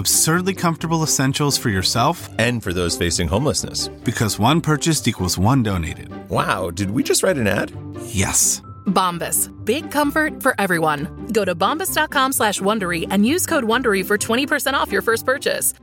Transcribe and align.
Absurdly 0.00 0.54
comfortable 0.54 1.02
essentials 1.02 1.58
for 1.58 1.68
yourself 1.68 2.30
and 2.38 2.62
for 2.62 2.72
those 2.72 2.96
facing 2.96 3.28
homelessness. 3.28 3.88
Because 4.02 4.38
one 4.38 4.62
purchased 4.62 5.06
equals 5.06 5.36
one 5.36 5.62
donated. 5.62 6.08
Wow, 6.30 6.70
did 6.70 6.92
we 6.92 7.02
just 7.02 7.22
write 7.22 7.36
an 7.36 7.46
ad? 7.46 7.70
Yes. 8.06 8.62
Bombas. 8.86 9.50
Big 9.66 9.90
comfort 9.90 10.42
for 10.42 10.54
everyone. 10.58 11.28
Go 11.34 11.44
to 11.44 11.54
bombas.com 11.54 12.32
slash 12.32 12.60
Wondery 12.60 13.08
and 13.10 13.26
use 13.26 13.44
code 13.44 13.64
Wondery 13.64 14.02
for 14.02 14.16
20% 14.16 14.72
off 14.72 14.90
your 14.90 15.02
first 15.02 15.26
purchase. 15.26 15.74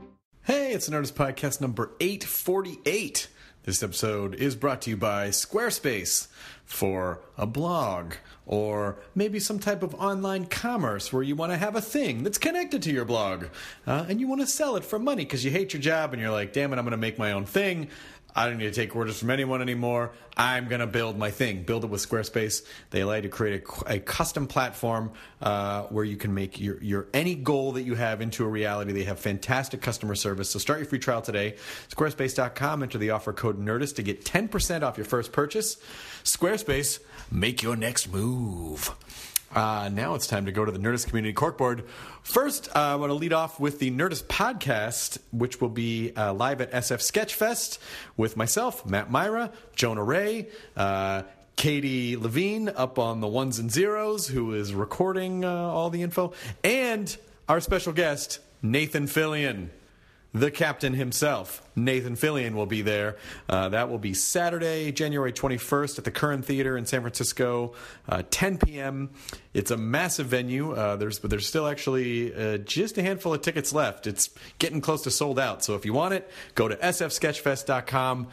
Hey, 0.42 0.72
it's 0.72 0.88
Nerdist 0.88 1.12
Podcast 1.12 1.60
number 1.60 1.92
848. 2.00 3.28
This 3.62 3.84
episode 3.84 4.34
is 4.34 4.56
brought 4.56 4.82
to 4.82 4.90
you 4.90 4.96
by 4.96 5.28
Squarespace 5.28 6.26
for 6.64 7.20
a 7.36 7.46
blog 7.46 8.14
or 8.48 8.96
maybe 9.14 9.38
some 9.38 9.58
type 9.58 9.82
of 9.82 9.94
online 9.94 10.46
commerce 10.46 11.12
where 11.12 11.22
you 11.22 11.36
want 11.36 11.52
to 11.52 11.58
have 11.58 11.76
a 11.76 11.82
thing 11.82 12.22
that's 12.24 12.38
connected 12.38 12.82
to 12.82 12.90
your 12.90 13.04
blog 13.04 13.44
uh, 13.86 14.06
and 14.08 14.18
you 14.20 14.26
want 14.26 14.40
to 14.40 14.46
sell 14.46 14.74
it 14.76 14.84
for 14.84 14.98
money 14.98 15.22
because 15.22 15.44
you 15.44 15.50
hate 15.50 15.74
your 15.74 15.82
job 15.82 16.14
and 16.14 16.20
you're 16.20 16.32
like, 16.32 16.54
damn 16.54 16.72
it, 16.72 16.78
I'm 16.78 16.84
going 16.84 16.92
to 16.92 16.96
make 16.96 17.18
my 17.18 17.32
own 17.32 17.44
thing. 17.44 17.88
I 18.34 18.48
don't 18.48 18.58
need 18.58 18.72
to 18.72 18.80
take 18.80 18.94
orders 18.94 19.18
from 19.18 19.30
anyone 19.30 19.60
anymore. 19.62 20.12
I'm 20.36 20.68
going 20.68 20.80
to 20.80 20.86
build 20.86 21.18
my 21.18 21.30
thing. 21.30 21.64
Build 21.64 21.84
it 21.84 21.90
with 21.90 22.06
Squarespace. 22.06 22.64
They 22.90 23.00
allow 23.00 23.14
you 23.14 23.22
to 23.22 23.28
create 23.28 23.64
a, 23.86 23.94
a 23.94 23.98
custom 23.98 24.46
platform 24.46 25.10
uh, 25.42 25.84
where 25.84 26.04
you 26.04 26.16
can 26.16 26.32
make 26.34 26.60
your, 26.60 26.80
your 26.82 27.08
any 27.12 27.34
goal 27.34 27.72
that 27.72 27.82
you 27.82 27.96
have 27.96 28.20
into 28.20 28.44
a 28.44 28.48
reality. 28.48 28.92
They 28.92 29.04
have 29.04 29.18
fantastic 29.18 29.80
customer 29.80 30.14
service. 30.14 30.50
So 30.50 30.58
start 30.58 30.78
your 30.78 30.88
free 30.88 31.00
trial 31.00 31.20
today. 31.20 31.56
Squarespace.com. 31.88 32.82
Enter 32.82 32.98
the 32.98 33.10
offer 33.10 33.32
code 33.32 33.58
Nerdist 33.58 33.96
to 33.96 34.02
get 34.02 34.24
10% 34.24 34.82
off 34.82 34.96
your 34.96 35.06
first 35.06 35.32
purchase. 35.32 35.76
Squarespace, 36.22 37.00
make 37.30 37.62
your 37.62 37.76
next 37.76 38.12
move. 38.12 38.94
Uh, 39.54 39.88
now 39.92 40.14
it's 40.14 40.26
time 40.26 40.44
to 40.44 40.52
go 40.52 40.64
to 40.64 40.70
the 40.70 40.78
Nerdist 40.78 41.08
Community 41.08 41.32
Corkboard. 41.32 41.86
First, 42.22 42.68
uh, 42.76 42.80
I 42.80 42.94
want 42.96 43.10
to 43.10 43.14
lead 43.14 43.32
off 43.32 43.58
with 43.58 43.78
the 43.78 43.90
Nerdist 43.90 44.24
podcast, 44.24 45.18
which 45.32 45.60
will 45.60 45.70
be 45.70 46.12
uh, 46.14 46.34
live 46.34 46.60
at 46.60 46.70
SF 46.72 47.00
Sketchfest 47.00 47.78
with 48.16 48.36
myself, 48.36 48.84
Matt 48.84 49.10
Mira, 49.10 49.50
Jonah 49.74 50.04
Ray, 50.04 50.48
uh, 50.76 51.22
Katie 51.56 52.16
Levine 52.16 52.68
up 52.68 52.98
on 52.98 53.20
the 53.20 53.26
ones 53.26 53.58
and 53.58 53.70
zeros, 53.70 54.28
who 54.28 54.52
is 54.52 54.74
recording 54.74 55.44
uh, 55.44 55.50
all 55.50 55.88
the 55.88 56.02
info, 56.02 56.34
and 56.62 57.16
our 57.48 57.60
special 57.60 57.92
guest, 57.94 58.40
Nathan 58.62 59.06
Fillion 59.06 59.70
the 60.34 60.50
captain 60.50 60.92
himself, 60.92 61.62
Nathan 61.74 62.14
Fillion, 62.14 62.54
will 62.54 62.66
be 62.66 62.82
there. 62.82 63.16
Uh, 63.48 63.70
that 63.70 63.88
will 63.88 63.98
be 63.98 64.12
Saturday, 64.12 64.92
January 64.92 65.32
21st 65.32 65.98
at 65.98 66.04
the 66.04 66.10
Curran 66.10 66.42
Theater 66.42 66.76
in 66.76 66.84
San 66.84 67.00
Francisco, 67.00 67.72
uh, 68.08 68.22
10 68.30 68.58
p.m. 68.58 69.10
It's 69.54 69.70
a 69.70 69.76
massive 69.76 70.26
venue. 70.26 70.72
Uh, 70.72 70.96
there's 70.96 71.18
but 71.18 71.30
there's 71.30 71.46
still 71.46 71.66
actually 71.66 72.34
uh, 72.34 72.58
just 72.58 72.98
a 72.98 73.02
handful 73.02 73.32
of 73.32 73.40
tickets 73.40 73.72
left. 73.72 74.06
It's 74.06 74.30
getting 74.58 74.80
close 74.82 75.02
to 75.02 75.10
sold 75.10 75.38
out. 75.38 75.64
So 75.64 75.74
if 75.74 75.86
you 75.86 75.94
want 75.94 76.14
it, 76.14 76.30
go 76.54 76.68
to 76.68 76.76
sfsketchfest.com. 76.76 78.28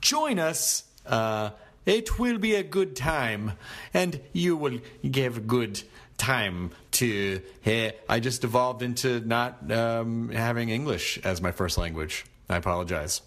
Join 0.00 0.38
us. 0.38 0.84
Uh, 1.04 1.50
it 1.84 2.18
will 2.18 2.38
be 2.38 2.54
a 2.54 2.62
good 2.62 2.94
time, 2.94 3.52
and 3.92 4.20
you 4.32 4.56
will 4.56 4.78
give 5.08 5.46
good 5.48 5.82
time 6.20 6.70
to 6.90 7.40
hey 7.62 7.94
i 8.10 8.20
just 8.20 8.44
evolved 8.44 8.82
into 8.82 9.20
not 9.20 9.72
um, 9.72 10.28
having 10.28 10.68
english 10.68 11.18
as 11.24 11.40
my 11.40 11.50
first 11.50 11.78
language. 11.78 12.26
I 12.50 12.56
apologize. 12.56 13.22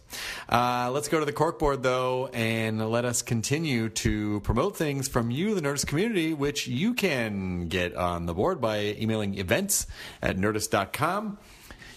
Uh, 0.49 0.91
let's 0.93 1.07
go 1.07 1.17
to 1.17 1.25
the 1.25 1.31
corkboard 1.31 1.81
though 1.81 2.27
and 2.33 2.91
let 2.91 3.05
us 3.05 3.21
continue 3.21 3.87
to 3.89 4.41
promote 4.41 4.75
things 4.75 5.07
from 5.07 5.31
you 5.31 5.55
the 5.55 5.61
nerdist 5.61 5.87
community 5.87 6.33
which 6.33 6.67
you 6.67 6.93
can 6.93 7.69
get 7.69 7.95
on 7.95 8.25
the 8.25 8.33
board 8.33 8.59
by 8.59 8.79
emailing 8.99 9.37
events 9.37 9.87
at 10.21 10.35
nerdist.com 10.35 11.37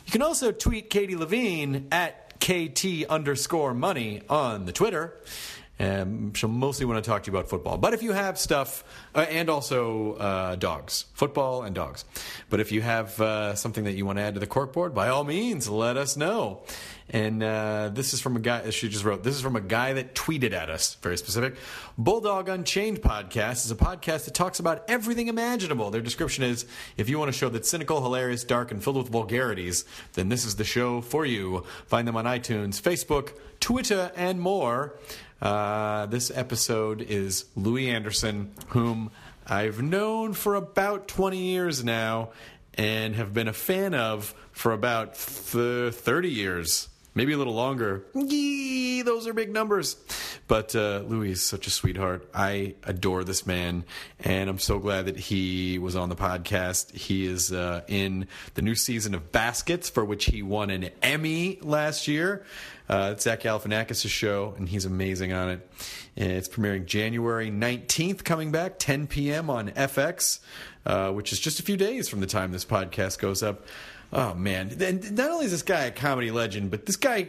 you 0.04 0.12
can 0.12 0.22
also 0.22 0.52
tweet 0.52 0.88
katie 0.88 1.16
levine 1.16 1.88
at 1.90 2.38
kt 2.38 3.04
underscore 3.08 3.74
money 3.74 4.22
on 4.28 4.64
the 4.64 4.72
twitter 4.72 5.20
um, 5.78 6.32
she'll 6.34 6.48
mostly 6.48 6.86
want 6.86 7.02
to 7.02 7.08
talk 7.08 7.24
to 7.24 7.30
you 7.30 7.36
about 7.36 7.48
football. 7.50 7.76
But 7.76 7.94
if 7.94 8.02
you 8.02 8.12
have 8.12 8.38
stuff, 8.38 8.84
uh, 9.14 9.26
and 9.28 9.50
also 9.50 10.14
uh, 10.14 10.56
dogs, 10.56 11.06
football 11.14 11.62
and 11.62 11.74
dogs. 11.74 12.04
But 12.48 12.60
if 12.60 12.72
you 12.72 12.82
have 12.82 13.20
uh, 13.20 13.54
something 13.54 13.84
that 13.84 13.92
you 13.92 14.06
want 14.06 14.18
to 14.18 14.22
add 14.22 14.34
to 14.34 14.40
the 14.40 14.46
corkboard, 14.46 14.94
by 14.94 15.08
all 15.08 15.24
means, 15.24 15.68
let 15.68 15.96
us 15.96 16.16
know. 16.16 16.62
And 17.08 17.40
uh, 17.40 17.90
this 17.92 18.12
is 18.14 18.20
from 18.20 18.34
a 18.36 18.40
guy, 18.40 18.70
she 18.70 18.88
just 18.88 19.04
wrote, 19.04 19.22
this 19.22 19.36
is 19.36 19.40
from 19.40 19.54
a 19.54 19.60
guy 19.60 19.92
that 19.92 20.16
tweeted 20.16 20.52
at 20.52 20.68
us, 20.70 20.96
very 20.96 21.16
specific. 21.16 21.56
Bulldog 21.96 22.48
Unchained 22.48 23.00
podcast 23.00 23.64
is 23.64 23.70
a 23.70 23.76
podcast 23.76 24.24
that 24.24 24.34
talks 24.34 24.58
about 24.58 24.84
everything 24.88 25.28
imaginable. 25.28 25.90
Their 25.90 26.00
description 26.00 26.42
is 26.42 26.66
if 26.96 27.08
you 27.08 27.18
want 27.18 27.28
a 27.28 27.32
show 27.32 27.48
that's 27.48 27.68
cynical, 27.70 28.02
hilarious, 28.02 28.42
dark, 28.42 28.72
and 28.72 28.82
filled 28.82 28.96
with 28.96 29.08
vulgarities, 29.08 29.84
then 30.14 30.30
this 30.30 30.44
is 30.44 30.56
the 30.56 30.64
show 30.64 31.00
for 31.00 31.24
you. 31.24 31.64
Find 31.86 32.08
them 32.08 32.16
on 32.16 32.24
iTunes, 32.24 32.82
Facebook, 32.82 33.32
Twitter, 33.60 34.10
and 34.16 34.40
more. 34.40 34.98
Uh, 35.40 36.06
this 36.06 36.32
episode 36.34 37.02
is 37.02 37.44
Louie 37.54 37.88
Anderson, 37.88 38.52
whom 38.68 39.12
I've 39.46 39.80
known 39.80 40.32
for 40.32 40.56
about 40.56 41.06
20 41.06 41.38
years 41.38 41.84
now 41.84 42.30
and 42.74 43.14
have 43.14 43.32
been 43.32 43.46
a 43.46 43.52
fan 43.52 43.94
of 43.94 44.34
for 44.50 44.72
about 44.72 45.14
th- 45.14 45.94
30 45.94 46.30
years. 46.30 46.88
Maybe 47.16 47.32
a 47.32 47.38
little 47.38 47.54
longer. 47.54 48.04
Yee, 48.14 49.00
those 49.00 49.26
are 49.26 49.32
big 49.32 49.50
numbers. 49.50 49.96
But 50.48 50.76
uh, 50.76 51.02
Louie 51.06 51.30
is 51.30 51.40
such 51.40 51.66
a 51.66 51.70
sweetheart. 51.70 52.28
I 52.34 52.74
adore 52.84 53.24
this 53.24 53.46
man, 53.46 53.84
and 54.20 54.50
I'm 54.50 54.58
so 54.58 54.78
glad 54.78 55.06
that 55.06 55.16
he 55.16 55.78
was 55.78 55.96
on 55.96 56.10
the 56.10 56.14
podcast. 56.14 56.94
He 56.94 57.24
is 57.26 57.54
uh, 57.54 57.80
in 57.88 58.28
the 58.52 58.60
new 58.60 58.74
season 58.74 59.14
of 59.14 59.32
Baskets, 59.32 59.88
for 59.88 60.04
which 60.04 60.26
he 60.26 60.42
won 60.42 60.68
an 60.68 60.90
Emmy 61.02 61.58
last 61.62 62.06
year. 62.06 62.44
Uh, 62.86 63.10
it's 63.12 63.24
Zach 63.24 63.40
Galifianakis' 63.40 64.08
show, 64.10 64.54
and 64.58 64.68
he's 64.68 64.84
amazing 64.84 65.32
on 65.32 65.48
it. 65.48 65.70
It's 66.16 66.48
premiering 66.48 66.84
January 66.84 67.50
19th, 67.50 68.24
coming 68.24 68.52
back, 68.52 68.78
10 68.78 69.06
p.m. 69.06 69.48
on 69.48 69.70
FX, 69.70 70.40
uh, 70.84 71.12
which 71.12 71.32
is 71.32 71.40
just 71.40 71.60
a 71.60 71.62
few 71.62 71.78
days 71.78 72.10
from 72.10 72.20
the 72.20 72.26
time 72.26 72.52
this 72.52 72.66
podcast 72.66 73.18
goes 73.18 73.42
up. 73.42 73.64
Oh, 74.12 74.34
man. 74.34 74.76
And 74.80 75.16
not 75.16 75.30
only 75.30 75.46
is 75.46 75.52
this 75.52 75.62
guy 75.62 75.84
a 75.84 75.90
comedy 75.90 76.30
legend, 76.30 76.70
but 76.70 76.86
this 76.86 76.96
guy, 76.96 77.28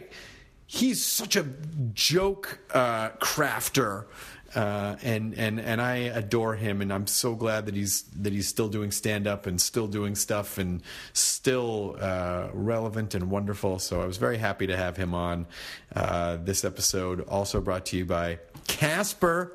he's 0.66 1.04
such 1.04 1.36
a 1.36 1.46
joke 1.92 2.58
uh, 2.72 3.10
crafter. 3.20 4.06
Uh, 4.54 4.96
and 5.02 5.34
and 5.34 5.60
and 5.60 5.78
I 5.78 5.96
adore 5.96 6.54
him, 6.54 6.80
and 6.80 6.90
I'm 6.90 7.06
so 7.06 7.34
glad 7.34 7.66
that 7.66 7.74
he's 7.74 8.04
that 8.16 8.32
he's 8.32 8.48
still 8.48 8.70
doing 8.70 8.90
stand 8.90 9.26
up 9.26 9.46
and 9.46 9.60
still 9.60 9.86
doing 9.86 10.14
stuff 10.14 10.56
and 10.56 10.82
still 11.12 11.96
uh, 12.00 12.48
relevant 12.54 13.14
and 13.14 13.30
wonderful. 13.30 13.78
So 13.78 14.00
I 14.00 14.06
was 14.06 14.16
very 14.16 14.38
happy 14.38 14.66
to 14.68 14.76
have 14.76 14.96
him 14.96 15.12
on. 15.12 15.46
Uh, 15.94 16.38
this 16.42 16.64
episode 16.64 17.28
also 17.28 17.60
brought 17.60 17.84
to 17.86 17.98
you 17.98 18.06
by 18.06 18.38
Casper 18.66 19.54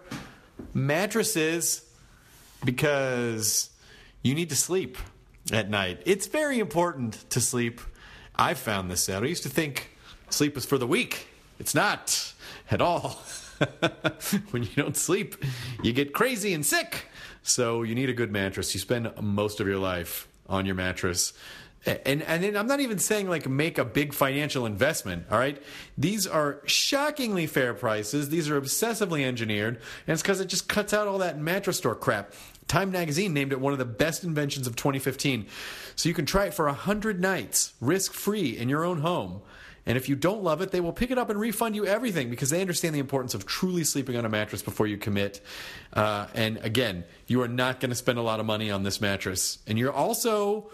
mattresses 0.75 1.83
because 2.63 3.71
you 4.21 4.35
need 4.35 4.49
to 4.49 4.55
sleep 4.55 4.99
at 5.51 5.69
night. 5.69 6.01
It's 6.05 6.27
very 6.27 6.59
important 6.59 7.29
to 7.31 7.41
sleep. 7.41 7.81
I 8.35 8.53
found 8.53 8.89
this 8.89 9.09
out. 9.09 9.23
I 9.23 9.27
used 9.27 9.43
to 9.43 9.49
think 9.49 9.91
sleep 10.29 10.55
was 10.55 10.65
for 10.65 10.77
the 10.77 10.87
weak. 10.87 11.27
It's 11.59 11.75
not 11.75 12.33
at 12.71 12.81
all. 12.81 13.21
when 14.51 14.63
you 14.63 14.69
don't 14.75 14.97
sleep, 14.97 15.35
you 15.83 15.93
get 15.93 16.13
crazy 16.13 16.53
and 16.53 16.65
sick. 16.65 17.07
So 17.43 17.83
you 17.83 17.93
need 17.93 18.09
a 18.09 18.13
good 18.13 18.31
mattress. 18.31 18.73
You 18.73 18.79
spend 18.79 19.11
most 19.21 19.59
of 19.59 19.67
your 19.67 19.77
life 19.77 20.27
on 20.47 20.65
your 20.65 20.75
mattress. 20.75 21.33
And 21.85 22.21
and 22.23 22.41
then 22.41 22.55
I'm 22.55 22.67
not 22.67 22.79
even 22.79 22.97
saying 22.97 23.29
like 23.29 23.47
make 23.47 23.77
a 23.77 23.83
big 23.83 24.13
financial 24.13 24.65
investment, 24.65 25.25
all 25.29 25.37
right? 25.37 25.61
These 25.97 26.25
are 26.25 26.61
shockingly 26.65 27.45
fair 27.45 27.73
prices. 27.73 28.29
These 28.29 28.49
are 28.49 28.59
obsessively 28.59 29.25
engineered, 29.25 29.81
and 30.07 30.13
it's 30.13 30.23
cuz 30.23 30.39
it 30.39 30.45
just 30.45 30.69
cuts 30.69 30.93
out 30.93 31.09
all 31.09 31.17
that 31.17 31.37
mattress 31.37 31.79
store 31.79 31.95
crap. 31.95 32.33
Time 32.67 32.91
magazine 32.91 33.33
named 33.33 33.51
it 33.51 33.59
one 33.59 33.73
of 33.73 33.79
the 33.79 33.85
best 33.85 34.23
inventions 34.23 34.67
of 34.67 34.75
2015. 34.75 35.47
So 35.95 36.09
you 36.09 36.15
can 36.15 36.25
try 36.25 36.45
it 36.45 36.53
for 36.53 36.65
100 36.65 37.19
nights, 37.19 37.73
risk-free 37.81 38.57
in 38.57 38.69
your 38.69 38.83
own 38.83 39.01
home. 39.01 39.41
And 39.85 39.97
if 39.97 40.07
you 40.07 40.15
don't 40.15 40.43
love 40.43 40.61
it, 40.61 40.71
they 40.71 40.79
will 40.79 40.93
pick 40.93 41.11
it 41.11 41.17
up 41.17 41.29
and 41.29 41.39
refund 41.39 41.75
you 41.75 41.85
everything 41.85 42.29
because 42.29 42.49
they 42.49 42.61
understand 42.61 42.95
the 42.95 42.99
importance 42.99 43.33
of 43.33 43.45
truly 43.45 43.83
sleeping 43.83 44.15
on 44.15 44.23
a 44.23 44.29
mattress 44.29 44.61
before 44.61 44.87
you 44.87 44.97
commit. 44.97 45.41
Uh, 45.91 46.27
and 46.33 46.57
again, 46.57 47.03
you 47.27 47.41
are 47.41 47.49
not 47.49 47.79
going 47.79 47.89
to 47.89 47.95
spend 47.95 48.17
a 48.17 48.21
lot 48.21 48.39
of 48.39 48.45
money 48.45 48.71
on 48.71 48.83
this 48.83 49.01
mattress. 49.01 49.59
And 49.67 49.77
you're 49.77 49.91
also, 49.91 50.71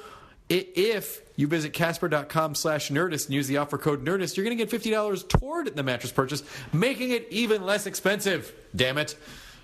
if 0.47 1.21
you 1.35 1.47
visit 1.47 1.73
casper.com 1.73 2.53
slash 2.53 2.91
nerdist 2.91 3.25
and 3.25 3.33
use 3.33 3.47
the 3.47 3.57
offer 3.57 3.79
code 3.79 4.05
nerdist, 4.05 4.37
you're 4.37 4.45
going 4.45 4.55
to 4.55 4.63
get 4.63 4.69
$50 4.71 5.27
toward 5.27 5.75
the 5.75 5.83
mattress 5.83 6.11
purchase, 6.11 6.43
making 6.71 7.09
it 7.09 7.27
even 7.31 7.65
less 7.65 7.87
expensive. 7.87 8.53
Damn 8.75 8.99
it. 8.99 9.15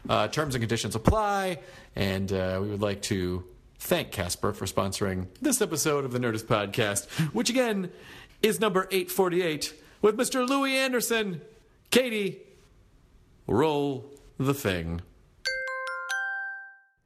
Uh, 0.07 0.27
terms 0.27 0.53
and 0.55 0.61
conditions 0.61 0.95
apply. 0.95 1.59
And 1.95 2.31
uh, 2.31 2.59
we 2.61 2.69
would 2.69 2.81
like 2.81 3.01
to 3.03 3.43
thank 3.79 4.11
Casper 4.11 4.53
for 4.53 4.65
sponsoring 4.65 5.27
this 5.41 5.61
episode 5.61 6.05
of 6.05 6.11
the 6.11 6.19
Nerdist 6.19 6.45
Podcast, 6.45 7.09
which 7.33 7.49
again 7.49 7.89
is 8.41 8.59
number 8.59 8.87
848 8.91 9.73
with 10.01 10.17
Mr. 10.17 10.47
Louie 10.47 10.75
Anderson. 10.75 11.41
Katie, 11.91 12.41
roll 13.47 14.11
the 14.37 14.53
thing. 14.53 15.01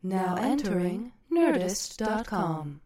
Now 0.02 0.36
entering 0.40 1.12
Nerdist.com. 1.32 2.82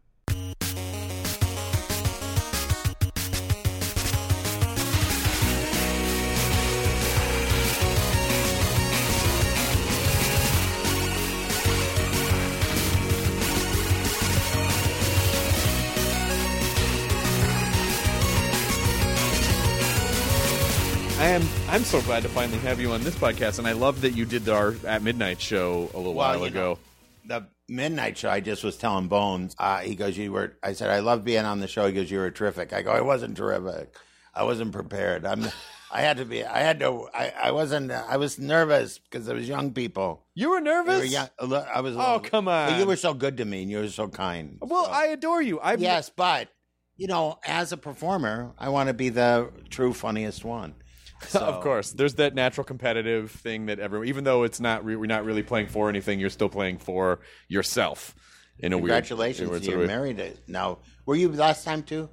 I 21.24 21.28
am. 21.28 21.42
I'm 21.70 21.86
so 21.86 22.02
glad 22.02 22.24
to 22.24 22.28
finally 22.28 22.58
have 22.60 22.81
you 22.81 22.92
on 22.92 23.02
this 23.02 23.16
podcast, 23.16 23.58
and 23.58 23.66
I 23.66 23.72
love 23.72 24.02
that 24.02 24.12
you 24.12 24.25
did 24.25 24.50
our 24.50 24.75
at 24.86 25.02
midnight 25.04 25.40
show 25.40 25.90
a 25.94 25.98
little 25.98 26.14
while 26.14 26.44
ago. 26.44 26.78
know, 27.24 27.40
the 27.40 27.48
midnight 27.74 28.18
show, 28.18 28.30
I 28.30 28.42
just 28.42 28.62
was 28.62 28.75
telling 28.75 29.08
Bones. 29.08 29.56
Uh, 29.58 29.78
he 29.80 29.96
goes, 29.96 30.18
"You 30.18 30.34
were." 30.34 30.58
I 30.62 30.74
said, 30.74 30.90
"I 30.90 31.00
love 31.00 31.24
being 31.24 31.46
on 31.46 31.62
the 31.62 31.68
show." 31.70 31.88
He 31.88 31.94
goes, 31.94 32.12
"You 32.12 32.20
were 32.20 32.30
terrific." 32.30 32.74
I 32.74 32.81
go, 32.81 32.92
"I 32.92 33.00
wasn't 33.00 33.38
terrific. 33.38 33.96
I 34.36 34.44
wasn't 34.44 34.74
prepared. 34.74 35.25
I'm. 35.25 35.48
I 35.94 36.02
had 36.02 36.18
to 36.18 36.25
be. 36.25 36.44
I 36.44 36.60
had 36.60 36.81
to. 36.81 37.08
I, 37.14 37.31
I 37.42 37.52
wasn't. 37.52 37.90
I 37.92 38.18
was 38.18 38.38
nervous 38.38 38.98
because 39.00 39.26
it 39.26 39.34
was 39.34 39.48
young 39.48 39.72
people. 39.72 40.26
You 40.36 40.50
were 40.50 40.60
They 40.60 40.72
were 40.72 40.84
nervous. 40.84 41.10
young, 41.10 41.30
I 41.40 41.80
was. 41.80 41.96
Oh, 41.96 42.19
come 42.22 42.50
on. 42.50 42.78
you 42.81 42.86
were 42.86 42.98
so 42.98 43.14
good 43.14 43.38
to 43.38 43.46
me, 43.46 43.62
and 43.62 43.72
you 43.72 43.78
were 43.78 43.88
so 43.88 44.10
kind. 44.10 44.58
well, 44.60 44.88
So- 44.88 44.92
I 44.92 45.06
adore 45.06 45.42
you. 45.42 45.62
I've 45.62 45.80
yes, 45.80 46.10
but 46.14 46.50
you 46.98 47.08
know, 47.08 47.40
as 47.48 47.72
a 47.72 47.78
performer, 47.78 48.52
I 48.60 48.68
want 48.68 48.88
to 48.88 48.94
be 48.94 49.08
the 49.08 49.52
true 49.69 49.94
funniest 49.94 50.44
one. 50.44 50.76
of 51.36 51.62
course. 51.62 51.92
There's 51.92 52.16
that 52.16 52.36
natural 52.36 52.64
competitive 52.66 53.31
thing 53.31 53.68
that 53.68 53.80
everyone, 53.80 54.08
even 54.08 54.24
though 54.24 54.44
it's 54.44 54.60
not, 54.60 54.84
re- 54.86 54.96
we're 54.96 55.06
not 55.06 55.25
really 55.25 55.44
playing 55.44 55.68
for 55.68 55.90
anything. 55.90 56.20
You're 56.20 56.30
still 56.30 56.50
playing 56.50 56.78
for 56.80 57.20
yourself. 57.48 58.16
In 58.60 58.72
a 58.74 58.78
Congratulations, 58.78 59.50
weird, 59.50 59.64
you're 59.66 59.80
way. 59.80 59.88
married 59.88 60.20
it- 60.20 60.40
now. 60.48 60.80
Were 61.06 61.16
you 61.16 61.30
last 61.31 61.66
time 61.66 61.84
too? 61.84 62.10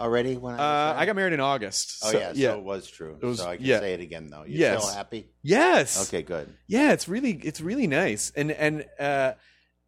Already? 0.00 0.36
When 0.36 0.54
I, 0.54 0.90
Uh. 0.90 0.94
I 0.98 1.06
got 1.06 1.16
married 1.16 1.32
in 1.32 1.40
August. 1.40 2.02
Oh 2.04 2.12
so- 2.12 2.18
yeah, 2.18 2.32
yeah. 2.34 2.50
so 2.52 2.58
it 2.58 2.64
was 2.64 2.88
true. 2.88 3.16
It 3.20 3.24
was- 3.26 3.38
so 3.40 3.48
I 3.48 3.56
can 3.56 3.64
yeah. 3.64 3.78
say 3.80 3.94
it 3.94 4.00
again 4.00 4.28
though. 4.30 4.44
You 4.44 4.58
Yes. 4.58 4.82
still 4.84 4.94
happy? 4.94 5.28
Yes. 5.42 6.08
Okay, 6.08 6.22
good. 6.22 6.52
Yeah, 6.68 6.92
it's 6.92 7.08
really 7.08 7.32
it's 7.32 7.60
really 7.60 7.86
nice. 7.86 8.30
And 8.36 8.50
and 8.52 8.84
uh 9.00 9.32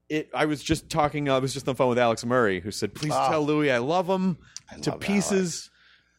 it 0.08 0.28
I 0.34 0.46
was 0.46 0.62
just 0.64 0.90
talking 0.90 1.28
I 1.28 1.38
was 1.38 1.52
just 1.54 1.68
on 1.68 1.74
the 1.74 1.76
phone 1.76 1.90
with 1.90 1.98
Alex 1.98 2.24
Murray 2.24 2.60
who 2.60 2.70
said, 2.72 2.92
"Please 2.94 3.12
Oh. 3.14 3.28
tell 3.30 3.44
Louie 3.44 3.70
I 3.70 3.78
love 3.78 4.08
him 4.08 4.38
I 4.70 4.78
to 4.80 4.90
love 4.90 5.00
pieces." 5.00 5.69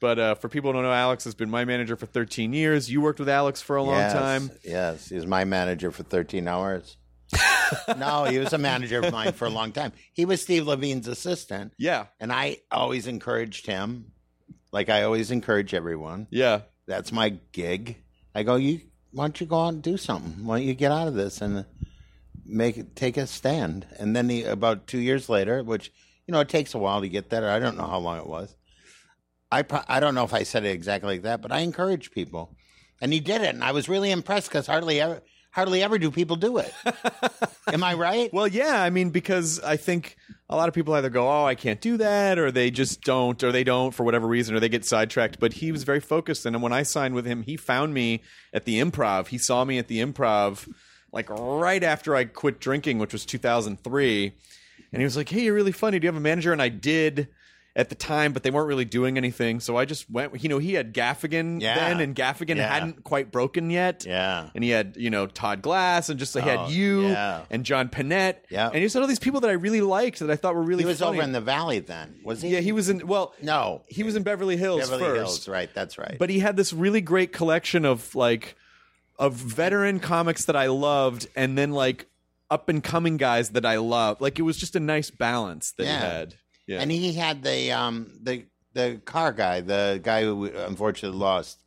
But 0.01 0.19
uh, 0.19 0.35
for 0.35 0.49
people 0.49 0.71
who 0.71 0.73
don't 0.73 0.83
know, 0.83 0.91
Alex 0.91 1.23
has 1.25 1.35
been 1.35 1.49
my 1.51 1.63
manager 1.63 1.95
for 1.95 2.07
13 2.07 2.51
years. 2.53 2.91
You 2.91 3.01
worked 3.01 3.19
with 3.19 3.29
Alex 3.29 3.61
for 3.61 3.75
a 3.75 3.83
long 3.83 3.99
yes, 3.99 4.13
time. 4.13 4.51
Yes, 4.63 5.07
he 5.07 5.15
was 5.15 5.27
my 5.27 5.45
manager 5.45 5.91
for 5.91 6.01
13 6.03 6.47
hours. 6.47 6.97
no, 7.97 8.25
he 8.25 8.39
was 8.39 8.51
a 8.51 8.57
manager 8.57 8.99
of 8.99 9.11
mine 9.13 9.31
for 9.31 9.45
a 9.45 9.49
long 9.49 9.71
time. 9.71 9.93
He 10.11 10.25
was 10.25 10.41
Steve 10.41 10.67
Levine's 10.67 11.07
assistant, 11.07 11.73
Yeah, 11.77 12.07
and 12.19 12.33
I 12.33 12.57
always 12.71 13.07
encouraged 13.07 13.67
him, 13.67 14.11
like 14.73 14.89
I 14.89 15.03
always 15.03 15.31
encourage 15.31 15.73
everyone. 15.73 16.27
yeah. 16.29 16.61
That's 16.87 17.11
my 17.13 17.29
gig. 17.53 17.97
I 18.35 18.43
go, 18.43 18.55
you 18.55 18.81
why 19.11 19.25
don't 19.25 19.39
you 19.39 19.47
go 19.47 19.61
out 19.61 19.73
and 19.75 19.83
do 19.83 19.95
something? 19.97 20.45
Why 20.45 20.57
don't 20.57 20.67
you 20.67 20.73
get 20.73 20.91
out 20.91 21.07
of 21.07 21.13
this 21.13 21.39
and 21.39 21.63
make 22.43 22.95
take 22.95 23.15
a 23.17 23.27
stand? 23.27 23.85
And 23.99 24.13
then 24.15 24.27
he, 24.27 24.43
about 24.43 24.87
two 24.87 24.97
years 24.97 25.29
later, 25.29 25.63
which 25.63 25.93
you 26.27 26.33
know 26.33 26.39
it 26.41 26.49
takes 26.49 26.73
a 26.73 26.79
while 26.79 26.99
to 26.99 27.07
get 27.07 27.29
there. 27.29 27.49
I 27.49 27.59
don't 27.59 27.77
know 27.77 27.87
how 27.87 27.99
long 27.99 28.17
it 28.17 28.27
was. 28.27 28.53
I 29.51 29.63
pro- 29.63 29.83
I 29.87 29.99
don't 29.99 30.15
know 30.15 30.23
if 30.23 30.33
I 30.33 30.43
said 30.43 30.63
it 30.65 30.69
exactly 30.69 31.15
like 31.15 31.23
that, 31.23 31.41
but 31.41 31.51
I 31.51 31.59
encourage 31.59 32.11
people, 32.11 32.55
and 33.01 33.11
he 33.11 33.19
did 33.19 33.41
it, 33.41 33.53
and 33.53 33.63
I 33.63 33.71
was 33.71 33.89
really 33.89 34.11
impressed 34.11 34.49
because 34.49 34.67
hardly 34.67 35.01
ever 35.01 35.21
hardly 35.51 35.83
ever 35.83 35.99
do 35.99 36.09
people 36.09 36.37
do 36.37 36.57
it. 36.57 36.73
Am 37.67 37.83
I 37.83 37.93
right? 37.93 38.33
Well, 38.33 38.47
yeah, 38.47 38.81
I 38.81 38.89
mean, 38.89 39.09
because 39.09 39.59
I 39.59 39.77
think 39.77 40.15
a 40.49 40.55
lot 40.55 40.69
of 40.69 40.73
people 40.73 40.93
either 40.93 41.09
go, 41.09 41.27
"Oh, 41.27 41.45
I 41.45 41.55
can't 41.55 41.81
do 41.81 41.97
that," 41.97 42.39
or 42.39 42.51
they 42.51 42.71
just 42.71 43.01
don't, 43.01 43.41
or 43.43 43.51
they 43.51 43.63
don't 43.63 43.93
for 43.93 44.03
whatever 44.03 44.27
reason, 44.27 44.55
or 44.55 44.59
they 44.59 44.69
get 44.69 44.85
sidetracked. 44.85 45.39
But 45.39 45.53
he 45.53 45.71
was 45.71 45.83
very 45.83 45.99
focused, 45.99 46.45
and 46.45 46.61
when 46.61 46.73
I 46.73 46.83
signed 46.83 47.13
with 47.13 47.25
him, 47.25 47.43
he 47.43 47.57
found 47.57 47.93
me 47.93 48.21
at 48.53 48.65
the 48.65 48.79
Improv. 48.79 49.27
He 49.27 49.37
saw 49.37 49.63
me 49.65 49.77
at 49.77 49.87
the 49.87 49.99
Improv, 49.99 50.73
like 51.11 51.29
right 51.29 51.83
after 51.83 52.15
I 52.15 52.23
quit 52.23 52.59
drinking, 52.59 52.99
which 52.99 53.13
was 53.13 53.25
2003, 53.25 54.33
and 54.93 55.01
he 55.01 55.03
was 55.03 55.17
like, 55.17 55.29
"Hey, 55.29 55.41
you're 55.43 55.53
really 55.53 55.71
funny. 55.71 55.99
Do 55.99 56.05
you 56.05 56.09
have 56.09 56.17
a 56.17 56.21
manager?" 56.21 56.53
And 56.53 56.61
I 56.61 56.69
did. 56.69 57.27
At 57.73 57.87
the 57.87 57.95
time, 57.95 58.33
but 58.33 58.43
they 58.43 58.51
weren't 58.51 58.67
really 58.67 58.83
doing 58.83 59.15
anything, 59.17 59.61
so 59.61 59.77
I 59.77 59.85
just 59.85 60.09
went. 60.09 60.43
You 60.43 60.49
know, 60.49 60.57
he 60.57 60.73
had 60.73 60.93
Gaffigan 60.93 61.61
Yeah. 61.61 61.75
then, 61.75 62.01
and 62.01 62.13
Gaffigan 62.13 62.57
Yeah. 62.57 62.67
hadn't 62.67 63.05
quite 63.05 63.31
broken 63.31 63.69
yet. 63.69 64.03
Yeah. 64.05 64.49
and 64.53 64.61
he 64.61 64.71
had 64.71 64.95
you 64.97 65.09
know 65.09 65.25
Todd 65.25 65.61
Glass, 65.61 66.09
and 66.09 66.19
just 66.19 66.33
he 66.33 66.41
Oh, 66.41 66.43
had 66.43 66.69
you, 66.69 67.07
yeah. 67.07 67.43
and 67.49 67.63
John 67.63 67.87
Pinette. 67.87 68.39
Yeah. 68.49 68.65
And 68.67 68.75
he 68.75 68.81
just 68.81 68.93
had 68.93 68.99
all 68.99 69.07
these 69.07 69.19
people 69.19 69.39
that 69.39 69.49
I 69.49 69.53
really 69.53 69.79
liked 69.79 70.19
that 70.19 70.29
I 70.29 70.35
thought 70.35 70.53
were 70.53 70.61
really 70.63 70.83
he 70.83 70.87
was 70.87 70.99
funny. 70.99 71.19
over 71.19 71.23
in 71.23 71.31
the 71.31 71.39
valley 71.39 71.79
then, 71.79 72.19
was 72.25 72.41
he? 72.41 72.49
Yeah, 72.49 72.59
he 72.59 72.73
was 72.73 72.89
in 72.89 73.07
well 73.07 73.33
No, 73.41 73.83
he 73.87 74.03
was 74.03 74.17
in 74.17 74.23
Beverly 74.23 74.57
Hills 74.57 74.89
Beverly 74.89 75.03
first. 75.03 75.15
Hills, 75.15 75.47
right? 75.47 75.69
That's 75.73 75.97
right. 75.97 76.17
But 76.19 76.29
he 76.29 76.39
had 76.39 76.57
this 76.57 76.73
really 76.73 76.99
great 76.99 77.31
collection 77.31 77.85
of 77.85 78.13
like 78.15 78.57
of 79.17 79.35
veteran 79.35 80.01
comics 80.01 80.43
that 80.43 80.57
I 80.57 80.65
loved 80.67 81.27
and 81.37 81.57
then 81.57 81.71
like 81.71 82.07
up 82.49 82.67
and 82.67 82.83
coming 82.83 83.15
guys 83.15 83.51
that 83.51 83.65
I 83.65 83.77
loved. 83.77 84.19
Like 84.19 84.39
it 84.39 84.41
was 84.41 84.57
just 84.57 84.75
a 84.75 84.79
nice 84.81 85.09
balance 85.09 85.71
that 85.77 85.85
Yeah. 85.85 85.99
he 85.99 86.05
had. 86.05 86.35
Yeah. 86.67 86.79
And 86.81 86.91
he 86.91 87.13
had 87.13 87.43
the 87.43 87.71
um 87.71 88.11
the 88.21 88.45
the 88.73 89.01
car 89.05 89.31
guy, 89.33 89.61
the 89.61 89.99
guy 90.01 90.23
who 90.23 90.45
unfortunately 90.45 91.19
lost 91.19 91.59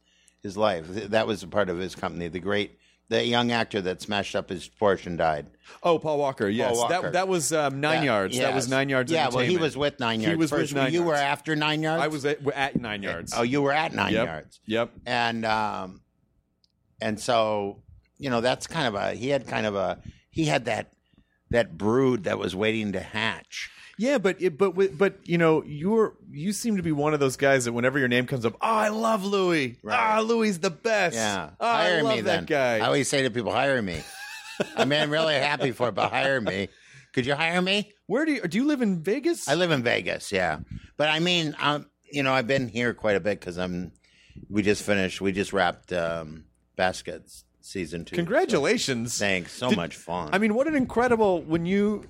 his 0.43 0.57
life. 0.57 0.87
That 0.89 1.27
was 1.27 1.43
a 1.43 1.49
part 1.49 1.69
of 1.69 1.79
his 1.79 1.95
company. 1.95 2.29
The 2.29 2.39
great, 2.41 2.79
the 3.09 3.25
young 3.25 3.51
actor 3.53 3.81
that 3.83 4.01
smashed 4.01 4.35
up 4.35 4.49
his 4.49 4.69
Porsche 4.69 5.07
and 5.07 5.19
died. 5.19 5.47
oh, 5.83 5.99
Paul 5.99 6.19
Walker. 6.19 6.49
Yes. 6.49 6.77
Walker. 6.77 7.03
That 7.03 7.13
that 7.13 7.29
was 7.29 7.53
um, 7.53 7.81
9 7.81 7.97
Yeah, 7.99 8.03
yards. 8.05 8.39
That 8.39 8.55
was 8.55 8.69
9 8.69 8.89
yards 8.89 9.13
Yeah, 9.13 9.29
well, 9.31 9.45
he 9.45 9.57
was 9.59 9.77
with 9.77 10.01
Nine 10.01 10.21
Yards. 10.21 10.35
He 10.35 10.39
Yards. 10.39 10.53
was 10.53 10.73
with. 10.73 10.83
Nine 10.83 10.93
You 10.95 11.03
were 11.03 11.15
after 11.15 11.55
Nine 11.57 11.83
Yards. 11.83 12.03
I 12.03 12.09
was 12.09 12.25
at, 12.25 12.47
at 12.53 12.77
9 12.77 13.03
yards. 13.03 13.35
Oh, 13.37 13.43
you 13.43 13.61
were 13.61 13.73
at 13.73 13.93
Nine 13.93 14.13
yep. 14.13 14.27
Yards, 14.27 14.61
Yep. 14.67 14.91
and 15.07 15.45
um, 15.45 16.01
and 17.01 17.21
so 17.21 17.83
you 18.19 18.31
know 18.31 18.41
that's 18.41 18.67
kind 18.67 18.87
of 18.87 18.95
a 18.95 19.13
he 19.15 19.29
had 19.29 19.47
kind 19.47 19.67
of 19.67 19.75
a 19.75 20.01
he 20.31 20.45
had 20.47 20.65
that 20.67 20.93
that 21.51 21.77
brood 21.77 22.25
that 22.25 22.39
was 22.39 22.55
waiting 22.57 22.93
to 22.93 23.01
hatch. 23.01 23.71
Yeah, 23.99 24.19
but 24.19 24.41
it, 24.43 24.59
but 24.59 24.75
but 24.99 25.19
you 25.25 25.39
know 25.39 25.63
you're 25.65 26.15
you 26.31 26.53
seem 26.53 26.77
to 26.77 26.83
be 26.83 26.93
one 26.93 27.15
of 27.15 27.21
those 27.21 27.37
guys 27.37 27.65
that 27.67 27.73
whenever 27.73 27.99
your 27.99 28.09
name 28.09 28.27
comes 28.27 28.45
up, 28.45 28.55
oh, 28.55 28.59
I 28.61 28.89
love 28.89 29.25
Louie. 29.25 29.77
Right. 29.83 30.17
Ah, 30.17 30.21
Louie 30.21 30.51
the 30.51 30.71
best. 30.71 31.15
Yeah, 31.15 31.51
oh, 31.61 31.67
hire 31.67 31.99
I 31.99 32.01
love 32.01 32.17
me 32.17 32.21
that 32.23 32.35
then. 32.37 32.45
guy. 32.47 32.77
I 32.79 32.87
always 32.87 33.09
say 33.09 33.23
to 33.23 33.31
people, 33.31 33.53
hire 33.53 33.81
me. 33.81 34.03
I 34.77 34.85
mean, 34.85 35.01
I'm 35.01 35.11
really 35.11 35.35
happy 35.35 35.71
for 35.73 35.89
it, 35.89 35.95
but 35.95 36.11
hire 36.11 36.41
me. 36.41 36.69
Could 37.13 37.27
you 37.27 37.35
hire 37.35 37.63
me? 37.63 37.93
Where 38.07 38.25
do 38.25 38.33
you 38.33 38.43
do 38.43 38.59
you 38.59 38.67
live 38.67 38.83
in 38.83 39.03
Vegas? 39.03 39.49
I 39.49 39.55
live 39.55 39.71
in 39.71 39.83
Vegas, 39.83 40.33
yeah. 40.33 40.59
But 40.97 41.09
I 41.09 41.21
mean, 41.21 41.55
um, 41.61 41.87
you 42.11 42.23
know, 42.23 42.33
I've 42.33 42.47
been 42.47 42.69
here 42.69 42.95
quite 42.95 43.17
a 43.17 43.21
bit 43.21 43.39
because 43.41 43.59
I'm. 43.59 43.93
We 44.49 44.63
just 44.63 44.83
finished. 44.83 45.21
We 45.21 45.31
just 45.31 45.53
wrapped 45.53 45.93
um, 45.93 46.45
Baskets 46.77 47.45
season 47.61 48.05
two. 48.05 48.17
Congratulations. 48.17 49.15
So, 49.15 49.25
thanks. 49.25 49.53
So 49.53 49.69
Did- 49.69 49.77
much 49.77 49.97
fun. 49.97 50.31
I 50.33 50.39
mean, 50.39 50.55
what 50.55 50.67
an 50.67 50.75
incredible 50.75 51.43
when 51.43 51.67
you, 51.67 52.05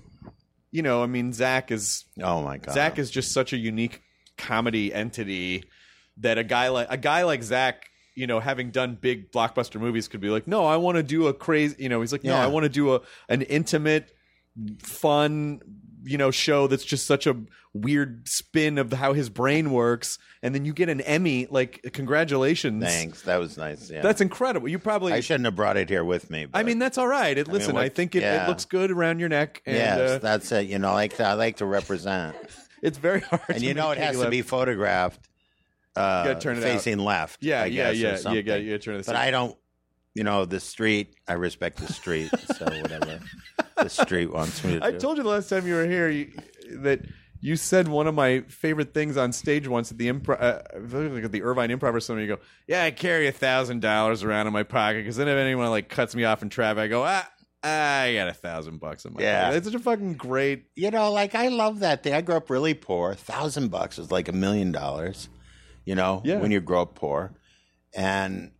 you 0.74 0.82
know, 0.82 1.04
I 1.04 1.06
mean, 1.06 1.32
Zach 1.32 1.70
is 1.70 2.04
oh 2.20 2.42
my 2.42 2.58
god, 2.58 2.74
Zach 2.74 2.98
is 2.98 3.08
just 3.08 3.32
such 3.32 3.52
a 3.52 3.56
unique 3.56 4.02
comedy 4.36 4.92
entity 4.92 5.62
that 6.16 6.36
a 6.36 6.42
guy 6.42 6.68
like 6.68 6.88
a 6.90 6.96
guy 6.96 7.22
like 7.22 7.44
Zach, 7.44 7.84
you 8.16 8.26
know, 8.26 8.40
having 8.40 8.72
done 8.72 8.98
big 9.00 9.30
blockbuster 9.30 9.80
movies, 9.80 10.08
could 10.08 10.20
be 10.20 10.30
like, 10.30 10.48
no, 10.48 10.66
I 10.66 10.76
want 10.78 10.96
to 10.96 11.04
do 11.04 11.28
a 11.28 11.32
crazy, 11.32 11.76
you 11.78 11.88
know, 11.88 12.00
he's 12.00 12.10
like, 12.10 12.24
no, 12.24 12.32
Yeah. 12.32 12.42
I 12.42 12.48
want 12.48 12.64
to 12.64 12.68
do 12.68 12.96
a 12.96 13.00
an 13.28 13.42
intimate, 13.42 14.12
fun, 14.80 15.60
you 16.04 16.18
know 16.18 16.30
show 16.30 16.66
that's 16.66 16.84
just 16.84 17.06
such 17.06 17.26
a 17.26 17.36
weird 17.72 18.28
spin 18.28 18.78
of 18.78 18.92
how 18.92 19.12
his 19.12 19.28
brain 19.28 19.72
works, 19.72 20.18
and 20.42 20.54
then 20.54 20.64
you 20.64 20.72
get 20.72 20.88
an 20.88 21.00
Emmy. 21.00 21.46
Like, 21.50 21.90
congratulations! 21.92 22.84
Thanks. 22.84 23.22
That 23.22 23.38
was 23.38 23.56
nice. 23.56 23.90
Yeah. 23.90 24.02
That's 24.02 24.20
incredible. 24.20 24.68
You 24.68 24.78
probably. 24.78 25.12
I 25.12 25.20
shouldn't 25.20 25.44
have 25.46 25.56
brought 25.56 25.76
it 25.76 25.88
here 25.88 26.04
with 26.04 26.30
me. 26.30 26.46
I 26.54 26.62
mean, 26.62 26.78
that's 26.78 26.98
all 26.98 27.08
right. 27.08 27.36
It, 27.36 27.48
listen, 27.48 27.76
I 27.76 27.84
what- 27.84 27.94
think 27.94 28.14
it, 28.14 28.22
yeah. 28.22 28.44
it 28.44 28.48
looks 28.48 28.64
good 28.64 28.90
around 28.90 29.18
your 29.18 29.28
neck, 29.28 29.62
and 29.66 29.76
yes, 29.76 29.98
uh, 30.10 30.18
that's 30.18 30.52
it. 30.52 30.66
You 30.66 30.78
know, 30.78 30.92
like 30.92 31.18
I 31.20 31.34
like 31.34 31.56
to 31.56 31.66
represent, 31.66 32.36
it's 32.82 32.98
very 32.98 33.20
hard. 33.20 33.42
and 33.48 33.58
to 33.58 33.64
you 33.64 33.74
know, 33.74 33.90
it 33.90 33.98
has 33.98 34.20
to 34.20 34.30
be 34.30 34.42
photographed 34.42 35.28
uh, 35.96 36.24
gotta 36.24 36.40
turn 36.40 36.56
it 36.56 36.64
out. 36.64 36.64
facing 36.64 36.98
left. 36.98 37.42
Yeah, 37.42 37.62
I 37.62 37.66
yeah, 37.66 37.92
guess, 37.92 38.00
yeah. 38.00 38.10
You 38.10 38.16
something. 38.18 38.44
got 38.44 38.62
you 38.62 38.78
turn 38.78 38.98
the. 38.98 39.04
But 39.04 39.16
I 39.16 39.30
don't. 39.30 39.56
You 40.14 40.22
know, 40.24 40.44
the 40.44 40.60
street. 40.60 41.14
I 41.26 41.32
respect 41.34 41.78
the 41.78 41.92
street. 41.92 42.30
so 42.56 42.64
whatever 42.66 43.20
the 43.76 43.88
street 43.88 44.32
wants 44.32 44.62
me 44.64 44.78
to 44.78 44.84
I 44.84 44.92
do. 44.92 44.98
told 45.00 45.16
you 45.16 45.22
the 45.24 45.28
last 45.28 45.48
time 45.48 45.66
you 45.66 45.74
were 45.74 45.86
here 45.86 46.08
you, 46.08 46.30
that 46.82 47.00
you 47.40 47.56
said 47.56 47.88
one 47.88 48.06
of 48.06 48.14
my 48.14 48.40
favorite 48.42 48.94
things 48.94 49.16
on 49.16 49.32
stage 49.32 49.66
once 49.66 49.90
at 49.90 49.98
the 49.98 50.10
improv, 50.10 50.40
uh, 50.40 50.62
like 51.14 51.24
at 51.24 51.32
the 51.32 51.42
Irvine 51.42 51.70
Improv 51.70 51.92
or 51.94 52.00
something. 52.00 52.22
You 52.26 52.36
go, 52.36 52.42
"Yeah, 52.68 52.84
I 52.84 52.90
carry 52.92 53.26
a 53.26 53.32
thousand 53.32 53.80
dollars 53.80 54.22
around 54.22 54.46
in 54.46 54.52
my 54.52 54.62
pocket 54.62 54.98
because 54.98 55.16
then 55.16 55.28
if 55.28 55.36
anyone 55.36 55.68
like 55.70 55.88
cuts 55.88 56.14
me 56.14 56.24
off 56.24 56.42
in 56.42 56.48
traffic, 56.48 56.78
I 56.84 56.86
go, 56.88 57.02
ah, 57.04 57.28
I 57.64 58.14
got 58.14 58.28
a 58.28 58.32
thousand 58.34 58.78
bucks 58.78 59.04
in 59.04 59.12
my 59.14 59.20
Yeah. 59.22 59.44
pocket." 59.46 59.56
It's 59.56 59.66
such 59.66 59.74
a 59.74 59.78
fucking 59.80 60.14
great. 60.14 60.66
you 60.76 60.90
know, 60.92 61.10
like 61.12 61.34
I 61.34 61.48
love 61.48 61.80
that 61.80 62.02
thing. 62.04 62.14
I 62.14 62.20
grew 62.22 62.36
up 62.36 62.48
really 62.48 62.72
poor. 62.74 63.10
A 63.10 63.16
Thousand 63.16 63.68
bucks 63.68 63.98
is 63.98 64.10
like 64.12 64.28
a 64.28 64.32
million 64.32 64.70
dollars. 64.70 65.28
You 65.84 65.96
know, 65.96 66.22
Yeah. 66.24 66.36
when 66.36 66.50
you 66.52 66.60
grow 66.60 66.82
up 66.82 66.94
poor, 66.94 67.34
and 67.94 68.52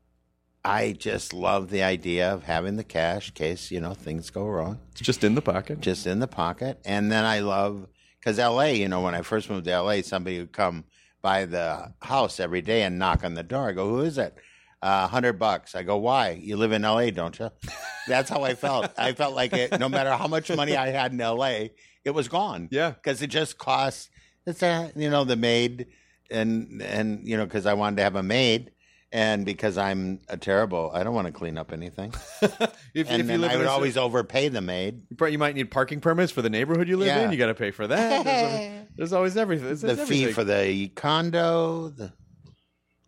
I 0.64 0.92
just 0.92 1.34
love 1.34 1.68
the 1.70 1.82
idea 1.82 2.32
of 2.32 2.44
having 2.44 2.76
the 2.76 2.84
cash 2.84 3.28
in 3.28 3.34
case 3.34 3.70
you 3.70 3.80
know 3.80 3.92
things 3.94 4.30
go 4.30 4.46
wrong. 4.46 4.80
It's 4.92 5.02
just 5.02 5.22
in 5.24 5.34
the 5.34 5.42
pocket. 5.42 5.80
just 5.80 6.06
in 6.06 6.20
the 6.20 6.26
pocket. 6.26 6.80
And 6.84 7.12
then 7.12 7.24
I 7.24 7.40
love 7.40 7.86
because 8.18 8.38
LA, 8.38 8.66
you 8.68 8.88
know, 8.88 9.02
when 9.02 9.14
I 9.14 9.22
first 9.22 9.50
moved 9.50 9.66
to 9.66 9.78
LA, 9.78 10.00
somebody 10.02 10.38
would 10.38 10.52
come 10.52 10.84
by 11.20 11.44
the 11.44 11.92
house 12.00 12.40
every 12.40 12.62
day 12.62 12.82
and 12.82 12.98
knock 12.98 13.24
on 13.24 13.34
the 13.34 13.42
door. 13.42 13.68
I 13.68 13.72
go, 13.72 13.88
"Who 13.88 14.00
is 14.00 14.16
it?" 14.18 14.34
Uh, 14.82 15.02
a 15.04 15.08
hundred 15.08 15.38
bucks. 15.38 15.74
I 15.74 15.82
go, 15.82 15.96
"Why? 15.98 16.30
You 16.30 16.56
live 16.56 16.72
in 16.72 16.82
LA, 16.82 17.10
don't 17.10 17.38
you?" 17.38 17.50
That's 18.08 18.30
how 18.30 18.42
I 18.42 18.54
felt. 18.54 18.90
I 18.98 19.12
felt 19.12 19.34
like 19.34 19.52
it. 19.52 19.78
No 19.78 19.88
matter 19.88 20.10
how 20.12 20.28
much 20.28 20.50
money 20.50 20.76
I 20.76 20.88
had 20.88 21.12
in 21.12 21.18
LA, 21.18 21.68
it 22.04 22.14
was 22.14 22.28
gone. 22.28 22.68
Yeah. 22.70 22.90
because 22.90 23.20
it 23.22 23.28
just 23.28 23.58
costs. 23.58 24.08
It's 24.46 24.62
a 24.62 24.92
you 24.96 25.10
know 25.10 25.24
the 25.24 25.36
maid 25.36 25.86
and 26.30 26.80
and 26.82 27.26
you 27.26 27.36
know 27.36 27.44
because 27.44 27.66
I 27.66 27.74
wanted 27.74 27.96
to 27.96 28.02
have 28.02 28.16
a 28.16 28.22
maid. 28.22 28.70
And 29.14 29.46
because 29.46 29.78
I'm 29.78 30.18
a 30.28 30.36
terrible, 30.36 30.90
I 30.92 31.04
don't 31.04 31.14
want 31.14 31.26
to 31.28 31.32
clean 31.32 31.56
up 31.56 31.72
anything. 31.72 32.12
if, 32.42 33.08
And 33.08 33.22
if 33.22 33.30
you 33.30 33.38
live 33.38 33.52
I 33.52 33.56
would 33.56 33.66
a, 33.66 33.70
always 33.70 33.96
overpay 33.96 34.48
the 34.48 34.60
maid. 34.60 35.02
you 35.30 35.38
might 35.38 35.54
need 35.54 35.70
parking 35.70 36.00
permits 36.00 36.32
for 36.32 36.42
the 36.42 36.50
neighborhood 36.50 36.88
you 36.88 36.96
live 36.96 37.06
Yeah. 37.06 37.20
in. 37.20 37.30
You 37.30 37.38
got 37.38 37.46
to 37.46 37.54
pay 37.54 37.70
for 37.70 37.86
that. 37.86 38.24
There's 38.24 38.42
always, 38.42 38.86
there's 38.96 39.12
always 39.12 39.36
everything. 39.36 39.66
There's, 39.66 39.82
the 39.82 39.94
there's 39.94 40.08
fee 40.08 40.22
everything. 40.24 40.34
for 40.34 40.42
the 40.42 40.88
condo. 40.96 41.90
The 41.90 42.12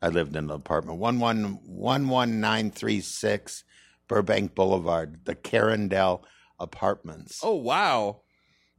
I 0.00 0.08
lived 0.08 0.36
in 0.36 0.44
an 0.44 0.50
apartment 0.50 1.00
one 1.00 1.18
one 1.18 1.58
one 1.66 2.08
one 2.08 2.38
nine 2.40 2.70
three 2.70 3.00
six 3.00 3.64
Burbank 4.06 4.54
Boulevard, 4.54 5.24
the 5.24 5.34
Carindale 5.34 6.22
Apartments. 6.60 7.40
Oh 7.42 7.56
wow, 7.56 8.20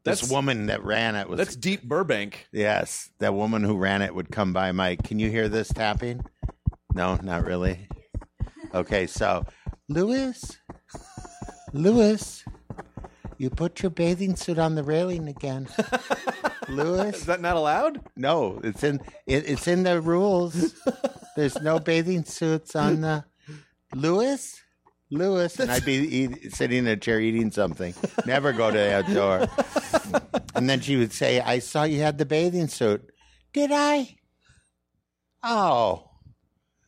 this 0.06 0.22
that's 0.22 0.32
woman 0.32 0.68
that 0.68 0.82
ran 0.84 1.16
it 1.16 1.28
was 1.28 1.38
that's 1.40 1.56
deep 1.58 1.84
Burbank. 1.84 2.48
yes, 2.54 3.10
that 3.20 3.34
woman 3.34 3.64
who 3.64 3.76
ran 3.78 4.02
it 4.02 4.16
would 4.16 4.32
come 4.32 4.54
by. 4.54 4.72
My, 4.72 4.96
can 4.96 5.20
you 5.20 5.30
hear 5.30 5.50
this 5.50 5.68
tapping? 5.68 6.22
No, 6.98 7.20
not 7.22 7.46
really. 7.46 7.88
Okay, 8.74 9.06
so 9.06 9.46
Lewis, 9.88 10.58
Lewis, 11.72 12.44
you 13.38 13.52
put 13.52 13.84
your 13.84 13.92
bathing 13.92 14.36
suit 14.36 14.58
on 14.58 14.74
the 14.74 14.82
railing 14.82 15.28
again. 15.28 15.68
Lewis, 16.68 17.18
Is 17.18 17.26
that 17.28 17.40
not 17.40 17.56
allowed? 17.56 18.02
No, 18.16 18.60
it's 18.64 18.84
in 18.84 19.00
it, 19.28 19.48
it's 19.48 19.68
in 19.68 19.84
the 19.84 20.02
rules. 20.02 20.74
There's 21.36 21.62
no 21.62 21.78
bathing 21.78 22.24
suits 22.24 22.76
on 22.76 23.02
the 23.02 23.26
Lewis. 23.94 24.60
Lewis, 25.12 25.60
and 25.60 25.70
I'd 25.70 25.86
be 25.86 25.94
eat, 25.94 26.56
sitting 26.56 26.80
in 26.80 26.88
a 26.88 26.98
chair 26.98 27.20
eating 27.20 27.52
something. 27.52 27.94
Never 28.26 28.54
go 28.54 28.72
to 28.72 28.78
that 28.78 29.08
door. 29.14 29.48
And 30.56 30.68
then 30.68 30.82
she 30.82 30.96
would 30.96 31.14
say, 31.14 31.42
"I 31.42 31.60
saw 31.60 31.84
you 31.84 32.02
had 32.02 32.18
the 32.18 32.26
bathing 32.26 32.68
suit. 32.68 33.08
Did 33.54 33.70
I? 33.72 34.18
Oh, 35.44 36.07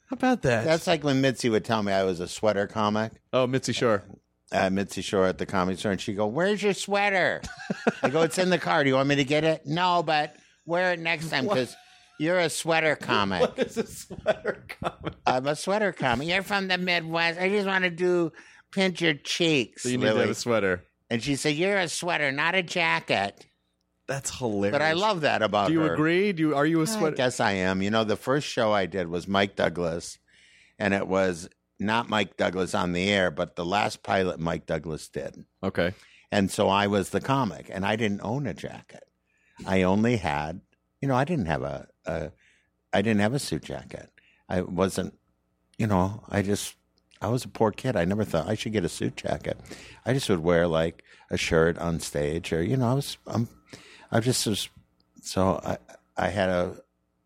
How 0.09 0.15
about 0.15 0.41
that? 0.43 0.65
that's 0.65 0.87
like 0.87 1.03
when 1.03 1.21
Mitzi 1.21 1.49
would 1.49 1.63
tell 1.65 1.83
me 1.83 1.91
I 1.93 2.03
was 2.03 2.19
a 2.19 2.27
sweater 2.27 2.65
comic. 2.67 3.11
oh 3.33 3.45
Mitzi 3.47 3.73
Shore. 3.73 4.03
Uh, 4.51 4.69
Mitzi 4.71 5.01
Shore 5.03 5.25
at 5.27 5.37
the 5.37 5.45
comedy 5.45 5.77
store, 5.77 5.91
and 5.91 6.01
she 6.01 6.13
go, 6.13 6.25
"Where's 6.25 6.63
your 6.63 6.73
sweater?" 6.73 7.41
I 8.01 8.09
go, 8.09 8.23
"It's 8.23 8.39
in 8.39 8.49
the 8.49 8.57
car. 8.57 8.83
Do 8.83 8.89
you 8.89 8.95
want 8.95 9.07
me 9.07 9.15
to 9.17 9.23
get 9.23 9.43
it?" 9.43 9.61
No, 9.67 10.01
but 10.01 10.35
wear 10.65 10.93
it 10.93 10.99
next 10.99 11.29
time 11.29 11.47
because 11.47 11.75
you're 12.19 12.39
a 12.39 12.49
sweater 12.49 12.95
comic. 12.99 13.51
It's 13.57 13.77
a 13.77 13.85
sweater 13.85 14.65
comic. 14.81 15.13
I'm 15.27 15.45
a 15.45 15.55
sweater 15.55 15.91
comic. 15.91 16.27
You're 16.27 16.41
from 16.41 16.67
the 16.67 16.79
Midwest. 16.79 17.39
I 17.39 17.47
just 17.49 17.67
want 17.67 17.83
to 17.83 17.91
do 17.91 18.31
pinch 18.71 19.01
your 19.01 19.13
cheeks. 19.13 19.83
So 19.83 19.89
you 19.89 19.99
need 19.99 20.05
to 20.09 20.15
have 20.15 20.29
a 20.31 20.33
sweater. 20.33 20.83
and 21.11 21.21
she 21.21 21.35
said, 21.35 21.53
"You're 21.55 21.77
a 21.77 21.87
sweater, 21.87 22.31
not 22.31 22.55
a 22.55 22.63
jacket." 22.63 23.45
That's 24.09 24.37
hilarious. 24.37 24.73
But 24.73 24.81
I 24.81 24.93
love 24.93 25.21
that 25.21 25.41
about 25.41 25.67
Do 25.67 25.73
you 25.73 25.81
her. 25.81 25.93
agree? 25.93 26.33
Do 26.33 26.41
you 26.41 26.55
are 26.55 26.65
you 26.65 26.79
a 26.79 26.83
I 26.83 26.85
sweater? 26.85 27.15
guess 27.15 27.39
I 27.39 27.51
am. 27.53 27.81
You 27.81 27.91
know, 27.91 28.03
the 28.03 28.15
first 28.17 28.47
show 28.47 28.73
I 28.73 28.87
did 28.87 29.07
was 29.07 29.27
Mike 29.27 29.55
Douglas, 29.55 30.17
and 30.79 30.93
it 30.93 31.07
was 31.07 31.47
not 31.79 32.09
Mike 32.09 32.35
Douglas 32.35 32.73
on 32.75 32.91
the 32.93 33.07
air, 33.09 33.29
but 33.31 33.55
the 33.55 33.63
last 33.63 34.01
pilot 34.03 34.39
Mike 34.39 34.65
Douglas 34.65 35.07
did. 35.07 35.45
Okay. 35.63 35.93
And 36.31 36.49
so 36.51 36.67
I 36.69 36.87
was 36.87 37.11
the 37.11 37.21
comic, 37.21 37.69
and 37.71 37.85
I 37.85 37.95
didn't 37.95 38.21
own 38.21 38.47
a 38.47 38.53
jacket. 38.53 39.03
I 39.65 39.83
only 39.83 40.17
had, 40.17 40.61
you 41.01 41.07
know, 41.07 41.15
I 41.15 41.23
didn't 41.23 41.45
have 41.45 41.61
a, 41.63 41.87
a 42.05 42.31
I 42.91 43.01
didn't 43.03 43.21
have 43.21 43.33
a 43.35 43.39
suit 43.39 43.63
jacket. 43.63 44.09
I 44.49 44.61
wasn't, 44.61 45.13
you 45.77 45.85
know, 45.87 46.23
I 46.29 46.41
just, 46.41 46.75
I 47.21 47.27
was 47.27 47.45
a 47.45 47.47
poor 47.47 47.71
kid. 47.71 47.95
I 47.95 48.05
never 48.05 48.23
thought 48.25 48.47
I 48.49 48.55
should 48.55 48.73
get 48.73 48.83
a 48.85 48.89
suit 48.89 49.15
jacket. 49.17 49.57
I 50.05 50.13
just 50.13 50.29
would 50.29 50.39
wear 50.39 50.67
like 50.67 51.03
a 51.29 51.37
shirt 51.37 51.77
on 51.77 51.99
stage, 51.99 52.51
or 52.51 52.63
you 52.63 52.75
know, 52.77 52.89
I 52.89 52.93
was, 52.95 53.17
I'm, 53.27 53.47
I 54.11 54.19
just 54.19 54.45
was, 54.47 54.69
so 55.21 55.59
I, 55.63 55.77
I 56.17 56.29
had 56.29 56.49
a, 56.49 56.75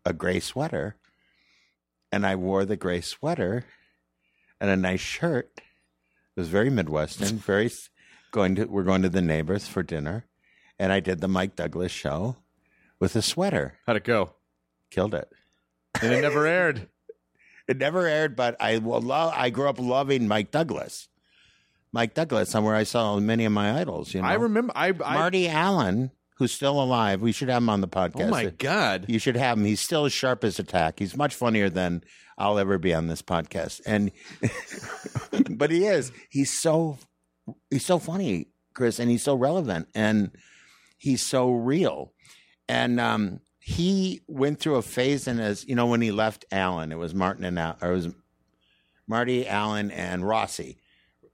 a 0.04 0.12
gray 0.12 0.40
sweater, 0.40 0.96
and 2.12 2.26
I 2.26 2.36
wore 2.36 2.64
the 2.64 2.76
gray 2.76 3.00
sweater, 3.00 3.64
and 4.60 4.70
a 4.70 4.76
nice 4.76 5.00
shirt. 5.00 5.50
It 5.56 6.40
was 6.40 6.48
very 6.48 6.70
Midwestern, 6.70 7.38
very 7.38 7.70
going 8.30 8.56
to. 8.56 8.64
We're 8.64 8.82
going 8.82 9.02
to 9.02 9.08
the 9.08 9.22
neighbors 9.22 9.66
for 9.66 9.82
dinner, 9.82 10.26
and 10.78 10.92
I 10.92 11.00
did 11.00 11.20
the 11.20 11.28
Mike 11.28 11.56
Douglas 11.56 11.92
show 11.92 12.36
with 12.98 13.16
a 13.16 13.22
sweater. 13.22 13.78
How'd 13.86 13.96
it 13.96 14.04
go? 14.04 14.34
Killed 14.90 15.14
it. 15.14 15.28
And 16.02 16.12
it 16.12 16.22
never 16.22 16.46
aired. 16.46 16.88
It 17.66 17.78
never 17.78 18.06
aired, 18.06 18.36
but 18.36 18.56
I 18.60 18.76
love. 18.76 19.32
I 19.34 19.48
grew 19.48 19.70
up 19.70 19.78
loving 19.78 20.28
Mike 20.28 20.50
Douglas. 20.50 21.08
Mike 21.92 22.12
Douglas, 22.12 22.50
somewhere 22.50 22.74
I 22.74 22.82
saw 22.82 23.18
many 23.18 23.46
of 23.46 23.52
my 23.52 23.80
idols. 23.80 24.12
You 24.12 24.20
know, 24.20 24.28
I 24.28 24.34
remember. 24.34 24.74
I, 24.76 24.88
I 24.88 25.14
Marty 25.14 25.48
Allen, 25.48 26.10
who's 26.34 26.52
still 26.52 26.82
alive. 26.82 27.20
We 27.20 27.32
should 27.32 27.48
have 27.48 27.62
him 27.62 27.68
on 27.68 27.80
the 27.80 27.88
podcast. 27.88 28.26
Oh 28.26 28.30
my 28.30 28.46
god. 28.46 29.06
You 29.08 29.18
should 29.18 29.36
have 29.36 29.58
him. 29.58 29.64
He's 29.64 29.80
still 29.80 30.04
as 30.04 30.12
sharp 30.12 30.44
as 30.44 30.58
a 30.58 30.64
tack. 30.64 30.98
He's 30.98 31.16
much 31.16 31.34
funnier 31.34 31.70
than 31.70 32.02
I'll 32.36 32.58
ever 32.58 32.78
be 32.78 32.92
on 32.92 33.06
this 33.06 33.22
podcast. 33.22 33.80
And 33.86 34.10
but 35.58 35.70
he 35.70 35.86
is. 35.86 36.12
He's 36.30 36.52
so 36.52 36.98
he's 37.70 37.86
so 37.86 37.98
funny, 37.98 38.48
Chris, 38.74 38.98
and 38.98 39.10
he's 39.10 39.22
so 39.22 39.34
relevant 39.34 39.88
and 39.94 40.30
he's 40.98 41.22
so 41.22 41.50
real. 41.52 42.12
And 42.68 42.98
um 43.00 43.40
he 43.60 44.20
went 44.28 44.60
through 44.60 44.76
a 44.76 44.82
phase 44.82 45.26
in 45.26 45.38
his, 45.38 45.66
you 45.66 45.74
know, 45.74 45.86
when 45.86 46.02
he 46.02 46.10
left 46.10 46.44
Allen, 46.52 46.92
it 46.92 46.98
was 46.98 47.14
Martin 47.14 47.44
and 47.44 47.58
Al, 47.58 47.78
or 47.80 47.92
it 47.92 47.94
was 47.94 48.08
Marty 49.06 49.48
Allen 49.48 49.90
and 49.90 50.26
Rossi. 50.26 50.78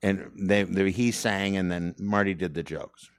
And 0.03 0.31
they, 0.41 0.63
they 0.63 0.91
he 0.93 1.11
sang 1.11 1.57
and 1.57 1.73
then 1.73 1.95
Marty 1.99 2.35
did 2.35 2.55
the 2.55 2.63
jokes. 2.63 3.11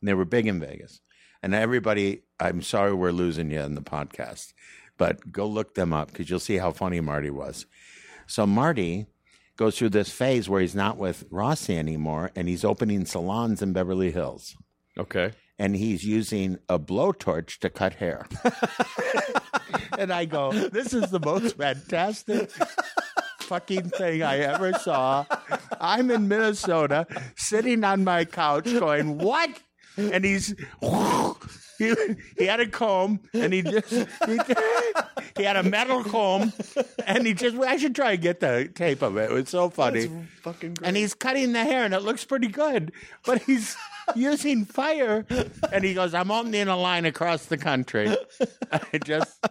And 0.00 0.08
they 0.08 0.14
were 0.14 0.24
big 0.24 0.46
in 0.46 0.60
Vegas. 0.60 1.00
And 1.42 1.54
everybody, 1.54 2.22
I'm 2.40 2.62
sorry 2.62 2.92
we're 2.92 3.12
losing 3.12 3.50
you 3.50 3.60
in 3.60 3.74
the 3.74 3.80
podcast, 3.80 4.52
but 4.96 5.30
go 5.30 5.46
look 5.46 5.74
them 5.74 5.92
up 5.92 6.08
because 6.08 6.28
you'll 6.28 6.40
see 6.40 6.56
how 6.56 6.72
funny 6.72 7.00
Marty 7.00 7.30
was. 7.30 7.66
So 8.26 8.46
Marty 8.46 9.06
goes 9.56 9.78
through 9.78 9.90
this 9.90 10.10
phase 10.10 10.48
where 10.48 10.60
he's 10.60 10.74
not 10.74 10.98
with 10.98 11.24
Rossi 11.30 11.76
anymore 11.76 12.30
and 12.34 12.48
he's 12.48 12.64
opening 12.64 13.04
salons 13.04 13.62
in 13.62 13.72
Beverly 13.72 14.10
Hills. 14.10 14.56
Okay. 14.96 15.32
And 15.58 15.76
he's 15.76 16.04
using 16.04 16.58
a 16.68 16.78
blowtorch 16.78 17.58
to 17.58 17.70
cut 17.70 17.94
hair. 17.94 18.26
and 19.98 20.12
I 20.12 20.24
go, 20.24 20.52
this 20.52 20.92
is 20.92 21.10
the 21.10 21.20
most 21.20 21.56
fantastic 21.56 22.50
fucking 23.48 23.90
thing 23.90 24.22
I 24.22 24.38
ever 24.38 24.74
saw. 24.74 25.24
I'm 25.80 26.10
in 26.10 26.28
Minnesota, 26.28 27.06
sitting 27.36 27.82
on 27.82 28.04
my 28.04 28.24
couch, 28.24 28.64
going, 28.66 29.18
"What?" 29.18 29.50
And 29.98 30.24
he's 30.24 30.54
he, 31.78 31.94
he 32.38 32.46
had 32.46 32.60
a 32.60 32.68
comb, 32.68 33.20
and 33.34 33.52
he 33.52 33.62
just 33.62 33.90
he, 33.90 34.38
he 35.36 35.42
had 35.42 35.56
a 35.56 35.62
metal 35.62 36.02
comb, 36.04 36.52
and 37.04 37.26
he 37.26 37.34
just 37.34 37.56
I 37.56 37.76
should 37.76 37.94
try 37.94 38.12
and 38.12 38.22
get 38.22 38.40
the 38.40 38.70
tape 38.74 39.02
of 39.02 39.16
it. 39.16 39.30
It 39.30 39.34
was 39.34 39.48
so 39.48 39.68
funny. 39.68 40.08
Fucking 40.42 40.74
great. 40.74 40.86
And 40.86 40.96
he's 40.96 41.14
cutting 41.14 41.52
the 41.52 41.64
hair, 41.64 41.84
and 41.84 41.92
it 41.92 42.00
looks 42.00 42.24
pretty 42.24 42.48
good. 42.48 42.92
But 43.24 43.42
he's 43.42 43.76
using 44.14 44.64
fire? 44.64 45.26
And 45.72 45.84
he 45.84 45.94
goes, 45.94 46.14
I'm 46.14 46.30
only 46.30 46.60
in 46.60 46.68
a 46.68 46.76
line 46.76 47.04
across 47.04 47.46
the 47.46 47.58
country. 47.58 48.14
I 48.72 48.98
just, 49.04 49.44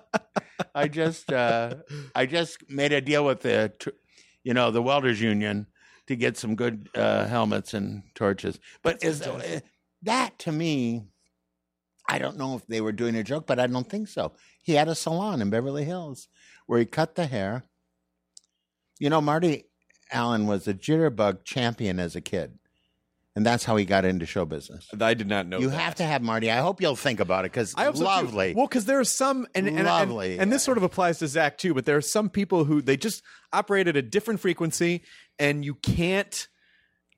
I 0.74 0.88
just, 0.88 1.32
uh, 1.32 1.76
I 2.16 2.26
just 2.26 2.70
made 2.70 2.94
a 2.94 3.02
deal 3.02 3.26
with 3.26 3.42
the, 3.42 3.74
you 4.44 4.54
know, 4.54 4.72
the 4.72 4.82
welders 4.82 5.22
union 5.22 5.68
to 6.08 6.16
get 6.16 6.38
some 6.38 6.56
good 6.56 6.90
uh, 6.96 7.26
helmets 7.26 7.74
and 7.74 8.04
torches. 8.16 8.60
But 8.82 9.04
is 9.04 9.22
uh, 9.22 9.60
that 10.04 10.38
to 10.40 10.52
me? 10.52 11.08
I 12.10 12.20
don't 12.20 12.38
know 12.38 12.56
if 12.56 12.66
they 12.68 12.82
were 12.82 12.92
doing 12.94 13.16
a 13.16 13.24
joke, 13.24 13.48
but 13.48 13.60
I 13.60 13.68
don't 13.68 13.90
think 13.90 14.08
so. 14.08 14.34
He 14.64 14.74
had 14.74 14.88
a 14.88 14.96
salon 14.96 15.42
in 15.42 15.50
Beverly 15.50 15.84
Hills 15.84 16.30
where 16.66 16.80
he 16.80 16.86
cut 16.86 17.16
the 17.16 17.26
hair. 17.26 17.64
You 19.00 19.10
know, 19.10 19.22
Marty 19.22 19.66
Allen 20.12 20.48
was 20.48 20.68
a 20.68 20.74
jitterbug 20.74 21.44
champion 21.44 22.00
as 22.00 22.16
a 22.16 22.22
kid. 22.22 22.58
And 23.36 23.46
that's 23.46 23.66
how 23.66 23.76
he 23.76 23.86
got 23.86 24.04
into 24.04 24.26
show 24.26 24.46
business. 24.46 24.90
I 25.00 25.14
did 25.14 25.28
not 25.28 25.46
know. 25.46 25.60
You 25.60 25.70
that. 25.70 25.80
have 25.80 25.96
to 25.96 26.04
have 26.04 26.24
Marty. 26.24 26.50
I 26.50 26.58
hope 26.58 26.82
you'll 26.82 26.96
think 26.96 27.20
about 27.20 27.46
it 27.46 27.52
because 27.52 27.76
I 27.78 27.84
hope 27.84 27.96
so, 27.96 28.00
too. 28.00 28.06
lovely. 28.06 28.54
Well, 28.56 28.66
because 28.66 28.86
there 28.86 29.00
are 29.00 29.04
some, 29.04 29.46
and, 29.54 29.68
and, 29.68 29.78
and- 29.78 29.86
Lovely, 29.86 30.40
and, 30.40 30.52
this 30.52 30.64
sort 30.64 30.78
of 30.78 30.84
applies 30.84 31.20
to 31.20 31.28
Zach 31.28 31.60
too. 31.60 31.76
But 31.76 31.86
there 31.86 31.96
are 31.98 32.02
some 32.02 32.32
people 32.32 32.64
who 32.64 32.82
they 32.82 32.98
just 32.98 33.22
operate 33.54 33.88
at 33.88 33.96
a 33.96 34.02
different 34.02 34.40
frequency, 34.40 35.04
and 35.38 35.64
you 35.64 35.76
can't. 35.76 36.48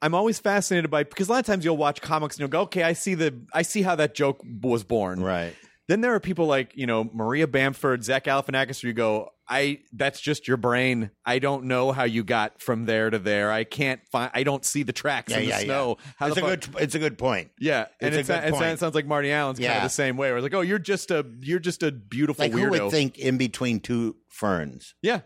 I'm 0.02 0.14
always 0.16 0.40
fascinated 0.40 0.90
by 0.90 1.04
because 1.04 1.28
a 1.28 1.32
lot 1.32 1.40
of 1.40 1.46
times 1.46 1.66
you'll 1.66 1.78
watch 1.78 2.02
comics 2.02 2.36
and 2.36 2.40
you'll 2.42 2.50
go, 2.50 2.62
okay, 2.62 2.84
I 2.84 2.94
see 2.94 3.16
the, 3.16 3.40
I 3.54 3.64
see 3.64 3.82
how 3.82 3.96
that 3.96 4.16
joke 4.16 4.42
was 4.62 4.84
born. 4.84 5.22
Right. 5.22 5.54
Then 5.90 6.02
there 6.02 6.14
are 6.14 6.20
people 6.20 6.46
like 6.46 6.72
you 6.76 6.86
know 6.86 7.04
Maria 7.12 7.48
Bamford, 7.48 8.04
Zach 8.04 8.26
Galifianakis, 8.26 8.84
where 8.84 8.90
you 8.90 8.94
go, 8.94 9.32
I 9.48 9.80
that's 9.92 10.22
just 10.22 10.48
your 10.48 10.58
brain. 10.58 11.10
I 11.26 11.40
don't 11.40 11.64
know 11.64 11.92
how 11.92 12.04
you 12.04 12.24
got 12.24 12.62
from 12.62 12.86
there 12.86 13.10
to 13.10 13.18
there. 13.18 13.52
I 13.52 13.64
can't 13.64 14.00
find. 14.12 14.30
I 14.36 14.44
don't 14.44 14.64
see 14.64 14.84
the 14.84 14.94
tracks 14.94 15.32
Yeah, 15.32 15.38
in 15.40 15.44
the 15.46 15.50
yeah, 15.50 15.60
snow. 15.62 15.98
yeah. 15.98 16.12
How 16.18 16.28
it's 16.28 16.38
a 16.38 16.42
fuck- 16.42 16.50
good. 16.72 16.82
It's 16.84 16.94
a 16.94 17.00
good 17.00 17.18
point. 17.18 17.50
Yeah, 17.60 17.88
and 18.00 18.10
It's 18.14 18.18
it's, 18.18 18.30
a 18.30 18.52
good 18.52 18.62
it, 18.64 18.78
sounds 18.80 18.94
like 18.94 19.08
Marty 19.08 19.32
Allen's 19.32 19.58
kind 19.58 19.78
of 19.78 19.82
the 19.82 19.90
same 19.90 20.16
way. 20.16 20.30
Where 20.30 20.38
it's 20.38 20.44
like, 20.44 20.54
oh, 20.54 20.62
you're 20.62 20.78
just 20.78 21.10
a 21.10 21.26
you're 21.42 21.58
just 21.58 21.82
a 21.82 21.92
beautiful 21.92 22.46
Like 22.46 22.52
weirdo. 22.52 22.60
who 22.78 22.84
would 22.84 22.92
think 22.92 23.18
in 23.18 23.40
between 23.40 23.80
two 23.80 24.16
ferns? 24.30 24.94
yeah, 25.02 25.22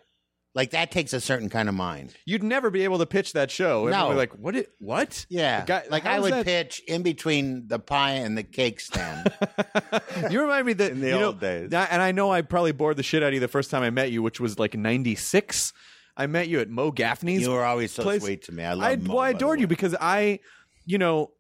Like 0.56 0.70
that 0.72 0.92
takes 0.92 1.14
a 1.14 1.20
certain 1.20 1.50
kind 1.50 1.68
of 1.68 1.74
mind. 1.74 2.14
you'd 2.26 2.44
never 2.44 2.70
be 2.70 2.84
able 2.84 3.00
to 3.00 3.08
pitch 3.08 3.34
that 3.34 3.50
show. 3.50 3.88
No. 3.88 4.10
be 4.10 4.16
like, 4.16 4.34
what? 4.38 4.56
It, 4.56 4.70
what? 4.78 5.26
Yeah. 5.28 5.66
Guy- 5.66 5.86
like 5.90 6.06
I 6.06 6.20
would 6.20 6.32
that- 6.32 6.46
pitch 6.46 6.80
in 6.88 7.02
between 7.02 7.68
the 7.68 7.80
pie 7.80 8.12
and 8.14 8.38
the 8.38 8.44
cake 8.44 8.80
stand. 8.80 9.34
you 10.30 10.40
remind 10.42 10.68
me 10.68 10.74
that 10.74 10.92
In 10.92 11.02
the 11.02 11.08
you 11.08 11.14
know, 11.20 11.26
old 11.28 11.40
days. 11.40 11.74
and 11.74 12.02
I 12.02 12.12
know 12.12 12.32
I 12.32 12.44
probably 12.44 12.72
bored 12.72 12.98
the 12.98 13.04
shit 13.04 13.24
out 13.24 13.30
of 13.30 13.34
you 13.34 13.40
the 13.40 13.48
first 13.48 13.72
time 13.72 13.82
I 13.82 13.90
met 13.90 14.12
you, 14.12 14.22
which 14.22 14.40
was 14.40 14.60
like 14.60 14.76
'96. 14.76 15.74
I 16.16 16.28
met 16.28 16.48
you 16.48 16.60
at 16.60 16.70
Mo 16.70 16.92
Gaffney's. 16.92 17.42
you 17.42 17.50
were 17.50 17.66
always 17.66 17.92
so 17.92 18.04
place. 18.04 18.22
sweet 18.22 18.44
to 18.44 18.52
me. 18.52 18.64
I 18.64 18.74
love. 18.74 18.84
I, 18.84 18.96
Mo, 18.98 19.16
well, 19.16 19.24
I 19.24 19.30
adored 19.32 19.60
you 19.60 19.66
because 19.66 19.96
I, 20.00 20.40
you 20.86 21.00
know, 21.00 21.32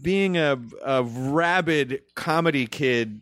being 0.00 0.38
a 0.38 0.58
a 0.82 1.02
rabid 1.02 2.00
comedy 2.14 2.66
kid, 2.66 3.20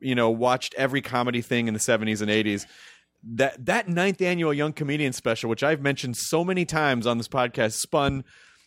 you 0.00 0.14
know, 0.14 0.30
watched 0.30 0.74
every 0.78 1.02
comedy 1.02 1.42
thing 1.42 1.68
in 1.68 1.74
the 1.74 1.80
seventies 1.80 2.22
and 2.22 2.30
eighties. 2.30 2.66
That 3.24 3.66
that 3.66 3.88
ninth 3.88 4.20
annual 4.22 4.54
Young 4.54 4.72
Comedian 4.72 5.12
Special, 5.12 5.50
which 5.50 5.62
I've 5.62 5.80
mentioned 5.80 6.16
so 6.16 6.44
many 6.44 6.64
times 6.64 7.06
on 7.06 7.18
this 7.18 7.28
podcast, 7.28 7.72
spun 7.72 8.24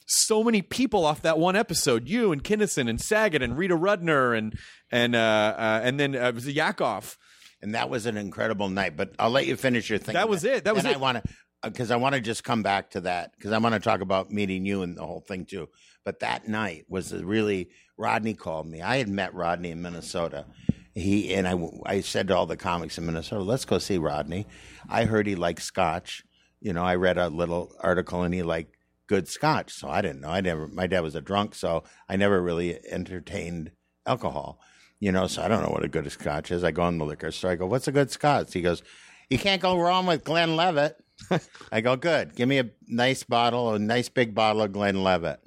so 0.07 0.43
many 0.43 0.61
people 0.61 1.05
off 1.05 1.21
that 1.21 1.39
one 1.39 1.55
episode. 1.55 2.07
You 2.09 2.31
and 2.31 2.43
Kinison 2.43 2.89
and 2.89 2.99
Saget 2.99 3.41
and 3.41 3.57
Rita 3.57 3.77
Rudner 3.77 4.37
and 4.37 4.57
and 4.91 5.15
uh, 5.15 5.55
uh, 5.57 5.81
and 5.83 5.99
then 5.99 6.15
uh, 6.15 6.27
it 6.27 6.35
was 6.35 6.47
Yakov. 6.47 7.17
and 7.61 7.75
that 7.75 7.89
was 7.89 8.05
an 8.05 8.17
incredible 8.17 8.69
night. 8.69 8.97
But 8.97 9.13
I'll 9.19 9.29
let 9.29 9.47
you 9.47 9.55
finish 9.55 9.89
your 9.89 9.99
thing. 9.99 10.13
That 10.13 10.29
was 10.29 10.43
it. 10.43 10.65
That 10.65 10.75
was 10.75 10.83
and 10.83 10.91
it. 10.91 10.97
I 10.97 10.99
want 10.99 11.23
to 11.23 11.69
because 11.69 11.91
I 11.91 11.95
want 11.95 12.15
to 12.15 12.21
just 12.21 12.43
come 12.43 12.63
back 12.63 12.91
to 12.91 13.01
that 13.01 13.31
because 13.37 13.51
I 13.51 13.57
want 13.59 13.73
to 13.75 13.79
talk 13.79 14.01
about 14.01 14.31
meeting 14.31 14.65
you 14.65 14.81
and 14.81 14.97
the 14.97 15.05
whole 15.05 15.21
thing 15.21 15.45
too. 15.45 15.69
But 16.03 16.19
that 16.21 16.47
night 16.47 16.85
was 16.89 17.13
a 17.13 17.23
really 17.23 17.69
Rodney 17.97 18.33
called 18.33 18.67
me. 18.67 18.81
I 18.81 18.97
had 18.97 19.07
met 19.07 19.33
Rodney 19.33 19.71
in 19.71 19.81
Minnesota. 19.81 20.45
He 20.93 21.33
and 21.33 21.47
I. 21.47 21.55
I 21.85 22.01
said 22.01 22.27
to 22.27 22.35
all 22.35 22.45
the 22.45 22.57
comics 22.57 22.97
in 22.97 23.05
Minnesota, 23.05 23.43
"Let's 23.43 23.65
go 23.65 23.77
see 23.77 23.97
Rodney." 23.97 24.45
I 24.89 25.05
heard 25.05 25.27
he 25.27 25.35
liked 25.35 25.61
Scotch. 25.61 26.23
You 26.59 26.73
know, 26.73 26.83
I 26.83 26.95
read 26.95 27.17
a 27.17 27.29
little 27.29 27.73
article 27.79 28.23
and 28.23 28.33
he 28.33 28.43
liked 28.43 28.75
good 29.07 29.27
Scotch. 29.27 29.73
So 29.73 29.89
I 29.89 30.01
didn't 30.01 30.21
know. 30.21 30.29
I 30.29 30.41
never. 30.41 30.67
My 30.67 30.87
dad 30.87 31.01
was 31.01 31.15
a 31.15 31.21
drunk, 31.21 31.55
so 31.55 31.83
I 32.09 32.17
never 32.17 32.41
really 32.41 32.79
entertained 32.87 33.71
alcohol. 34.05 34.59
You 34.99 35.11
know, 35.11 35.27
so 35.27 35.41
I 35.41 35.47
don't 35.47 35.63
know 35.63 35.71
what 35.71 35.83
a 35.83 35.87
good 35.87 36.11
Scotch 36.11 36.51
is. 36.51 36.63
I 36.63 36.71
go 36.71 36.87
in 36.87 36.97
the 36.97 37.05
liquor 37.05 37.31
store. 37.31 37.51
I 37.51 37.55
go, 37.55 37.67
"What's 37.67 37.87
a 37.87 37.91
good 37.93 38.11
Scotch?" 38.11 38.53
He 38.53 38.61
goes, 38.61 38.83
"You 39.29 39.37
can't 39.37 39.61
go 39.61 39.79
wrong 39.79 40.05
with 40.05 40.23
Glenlivet." 40.25 40.97
I 41.71 41.81
go, 41.81 41.95
"Good. 41.95 42.35
Give 42.35 42.49
me 42.49 42.59
a 42.59 42.69
nice 42.87 43.23
bottle, 43.23 43.73
a 43.73 43.79
nice 43.79 44.09
big 44.09 44.35
bottle 44.35 44.61
of 44.61 44.73
Glenlivet." 44.73 45.39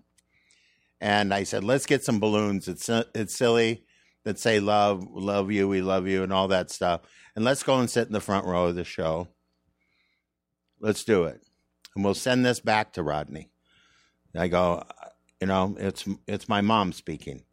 And 1.00 1.34
I 1.34 1.44
said, 1.44 1.64
"Let's 1.64 1.86
get 1.86 2.02
some 2.02 2.18
balloons. 2.18 2.66
It's 2.66 2.88
it's 2.88 3.36
silly 3.36 3.83
that 4.24 4.38
say 4.38 4.60
love, 4.60 5.06
love 5.10 5.50
you, 5.50 5.68
we 5.68 5.82
love 5.82 6.06
you, 6.06 6.22
and 6.22 6.32
all 6.32 6.48
that 6.48 6.70
stuff. 6.70 7.02
And 7.36 7.44
let's 7.44 7.62
go 7.62 7.78
and 7.78 7.88
sit 7.90 8.06
in 8.06 8.12
the 8.12 8.20
front 8.20 8.46
row 8.46 8.66
of 8.66 8.74
the 8.74 8.84
show. 8.84 9.28
Let's 10.80 11.04
do 11.04 11.24
it, 11.24 11.40
and 11.94 12.04
we'll 12.04 12.14
send 12.14 12.44
this 12.44 12.60
back 12.60 12.92
to 12.94 13.02
Rodney." 13.02 13.50
I 14.36 14.48
go, 14.48 14.82
"You 15.40 15.46
know, 15.46 15.76
it's 15.78 16.04
it's 16.26 16.48
my 16.48 16.60
mom 16.60 16.92
speaking." 16.92 17.44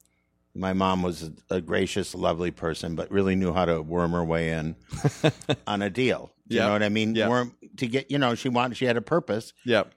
My 0.54 0.74
mom 0.74 1.02
was 1.02 1.32
a, 1.50 1.62
gracious, 1.62 2.14
lovely 2.14 2.52
person, 2.52 2.94
but 2.96 3.10
really 3.10 3.38
knew 3.38 3.54
how 3.54 3.64
to 3.64 3.82
worm 3.82 4.12
her 4.12 4.24
way 4.26 4.50
in 4.50 4.76
on 5.66 5.82
a 5.82 5.90
deal. 5.90 6.34
You 6.50 6.58
Yep. 6.58 6.66
know 6.66 6.72
what 6.74 6.84
I 6.84 6.90
mean? 6.90 7.16
Yep. 7.16 7.30
Worm 7.30 7.56
to 7.78 7.88
get, 7.88 8.12
you 8.12 8.18
know, 8.18 8.36
she 8.36 8.50
wanted, 8.50 8.76
she 8.76 8.84
had 8.84 8.98
a 8.98 9.02
purpose. 9.02 9.54
Yep. 9.64 9.94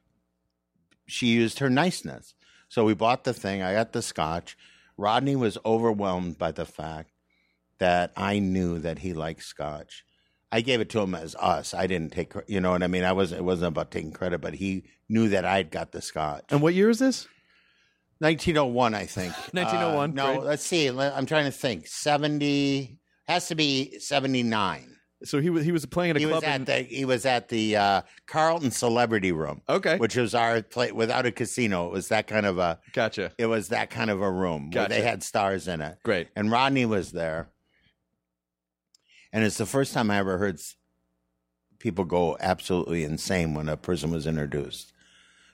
She 1.09 1.27
used 1.27 1.59
her 1.59 1.69
niceness. 1.69 2.35
So 2.69 2.85
we 2.85 2.95
bought 2.95 3.25
the 3.25 3.35
thing. 3.35 3.63
I 3.63 3.73
got 3.75 3.93
the 3.93 4.01
scotch. 4.01 4.57
Rodney 4.97 5.37
was 5.37 5.59
overwhelmed 5.65 6.39
by 6.39 6.53
the 6.53 6.65
fact 6.67 7.11
that 7.79 8.13
I 8.17 8.39
knew 8.39 8.79
that 8.79 9.01
he 9.01 9.13
liked 9.13 9.43
scotch. 9.43 10.05
I 10.53 10.61
gave 10.61 10.81
it 10.81 10.89
to 10.91 11.01
him 11.01 11.15
as 11.17 11.35
us. 11.35 11.75
I 11.75 11.89
didn't 11.89 12.13
take, 12.13 12.33
you 12.47 12.61
know 12.61 12.71
what 12.71 12.83
I 12.85 12.87
mean? 12.87 13.03
I 13.03 13.13
wasn't, 13.13 13.41
it 13.41 13.45
wasn't 13.45 13.69
about 13.69 13.91
taking 13.91 14.13
credit, 14.13 14.41
but 14.41 14.55
he 14.55 14.85
knew 15.09 15.29
that 15.31 15.45
I'd 15.45 15.71
got 15.71 15.91
the 15.91 16.01
scotch. 16.01 16.45
And 16.51 16.63
what 16.63 16.75
year 16.75 16.91
is 16.91 17.01
this? 17.01 17.27
1901, 18.19 18.95
I 18.95 19.07
think. 19.07 19.33
1901, 19.53 20.11
Uh, 20.11 20.13
no, 20.35 20.41
let's 20.41 20.65
see. 20.65 20.89
I'm 20.89 21.27
trying 21.27 21.47
to 21.47 21.51
think. 21.51 21.89
70 21.89 22.99
has 23.27 23.49
to 23.49 23.57
be 23.57 23.99
79. 23.99 24.94
So 25.25 25.41
he 25.41 25.51
was 25.51 25.65
he 25.65 25.73
was 25.73 25.85
playing 25.87 26.11
at 26.11 26.17
a 26.17 26.21
He 26.21 26.27
was 26.27 26.41
club. 26.41 26.55
in- 26.55 26.65
the 26.65 26.77
he 26.83 27.05
was 27.05 27.25
at 27.27 27.49
the 27.49 27.77
uh, 27.77 28.03
Carlton 28.27 28.71
Celebrity 28.71 29.33
Room. 29.33 29.63
Okay. 29.69 29.97
which 29.99 30.17
was 30.17 30.35
our 30.35 30.63
play 30.63 30.93
without 30.93 31.27
a 31.27 31.33
casino. 31.33 31.87
It 31.87 31.93
was 31.93 32.09
that 32.09 32.27
kind 32.27 32.47
of 32.47 32.59
a 32.59 32.79
gotcha. 32.93 33.33
it 33.39 33.47
was 33.47 33.69
that 33.69 33.91
kind 33.91 34.11
of 34.11 34.21
a 34.23 34.31
room 34.31 34.71
where 34.71 34.89
they 34.89 35.01
had 35.03 35.23
stars 35.23 35.67
in 35.69 35.81
it. 35.81 35.99
Great. 36.03 36.29
And 36.37 36.51
Rodney 36.51 36.87
was 36.87 37.13
there, 37.13 37.49
and 39.33 39.45
it's 39.45 39.59
the 39.59 39.67
first 39.67 39.93
time 39.95 40.11
I 40.11 40.19
ever 40.19 40.39
heard 40.39 40.61
people 41.79 42.05
go 42.05 42.37
absolutely 42.41 43.05
insane 43.05 43.55
when 43.55 43.69
a 43.69 43.77
person 43.77 44.11
was 44.11 44.27
introduced. 44.27 44.93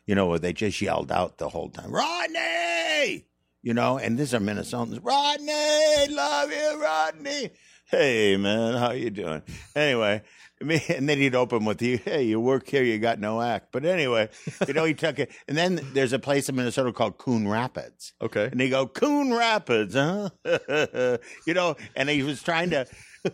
You 0.07 0.15
know, 0.17 0.27
where 0.27 0.39
they 0.41 0.53
just 0.53 0.81
yelled 0.81 1.13
out 1.13 1.39
the 1.39 1.49
whole 1.49 1.69
time, 1.71 1.93
Rodney! 1.93 3.27
You 3.63 3.75
know, 3.75 3.99
and 3.99 4.19
these 4.19 4.33
are 4.35 4.41
Minnesotans. 4.41 4.99
Rodney, 5.03 6.15
love 6.15 6.51
you, 6.51 6.83
Rodney. 6.83 7.51
Hey, 7.91 8.37
man, 8.37 8.75
how 8.75 8.93
you 8.93 9.11
doing? 9.11 9.43
Anyway, 9.75 10.23
mean, 10.63 10.81
and 10.89 11.09
then 11.09 11.19
he'd 11.19 11.35
open 11.35 11.65
with 11.65 11.83
you, 11.83 11.99
hey, 11.99 12.23
you 12.23 12.39
work 12.39 12.69
here, 12.69 12.83
you 12.83 12.99
got 12.99 13.19
no 13.19 13.41
act. 13.41 13.73
But 13.73 13.85
anyway, 13.85 14.29
you 14.67 14.75
know, 14.75 14.85
he 14.85 14.95
took 14.95 15.19
it. 15.19 15.33
And 15.49 15.57
then 15.57 15.81
there's 15.93 16.13
a 16.13 16.19
place 16.19 16.49
in 16.49 16.57
Minnesota 16.57 16.93
called 16.93 17.19
Coon 17.19 17.49
Rapids. 17.49 18.13
Okay. 18.21 18.49
And 18.51 18.61
they 18.61 18.69
go, 18.69 18.87
Coon 18.87 19.33
Rapids, 19.33 19.95
huh? 19.95 20.31
you 21.47 21.55
know, 21.55 21.77
and 21.97 22.09
he 22.09 22.23
was 22.23 22.43
trying 22.43 22.71
to, 22.71 22.87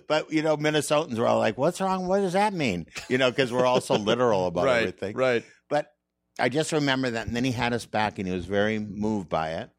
but, 0.08 0.32
you 0.32 0.42
know, 0.42 0.56
Minnesotans 0.56 1.18
were 1.18 1.26
all 1.26 1.38
like, 1.38 1.58
what's 1.58 1.80
wrong? 1.80 2.06
What 2.06 2.20
does 2.20 2.32
that 2.32 2.54
mean? 2.54 2.86
You 3.08 3.18
know, 3.18 3.30
because 3.30 3.52
we're 3.52 3.66
all 3.66 3.80
so 3.80 3.94
literal 3.94 4.46
about 4.46 4.66
right. 4.66 4.78
everything. 4.78 5.16
Right. 5.16 5.44
But 5.68 5.92
I 6.38 6.48
just 6.48 6.72
remember 6.72 7.10
that. 7.10 7.26
And 7.26 7.36
then 7.36 7.44
he 7.44 7.52
had 7.52 7.72
us 7.72 7.86
back 7.86 8.18
and 8.18 8.26
he 8.26 8.34
was 8.34 8.46
very 8.46 8.78
moved 8.78 9.28
by 9.28 9.50
it. 9.50 9.70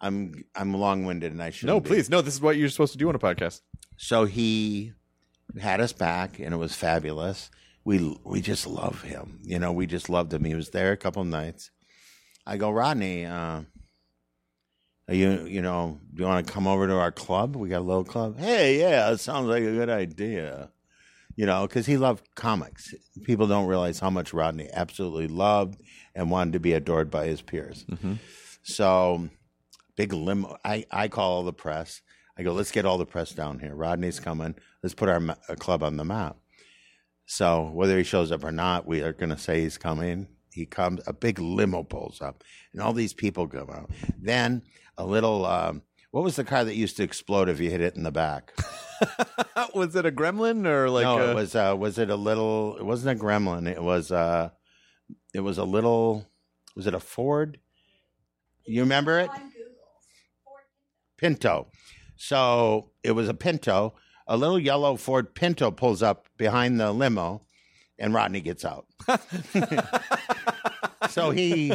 I'm 0.00 0.44
I'm 0.54 0.74
long 0.74 1.04
winded 1.04 1.32
and 1.32 1.42
I 1.42 1.50
should 1.50 1.66
No, 1.66 1.80
please. 1.80 2.08
No, 2.08 2.20
this 2.20 2.34
is 2.34 2.40
what 2.40 2.56
you're 2.56 2.68
supposed 2.68 2.92
to 2.92 2.98
do 2.98 3.08
on 3.08 3.16
a 3.16 3.18
podcast. 3.18 3.62
So 3.98 4.24
he 4.24 4.92
had 5.60 5.80
us 5.80 5.92
back 5.92 6.38
and 6.38 6.54
it 6.54 6.56
was 6.56 6.74
fabulous. 6.74 7.50
We 7.84 8.16
we 8.24 8.40
just 8.40 8.66
love 8.66 9.02
him. 9.02 9.40
You 9.42 9.58
know, 9.58 9.72
we 9.72 9.86
just 9.86 10.08
loved 10.08 10.32
him. 10.32 10.44
He 10.44 10.54
was 10.54 10.70
there 10.70 10.92
a 10.92 10.96
couple 10.96 11.22
of 11.22 11.28
nights. 11.28 11.70
I 12.46 12.56
go, 12.56 12.70
Rodney, 12.70 13.26
uh, 13.26 13.62
are 15.08 15.14
you 15.14 15.44
you 15.46 15.60
know, 15.62 15.98
do 16.14 16.22
you 16.22 16.28
want 16.28 16.46
to 16.46 16.52
come 16.52 16.66
over 16.66 16.86
to 16.86 16.94
our 16.94 17.12
club? 17.12 17.56
We 17.56 17.68
got 17.68 17.80
a 17.80 17.90
little 17.90 18.04
club. 18.04 18.38
Hey, 18.38 18.78
yeah, 18.80 19.10
that 19.10 19.20
sounds 19.20 19.48
like 19.48 19.62
a 19.62 19.72
good 19.72 19.90
idea. 19.90 20.70
You 21.34 21.46
know, 21.46 21.66
because 21.66 21.86
he 21.86 21.96
loved 21.96 22.28
comics. 22.34 22.94
People 23.24 23.46
don't 23.46 23.66
realize 23.68 24.00
how 24.00 24.10
much 24.10 24.32
Rodney 24.32 24.68
absolutely 24.72 25.28
loved 25.28 25.80
and 26.14 26.30
wanted 26.30 26.52
to 26.54 26.60
be 26.60 26.72
adored 26.72 27.10
by 27.10 27.26
his 27.26 27.42
peers. 27.42 27.84
So, 28.62 29.28
big 29.96 30.12
limo. 30.12 30.56
I, 30.64 30.84
I 30.90 31.08
call 31.08 31.32
all 31.32 31.44
the 31.44 31.52
press. 31.52 32.00
I 32.38 32.42
go, 32.42 32.52
let's 32.52 32.70
get 32.70 32.84
all 32.84 32.98
the 32.98 33.06
press 33.06 33.32
down 33.32 33.58
here. 33.58 33.74
Rodney's 33.74 34.20
coming. 34.20 34.54
Let's 34.82 34.94
put 34.94 35.08
our 35.08 35.18
ma- 35.18 35.34
uh, 35.48 35.56
club 35.56 35.82
on 35.82 35.96
the 35.96 36.04
map. 36.04 36.36
So, 37.26 37.70
whether 37.74 37.98
he 37.98 38.04
shows 38.04 38.30
up 38.30 38.44
or 38.44 38.52
not, 38.52 38.86
we 38.86 39.02
are 39.02 39.12
going 39.12 39.30
to 39.30 39.38
say 39.38 39.60
he's 39.60 39.76
coming. 39.76 40.28
He 40.52 40.64
comes, 40.64 41.00
a 41.06 41.12
big 41.12 41.38
limo 41.38 41.82
pulls 41.82 42.22
up, 42.22 42.42
and 42.72 42.80
all 42.80 42.92
these 42.92 43.12
people 43.12 43.46
come 43.46 43.68
out. 43.70 43.90
Then 44.18 44.62
a 44.96 45.04
little. 45.04 45.44
Um, 45.44 45.82
what 46.10 46.24
was 46.24 46.36
the 46.36 46.44
car 46.44 46.64
that 46.64 46.74
used 46.74 46.96
to 46.96 47.02
explode 47.02 47.48
if 47.48 47.60
you 47.60 47.70
hit 47.70 47.82
it 47.82 47.96
in 47.96 48.02
the 48.02 48.10
back? 48.10 48.54
was 49.74 49.94
it 49.94 50.06
a 50.06 50.10
gremlin 50.10 50.66
or 50.66 50.88
like 50.88 51.04
no, 51.04 51.18
a, 51.18 51.30
it 51.30 51.34
was. 51.34 51.54
Uh, 51.54 51.76
was 51.78 51.98
it 51.98 52.08
a 52.08 52.16
little? 52.16 52.76
It 52.78 52.84
wasn't 52.84 53.20
a 53.20 53.22
Gremlin. 53.22 53.70
It 53.70 53.82
was. 53.82 54.10
Uh, 54.10 54.50
it 55.34 55.40
was 55.40 55.58
a 55.58 55.64
little. 55.64 56.26
Was 56.74 56.86
it 56.86 56.94
a 56.94 57.00
Ford? 57.00 57.58
You 58.64 58.82
remember 58.82 59.18
it? 59.20 59.30
Pinto. 61.18 61.68
So 62.18 62.90
it 63.02 63.12
was 63.12 63.28
a 63.28 63.34
Pinto. 63.34 63.94
A 64.26 64.36
little 64.36 64.58
yellow 64.58 64.96
Ford 64.96 65.34
Pinto 65.34 65.70
pulls 65.70 66.02
up 66.02 66.26
behind 66.36 66.78
the 66.78 66.92
limo, 66.92 67.46
and 67.98 68.12
Rodney 68.12 68.42
gets 68.42 68.64
out. 68.64 68.86
so 71.08 71.30
he 71.30 71.72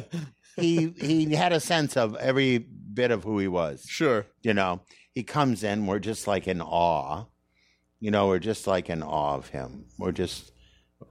he 0.56 0.94
he 1.00 1.34
had 1.34 1.54
a 1.54 1.60
sense 1.60 1.98
of 1.98 2.16
every 2.18 2.60
bit 2.60 3.10
of 3.10 3.24
who 3.24 3.40
he 3.40 3.48
was. 3.48 3.86
sure. 3.88 4.28
You 4.44 4.54
know, 4.54 4.82
he 5.14 5.24
comes 5.24 5.64
in, 5.64 5.88
we're 5.88 6.00
just 6.00 6.28
like 6.28 6.48
in 6.48 6.62
awe. 6.62 7.26
You 8.00 8.12
know, 8.12 8.28
we're 8.28 8.40
just 8.40 8.68
like 8.68 8.90
in 8.90 9.02
awe 9.02 9.36
of 9.36 9.48
him. 9.48 9.86
We're 9.98 10.12
just 10.12 10.52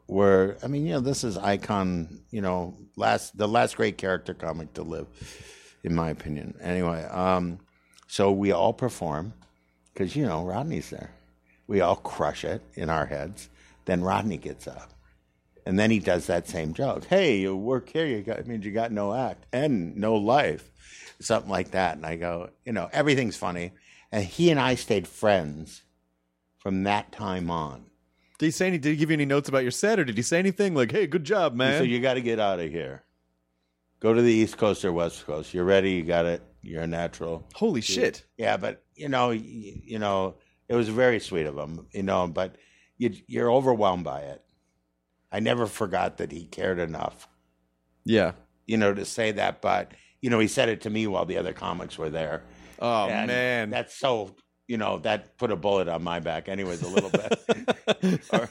we're 0.07 0.57
I 0.63 0.67
mean, 0.67 0.87
you 0.87 0.93
know, 0.93 1.01
this 1.01 1.25
is 1.25 1.39
icon, 1.39 2.21
you 2.31 2.43
know, 2.43 2.77
last 2.97 3.37
the 3.37 3.49
last 3.49 3.77
great 3.77 3.99
character 3.99 4.35
comic 4.35 4.75
to 4.75 4.83
live, 4.83 5.07
in 5.83 5.95
my 5.95 6.11
opinion. 6.11 6.55
Anyway, 6.61 7.03
um, 7.05 7.59
so 8.13 8.31
we 8.31 8.53
all 8.53 8.75
perform 8.75 9.33
because 9.95 10.15
you 10.15 10.27
know 10.27 10.45
Rodney's 10.45 10.91
there. 10.91 11.13
We 11.67 11.81
all 11.81 11.97
crush 11.97 12.45
it 12.45 12.61
in 12.75 12.91
our 12.91 13.07
heads. 13.07 13.49
Then 13.87 14.03
Rodney 14.03 14.37
gets 14.37 14.69
up. 14.69 14.93
And 15.65 15.79
then 15.79 15.91
he 15.91 15.99
does 15.99 16.27
that 16.27 16.47
same 16.47 16.75
joke. 16.75 17.07
Hey, 17.07 17.39
you 17.39 17.57
work 17.57 17.89
here, 17.89 18.05
you 18.05 18.21
got 18.21 18.47
means 18.47 18.67
you 18.67 18.71
got 18.71 18.93
no 18.93 19.15
act 19.15 19.47
and 19.51 19.97
no 19.97 20.17
life. 20.17 20.71
Something 21.21 21.51
like 21.51 21.71
that. 21.71 21.97
And 21.97 22.05
I 22.05 22.17
go, 22.17 22.51
you 22.67 22.75
know, 22.75 22.91
everything's 22.93 23.39
funny. 23.39 23.73
And 24.13 24.23
he 24.23 24.51
and 24.51 24.61
I 24.61 24.75
stayed 24.75 25.09
friends 25.09 25.81
from 26.59 26.83
that 26.83 27.13
time 27.13 27.51
on. 27.51 27.87
Did 28.39 28.45
he 28.45 28.51
say 28.51 28.67
any? 28.67 28.77
Did 28.77 28.91
he 28.91 28.97
give 28.97 29.09
you 29.09 29.15
any 29.15 29.25
notes 29.25 29.49
about 29.49 29.63
your 29.63 29.71
set, 29.71 29.99
or 29.99 30.05
did 30.05 30.19
he 30.19 30.23
say 30.23 30.39
anything 30.39 30.75
like, 30.75 30.93
"Hey, 30.93 31.07
good 31.07 31.25
job, 31.25 31.55
man"? 31.55 31.79
So 31.79 31.85
you 31.85 31.99
got 31.99 32.15
to 32.15 32.21
get 32.21 32.39
out 32.39 32.61
of 32.61 32.71
here. 32.71 33.05
Go 34.01 34.13
to 34.13 34.21
the 34.21 34.33
East 34.33 34.59
Coast 34.59 34.85
or 34.85 34.93
West 34.93 35.25
Coast. 35.25 35.55
You're 35.55 35.65
ready. 35.65 35.93
You 35.93 36.03
got 36.03 36.27
it. 36.27 36.43
You're 36.63 36.83
a 36.83 36.87
natural. 36.87 37.47
Holy 37.55 37.81
shit! 37.81 38.25
Yeah, 38.37 38.57
but 38.57 38.85
you 38.95 39.09
know, 39.09 39.31
you, 39.31 39.81
you 39.85 39.99
know, 39.99 40.37
it 40.69 40.75
was 40.75 40.89
very 40.89 41.19
sweet 41.21 41.47
of 41.47 41.57
him. 41.59 41.87
You 41.93 42.03
know, 42.05 42.27
but 42.29 42.57
you, 42.99 43.13
you're 43.27 43.51
overwhelmed 43.51 44.05
by 44.05 44.21
it. 44.21 44.43
I 45.33 45.41
never 45.41 45.67
forgot 45.67 46.19
that 46.19 46.31
he 46.31 46.45
cared 46.47 46.79
enough, 46.79 47.27
Yeah. 48.05 48.33
you 48.67 48.77
know, 48.77 48.93
to 48.95 49.05
say 49.05 49.33
that. 49.33 49.61
But 49.63 49.93
you 50.21 50.31
know, 50.31 50.39
he 50.39 50.47
said 50.49 50.69
it 50.69 50.83
to 50.83 50.91
me 50.91 51.07
while 51.07 51.25
the 51.25 51.39
other 51.39 51.53
comics 51.53 51.99
were 51.99 52.11
there. 52.11 52.43
Oh 52.79 53.09
And 53.09 53.29
man. 53.29 53.71
that's 53.71 53.95
so. 53.97 54.35
You 54.69 54.79
know, 54.79 54.99
that 55.01 55.37
put 55.37 55.51
a 55.51 55.57
bullet 55.57 55.89
on 55.89 56.03
my 56.03 56.21
back, 56.21 56.49
anyways, 56.49 56.81
a 56.83 56.89
little 56.89 57.11
bit, 57.11 58.23
or 58.33 58.49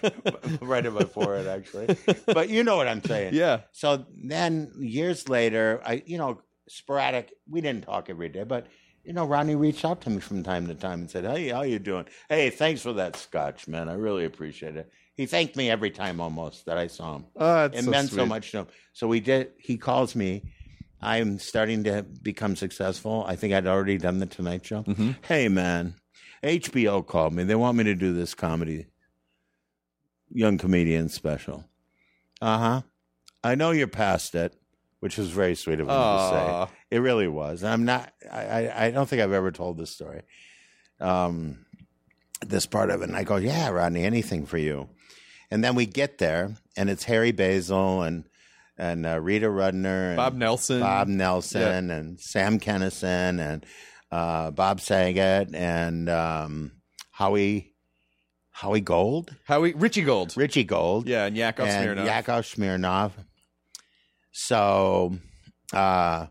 right 0.67 0.85
in 0.85 0.93
my 0.93 1.05
forehead, 1.05 1.47
actually. 1.47 1.95
But 2.27 2.49
you 2.49 2.63
know 2.63 2.75
what 2.75 2.87
I'm 2.87 3.01
saying. 3.03 3.33
yeah. 3.33 3.61
So 3.71 4.05
then 4.23 4.71
years 4.77 5.29
later, 5.29 5.81
I 5.83 6.03
you 6.05 6.17
know 6.19 6.41
sporadic. 6.71 7.33
We 7.49 7.61
didn't 7.61 7.85
talk 7.85 8.09
every 8.09 8.29
day, 8.29 8.43
but 8.43 8.67
you 9.03 9.13
know 9.13 9.25
Rodney 9.25 9.55
reached 9.55 9.83
out 9.83 10.01
to 10.01 10.09
me 10.09 10.19
from 10.19 10.43
time 10.43 10.67
to 10.67 10.75
time 10.75 11.01
and 11.01 11.09
said, 11.09 11.25
"Hey, 11.25 11.49
how 11.49 11.63
you 11.63 11.79
doing? 11.79 12.05
Hey, 12.29 12.49
thanks 12.49 12.81
for 12.81 12.93
that 12.93 13.15
scotch, 13.15 13.67
man. 13.67 13.89
I 13.89 13.93
really 13.93 14.25
appreciate 14.25 14.75
it." 14.75 14.91
He 15.15 15.25
thanked 15.25 15.55
me 15.55 15.69
every 15.69 15.91
time 15.91 16.21
almost 16.21 16.65
that 16.65 16.77
I 16.77 16.87
saw 16.87 17.17
him. 17.17 17.25
Oh, 17.35 17.67
that's 17.67 17.79
it 17.79 17.85
so 17.85 17.91
meant 17.91 18.09
so 18.09 18.25
much 18.25 18.51
to 18.51 18.59
him. 18.59 18.67
So 18.93 19.07
we 19.07 19.19
did. 19.19 19.51
He 19.57 19.77
calls 19.77 20.15
me. 20.15 20.43
I'm 21.01 21.39
starting 21.39 21.83
to 21.85 22.03
become 22.03 22.55
successful. 22.55 23.25
I 23.27 23.35
think 23.35 23.53
I'd 23.53 23.65
already 23.65 23.97
done 23.97 24.19
the 24.19 24.27
Tonight 24.27 24.65
Show. 24.65 24.83
Mm-hmm. 24.83 25.11
Hey, 25.23 25.47
man, 25.47 25.95
HBO 26.43 27.05
called 27.05 27.33
me. 27.33 27.43
They 27.43 27.55
want 27.55 27.77
me 27.77 27.83
to 27.85 27.95
do 27.95 28.13
this 28.13 28.35
comedy, 28.35 28.85
young 30.29 30.59
comedian 30.59 31.09
special. 31.09 31.65
Uh 32.39 32.57
huh. 32.57 32.81
I 33.43 33.55
know 33.55 33.71
you're 33.71 33.87
past 33.87 34.35
it, 34.35 34.55
which 35.01 35.17
was 35.17 35.29
very 35.29 35.55
sweet 35.55 35.79
of 35.81 35.87
him 35.87 35.87
to 35.87 36.29
say. 36.69 36.75
It 36.89 36.99
really 36.99 37.27
was. 37.27 37.61
And 37.63 37.73
I'm 37.73 37.83
not. 37.85 38.13
I, 38.31 38.41
I. 38.41 38.85
I 38.85 38.91
don't 38.91 39.07
think 39.09 39.21
I've 39.21 39.33
ever 39.33 39.51
told 39.51 39.77
this 39.77 39.91
story. 39.91 40.21
Um, 40.99 41.65
this 42.45 42.65
part 42.65 42.89
of 42.89 43.01
it, 43.01 43.09
and 43.09 43.17
I 43.17 43.23
go, 43.23 43.35
"Yeah, 43.35 43.69
Rodney, 43.69 44.03
anything 44.05 44.45
for 44.45 44.57
you." 44.57 44.89
And 45.51 45.63
then 45.63 45.75
we 45.75 45.85
get 45.85 46.17
there, 46.17 46.55
and 46.77 46.89
it's 46.89 47.03
Harry 47.03 47.31
Basil 47.33 48.03
and 48.03 48.23
and 48.77 49.05
uh, 49.05 49.19
Rita 49.19 49.47
Rudner, 49.47 50.09
and 50.09 50.17
Bob 50.17 50.33
Nelson. 50.35 50.79
Bob 50.79 51.07
Nelson, 51.07 51.91
and 51.91 52.19
Sam 52.19 52.59
Kinison, 52.59 53.39
and 53.39 53.65
uh, 54.11 54.51
Bob 54.51 54.79
Saget, 54.81 55.53
and 55.53 56.09
um, 56.09 56.71
Howie 57.11 57.73
Howie 58.51 58.81
Gold, 58.81 59.35
Howie 59.45 59.73
Richie 59.73 60.03
Gold. 60.03 60.35
Richie 60.37 60.63
Gold, 60.63 61.07
Yeah, 61.07 61.25
and 61.25 61.35
Yakov 61.35 61.67
and 61.67 61.89
Smirnoff. 61.99 62.05
Yakov 62.05 62.43
Smirnoff. 62.45 63.11
So 64.31 65.17
uh, 65.73 66.27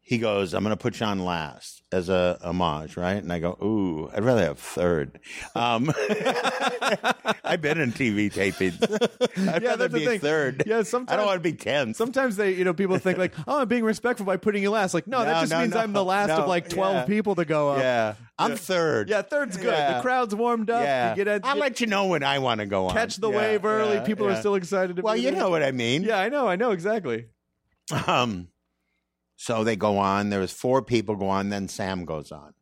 he 0.00 0.18
goes, 0.18 0.54
I'm 0.54 0.62
going 0.62 0.76
to 0.76 0.80
put 0.80 1.00
you 1.00 1.06
on 1.06 1.24
last 1.24 1.79
as 1.92 2.08
a 2.08 2.38
homage, 2.42 2.96
right? 2.96 3.16
And 3.22 3.32
I 3.32 3.40
go, 3.40 3.58
ooh, 3.62 4.08
I'd 4.14 4.22
rather 4.24 4.42
have 4.42 4.58
third. 4.60 5.18
Um, 5.56 5.92
I've 7.44 7.60
been 7.60 7.80
in 7.80 7.92
TV 7.92 8.32
tapings. 8.32 8.80
I'd 9.48 9.62
Yeah, 9.62 9.70
rather 9.70 9.88
that's 9.88 9.92
the 9.94 9.98
be 10.00 10.06
thing. 10.06 10.20
third. 10.20 10.62
Yeah, 10.66 10.82
sometimes 10.82 11.12
I 11.12 11.16
don't 11.16 11.26
want 11.26 11.42
to 11.42 11.50
be 11.52 11.56
10th. 11.56 11.96
Sometimes 11.96 12.36
they, 12.36 12.52
you 12.54 12.64
know, 12.64 12.74
people 12.74 12.98
think 12.98 13.18
like, 13.18 13.32
"Oh, 13.48 13.60
I'm 13.60 13.68
being 13.68 13.84
respectful 13.84 14.24
by 14.26 14.36
putting 14.36 14.62
you 14.62 14.70
last." 14.70 14.94
Like, 14.94 15.06
no, 15.06 15.24
that 15.24 15.40
just 15.40 15.52
no, 15.52 15.60
means 15.60 15.74
no, 15.74 15.80
I'm 15.80 15.92
the 15.92 16.04
last 16.04 16.28
no, 16.28 16.42
of 16.42 16.48
like 16.48 16.68
12 16.68 16.94
yeah. 16.94 17.04
people 17.06 17.34
to 17.34 17.44
go 17.44 17.70
up. 17.70 17.78
yeah. 17.80 18.14
I'm 18.38 18.56
third. 18.56 19.08
Yeah, 19.10 19.22
third's 19.22 19.56
good. 19.56 19.66
Yeah. 19.66 19.96
The 19.96 20.00
crowd's 20.02 20.34
warmed 20.34 20.70
up. 20.70 20.82
Yeah. 20.82 21.10
You 21.10 21.24
get 21.24 21.28
a, 21.28 21.46
I'll 21.46 21.56
you 21.56 21.60
let 21.60 21.80
you 21.80 21.86
know 21.88 22.06
when 22.06 22.22
I 22.22 22.38
want 22.38 22.60
to 22.60 22.66
go 22.66 22.86
on. 22.86 22.92
catch 22.94 23.16
the 23.16 23.30
Yeah, 23.30 23.36
wave 23.36 23.64
early. 23.66 24.00
people 24.06 24.26
are 24.28 24.36
still 24.36 24.54
excited 24.54 24.96
to 24.96 25.02
Well, 25.02 25.16
you 25.16 25.30
there. 25.30 25.40
know 25.40 25.50
what 25.50 25.62
I 25.62 25.72
mean. 25.72 26.02
Yeah, 26.04 26.18
I 26.20 26.28
know. 26.30 26.48
I 26.48 26.56
know 26.56 26.70
exactly. 26.70 27.26
Um, 28.06 28.48
so 29.40 29.64
they 29.64 29.74
go 29.74 29.96
on. 29.96 30.28
There 30.28 30.40
was 30.40 30.52
four 30.52 30.82
people 30.82 31.16
go 31.16 31.30
on. 31.30 31.48
Then 31.48 31.66
Sam 31.66 32.04
goes 32.04 32.30
on, 32.30 32.52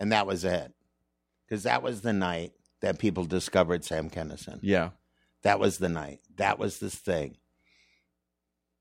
and 0.00 0.10
that 0.10 0.26
was 0.26 0.42
it. 0.42 0.72
Because 1.44 1.64
that 1.64 1.82
was 1.82 2.00
the 2.00 2.14
night 2.14 2.54
that 2.80 2.98
people 2.98 3.24
discovered 3.24 3.84
Sam 3.84 4.08
Kinison. 4.08 4.58
Yeah. 4.62 4.90
That 5.42 5.60
was 5.60 5.76
the 5.76 5.90
night. 5.90 6.20
That 6.36 6.58
was 6.58 6.78
this 6.78 6.94
thing. 6.94 7.36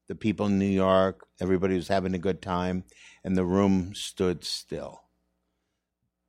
The 0.07 0.15
people 0.15 0.45
in 0.45 0.57
New 0.57 0.65
York, 0.65 1.27
everybody 1.41 1.75
was 1.75 1.89
having 1.89 2.13
a 2.13 2.17
good 2.17 2.41
time, 2.41 2.85
and 3.25 3.35
the 3.35 3.43
room 3.43 3.93
stood 3.93 4.45
still. 4.45 5.01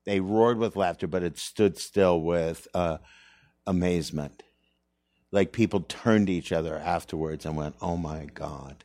They 0.04 0.18
roared 0.18 0.58
with 0.58 0.74
laughter, 0.74 1.06
but 1.06 1.22
it 1.22 1.38
stood 1.38 1.78
still 1.78 2.20
with 2.20 2.66
uh, 2.74 2.98
amazement. 3.68 4.42
Like 5.30 5.52
people 5.52 5.82
turned 5.82 6.26
to 6.26 6.32
each 6.32 6.50
other 6.50 6.76
afterwards 6.76 7.46
and 7.46 7.56
went, 7.56 7.76
"Oh 7.80 7.96
my 7.96 8.24
god." 8.24 8.84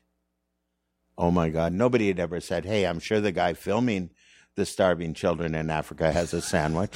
Oh 1.17 1.32
my 1.32 1.49
God. 1.49 1.73
Nobody 1.73 2.08
had 2.08 2.19
ever 2.19 2.39
said, 2.39 2.65
Hey, 2.65 2.86
I'm 2.86 2.99
sure 2.99 3.21
the 3.21 3.32
guy 3.32 3.54
filming 3.54 4.10
the 4.56 4.65
starving 4.65 5.13
children 5.13 5.56
in 5.56 5.69
Africa 5.69 6.12
has 6.12 6.34
a 6.34 6.41
sandwich. 6.41 6.95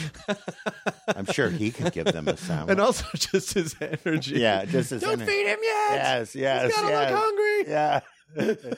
I'm 1.07 1.25
sure 1.25 1.49
he 1.49 1.71
could 1.71 1.91
give 1.91 2.05
them 2.05 2.27
a 2.27 2.37
sandwich. 2.37 2.71
And 2.71 2.79
also 2.79 3.05
just 3.15 3.53
his 3.53 3.75
energy. 3.81 4.39
yeah, 4.39 4.65
just 4.65 4.91
as 4.91 5.01
Don't 5.01 5.19
feed 5.19 5.47
him 5.47 5.59
yet. 5.61 5.91
Yes, 5.93 6.35
yes, 6.35 6.65
He's 6.65 6.75
gotta 6.75 6.87
yes. 6.89 7.11
look 7.11 7.19
hungry. 7.19 8.77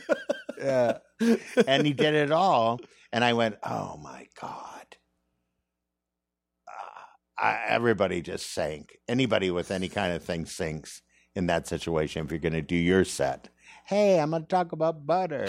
Yeah. 0.58 0.98
yeah. 1.28 1.66
And 1.68 1.86
he 1.86 1.94
did 1.94 2.14
it 2.14 2.32
all. 2.32 2.80
And 3.12 3.24
I 3.24 3.34
went, 3.34 3.58
Oh 3.64 3.98
my 3.98 4.28
God. 4.40 4.86
Uh, 6.68 7.42
I, 7.44 7.60
everybody 7.68 8.22
just 8.22 8.52
sank. 8.54 8.98
Anybody 9.08 9.52
with 9.52 9.72
any 9.72 9.90
kind 9.90 10.14
of 10.14 10.24
thing 10.24 10.46
sinks 10.46 11.02
in 11.36 11.48
that 11.48 11.68
situation 11.68 12.26
if 12.26 12.32
you're 12.32 12.40
going 12.40 12.54
to 12.54 12.62
do 12.62 12.76
your 12.76 13.04
set. 13.06 13.50
Hey, 13.90 14.20
I'm 14.20 14.30
going 14.30 14.44
to 14.44 14.48
talk 14.48 14.72
about 14.72 15.06
butter. 15.06 15.48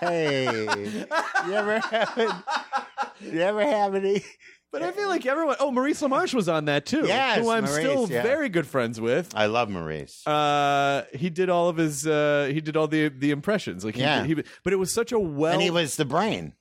hey, 0.00 0.44
you 0.62 1.52
ever 1.52 1.80
have 1.80 2.44
you 3.20 3.40
ever 3.40 3.60
have 3.62 3.94
any? 3.94 4.22
But 4.70 4.82
I 4.82 4.90
feel 4.90 5.08
like 5.08 5.24
everyone. 5.24 5.54
Oh, 5.60 5.70
Maurice 5.70 6.02
LaMarche 6.02 6.34
was 6.34 6.48
on 6.48 6.64
that 6.64 6.84
too. 6.84 7.06
Yes, 7.06 7.38
who 7.38 7.50
I'm 7.50 7.62
Maurice, 7.64 7.76
still 7.78 8.08
yeah. 8.10 8.22
very 8.24 8.48
good 8.48 8.66
friends 8.66 9.00
with. 9.00 9.32
I 9.34 9.46
love 9.46 9.68
Maurice. 9.68 10.26
Uh, 10.26 11.04
he 11.14 11.30
did 11.30 11.48
all 11.48 11.68
of 11.68 11.76
his. 11.76 12.04
Uh, 12.06 12.50
he 12.52 12.60
did 12.60 12.76
all 12.76 12.88
the 12.88 13.08
the 13.08 13.30
impressions. 13.30 13.84
Like, 13.84 13.94
he, 13.94 14.00
Yeah. 14.00 14.24
he, 14.24 14.34
but 14.34 14.72
it 14.72 14.76
was 14.76 14.92
such 14.92 15.12
a 15.12 15.18
well. 15.18 15.52
and 15.52 15.62
he 15.62 15.70
was 15.70 15.94
the 15.96 16.04
brain. 16.04 16.54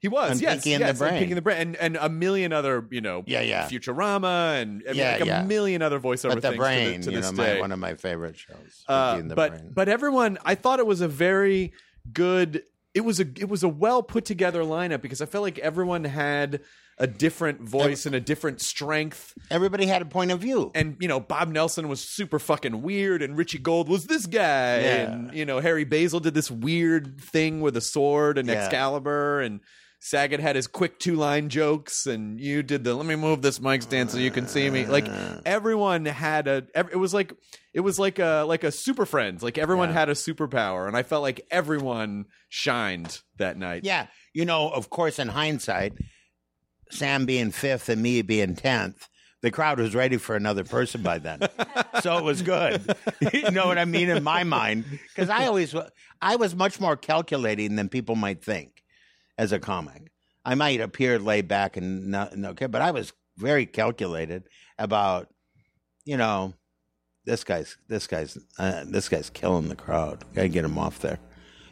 He 0.00 0.08
was, 0.08 0.30
on 0.32 0.38
yes, 0.38 0.54
Pinky 0.64 0.72
and 0.74 0.82
the 0.82 0.86
yes, 0.88 0.98
Brain. 0.98 1.12
Pinky 1.12 1.32
and 1.32 1.36
the 1.36 1.42
Brain, 1.42 1.58
and 1.58 1.76
and 1.76 1.96
a 1.96 2.08
million 2.08 2.52
other, 2.52 2.86
you 2.90 3.00
know, 3.02 3.22
Yeah, 3.26 3.42
yeah. 3.42 3.68
Futurama, 3.68 4.60
and 4.62 4.82
I 4.86 4.92
mean, 4.92 4.96
Yeah, 4.96 5.12
like 5.12 5.20
a 5.20 5.26
yeah. 5.26 5.42
million 5.44 5.82
other 5.82 6.00
voiceover 6.00 6.34
But 6.34 6.42
the 6.42 6.48
things 6.48 6.56
brain, 6.56 7.00
to, 7.02 7.06
the, 7.06 7.10
to 7.10 7.10
you 7.12 7.16
this 7.22 7.30
know, 7.32 7.36
my, 7.36 7.46
day. 7.46 7.60
one 7.60 7.72
of 7.72 7.78
my 7.78 7.94
favorite 7.94 8.36
shows. 8.38 8.84
Uh, 8.88 9.20
but 9.20 9.50
Brain. 9.50 9.70
but 9.74 9.88
everyone, 9.88 10.38
I 10.44 10.54
thought 10.54 10.78
it 10.78 10.86
was 10.86 11.00
a 11.02 11.08
very 11.08 11.72
good 12.12 12.62
it 12.94 13.02
was 13.02 13.20
a 13.20 13.26
it 13.36 13.48
was 13.48 13.62
a 13.62 13.68
well 13.68 14.02
put 14.02 14.24
together 14.24 14.62
lineup 14.62 15.00
because 15.02 15.20
I 15.20 15.26
felt 15.26 15.42
like 15.42 15.58
everyone 15.60 16.04
had 16.04 16.60
a 16.98 17.06
different 17.06 17.60
voice 17.62 18.04
and 18.04 18.14
a 18.14 18.20
different 18.20 18.60
strength. 18.60 19.32
Everybody 19.50 19.86
had 19.86 20.02
a 20.02 20.04
point 20.04 20.32
of 20.32 20.40
view. 20.40 20.70
And 20.74 20.96
you 21.00 21.08
know, 21.08 21.18
Bob 21.20 21.48
Nelson 21.48 21.88
was 21.88 22.00
super 22.02 22.38
fucking 22.38 22.82
weird, 22.82 23.22
and 23.22 23.38
Richie 23.38 23.58
Gold 23.58 23.88
was 23.88 24.06
this 24.06 24.26
guy, 24.26 24.80
Yeah. 24.80 25.12
and 25.12 25.34
you 25.34 25.46
know, 25.46 25.60
Harry 25.60 25.84
Basil 25.84 26.20
did 26.20 26.34
this 26.34 26.50
weird 26.50 27.18
thing 27.20 27.60
with 27.62 27.76
a 27.76 27.80
sword 27.80 28.36
and 28.38 28.48
Yeah. 28.48 28.64
Excalibur, 28.64 29.40
and 29.40 29.60
Saget 30.02 30.40
had 30.40 30.56
his 30.56 30.66
quick 30.66 30.98
two 30.98 31.14
line 31.14 31.50
jokes, 31.50 32.06
and 32.06 32.40
you 32.40 32.62
did 32.62 32.84
the 32.84 32.94
let 32.94 33.04
me 33.04 33.16
move 33.16 33.42
this 33.42 33.60
mic 33.60 33.82
stand 33.82 34.10
so 34.10 34.16
you 34.16 34.30
can 34.30 34.48
see 34.48 34.70
me. 34.70 34.86
Like 34.86 35.04
ah. 35.06 35.40
everyone 35.44 36.06
had 36.06 36.48
a, 36.48 36.64
it 36.74 36.96
was 36.98 37.12
like 37.12 37.34
it 37.74 37.80
was 37.80 37.98
like 37.98 38.18
a 38.18 38.44
like 38.48 38.64
a 38.64 38.72
super 38.72 39.04
friends. 39.04 39.42
Like 39.42 39.58
everyone 39.58 39.90
Yeah. 39.90 39.96
had 39.96 40.08
a 40.08 40.14
superpower, 40.14 40.88
and 40.88 40.96
I 40.96 41.02
felt 41.02 41.20
like 41.22 41.46
everyone 41.50 42.24
shined 42.48 43.20
that 43.36 43.58
night. 43.58 43.84
Yeah, 43.84 44.06
you 44.32 44.46
know, 44.46 44.70
of 44.70 44.88
course, 44.88 45.18
in 45.18 45.28
hindsight, 45.28 45.92
Sam 46.90 47.26
being 47.26 47.50
fifth 47.50 47.90
and 47.90 48.00
me 48.02 48.22
being 48.22 48.56
tenth, 48.56 49.06
the 49.42 49.50
crowd 49.50 49.78
was 49.78 49.94
ready 49.94 50.16
for 50.16 50.34
another 50.34 50.64
person 50.64 51.02
by 51.02 51.18
then, 51.18 51.40
so 52.02 52.16
it 52.16 52.24
was 52.24 52.40
good. 52.40 52.82
you 53.34 53.50
know 53.50 53.66
what 53.66 53.76
I 53.76 53.84
mean 53.84 54.08
in 54.08 54.22
my 54.24 54.44
mind? 54.44 54.86
Because 55.14 55.28
I 55.28 55.44
always, 55.44 55.74
I 56.22 56.36
was 56.36 56.54
much 56.56 56.80
more 56.80 56.96
calculating 56.96 57.76
than 57.76 57.90
people 57.90 58.16
might 58.16 58.42
think 58.42 58.79
as 59.40 59.52
a 59.52 59.58
comic. 59.58 60.12
I 60.44 60.54
might 60.54 60.80
appear 60.80 61.18
laid 61.18 61.48
back 61.48 61.76
and 61.78 62.08
not, 62.08 62.32
but 62.70 62.82
I 62.82 62.90
was 62.90 63.12
very 63.38 63.64
calculated 63.64 64.44
about, 64.78 65.28
you 66.04 66.16
know, 66.18 66.52
this 67.24 67.42
guy's 67.44 67.76
this 67.88 68.06
guy's 68.06 68.36
uh, 68.58 68.84
this 68.86 69.08
guy's 69.08 69.30
killing 69.30 69.68
the 69.68 69.76
crowd. 69.76 70.24
Got 70.34 70.42
to 70.42 70.48
get 70.48 70.64
him 70.64 70.78
off 70.78 70.98
there. 71.00 71.18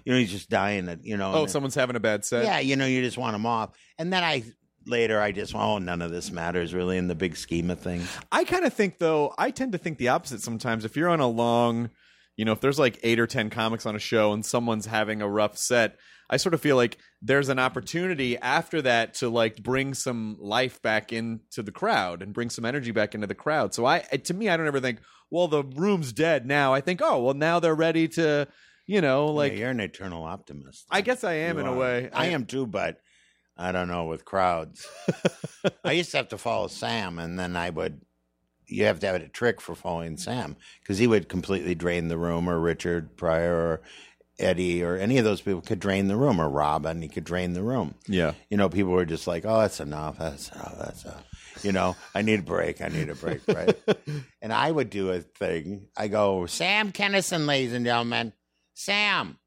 You 0.04 0.12
know, 0.14 0.18
he's 0.18 0.31
just 0.31 0.48
dying. 0.48 0.88
At, 0.88 1.04
you 1.04 1.16
know, 1.18 1.35
Oh, 1.35 1.46
someone's 1.46 1.74
having 1.74 1.96
a 1.96 2.00
bad 2.00 2.24
set. 2.24 2.44
yeah, 2.44 2.59
you 2.61 2.76
know, 2.76 2.87
you 2.87 3.02
just 3.02 3.18
want 3.18 3.37
him 3.37 3.44
off. 3.44 3.70
And 3.98 4.11
then 4.12 4.24
I 4.24 4.44
later 4.87 5.20
I 5.20 5.33
just 5.33 5.54
oh 5.54 5.76
none 5.78 6.00
of 6.00 6.11
this 6.11 6.31
matters 6.31 6.72
really 6.72 6.96
in 6.96 7.09
the 7.09 7.14
big 7.14 7.37
scheme 7.37 7.70
of 7.70 7.81
things. 7.81 8.09
I 8.33 8.44
kind 8.44 8.64
of 8.64 8.72
think 8.72 8.98
though, 8.98 9.35
I 9.37 9.50
tend 9.50 9.72
to 9.72 9.78
think 9.78 9.98
the 9.98 10.09
opposite 10.09 10.40
sometimes. 10.40 10.85
If 10.87 10.96
you're 10.96 11.11
on 11.11 11.20
a 11.20 11.28
long, 11.28 11.90
you 12.37 12.44
know, 12.44 12.52
if 12.52 12.61
there's 12.61 12.78
like 12.78 12.98
eight 13.02 13.18
or 13.20 13.26
10 13.26 13.50
comics 13.50 13.85
on 13.85 13.96
a 13.96 13.98
show 13.98 14.33
and 14.33 14.44
someone's 14.46 14.87
having 14.87 15.20
a 15.20 15.28
rough 15.28 15.59
set, 15.59 15.96
I 16.31 16.37
sort 16.37 16.55
of 16.55 16.61
feel 16.61 16.77
like 16.77 16.99
there's 17.23 17.49
an 17.49 17.59
opportunity 17.59 18.37
after 18.38 18.83
that 18.83 19.14
to 19.14 19.29
like 19.29 19.62
bring 19.62 19.95
some 19.95 20.37
life 20.41 20.81
back 20.83 21.12
into 21.12 21.62
the 21.62 21.73
crowd 21.73 22.23
and 22.23 22.33
bring 22.35 22.51
some 22.51 22.64
energy 22.64 22.91
back 22.91 23.14
into 23.14 23.27
the 23.27 23.35
crowd. 23.35 23.75
So 23.75 23.87
I, 23.87 24.01
to 24.01 24.35
me, 24.35 24.49
I 24.49 24.57
don't 24.57 24.67
ever 24.67 24.81
think, 24.81 25.01
well, 25.31 25.49
the 25.49 25.62
room's 25.64 26.12
dead 26.12 26.47
now. 26.47 26.75
I 26.75 26.81
think, 26.81 27.01
oh, 27.03 27.23
well, 27.23 27.35
now 27.35 27.61
they're 27.61 27.75
ready 27.75 28.09
to, 28.09 28.47
you 28.87 29.01
know, 29.01 29.27
like, 29.27 29.53
Yeah, 29.53 29.59
you're 29.59 29.71
an 29.71 29.81
eternal 29.81 30.25
optimist. 30.25 30.87
I 30.91 31.01
guess 31.01 31.25
I 31.25 31.35
am 31.35 31.57
You 31.57 31.61
in 31.62 31.67
a 31.67 31.73
are. 31.73 31.77
way. 31.77 32.11
I 32.12 32.27
am 32.27 32.45
too, 32.47 32.67
but 32.67 33.01
I 33.57 33.73
don't 33.73 33.88
know 33.88 34.05
with 34.05 34.25
crowds. 34.25 34.87
I 35.85 35.93
used 35.93 36.11
to 36.12 36.19
have 36.19 36.29
to 36.29 36.38
follow 36.38 36.69
Sam, 36.69 37.19
and 37.19 37.38
then 37.38 37.57
I 37.57 37.71
would. 37.71 38.01
You 38.71 38.85
have 38.85 39.01
to 39.01 39.07
have 39.07 39.17
a 39.17 39.27
trick 39.29 39.62
for 39.62 39.75
following 39.75 40.19
Sam 40.19 40.55
because 40.83 40.99
he 40.99 41.07
would 41.07 41.29
completely 41.31 41.75
drain 41.75 42.09
the 42.09 42.19
room, 42.19 42.49
or 42.49 42.61
Richard 42.61 43.17
Pryor, 43.17 43.55
or 43.57 43.81
Eddie, 44.38 44.83
or 44.83 44.96
any 44.96 45.18
of 45.18 45.24
those 45.24 45.40
people 45.40 45.61
could 45.61 45.81
drain 45.81 46.09
the 46.09 46.16
room, 46.16 46.40
or 46.40 46.48
Robin. 46.48 47.03
He 47.03 47.09
could 47.09 47.24
drain 47.24 47.55
the 47.55 47.62
room. 47.62 47.94
Yeah. 48.07 48.35
You 48.51 48.57
know, 48.57 48.68
people 48.68 48.92
were 48.92 49.05
just 49.05 49.27
like, 49.27 49.44
"Oh, 49.44 49.61
that's 49.61 49.81
enough. 49.81 50.18
That's 50.18 50.51
enough. 50.51 50.77
That's 50.79 51.05
enough." 51.05 51.24
You 51.62 51.72
know, 51.72 51.96
I 52.14 52.22
need 52.22 52.40
a 52.40 52.42
break. 52.44 52.81
I 52.81 52.88
need 52.88 53.09
a 53.09 53.14
break, 53.14 53.40
right? 53.48 53.77
and 54.42 54.53
I 54.53 54.70
would 54.70 54.90
do 54.90 55.11
a 55.11 55.20
thing. 55.20 55.88
I 55.96 56.09
go, 56.09 56.46
Sam 56.46 56.92
Kinison, 56.92 57.46
ladies 57.46 57.72
and 57.72 57.85
gentlemen. 57.85 58.33
Sam, 58.74 59.38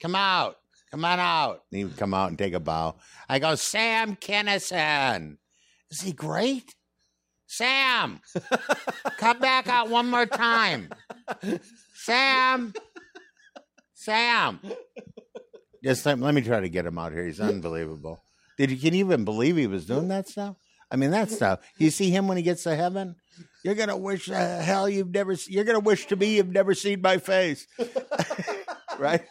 come 0.00 0.14
out. 0.14 0.56
Come 0.90 1.04
on 1.04 1.18
out. 1.18 1.64
And 1.70 1.78
he 1.78 1.84
would 1.84 1.96
come 1.96 2.14
out 2.14 2.28
and 2.28 2.38
take 2.38 2.54
a 2.54 2.60
bow. 2.60 2.96
I 3.28 3.38
go, 3.38 3.54
Sam 3.54 4.16
Kinison. 4.16 5.38
Is 5.90 6.00
he 6.00 6.12
great? 6.12 6.74
Sam, 7.46 8.20
come 9.16 9.38
back 9.38 9.68
out 9.68 9.88
one 9.88 10.10
more 10.10 10.26
time. 10.26 10.90
Sam, 11.94 12.74
Sam. 14.08 14.58
Just 15.84 16.06
let, 16.06 16.18
let 16.18 16.34
me 16.34 16.40
try 16.40 16.60
to 16.60 16.68
get 16.70 16.86
him 16.86 16.96
out 16.96 17.12
here. 17.12 17.26
He's 17.26 17.40
unbelievable. 17.40 18.22
Did 18.56 18.70
you 18.70 18.78
can 18.78 18.94
you 18.94 19.04
even 19.04 19.26
believe 19.26 19.56
he 19.56 19.66
was 19.66 19.84
doing 19.84 20.08
that 20.08 20.28
stuff? 20.28 20.56
I 20.90 20.96
mean, 20.96 21.10
that 21.10 21.30
stuff. 21.30 21.60
You 21.76 21.90
see 21.90 22.08
him 22.08 22.26
when 22.26 22.38
he 22.38 22.42
gets 22.42 22.62
to 22.62 22.74
heaven. 22.74 23.16
You're 23.62 23.74
gonna 23.74 23.98
wish 23.98 24.30
uh, 24.30 24.60
hell 24.60 24.88
you've 24.88 25.10
never. 25.10 25.34
You're 25.46 25.64
gonna 25.64 25.80
wish 25.80 26.06
to 26.06 26.16
me 26.16 26.36
you've 26.36 26.48
never 26.48 26.72
seen 26.72 27.02
my 27.02 27.18
face, 27.18 27.66
right? 28.98 29.22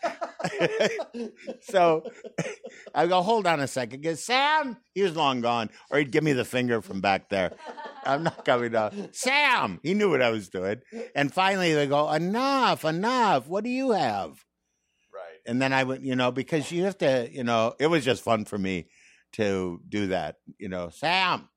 so 1.61 2.03
I 2.95 3.07
go, 3.07 3.21
hold 3.23 3.47
on 3.47 3.59
a 3.59 3.67
second. 3.67 4.01
Because 4.01 4.23
Sam, 4.23 4.77
he 4.93 5.01
was 5.01 5.15
long 5.15 5.41
gone, 5.41 5.71
or 5.89 5.97
he'd 5.97 6.11
give 6.11 6.23
me 6.23 6.33
the 6.33 6.45
finger 6.45 6.81
from 6.81 7.01
back 7.01 7.29
there. 7.29 7.53
I'm 8.05 8.23
not 8.23 8.45
coming 8.45 8.71
down. 8.71 9.09
Sam, 9.11 9.79
he 9.83 9.93
knew 9.95 10.09
what 10.09 10.21
I 10.21 10.29
was 10.29 10.49
doing. 10.49 10.81
And 11.15 11.33
finally, 11.33 11.73
they 11.73 11.87
go, 11.87 12.11
enough, 12.11 12.85
enough. 12.85 13.47
What 13.47 13.63
do 13.63 13.69
you 13.69 13.91
have? 13.91 14.45
And 15.47 15.61
then 15.61 15.73
I 15.73 15.83
would, 15.83 16.03
you 16.03 16.15
know, 16.15 16.31
because 16.31 16.71
you 16.71 16.83
have 16.83 16.97
to, 16.99 17.29
you 17.31 17.43
know, 17.43 17.73
it 17.79 17.87
was 17.87 18.03
just 18.05 18.23
fun 18.23 18.45
for 18.45 18.57
me 18.57 18.87
to 19.33 19.81
do 19.87 20.07
that. 20.07 20.35
You 20.57 20.69
know, 20.69 20.89
Sam. 20.89 21.49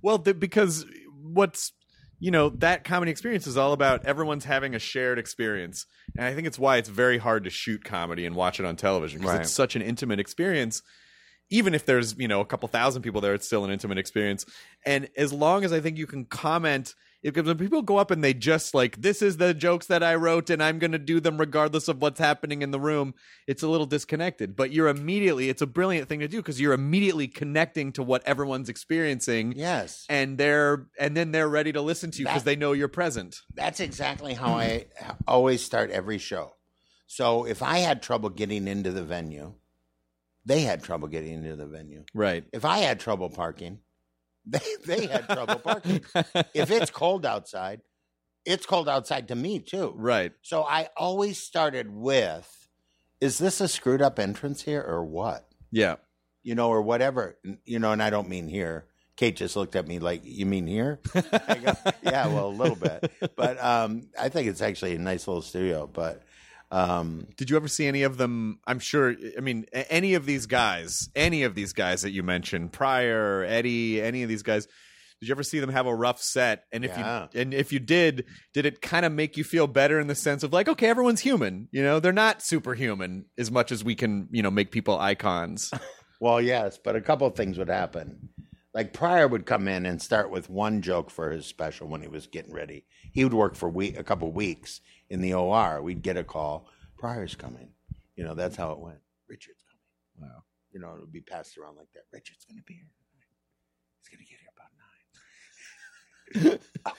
Well, 0.00 0.18
th- 0.18 0.38
because 0.38 0.86
what's 1.22 1.72
you 2.18 2.30
know 2.30 2.48
that 2.50 2.84
comedy 2.84 3.10
experience 3.10 3.46
is 3.46 3.56
all 3.58 3.72
about 3.74 4.06
everyone's 4.06 4.44
having 4.44 4.74
a 4.74 4.78
shared 4.78 5.18
experience, 5.18 5.84
and 6.16 6.24
I 6.24 6.34
think 6.34 6.46
it's 6.46 6.58
why 6.58 6.76
it's 6.78 6.88
very 6.88 7.18
hard 7.18 7.44
to 7.44 7.50
shoot 7.50 7.84
comedy 7.84 8.24
and 8.24 8.34
watch 8.34 8.58
it 8.60 8.64
on 8.66 8.76
television 8.76 9.18
because 9.18 9.34
Right. 9.34 9.42
it's 9.42 9.52
such 9.52 9.76
an 9.76 9.82
intimate 9.82 10.18
experience. 10.20 10.82
Even 11.50 11.74
if 11.74 11.84
there's 11.84 12.16
you 12.18 12.26
know 12.28 12.40
a 12.40 12.46
couple 12.46 12.68
thousand 12.68 13.02
people 13.02 13.20
there, 13.20 13.34
it's 13.34 13.46
still 13.46 13.64
an 13.64 13.70
intimate 13.70 13.98
experience. 13.98 14.44
And 14.84 15.08
as 15.16 15.32
long 15.32 15.64
as 15.64 15.72
I 15.72 15.80
think 15.80 15.98
you 15.98 16.06
can 16.06 16.24
comment, 16.24 16.94
if 17.26 17.44
when 17.44 17.58
people 17.58 17.82
go 17.82 17.96
up 17.96 18.10
and 18.10 18.22
they 18.22 18.32
just 18.32 18.72
like 18.72 19.00
this 19.00 19.20
is 19.20 19.36
the 19.36 19.52
jokes 19.52 19.86
that 19.86 20.02
I 20.02 20.14
wrote 20.14 20.48
and 20.48 20.62
I'm 20.62 20.78
going 20.78 20.92
to 20.92 20.98
do 20.98 21.18
them 21.18 21.38
regardless 21.38 21.88
of 21.88 22.00
what's 22.00 22.20
happening 22.20 22.62
in 22.62 22.70
the 22.70 22.78
room, 22.80 23.14
it's 23.46 23.62
a 23.62 23.68
little 23.68 23.86
disconnected. 23.86 24.54
But 24.54 24.70
you're 24.72 24.88
immediately 24.88 25.48
it's 25.48 25.62
a 25.62 25.66
brilliant 25.66 26.08
thing 26.08 26.20
to 26.20 26.28
do 26.28 26.36
because 26.38 26.60
you're 26.60 26.72
immediately 26.72 27.26
connecting 27.28 27.92
to 27.92 28.02
what 28.02 28.22
everyone's 28.26 28.68
experiencing 28.68 29.52
Yes. 29.56 30.06
and 30.08 30.38
they're 30.38 30.86
and 30.98 31.16
then 31.16 31.32
they're 31.32 31.48
ready 31.48 31.72
to 31.72 31.80
listen 31.82 32.10
to 32.12 32.18
you 32.20 32.26
because 32.26 32.44
they 32.44 32.56
know 32.56 32.72
you're 32.72 32.88
present. 32.88 33.40
That's 33.54 33.80
exactly 33.80 34.34
how 34.34 34.54
I 34.54 34.86
always 35.26 35.62
start 35.64 35.90
every 35.90 36.18
show. 36.18 36.52
So 37.08 37.44
if 37.44 37.62
I 37.62 37.78
had 37.78 38.02
trouble 38.02 38.30
getting 38.30 38.66
into 38.68 38.92
the 38.92 39.02
venue, 39.04 39.54
they 40.44 40.60
had 40.60 40.82
trouble 40.82 41.08
getting 41.08 41.32
into 41.34 41.56
the 41.56 41.66
venue. 41.66 42.04
Right. 42.14 42.44
If 42.52 42.64
I 42.64 42.78
had 42.78 43.00
trouble 43.00 43.30
parking, 43.30 43.80
they, 44.50 44.60
they 44.84 45.06
had 45.06 45.26
trouble 45.28 45.56
parking. 45.56 46.04
if 46.54 46.70
it's 46.70 46.90
cold 46.90 47.26
outside, 47.26 47.80
it's 48.44 48.64
cold 48.64 48.88
outside 48.88 49.28
to 49.28 49.34
me 49.34 49.58
too. 49.58 49.92
Right. 49.96 50.32
So 50.42 50.62
I 50.62 50.88
always 50.96 51.38
started 51.38 51.90
with, 51.90 52.68
is 53.20 53.38
this 53.38 53.60
a 53.60 53.66
screwed 53.66 54.02
up 54.02 54.18
entrance 54.18 54.62
here 54.62 54.80
or 54.82 55.04
what? 55.04 55.48
Yeah. 55.72 55.96
You 56.44 56.54
know, 56.54 56.68
or 56.68 56.80
whatever. 56.80 57.36
You 57.64 57.80
know, 57.80 57.90
and 57.90 58.02
I 58.02 58.10
don't 58.10 58.28
mean 58.28 58.48
here. 58.48 58.86
Kate 59.16 59.34
just 59.34 59.56
looked 59.56 59.74
at 59.74 59.88
me 59.88 59.98
like, 59.98 60.20
you 60.24 60.46
mean 60.46 60.66
here? 60.66 61.00
Go, 61.12 61.22
yeah, 62.02 62.28
well, 62.28 62.48
a 62.48 62.50
little 62.50 62.76
bit. 62.76 63.10
But 63.36 63.62
um, 63.62 64.08
I 64.18 64.28
think 64.28 64.48
it's 64.48 64.60
actually 64.60 64.94
a 64.94 64.98
nice 64.98 65.26
little 65.26 65.42
studio. 65.42 65.86
But 65.86 66.22
um, 66.70 67.26
Did 67.36 67.50
you 67.50 67.56
ever 67.56 67.68
see 67.68 67.86
any 67.86 68.02
of 68.02 68.16
them? 68.16 68.58
I'm 68.66 68.78
sure. 68.78 69.14
I 69.36 69.40
mean, 69.40 69.66
any 69.72 70.14
of 70.14 70.26
these 70.26 70.46
guys, 70.46 71.08
any 71.14 71.42
of 71.44 71.54
these 71.54 71.72
guys 71.72 72.02
that 72.02 72.10
you 72.10 72.22
mentioned, 72.22 72.72
Pryor, 72.72 73.44
Eddie, 73.44 74.00
any 74.02 74.22
of 74.22 74.28
these 74.28 74.42
guys. 74.42 74.66
Did 75.20 75.28
you 75.28 75.34
ever 75.34 75.42
see 75.44 75.60
them 75.60 75.70
have 75.70 75.86
a 75.86 75.94
rough 75.94 76.20
set? 76.20 76.64
And 76.72 76.84
if 76.84 76.90
Yeah. 76.90 77.28
you 77.32 77.40
and 77.40 77.54
if 77.54 77.72
you 77.72 77.78
did, 77.78 78.26
did 78.52 78.66
it 78.66 78.82
kind 78.82 79.06
of 79.06 79.12
make 79.12 79.38
you 79.38 79.44
feel 79.44 79.66
better 79.66 79.98
in 79.98 80.08
the 80.08 80.14
sense 80.14 80.42
of 80.42 80.52
like, 80.52 80.68
okay, 80.68 80.88
everyone's 80.88 81.20
human. 81.22 81.68
You 81.72 81.82
know, 81.82 82.00
they're 82.00 82.12
not 82.12 82.42
superhuman 82.42 83.24
as 83.38 83.50
much 83.50 83.72
as 83.72 83.82
we 83.82 83.94
can, 83.94 84.28
you 84.30 84.42
know, 84.42 84.50
make 84.50 84.70
people 84.70 84.98
icons. 84.98 85.70
Well, 86.18 86.40
yes, 86.40 86.78
but 86.82 86.96
a 86.96 87.02
couple 87.02 87.26
of 87.26 87.34
things 87.34 87.58
would 87.58 87.68
happen. 87.68 88.30
Like 88.72 88.94
Pryor 88.94 89.28
would 89.28 89.44
come 89.44 89.68
in 89.68 89.84
and 89.84 90.00
start 90.00 90.30
with 90.30 90.48
one 90.48 90.80
joke 90.80 91.10
for 91.10 91.30
his 91.30 91.44
special 91.44 91.88
when 91.88 92.00
he 92.00 92.08
was 92.08 92.26
getting 92.26 92.54
ready. 92.54 92.86
He 93.16 93.24
would 93.24 93.32
work 93.32 93.54
for 93.54 93.70
week, 93.70 93.98
a 93.98 94.04
couple 94.04 94.28
of 94.28 94.34
weeks 94.34 94.82
in 95.08 95.22
the 95.22 95.32
OR. 95.32 95.80
We'd 95.80 96.02
get 96.02 96.18
a 96.18 96.22
call, 96.22 96.68
Pryor's 96.98 97.34
coming. 97.34 97.70
You 98.14 98.24
know, 98.24 98.34
that's 98.34 98.56
how 98.56 98.72
it 98.72 98.78
went. 98.78 98.98
Richard's 99.26 99.62
coming. 99.70 100.30
Wow. 100.30 100.42
You 100.70 100.80
know, 100.80 100.92
it 100.92 101.00
would 101.00 101.12
be 101.12 101.22
passed 101.22 101.56
around 101.56 101.78
like 101.78 101.88
that. 101.94 102.02
Richard's 102.12 102.44
going 102.44 102.58
to 102.58 102.64
be 102.64 102.74
here. 102.74 102.90
He's 104.02 104.10
going 104.10 104.22
to 104.22 104.30
get 104.30 104.38
here 104.38 104.52
about 106.34 106.52
nine. 106.52 106.58
okay. 106.88 106.98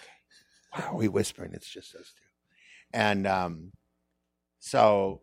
Why 0.72 0.88
are 0.88 0.96
we 0.96 1.08
whispering? 1.08 1.52
It's 1.54 1.70
just 1.70 1.94
us 1.94 2.12
two. 2.18 2.98
And 2.98 3.28
um, 3.28 3.74
so 4.58 5.22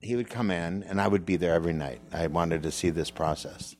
he 0.00 0.14
would 0.14 0.30
come 0.30 0.52
in 0.52 0.84
and 0.84 1.00
I 1.00 1.08
would 1.08 1.26
be 1.26 1.34
there 1.34 1.54
every 1.54 1.72
night. 1.72 2.02
I 2.12 2.28
wanted 2.28 2.62
to 2.62 2.70
see 2.70 2.90
this 2.90 3.10
process. 3.10 3.74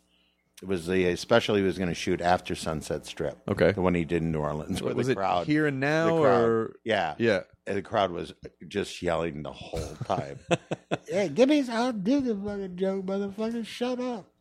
It 0.62 0.68
was 0.68 0.86
the 0.86 1.14
special 1.16 1.54
he 1.54 1.62
was 1.62 1.76
going 1.76 1.90
to 1.90 1.94
shoot 1.94 2.20
after 2.22 2.54
Sunset 2.54 3.04
Strip. 3.04 3.38
Okay. 3.46 3.72
the 3.72 3.82
one 3.82 3.94
he 3.94 4.04
did 4.06 4.22
in 4.22 4.32
New 4.32 4.38
Orleans. 4.40 4.82
where 4.82 4.94
was 4.94 5.06
the 5.06 5.12
it 5.12 5.16
crowd, 5.16 5.46
here 5.46 5.66
and 5.66 5.80
now 5.80 6.20
crowd- 6.22 6.44
or 6.44 6.76
yeah, 6.82 7.14
yeah? 7.18 7.40
and 7.66 7.76
the 7.76 7.82
crowd 7.82 8.10
was 8.10 8.32
just 8.66 9.02
yelling 9.02 9.42
the 9.42 9.52
whole 9.52 9.94
time. 10.06 10.38
hey, 11.08 11.28
give 11.28 11.48
me 11.50 11.62
I'll 11.68 11.92
do 11.92 12.20
the 12.22 12.34
fucking 12.34 12.76
joke, 12.76 13.04
motherfucker. 13.04 13.66
Shut 13.66 14.00
up. 14.00 14.32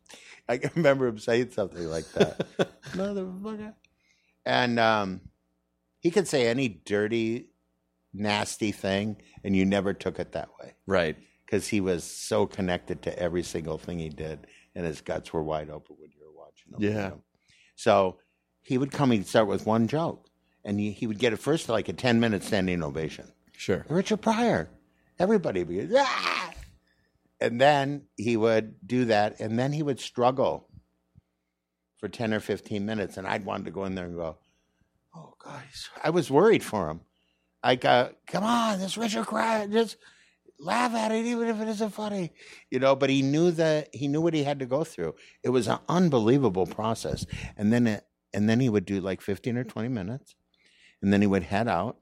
I 0.48 0.56
can 0.58 0.70
remember 0.76 1.06
him 1.08 1.18
saying 1.18 1.50
something 1.50 1.84
like 1.86 2.10
that. 2.12 2.46
motherfucker. 2.92 3.74
And 4.46 4.78
um, 4.78 5.20
he 6.00 6.10
could 6.10 6.28
say 6.28 6.46
any 6.46 6.68
dirty, 6.68 7.48
nasty 8.14 8.72
thing, 8.72 9.16
and 9.44 9.54
you 9.56 9.64
never 9.66 9.92
took 9.92 10.18
it 10.18 10.32
that 10.32 10.48
way 10.60 10.74
Right. 10.86 11.16
because 11.44 11.66
he 11.68 11.80
was 11.80 12.04
so 12.04 12.46
connected 12.46 13.02
to 13.02 13.18
every 13.18 13.42
single 13.42 13.76
thing 13.76 13.98
he 13.98 14.08
did, 14.08 14.46
and 14.76 14.86
his 14.86 15.00
guts 15.00 15.32
were 15.32 15.42
wide 15.42 15.68
open 15.68 15.96
when 16.68 16.82
you 16.82 16.88
were 16.88 16.94
watching 16.94 17.12
him. 17.12 17.22
Yeah. 17.48 17.52
So 17.76 18.18
he 18.62 18.78
would 18.78 18.90
come, 18.90 19.10
he'd 19.10 19.26
start 19.26 19.48
with 19.48 19.66
one 19.66 19.86
joke, 19.88 20.28
and 20.64 20.80
he, 20.80 20.90
he 20.90 21.06
would 21.06 21.18
get 21.18 21.32
at 21.32 21.38
first 21.38 21.68
like 21.68 21.88
a 21.88 21.92
10 21.92 22.20
minute 22.20 22.42
standing 22.42 22.82
ovation. 22.82 23.30
Sure. 23.56 23.84
Richard 23.88 24.20
Pryor. 24.22 24.68
Everybody 25.18 25.64
would 25.64 25.90
go, 25.90 25.96
ah! 25.98 26.52
And 27.40 27.60
then 27.60 28.02
he 28.16 28.36
would 28.36 28.76
do 28.86 29.06
that, 29.06 29.40
and 29.40 29.58
then 29.58 29.72
he 29.72 29.82
would 29.82 30.00
struggle 30.00 30.68
for 31.96 32.08
10 32.08 32.34
or 32.34 32.40
15 32.40 32.84
minutes, 32.84 33.16
and 33.16 33.26
I'd 33.26 33.44
want 33.44 33.64
to 33.66 33.70
go 33.70 33.84
in 33.84 33.94
there 33.94 34.06
and 34.06 34.16
go, 34.16 34.36
oh, 35.14 35.34
guys. 35.42 35.88
I 36.02 36.10
was 36.10 36.30
worried 36.30 36.62
for 36.62 36.88
him. 36.88 37.00
I 37.62 37.76
go, 37.76 38.10
come 38.26 38.44
on, 38.44 38.78
this 38.78 38.96
Richard 38.96 39.26
Pryor, 39.26 39.66
just 39.68 39.96
laugh 40.58 40.94
at 40.94 41.12
it, 41.12 41.26
even 41.26 41.48
if 41.48 41.60
it 41.60 41.68
isn't 41.68 41.90
funny. 41.90 42.32
You 42.70 42.78
know, 42.78 42.96
but 42.96 43.10
he 43.10 43.22
knew 43.22 43.50
that, 43.52 43.88
he 43.92 44.08
knew 44.08 44.20
what 44.20 44.34
he 44.34 44.44
had 44.44 44.58
to 44.60 44.66
go 44.66 44.84
through. 44.84 45.14
It 45.42 45.50
was 45.50 45.68
an 45.68 45.78
unbelievable 45.88 46.66
process. 46.66 47.26
And 47.56 47.72
then, 47.72 47.86
it, 47.86 48.04
and 48.32 48.48
then 48.48 48.60
he 48.60 48.68
would 48.68 48.84
do 48.84 49.00
like 49.00 49.20
15 49.20 49.56
or 49.56 49.64
20 49.64 49.88
minutes, 49.88 50.34
and 51.02 51.12
then 51.12 51.20
he 51.20 51.26
would 51.26 51.44
head 51.44 51.68
out 51.68 51.98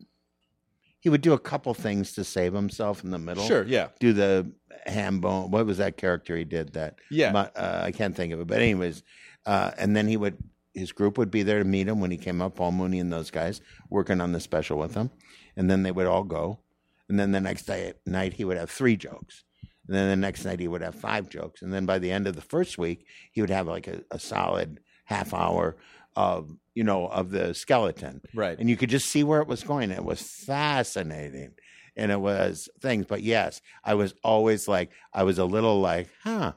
he 1.04 1.10
would 1.10 1.20
do 1.20 1.34
a 1.34 1.38
couple 1.38 1.74
things 1.74 2.14
to 2.14 2.24
save 2.24 2.54
himself 2.54 3.04
in 3.04 3.10
the 3.10 3.18
middle. 3.18 3.44
Sure. 3.44 3.62
Yeah. 3.62 3.88
Do 4.00 4.14
the 4.14 4.50
ham 4.86 5.20
bone. 5.20 5.50
What 5.50 5.66
was 5.66 5.76
that 5.76 5.98
character 5.98 6.34
he 6.34 6.44
did 6.44 6.72
that? 6.72 6.98
Yeah. 7.10 7.30
Uh, 7.36 7.82
I 7.84 7.92
can't 7.92 8.16
think 8.16 8.32
of 8.32 8.40
it. 8.40 8.46
But 8.46 8.62
anyways, 8.62 9.02
uh, 9.44 9.72
and 9.76 9.94
then 9.94 10.08
he 10.08 10.16
would 10.16 10.38
his 10.72 10.92
group 10.92 11.18
would 11.18 11.30
be 11.30 11.42
there 11.42 11.58
to 11.58 11.64
meet 11.66 11.88
him 11.88 12.00
when 12.00 12.10
he 12.10 12.16
came 12.16 12.40
up. 12.40 12.56
Paul 12.56 12.72
Mooney 12.72 13.00
and 13.00 13.12
those 13.12 13.30
guys 13.30 13.60
working 13.90 14.22
on 14.22 14.32
the 14.32 14.40
special 14.40 14.78
with 14.78 14.94
him, 14.94 15.10
and 15.58 15.70
then 15.70 15.82
they 15.82 15.92
would 15.92 16.06
all 16.06 16.24
go. 16.24 16.60
And 17.08 17.18
then 17.18 17.32
the 17.32 17.40
next 17.40 17.64
day 17.64 17.92
night 18.06 18.34
he 18.34 18.44
would 18.44 18.56
have 18.56 18.70
three 18.70 18.96
jokes. 18.96 19.44
And 19.86 19.94
then 19.96 20.08
the 20.08 20.16
next 20.16 20.44
night 20.44 20.60
he 20.60 20.68
would 20.68 20.80
have 20.82 20.94
five 20.94 21.28
jokes. 21.28 21.60
And 21.62 21.72
then 21.72 21.84
by 21.86 21.98
the 21.98 22.10
end 22.10 22.26
of 22.26 22.34
the 22.34 22.40
first 22.42 22.78
week 22.78 23.06
he 23.32 23.40
would 23.40 23.50
have 23.50 23.66
like 23.66 23.86
a, 23.86 24.02
a 24.10 24.18
solid 24.18 24.80
half 25.04 25.34
hour 25.34 25.76
of 26.16 26.48
you 26.74 26.84
know 26.84 27.06
of 27.08 27.30
the 27.30 27.52
skeleton 27.54 28.20
Right. 28.32 28.56
and 28.58 28.70
you 28.70 28.76
could 28.76 28.88
just 28.88 29.08
see 29.08 29.22
where 29.24 29.40
it 29.42 29.48
was 29.48 29.62
going. 29.64 29.90
It 29.90 30.04
was 30.04 30.20
fascinating, 30.22 31.52
and 31.96 32.10
it 32.12 32.20
was 32.20 32.68
things. 32.80 33.06
But 33.06 33.22
yes, 33.22 33.60
I 33.84 33.94
was 33.94 34.14
always 34.22 34.66
like, 34.68 34.90
I 35.12 35.24
was 35.24 35.38
a 35.38 35.44
little 35.44 35.80
like, 35.80 36.08
huh. 36.22 36.52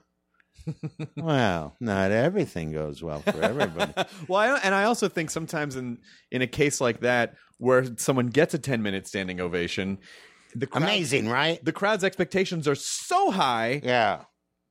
well, 1.16 1.76
not 1.80 2.12
everything 2.12 2.72
goes 2.72 3.02
well 3.02 3.22
for 3.22 3.42
everybody. 3.42 3.94
well, 4.28 4.56
I, 4.56 4.60
and 4.64 4.76
I 4.76 4.84
also 4.84 5.08
think 5.08 5.30
sometimes 5.30 5.76
in 5.76 5.98
in 6.32 6.42
a 6.42 6.48
case 6.48 6.80
like 6.82 7.00
that 7.02 7.36
where 7.58 7.86
someone 7.98 8.28
gets 8.28 8.54
a 8.54 8.60
ten 8.60 8.82
minute 8.84 9.08
standing 9.08 9.40
ovation, 9.40 9.98
the 10.60 10.68
crowd, 10.68 10.84
Amazing, 10.84 11.30
right? 11.30 11.64
the 11.64 11.72
crowd's 11.72 12.04
expectations 12.04 12.68
are 12.68 12.76
so 12.76 13.32
high 13.32 13.82
Yeah, 13.84 14.24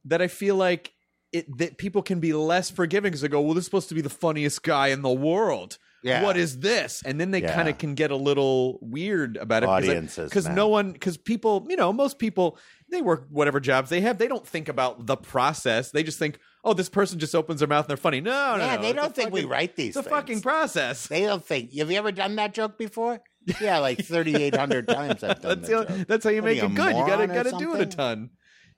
that 0.05 0.20
I 0.22 0.29
feel 0.29 0.57
like 0.57 0.92
it 1.33 1.46
that 1.59 1.77
people 1.79 2.03
can 2.03 2.20
be 2.20 2.33
less 2.33 2.70
forgiving 2.70 3.11
because 3.11 3.20
they 3.20 3.29
go, 3.29 3.40
"Well, 3.40 3.55
this 3.55 3.62
is 3.62 3.66
supposed 3.66 3.88
to 3.88 3.94
be 3.94 4.01
the 4.01 4.09
funniest 4.11 4.62
guy 4.62 4.88
in 4.88 5.03
the 5.03 5.12
world. 5.12 5.79
Yeah. 6.03 6.22
What 6.22 6.37
is 6.37 6.61
this?" 6.61 7.03
And 7.05 7.20
then 7.20 7.33
they 7.33 7.42
Yeah. 7.42 7.53
kind 7.55 7.68
of 7.68 7.79
can 7.79 7.94
get 7.94 8.11
a 8.12 8.16
little 8.16 8.79
weird 8.81 9.37
about 9.37 9.64
it 9.64 9.68
Audiences, 9.68 10.31
because 10.31 10.49
no 10.49 10.68
one 10.68 10.92
because 10.92 11.16
people 11.16 11.66
you 11.68 11.77
know 11.77 11.92
most 11.92 12.18
people 12.20 12.59
they 12.92 13.03
work 13.03 13.27
whatever 13.29 13.59
jobs 13.59 13.90
they 13.90 14.01
have 14.03 14.18
they 14.18 14.29
don't 14.29 14.46
think 14.46 14.68
about 14.68 15.07
the 15.07 15.16
process 15.16 15.90
they 15.90 16.05
just 16.05 16.20
think 16.20 16.38
oh 16.62 16.72
this 16.72 16.88
person 16.88 17.18
just 17.18 17.35
opens 17.35 17.59
their 17.59 17.66
mouth 17.68 17.85
and 17.85 17.90
they're 17.90 17.96
funny 17.96 18.20
no 18.20 18.57
no 18.57 18.64
yeah. 18.64 18.77
no, 18.77 18.83
they 18.83 18.92
don't 18.92 19.12
think 19.14 19.33
we 19.33 19.44
write 19.44 19.75
these. 19.75 19.96
it's 19.96 20.07
a 20.07 20.09
fucking 20.09 20.40
process 20.40 21.09
They 21.09 21.22
don't 21.22 21.44
think. 21.44 21.75
Have 21.75 21.90
you 21.90 21.99
ever 21.99 22.12
done 22.12 22.37
that 22.37 22.55
joke 22.55 22.79
before? 22.79 23.20
Yeah, 23.61 23.78
like 23.78 24.04
thirty 24.04 24.35
eight 24.35 24.56
hundred 24.56 24.88
times 24.88 25.22
I've 25.22 25.40
done 25.40 25.61
that's, 25.61 25.68
joke. 25.68 25.88
that's 26.09 26.24
how 26.24 26.30
you 26.30 26.42
What 26.42 26.48
make 26.48 26.59
you, 26.59 26.66
it 26.66 26.74
good 26.74 26.96
you 26.96 27.06
gotta 27.06 27.26
gotta 27.26 27.52
do 27.52 27.74
it 27.74 27.80
a 27.80 27.87
ton 27.87 28.30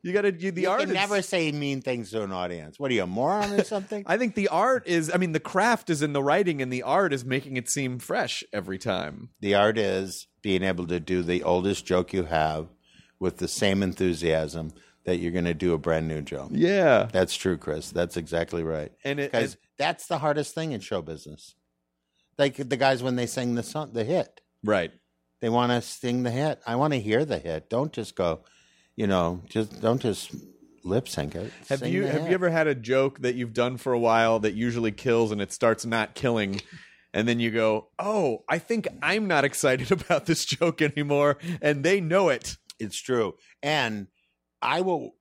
you 0.02 0.12
gotta 0.12 0.33
you, 0.33 0.52
the 0.52 0.62
you 0.62 0.70
art 0.70 0.81
can 0.81 0.90
is- 0.90 0.94
never 0.94 1.22
say 1.22 1.50
mean 1.50 1.81
things 1.83 2.11
to 2.12 2.22
an 2.22 2.31
audience. 2.33 2.78
What 2.78 2.90
are 2.90 2.94
you, 2.94 3.02
a 3.02 3.07
moron 3.07 3.52
or 3.52 3.64
something? 3.64 4.04
I 4.07 4.16
think 4.16 4.35
the 4.37 4.48
art 4.48 4.87
is, 4.87 5.11
I 5.12 5.16
mean, 5.18 5.33
the 5.33 5.40
craft 5.40 5.90
is 5.90 6.02
in 6.02 6.12
the 6.12 6.22
writing, 6.22 6.62
and 6.62 6.72
the 6.72 6.85
art 6.85 7.12
is 7.12 7.24
making 7.24 7.57
it 7.57 7.68
seem 7.68 7.98
fresh 7.98 8.44
every 8.52 8.78
time. 8.78 9.31
The 9.40 9.57
art 9.57 9.76
is 9.76 10.28
being 10.40 10.62
able 10.62 10.87
to 10.87 11.00
do 11.00 11.22
the 11.22 11.42
oldest 11.42 11.85
joke 11.85 12.12
you 12.12 12.24
have 12.24 12.68
with 13.18 13.38
the 13.38 13.48
same 13.48 13.83
enthusiasm 13.83 14.72
that 15.04 15.16
you're 15.16 15.33
going 15.33 15.46
to 15.46 15.54
do 15.54 15.72
a 15.74 15.78
brand 15.78 16.07
new 16.07 16.22
joke. 16.22 16.50
Yeah. 16.52 17.09
That's 17.11 17.35
true, 17.35 17.57
Chris. 17.57 17.90
That's 17.90 18.16
exactly 18.16 18.62
right. 18.62 18.92
And 19.02 19.16
Because 19.18 19.57
that's 19.78 20.07
the 20.07 20.18
hardest 20.18 20.54
thing 20.54 20.72
in 20.72 20.81
show 20.81 21.02
business. 21.02 21.54
Like 22.37 22.57
the 22.57 22.76
guys 22.76 23.02
when 23.02 23.16
they 23.16 23.26
sing 23.26 23.57
the 23.57 23.64
song, 23.64 23.90
the 23.94 24.04
hit, 24.04 24.42
right. 24.64 24.92
they 25.40 25.49
want 25.49 25.73
to 25.73 25.83
sing 25.83 26.23
the 26.23 26.31
hit. 26.31 26.61
I 26.66 26.77
want 26.77 26.92
to 26.94 27.01
hear 27.01 27.25
the 27.25 27.38
hit. 27.38 27.71
Don't 27.71 27.92
just 27.92 28.14
go, 28.14 28.40
you 28.97 29.07
know, 29.07 29.42
just 29.49 29.81
don't 29.81 30.01
just 30.01 30.35
lip 30.85 31.09
sync 31.09 31.35
it. 31.35 31.53
Have 31.68 31.87
you 31.87 32.05
have 32.05 32.23
hit. 32.23 32.29
you 32.29 32.35
ever 32.35 32.51
had 32.51 32.66
a 32.66 32.75
joke 32.75 33.21
that 33.21 33.35
you've 33.35 33.53
done 33.53 33.77
for 33.77 33.92
a 33.92 33.99
while 33.99 34.38
that 34.40 34.55
usually 34.55 34.92
kills 34.92 35.33
and 35.33 35.40
it 35.40 35.53
starts 35.53 35.85
not 35.85 36.14
killing, 36.14 36.61
and 37.12 37.29
then 37.29 37.40
you 37.40 37.51
go, 37.51 37.88
"Oh, 37.99 38.44
I 38.49 38.59
think 38.59 38.88
I'm 39.03 39.29
not 39.29 39.44
excited 39.44 39.90
about 39.92 40.27
this 40.27 40.44
joke 40.44 40.83
anymore," 40.83 41.38
and 41.61 41.85
they 41.85 42.01
know 42.01 42.29
it. 42.29 42.57
It's 42.79 43.01
true. 43.01 43.35
And 43.62 44.07
I 44.62 44.81
will, 44.81 45.14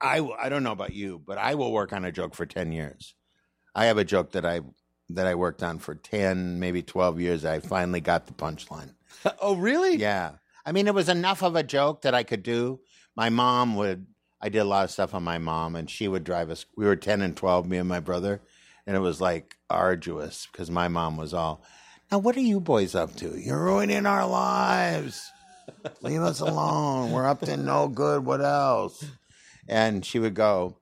I 0.00 0.20
will, 0.20 0.36
I 0.40 0.48
don't 0.48 0.62
know 0.62 0.72
about 0.72 0.92
you, 0.92 1.20
but 1.24 1.38
I 1.38 1.54
will 1.54 1.72
work 1.72 1.92
on 1.92 2.04
a 2.04 2.12
joke 2.12 2.34
for 2.34 2.46
10 2.46 2.72
years. 2.72 3.14
I 3.74 3.86
have 3.86 3.98
a 3.98 4.04
joke 4.04 4.32
that 4.32 4.44
I, 4.44 4.60
that 5.10 5.26
I 5.26 5.34
worked 5.34 5.62
on 5.62 5.78
for 5.78 5.94
10, 5.94 6.58
maybe 6.58 6.82
12 6.82 7.20
years. 7.20 7.44
I 7.44 7.60
finally 7.60 8.00
got 8.00 8.26
the 8.26 8.32
punchline. 8.32 8.94
oh, 9.40 9.56
really? 9.56 9.96
Yeah. 9.96 10.32
I 10.64 10.72
mean, 10.72 10.88
it 10.88 10.94
was 10.94 11.08
enough 11.08 11.42
of 11.42 11.54
a 11.54 11.62
joke 11.62 12.02
that 12.02 12.14
I 12.14 12.22
could 12.22 12.42
do. 12.42 12.80
My 13.14 13.30
mom 13.30 13.76
would, 13.76 14.06
I 14.40 14.48
did 14.48 14.58
a 14.58 14.64
lot 14.64 14.84
of 14.84 14.90
stuff 14.90 15.14
on 15.14 15.22
my 15.22 15.38
mom, 15.38 15.76
and 15.76 15.88
she 15.88 16.08
would 16.08 16.24
drive 16.24 16.50
us. 16.50 16.66
We 16.76 16.86
were 16.86 16.96
10 16.96 17.22
and 17.22 17.36
12, 17.36 17.68
me 17.68 17.78
and 17.78 17.88
my 17.88 18.00
brother, 18.00 18.40
and 18.86 18.96
it 18.96 19.00
was 19.00 19.20
like 19.20 19.56
arduous 19.70 20.48
because 20.50 20.70
my 20.70 20.88
mom 20.88 21.16
was 21.16 21.32
all, 21.32 21.62
now 22.10 22.18
what 22.18 22.36
are 22.36 22.40
you 22.40 22.60
boys 22.60 22.94
up 22.94 23.14
to? 23.16 23.38
You're 23.38 23.62
ruining 23.62 24.06
our 24.06 24.26
lives. 24.26 25.30
Leave 26.02 26.20
us 26.20 26.40
alone. 26.40 27.12
We're 27.12 27.26
up 27.26 27.40
to 27.40 27.56
no 27.56 27.88
good. 27.88 28.24
What 28.24 28.40
else? 28.40 29.04
And 29.68 30.04
she 30.04 30.18
would 30.18 30.34
go, 30.34 30.78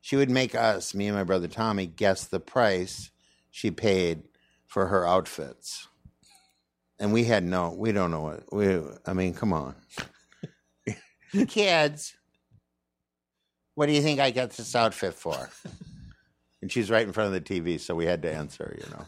she 0.00 0.16
would 0.16 0.30
make 0.30 0.54
us, 0.54 0.94
me 0.94 1.06
and 1.06 1.16
my 1.16 1.24
brother 1.24 1.48
Tommy, 1.48 1.86
guess 1.86 2.24
the 2.24 2.40
price 2.40 3.10
she 3.50 3.70
paid 3.70 4.22
for 4.66 4.86
her 4.86 5.06
outfits. 5.06 5.88
And 6.98 7.12
we 7.12 7.24
had 7.24 7.44
no, 7.44 7.70
we 7.70 7.92
don't 7.92 8.10
know 8.10 8.22
what, 8.22 8.52
we, 8.52 8.80
I 9.06 9.12
mean, 9.12 9.34
come 9.34 9.52
on. 9.52 9.74
Kids, 11.46 12.14
what 13.74 13.86
do 13.86 13.92
you 13.92 14.02
think 14.02 14.18
I 14.18 14.30
got 14.30 14.50
this 14.50 14.74
outfit 14.74 15.14
for? 15.14 15.50
And 16.60 16.72
she's 16.72 16.90
right 16.90 17.06
in 17.06 17.12
front 17.12 17.32
of 17.32 17.44
the 17.44 17.60
TV, 17.60 17.78
so 17.78 17.94
we 17.94 18.06
had 18.06 18.22
to 18.22 18.32
answer, 18.32 18.76
you 18.78 18.90
know. 18.90 19.04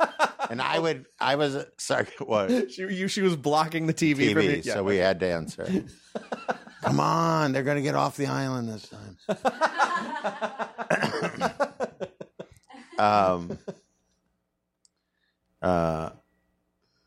And 0.50 0.62
I 0.62 0.78
would, 0.78 1.04
I 1.20 1.36
was, 1.36 1.62
sorry, 1.76 2.06
what? 2.20 2.72
She, 2.72 2.82
you, 2.82 3.06
she 3.06 3.20
was 3.20 3.36
blocking 3.36 3.86
the 3.86 3.92
TV, 3.92 4.32
from 4.32 4.42
TV, 4.42 4.56
you. 4.56 4.62
Yeah, 4.64 4.74
so 4.74 4.82
we 4.82 4.96
had 4.96 5.20
to 5.20 5.26
answer. 5.26 5.84
Come 6.82 7.00
on, 7.00 7.52
they're 7.52 7.62
going 7.62 7.76
to 7.76 7.82
get 7.82 7.94
off 7.94 8.16
the 8.16 8.28
island 8.28 8.68
this 8.68 8.88
time. 8.88 9.18
um, 12.98 13.58
uh, 15.62 16.10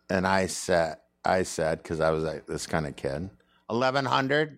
and 0.10 0.28
I 0.28 0.48
said, 0.48 0.98
I 1.24 1.44
said, 1.44 1.84
because 1.84 2.00
I 2.00 2.12
was 2.12 2.24
like 2.24 2.46
this 2.48 2.68
kind 2.68 2.88
of 2.88 2.96
kid, 2.96 3.30
eleven 3.70 4.06
hundred. 4.06 4.58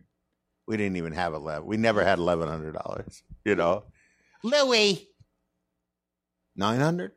We 0.65 0.77
didn't 0.77 0.95
even 0.95 1.13
have 1.13 1.33
eleven. 1.33 1.67
We 1.67 1.77
never 1.77 2.03
had 2.03 2.19
eleven 2.19 2.47
hundred 2.47 2.73
dollars. 2.75 3.23
You 3.43 3.55
know, 3.55 3.83
Louis, 4.43 5.07
nine 6.55 6.79
hundred. 6.79 7.11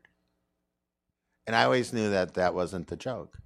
And 1.45 1.55
I 1.55 1.63
always 1.63 1.93
knew 1.93 2.09
that 2.09 2.33
that 2.33 2.53
wasn't 2.53 2.87
the 2.87 2.97
joke. 2.97 3.37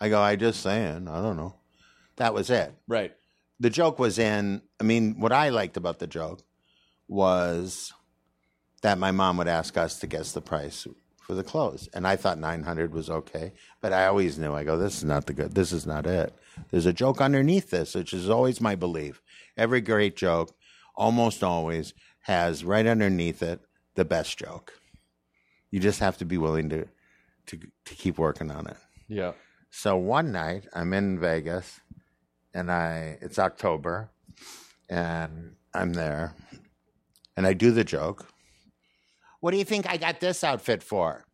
I 0.00 0.08
go, 0.08 0.20
I 0.20 0.36
just 0.36 0.62
saying, 0.62 1.06
I 1.06 1.20
don't 1.20 1.36
know. 1.36 1.54
That 2.16 2.34
was 2.34 2.50
it. 2.50 2.74
right. 2.86 3.14
The 3.60 3.70
joke 3.70 3.98
was 3.98 4.18
in, 4.20 4.62
I 4.80 4.84
mean, 4.84 5.18
what 5.18 5.32
I 5.32 5.48
liked 5.48 5.76
about 5.76 5.98
the 5.98 6.06
joke 6.06 6.42
was 7.08 7.92
that 8.82 8.98
my 8.98 9.10
mom 9.10 9.36
would 9.36 9.48
ask 9.48 9.76
us 9.76 9.98
to 10.00 10.06
guess 10.06 10.32
the 10.32 10.40
price 10.40 10.86
for 11.28 11.34
the 11.34 11.44
clothes. 11.44 11.88
And 11.92 12.06
I 12.06 12.16
thought 12.16 12.38
900 12.38 12.92
was 12.92 13.10
okay. 13.10 13.52
But 13.80 13.92
I 13.92 14.06
always 14.06 14.38
knew, 14.38 14.54
I 14.54 14.64
go, 14.64 14.78
this 14.78 14.96
is 14.96 15.04
not 15.04 15.26
the 15.26 15.34
good, 15.34 15.54
this 15.54 15.72
is 15.72 15.86
not 15.86 16.06
it. 16.06 16.32
There's 16.70 16.86
a 16.86 16.92
joke 16.92 17.20
underneath 17.20 17.70
this, 17.70 17.94
which 17.94 18.12
is 18.12 18.30
always 18.30 18.60
my 18.60 18.74
belief. 18.74 19.20
Every 19.56 19.80
great 19.80 20.16
joke 20.16 20.54
almost 20.96 21.44
always 21.44 21.92
has 22.22 22.64
right 22.64 22.86
underneath 22.86 23.42
it 23.42 23.60
the 23.94 24.04
best 24.04 24.38
joke. 24.38 24.72
You 25.70 25.80
just 25.80 26.00
have 26.00 26.16
to 26.18 26.24
be 26.24 26.38
willing 26.38 26.68
to 26.70 26.86
to 27.46 27.58
to 27.86 27.94
keep 27.94 28.18
working 28.18 28.50
on 28.50 28.66
it. 28.66 28.76
Yeah. 29.08 29.32
So 29.70 29.96
one 29.96 30.32
night 30.32 30.66
I'm 30.74 30.92
in 30.92 31.18
Vegas 31.18 31.80
and 32.54 32.70
I 32.70 33.18
it's 33.20 33.38
October 33.38 34.10
and 34.88 35.56
I'm 35.74 35.92
there 35.92 36.34
and 37.36 37.46
I 37.46 37.52
do 37.52 37.70
the 37.70 37.84
joke. 37.84 38.26
What 39.40 39.52
do 39.52 39.56
you 39.56 39.64
think 39.64 39.88
I 39.88 39.96
got 39.96 40.20
this 40.20 40.42
outfit 40.42 40.82
for? 40.82 41.24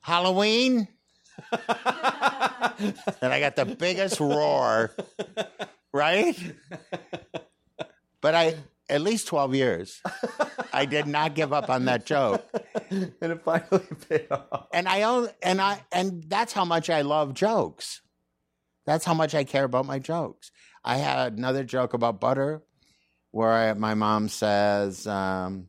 Halloween? 0.00 0.88
and 1.52 1.62
I 3.22 3.40
got 3.40 3.56
the 3.56 3.76
biggest 3.78 4.20
roar, 4.20 4.94
right? 5.92 6.36
But 8.20 8.34
I 8.34 8.54
at 8.88 9.00
least 9.00 9.26
12 9.26 9.54
years 9.54 10.00
I 10.72 10.84
did 10.84 11.06
not 11.06 11.34
give 11.34 11.52
up 11.52 11.68
on 11.70 11.86
that 11.86 12.06
joke. 12.06 12.44
and 12.90 13.12
it 13.20 13.42
finally 13.44 13.82
paid 14.08 14.30
off. 14.30 14.68
And 14.72 14.88
I 14.88 15.02
own 15.02 15.28
and 15.42 15.60
I 15.60 15.84
and 15.92 16.24
that's 16.28 16.52
how 16.52 16.64
much 16.64 16.88
I 16.90 17.02
love 17.02 17.34
jokes. 17.34 18.02
That's 18.86 19.04
how 19.04 19.14
much 19.14 19.34
I 19.34 19.44
care 19.44 19.64
about 19.64 19.86
my 19.86 19.98
jokes. 19.98 20.52
I 20.84 20.98
had 20.98 21.36
another 21.36 21.64
joke 21.64 21.94
about 21.94 22.20
butter 22.20 22.62
where 23.32 23.52
I, 23.52 23.72
my 23.74 23.94
mom 23.94 24.28
says, 24.28 25.06
um, 25.06 25.66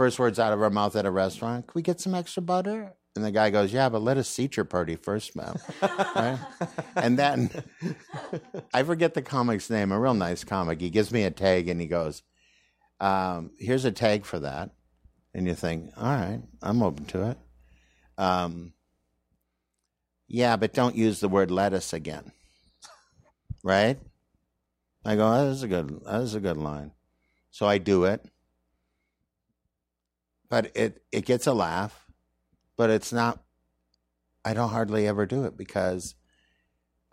first 0.00 0.18
words 0.18 0.38
out 0.38 0.50
of 0.50 0.58
her 0.58 0.70
mouth 0.70 0.96
at 0.96 1.04
a 1.04 1.10
restaurant, 1.10 1.66
can 1.66 1.72
we 1.74 1.82
get 1.82 2.00
some 2.00 2.14
extra 2.14 2.40
butter? 2.40 2.94
And 3.14 3.22
the 3.22 3.30
guy 3.30 3.50
goes, 3.50 3.70
yeah, 3.70 3.90
but 3.90 4.00
let 4.00 4.16
us 4.16 4.30
seat 4.30 4.56
your 4.56 4.64
party 4.64 4.96
first, 4.96 5.36
ma'am. 5.36 5.58
right? 5.82 6.38
And 6.96 7.18
then 7.18 7.50
I 8.72 8.82
forget 8.82 9.12
the 9.12 9.20
comic's 9.20 9.68
name, 9.68 9.92
a 9.92 10.00
real 10.00 10.14
nice 10.14 10.42
comic. 10.42 10.80
He 10.80 10.88
gives 10.88 11.12
me 11.12 11.24
a 11.24 11.30
tag 11.30 11.68
and 11.68 11.78
he 11.78 11.86
goes, 11.86 12.22
um, 12.98 13.50
here's 13.58 13.84
a 13.84 13.92
tag 13.92 14.24
for 14.24 14.38
that. 14.38 14.70
And 15.34 15.46
you 15.46 15.54
think, 15.54 15.90
all 15.98 16.04
right, 16.04 16.40
I'm 16.62 16.82
open 16.82 17.04
to 17.04 17.32
it. 17.32 17.38
Um, 18.16 18.72
yeah, 20.28 20.56
but 20.56 20.72
don't 20.72 20.96
use 20.96 21.20
the 21.20 21.28
word 21.28 21.50
lettuce 21.50 21.92
again. 21.92 22.32
Right? 23.62 23.98
I 25.04 25.16
go, 25.16 25.30
that 25.30 25.50
is 25.50 25.62
a 25.62 25.68
good 25.68 26.00
that 26.06 26.22
is 26.22 26.34
a 26.34 26.40
good 26.40 26.56
line. 26.56 26.92
So 27.50 27.66
I 27.66 27.76
do 27.76 28.04
it. 28.04 28.24
But 30.50 30.72
it 30.74 31.02
it 31.12 31.24
gets 31.24 31.46
a 31.46 31.52
laugh, 31.54 32.06
but 32.76 32.90
it's 32.90 33.12
not 33.12 33.42
I 34.44 34.52
don't 34.52 34.70
hardly 34.70 35.06
ever 35.06 35.24
do 35.24 35.44
it 35.44 35.56
because 35.56 36.14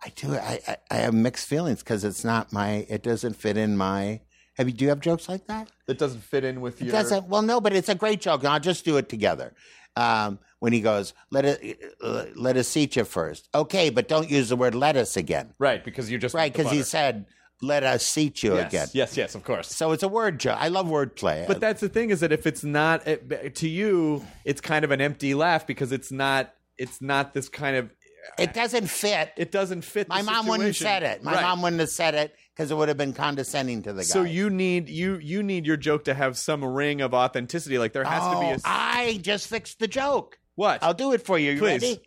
I 0.04 0.10
do 0.14 0.32
it 0.32 0.42
I, 0.42 0.60
I, 0.68 0.76
I 0.90 0.94
have 0.96 1.14
mixed 1.14 1.46
feelings 1.46 1.78
because 1.80 2.04
it's 2.04 2.24
not 2.24 2.52
my 2.52 2.86
it 2.88 3.02
doesn't 3.02 3.34
fit 3.34 3.56
in 3.56 3.76
my 3.76 4.20
have 4.58 4.66
you 4.68 4.74
do 4.74 4.84
you 4.84 4.88
have 4.88 5.00
jokes 5.00 5.28
like 5.28 5.46
that? 5.46 5.70
That 5.86 5.98
doesn't 5.98 6.20
fit 6.20 6.44
in 6.44 6.60
with 6.60 6.82
It 6.82 6.86
your. 6.86 6.92
doesn't. 6.92 7.28
Well, 7.28 7.42
no, 7.42 7.60
but 7.60 7.72
it's 7.72 7.88
a 7.88 7.94
great 7.94 8.20
joke. 8.20 8.44
I'll 8.44 8.58
just 8.58 8.84
do 8.84 8.96
it 8.96 9.08
together. 9.08 9.54
Um, 9.94 10.40
when 10.58 10.72
he 10.72 10.80
goes, 10.80 11.14
let 11.30 11.44
it 11.44 11.80
uh, 12.02 12.24
let 12.34 12.56
us 12.56 12.76
eat 12.76 12.96
you 12.96 13.04
first. 13.04 13.48
Okay, 13.54 13.88
but 13.88 14.08
don't 14.08 14.28
use 14.28 14.48
the 14.48 14.56
word 14.56 14.74
lettuce 14.74 15.16
again. 15.16 15.54
Right, 15.60 15.84
because 15.84 16.10
you're 16.10 16.18
just 16.18 16.34
Right, 16.34 16.52
because 16.52 16.72
he 16.72 16.82
said, 16.82 17.26
let 17.60 17.82
us 17.82 18.04
seat 18.06 18.42
you 18.42 18.54
yes, 18.54 18.68
again. 18.68 18.88
Yes, 18.92 19.16
yes, 19.16 19.34
of 19.34 19.42
course. 19.44 19.68
So 19.74 19.92
it's 19.92 20.02
a 20.02 20.08
word 20.08 20.38
joke. 20.38 20.56
I 20.60 20.68
love 20.68 20.86
wordplay. 20.86 21.46
But 21.46 21.60
that's 21.60 21.80
the 21.80 21.88
thing 21.88 22.10
is 22.10 22.20
that 22.20 22.30
if 22.32 22.46
it's 22.46 22.62
not 22.64 23.06
it, 23.06 23.54
to 23.56 23.68
you, 23.68 24.24
it's 24.44 24.60
kind 24.60 24.84
of 24.84 24.90
an 24.92 25.00
empty 25.00 25.34
laugh 25.34 25.66
because 25.66 25.92
it's 25.92 26.12
not. 26.12 26.54
It's 26.76 27.02
not 27.02 27.34
this 27.34 27.48
kind 27.48 27.76
of. 27.76 27.90
it 28.38 28.54
doesn't 28.54 28.86
fit. 28.88 29.32
It 29.36 29.50
doesn't 29.50 29.82
fit. 29.82 30.08
My 30.08 30.22
mom 30.22 30.46
wouldn't 30.46 30.66
have 30.68 30.76
said 30.76 31.02
it. 31.02 31.24
My 31.24 31.32
Right. 31.34 31.42
mom 31.42 31.62
wouldn't 31.62 31.80
have 31.80 31.88
said 31.88 32.14
it 32.14 32.32
because 32.54 32.70
it 32.70 32.76
would 32.76 32.86
have 32.88 32.96
been 32.96 33.12
condescending 33.12 33.82
to 33.82 33.92
the 33.92 34.02
guy. 34.02 34.06
So 34.06 34.22
you 34.22 34.48
need 34.50 34.88
you 34.88 35.16
you 35.16 35.42
need 35.42 35.66
your 35.66 35.76
joke 35.76 36.04
to 36.04 36.14
have 36.14 36.38
some 36.38 36.64
ring 36.64 37.00
of 37.00 37.12
authenticity. 37.14 37.78
Like 37.78 37.92
there 37.92 38.04
has 38.04 38.22
to 38.22 38.38
be 38.38 38.46
Oh, 38.46 38.52
a 38.52 38.58
I 38.64 39.18
just 39.20 39.48
fixed 39.48 39.80
the 39.80 39.88
joke. 39.88 40.38
what? 40.54 40.80
I'll 40.84 40.94
do 40.94 41.12
it 41.12 41.22
for 41.26 41.36
you. 41.38 41.50
You 41.52 41.58
Please. 41.58 41.82
ready? 41.82 42.00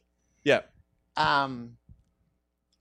yeah. 0.46 0.62
Um, 1.18 1.72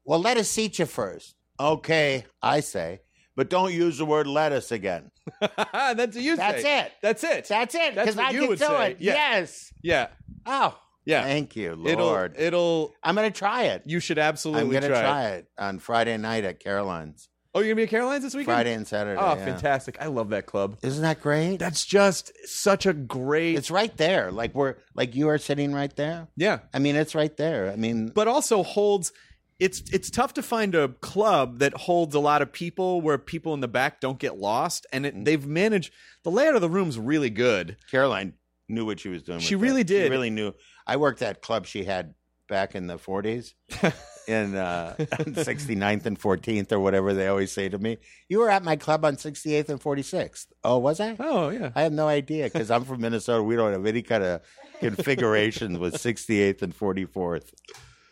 well, 0.05 0.21
let 0.21 0.37
us 0.37 0.49
seat 0.49 0.79
you 0.79 0.87
first. 0.87 1.35
Okay, 1.61 2.25
I 2.43 2.61
say, 2.61 3.01
but 3.37 3.51
don't 3.51 3.73
use 3.75 3.99
the 3.99 4.07
word 4.07 4.27
lettuce 4.27 4.73
again. 4.73 5.11
That's 5.41 6.15
what 6.17 6.17
you 6.17 6.37
That's 6.37 6.63
say. 6.63 6.81
it. 6.81 6.93
That's 7.03 7.23
it. 7.23 7.45
That's 7.47 7.75
it. 7.75 7.95
That's 7.95 8.15
Because 8.15 8.17
what 8.17 8.27
I 8.27 8.31
you 8.31 8.41
can 8.41 8.49
would 8.49 8.59
do 8.59 8.65
say. 8.65 8.91
it. 8.93 8.97
Yeah. 9.01 9.13
Yes. 9.15 9.73
yeah. 9.83 10.07
Oh, 10.47 10.79
Yeah. 11.05 11.23
thank 11.23 11.55
you, 11.57 11.73
It'll 11.87 12.07
Lord. 12.07 12.35
it'll 12.39 12.95
I'm 13.03 13.15
going 13.15 13.31
to 13.31 13.39
try 13.39 13.65
it. 13.65 13.83
you 13.85 14.01
should 14.01 14.19
absolutely 14.19 14.63
I'm 14.63 14.71
going 14.71 14.83
to 14.83 14.89
try, 14.89 15.29
it. 15.33 15.49
on 15.59 15.79
Friday 15.81 16.17
night 16.17 16.45
at 16.45 16.61
Caroline's. 16.61 17.29
Oh, 17.53 17.59
you're 17.59 17.71
gonna 17.71 17.77
be 17.79 17.83
at 17.83 17.89
Caroline's 17.91 18.23
this 18.23 18.33
weekend? 18.35 18.55
Friday 18.55 18.73
and 18.75 18.87
Saturday. 18.87 19.21
Oh, 19.21 19.35
yeah. 19.35 19.45
fantastic! 19.45 19.97
I 20.01 20.07
love 20.07 20.29
that 20.31 20.47
club. 20.47 20.79
Isn't 20.85 21.03
that 21.03 21.21
great? 21.21 21.57
That's 21.57 21.85
just 21.85 22.31
such 22.45 22.87
a 22.87 22.93
great. 22.93 23.57
it's 23.57 23.73
right 23.73 23.95
there. 23.97 24.31
Like 24.31 24.55
we're 24.55 24.77
like 24.95 25.17
you 25.17 25.29
are 25.31 25.37
sitting 25.39 25.75
right 25.75 25.95
there. 25.97 26.29
yeah, 26.37 26.61
I 26.73 26.79
mean, 26.79 26.95
it's 26.95 27.17
right 27.17 27.37
there. 27.37 27.69
I 27.73 27.75
mean, 27.75 28.07
but 28.15 28.29
also 28.29 28.63
holds. 28.63 29.13
It's 29.61 29.83
it's 29.93 30.11
tough 30.11 30.35
to 30.35 30.43
find 30.43 30.75
a 30.75 30.89
club 30.89 31.59
that 31.59 31.75
holds 31.75 32.15
a 32.15 32.19
lot 32.21 32.41
of 32.43 32.51
people 32.53 33.01
where 33.03 33.19
people 33.19 33.53
in 33.55 33.61
the 33.61 33.69
back 33.69 34.01
don't 34.01 34.19
get 34.19 34.39
lost, 34.39 34.87
and 34.93 35.05
Mm. 35.05 35.09
it, 35.09 35.25
they've 35.27 35.47
managed 35.47 35.93
the 36.25 36.31
layout 36.31 36.55
of 36.55 36.63
the 36.63 36.69
room's 36.71 36.99
really 36.99 37.31
good. 37.31 37.77
Caroline 37.91 38.33
knew 38.69 38.87
what 38.87 38.99
she 39.01 39.09
was 39.11 39.23
doing. 39.23 39.39
She 39.41 39.55
with 39.55 39.61
that. 39.63 39.67
really 39.69 39.85
did. 39.85 40.05
She 40.07 40.11
really 40.11 40.31
knew. 40.31 40.53
I 40.87 40.97
worked 40.97 41.21
at 41.23 41.27
that 41.35 41.43
club 41.43 41.67
she 41.67 41.85
had 41.85 42.15
back 42.49 42.75
in 42.75 42.87
the 42.89 42.97
40s 42.99 43.53
in 44.27 44.57
uh, 44.57 44.95
69th 44.99 46.07
and 46.07 46.19
14th 46.19 46.73
or 46.73 46.81
whatever 46.81 47.15
they 47.15 47.29
always 47.29 47.53
say 47.53 47.69
to 47.69 47.79
me. 47.79 47.99
You 48.29 48.39
were 48.41 48.51
at 48.51 48.65
my 48.65 48.75
club 48.77 49.05
on 49.05 49.17
68th 49.17 49.69
and 49.69 49.81
46th. 49.81 50.47
Oh, 50.65 50.79
was 50.79 50.99
I? 51.01 51.17
Oh 51.21 51.51
yeah, 51.51 51.71
I 51.77 51.83
have 51.83 51.93
no 51.93 52.09
idea 52.09 52.45
because 52.45 52.71
I'm 52.71 52.85
from 52.85 53.03
Minnesota. 53.03 53.43
We 53.43 53.57
don't 53.57 53.73
have 53.73 53.87
any 53.87 54.03
kind 54.03 54.25
of 54.25 54.41
configurations 54.81 55.79
with 55.79 55.95
68th 56.03 56.63
and 56.63 56.77
44th. 56.77 57.53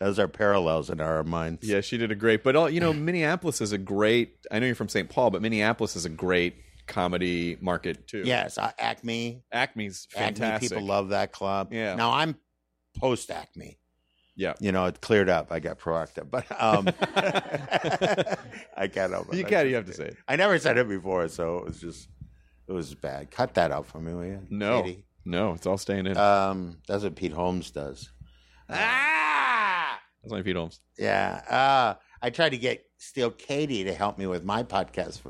Those 0.00 0.18
are 0.18 0.28
parallels 0.28 0.90
in 0.90 1.00
our 1.00 1.24
minds. 1.24 1.66
yeah, 1.66 1.80
she 1.80 1.98
did 1.98 2.12
a 2.12 2.14
great. 2.14 2.44
But 2.44 2.54
all 2.54 2.70
you 2.70 2.80
know, 2.80 2.92
Minneapolis 2.92 3.60
is 3.60 3.72
a 3.72 3.78
great. 3.78 4.36
I 4.50 4.58
know 4.58 4.66
you're 4.66 4.74
from 4.74 4.88
St. 4.88 5.08
Paul, 5.08 5.30
but 5.30 5.42
Minneapolis 5.42 5.96
is 5.96 6.04
a 6.04 6.08
great 6.10 6.54
comedy 6.86 7.56
market 7.60 8.06
too. 8.08 8.22
Yes, 8.24 8.58
uh, 8.58 8.70
Acme. 8.78 9.42
Acme's 9.52 10.06
Acme 10.14 10.24
fantastic. 10.26 10.70
people 10.70 10.84
love 10.84 11.10
that 11.10 11.32
club. 11.32 11.72
Yeah. 11.72 11.94
Now 11.94 12.12
I'm 12.12 12.36
post 12.96 13.30
Acme. 13.30 13.78
Yeah. 14.36 14.54
You 14.60 14.70
know, 14.70 14.84
it 14.86 15.00
cleared 15.00 15.28
up. 15.28 15.50
I 15.50 15.58
got 15.58 15.80
proactive, 15.80 16.30
but 16.30 16.46
um, 16.62 16.86
I 18.76 18.86
can't 18.86 19.12
help 19.12 19.32
it. 19.32 19.36
You 19.36 19.44
can't. 19.44 19.68
You 19.68 19.74
have 19.74 19.86
to 19.86 19.92
say 19.92 20.04
it. 20.06 20.16
I 20.28 20.36
never 20.36 20.58
said 20.60 20.78
it 20.78 20.88
before, 20.88 21.26
so 21.28 21.58
it 21.58 21.64
was 21.64 21.80
just 21.80 22.08
it 22.68 22.72
was 22.72 22.94
bad. 22.94 23.30
Cut 23.32 23.54
that 23.54 23.72
out 23.72 23.86
for 23.86 23.98
me, 24.00 24.14
will 24.14 24.24
you? 24.24 24.40
No, 24.48 24.82
Katie? 24.82 25.04
no, 25.24 25.54
it's 25.54 25.66
all 25.66 25.78
staying 25.78 26.06
in. 26.06 26.16
Um, 26.16 26.78
that's 26.86 27.02
what 27.02 27.16
Pete 27.16 27.32
Holmes 27.32 27.72
does. 27.72 28.10
Ah, 28.70 28.74
That's 30.28 30.38
my 30.38 30.42
Pete 30.42 30.56
Holmes. 30.56 30.80
yeah. 30.98 31.40
Uh, 31.48 31.94
I 32.20 32.30
tried 32.30 32.50
to 32.50 32.58
get 32.58 32.84
steal 32.98 33.30
Katie 33.30 33.84
to 33.84 33.94
help 33.94 34.18
me 34.18 34.26
with 34.26 34.44
my 34.44 34.62
podcast, 34.62 35.20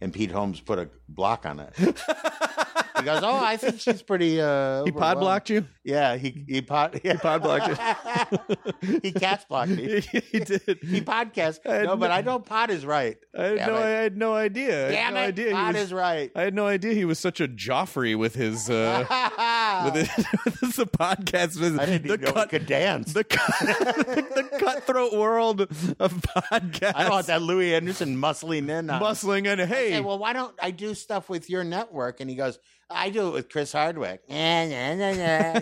and 0.00 0.12
Pete 0.12 0.30
Holmes 0.30 0.60
put 0.60 0.78
a 0.78 0.88
block 1.08 1.44
on 1.44 1.60
it. 1.60 1.74
he 2.98 3.02
goes, 3.04 3.22
"Oh, 3.22 3.36
I 3.36 3.56
think 3.56 3.80
she's 3.80 4.02
pretty." 4.02 4.40
Uh, 4.40 4.84
He 4.84 4.92
pod 4.92 5.18
blocked 5.18 5.50
you. 5.50 5.66
Yeah, 5.84 6.16
he 6.16 6.44
he 6.48 6.62
pod 6.62 7.00
he 7.02 7.12
pod 7.14 7.42
blocked 7.42 7.68
you. 7.68 8.98
he 9.02 9.12
cats 9.12 9.44
blocked 9.48 9.70
me. 9.70 10.00
he 10.32 10.40
did. 10.40 10.78
He 10.82 11.00
podcast. 11.00 11.60
I 11.68 11.82
No, 11.84 11.96
but 11.96 12.08
no- 12.08 12.14
I 12.14 12.20
know 12.22 12.38
pod 12.38 12.70
is 12.70 12.84
right. 12.84 13.16
I 13.38 13.42
had 13.42 13.56
Damn 13.56 13.68
no. 13.68 13.76
it. 13.78 13.82
I 13.84 13.88
had 13.88 14.16
no 14.16 14.34
idea. 14.34 14.90
Damn 14.90 15.14
no 15.14 15.20
it, 15.20 15.24
idea 15.24 15.52
pod 15.52 15.74
was- 15.74 15.82
is 15.84 15.92
right. 15.92 16.30
I 16.34 16.42
had 16.42 16.54
no 16.54 16.66
idea 16.66 16.94
he 16.94 17.04
was 17.04 17.18
such 17.18 17.40
a 17.40 17.46
Joffrey 17.48 18.16
with 18.16 18.34
his 18.34 18.68
uh, 18.70 19.04
with 19.92 19.94
his, 20.06 20.26
with 20.44 20.60
his 20.60 20.76
podcast. 20.86 21.60
With 21.60 21.78
I 21.78 21.86
didn't 21.86 22.06
the 22.08 22.14
even 22.14 22.34
know 22.34 22.40
he 22.42 22.46
could 22.48 22.66
dance. 22.66 23.12
the, 23.12 23.24
cut, 23.24 23.46
the 23.60 24.48
cutthroat 24.58 25.12
world 25.12 25.60
of 25.60 26.12
podcasts. 26.22 26.94
I 26.94 27.08
want 27.10 27.26
that 27.28 27.42
Louie 27.42 27.74
Anderson 27.74 28.16
muscling 28.16 28.68
in. 28.68 28.90
On. 28.90 29.00
Bustling 29.00 29.46
and 29.46 29.60
I 29.62 29.66
hey, 29.66 29.90
say, 29.92 30.00
well, 30.00 30.18
why 30.18 30.32
don't 30.32 30.54
I 30.60 30.70
do 30.70 30.94
stuff 30.94 31.28
with 31.28 31.48
your 31.50 31.64
network? 31.64 32.20
And 32.20 32.28
he 32.30 32.36
goes, 32.36 32.58
I 32.88 33.10
do 33.10 33.28
it 33.28 33.32
with 33.32 33.48
Chris 33.48 33.72
Hardwick. 33.72 34.20
Nah, 34.28 34.66
nah, 34.66 34.94
nah. 34.94 35.54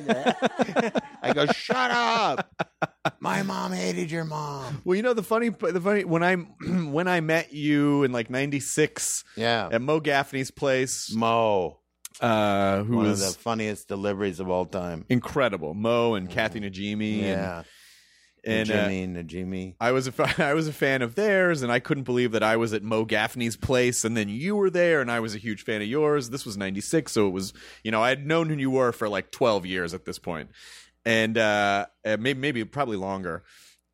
I 1.22 1.32
go, 1.34 1.46
shut 1.46 1.90
up. 1.90 2.50
My 3.20 3.42
mom 3.42 3.72
hated 3.72 4.10
your 4.10 4.24
mom. 4.24 4.82
well, 4.84 4.94
you 4.96 5.02
know 5.02 5.14
the 5.14 5.22
funny, 5.22 5.48
the 5.48 5.80
funny 5.80 6.04
when 6.04 6.22
I 6.22 6.34
when 6.66 7.08
I 7.08 7.20
met 7.20 7.52
you 7.52 8.02
in 8.04 8.12
like 8.12 8.28
'96 8.30 9.24
Yeah. 9.36 9.68
at 9.72 9.80
Mo 9.80 10.00
Gaffney's 10.00 10.50
place, 10.50 11.10
Mo, 11.14 11.80
uh, 12.20 12.82
who 12.84 12.96
one 12.96 13.06
was 13.06 13.22
of 13.26 13.32
the 13.34 13.38
funniest 13.40 13.88
deliveries 13.88 14.38
of 14.40 14.50
all 14.50 14.66
time. 14.66 15.06
incredible. 15.08 15.72
Mo 15.74 16.14
and 16.14 16.28
Kathy 16.28 16.60
Najimy, 16.60 17.22
Yeah. 17.22 17.58
and, 17.58 17.66
and 18.46 18.70
uh, 18.70 18.74
Jimmy, 18.74 19.00
I 19.80 19.92
was 19.92 20.06
a 20.06 20.12
I 20.38 20.54
was 20.54 20.68
a 20.68 20.72
fan 20.72 21.02
of 21.02 21.14
theirs, 21.14 21.62
and 21.62 21.72
I 21.72 21.80
couldn't 21.80 22.04
believe 22.04 22.32
that 22.32 22.42
I 22.42 22.56
was 22.56 22.72
at 22.72 22.82
Mo 22.82 23.04
Gaffney's 23.04 23.56
place, 23.56 24.04
and 24.04 24.16
then 24.16 24.28
you 24.28 24.56
were 24.56 24.70
there, 24.70 25.00
and 25.00 25.10
I 25.10 25.20
was 25.20 25.34
a 25.34 25.38
huge 25.38 25.64
fan 25.64 25.82
of 25.82 25.88
yours. 25.88 26.30
This 26.30 26.44
was 26.44 26.56
'96, 26.56 27.10
so 27.10 27.26
it 27.26 27.30
was 27.30 27.52
you 27.82 27.90
know 27.90 28.02
I 28.02 28.10
had 28.10 28.26
known 28.26 28.48
who 28.48 28.56
you 28.56 28.70
were 28.70 28.92
for 28.92 29.08
like 29.08 29.30
12 29.30 29.66
years 29.66 29.94
at 29.94 30.04
this 30.04 30.18
point, 30.18 30.50
and 31.04 31.38
uh, 31.38 31.86
uh, 32.04 32.16
maybe 32.18 32.38
maybe 32.38 32.64
probably 32.64 32.96
longer. 32.96 33.44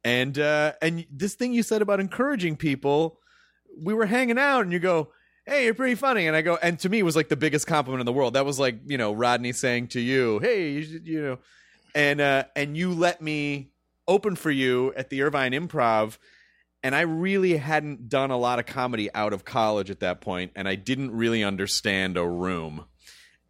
And 0.05 0.39
uh, 0.39 0.73
and 0.81 1.07
this 1.11 1.35
thing 1.35 1.53
you 1.53 1.63
said 1.63 1.83
about 1.83 2.01
encouraging 2.01 2.57
people, 2.57 3.21
we 3.83 3.95
were 3.95 4.07
hanging 4.07 4.39
out, 4.39 4.63
and 4.63 4.73
you 4.73 4.79
go, 4.79 5.13
"Hey, 5.47 5.65
you're 5.65 5.75
pretty 5.75 5.95
funny," 5.95 6.27
and 6.27 6.35
I 6.35 6.43
go, 6.43 6.59
and 6.63 6.79
to 6.81 6.89
me 6.89 6.99
it 6.99 7.05
was 7.05 7.17
like 7.17 7.29
the 7.29 7.37
biggest 7.37 7.67
compliment 7.67 8.01
in 8.01 8.07
the 8.07 8.13
world. 8.13 8.35
That 8.35 8.47
was 8.47 8.59
like 8.59 8.81
you 8.87 8.99
know 8.99 9.13
Rodney 9.13 9.53
saying 9.53 9.89
to 9.89 10.01
you, 10.01 10.39
"Hey, 10.39 10.71
you, 10.71 10.83
should, 10.83 11.07
you 11.07 11.23
know," 11.23 11.39
and 11.95 12.21
uh, 12.21 12.45
and 12.57 12.77
you 12.77 12.93
let 12.93 13.21
me 13.21 13.71
open 14.11 14.35
for 14.35 14.51
you 14.51 14.93
at 14.97 15.09
the 15.09 15.23
Irvine 15.23 15.53
Improv. 15.53 16.19
And 16.83 16.95
I 16.95 17.03
really 17.03 17.57
hadn't 17.57 18.09
done 18.09 18.31
a 18.31 18.37
lot 18.37 18.59
of 18.59 18.67
comedy 18.67 19.09
out 19.15 19.33
of 19.33 19.45
college 19.45 19.91
at 19.91 20.01
that 20.01 20.21
point, 20.21 20.53
and 20.57 20.67
I 20.67 20.75
didn't 20.75 21.13
really 21.13 21.45
understand 21.45 22.17
a 22.17 22.27
room. 22.27 22.87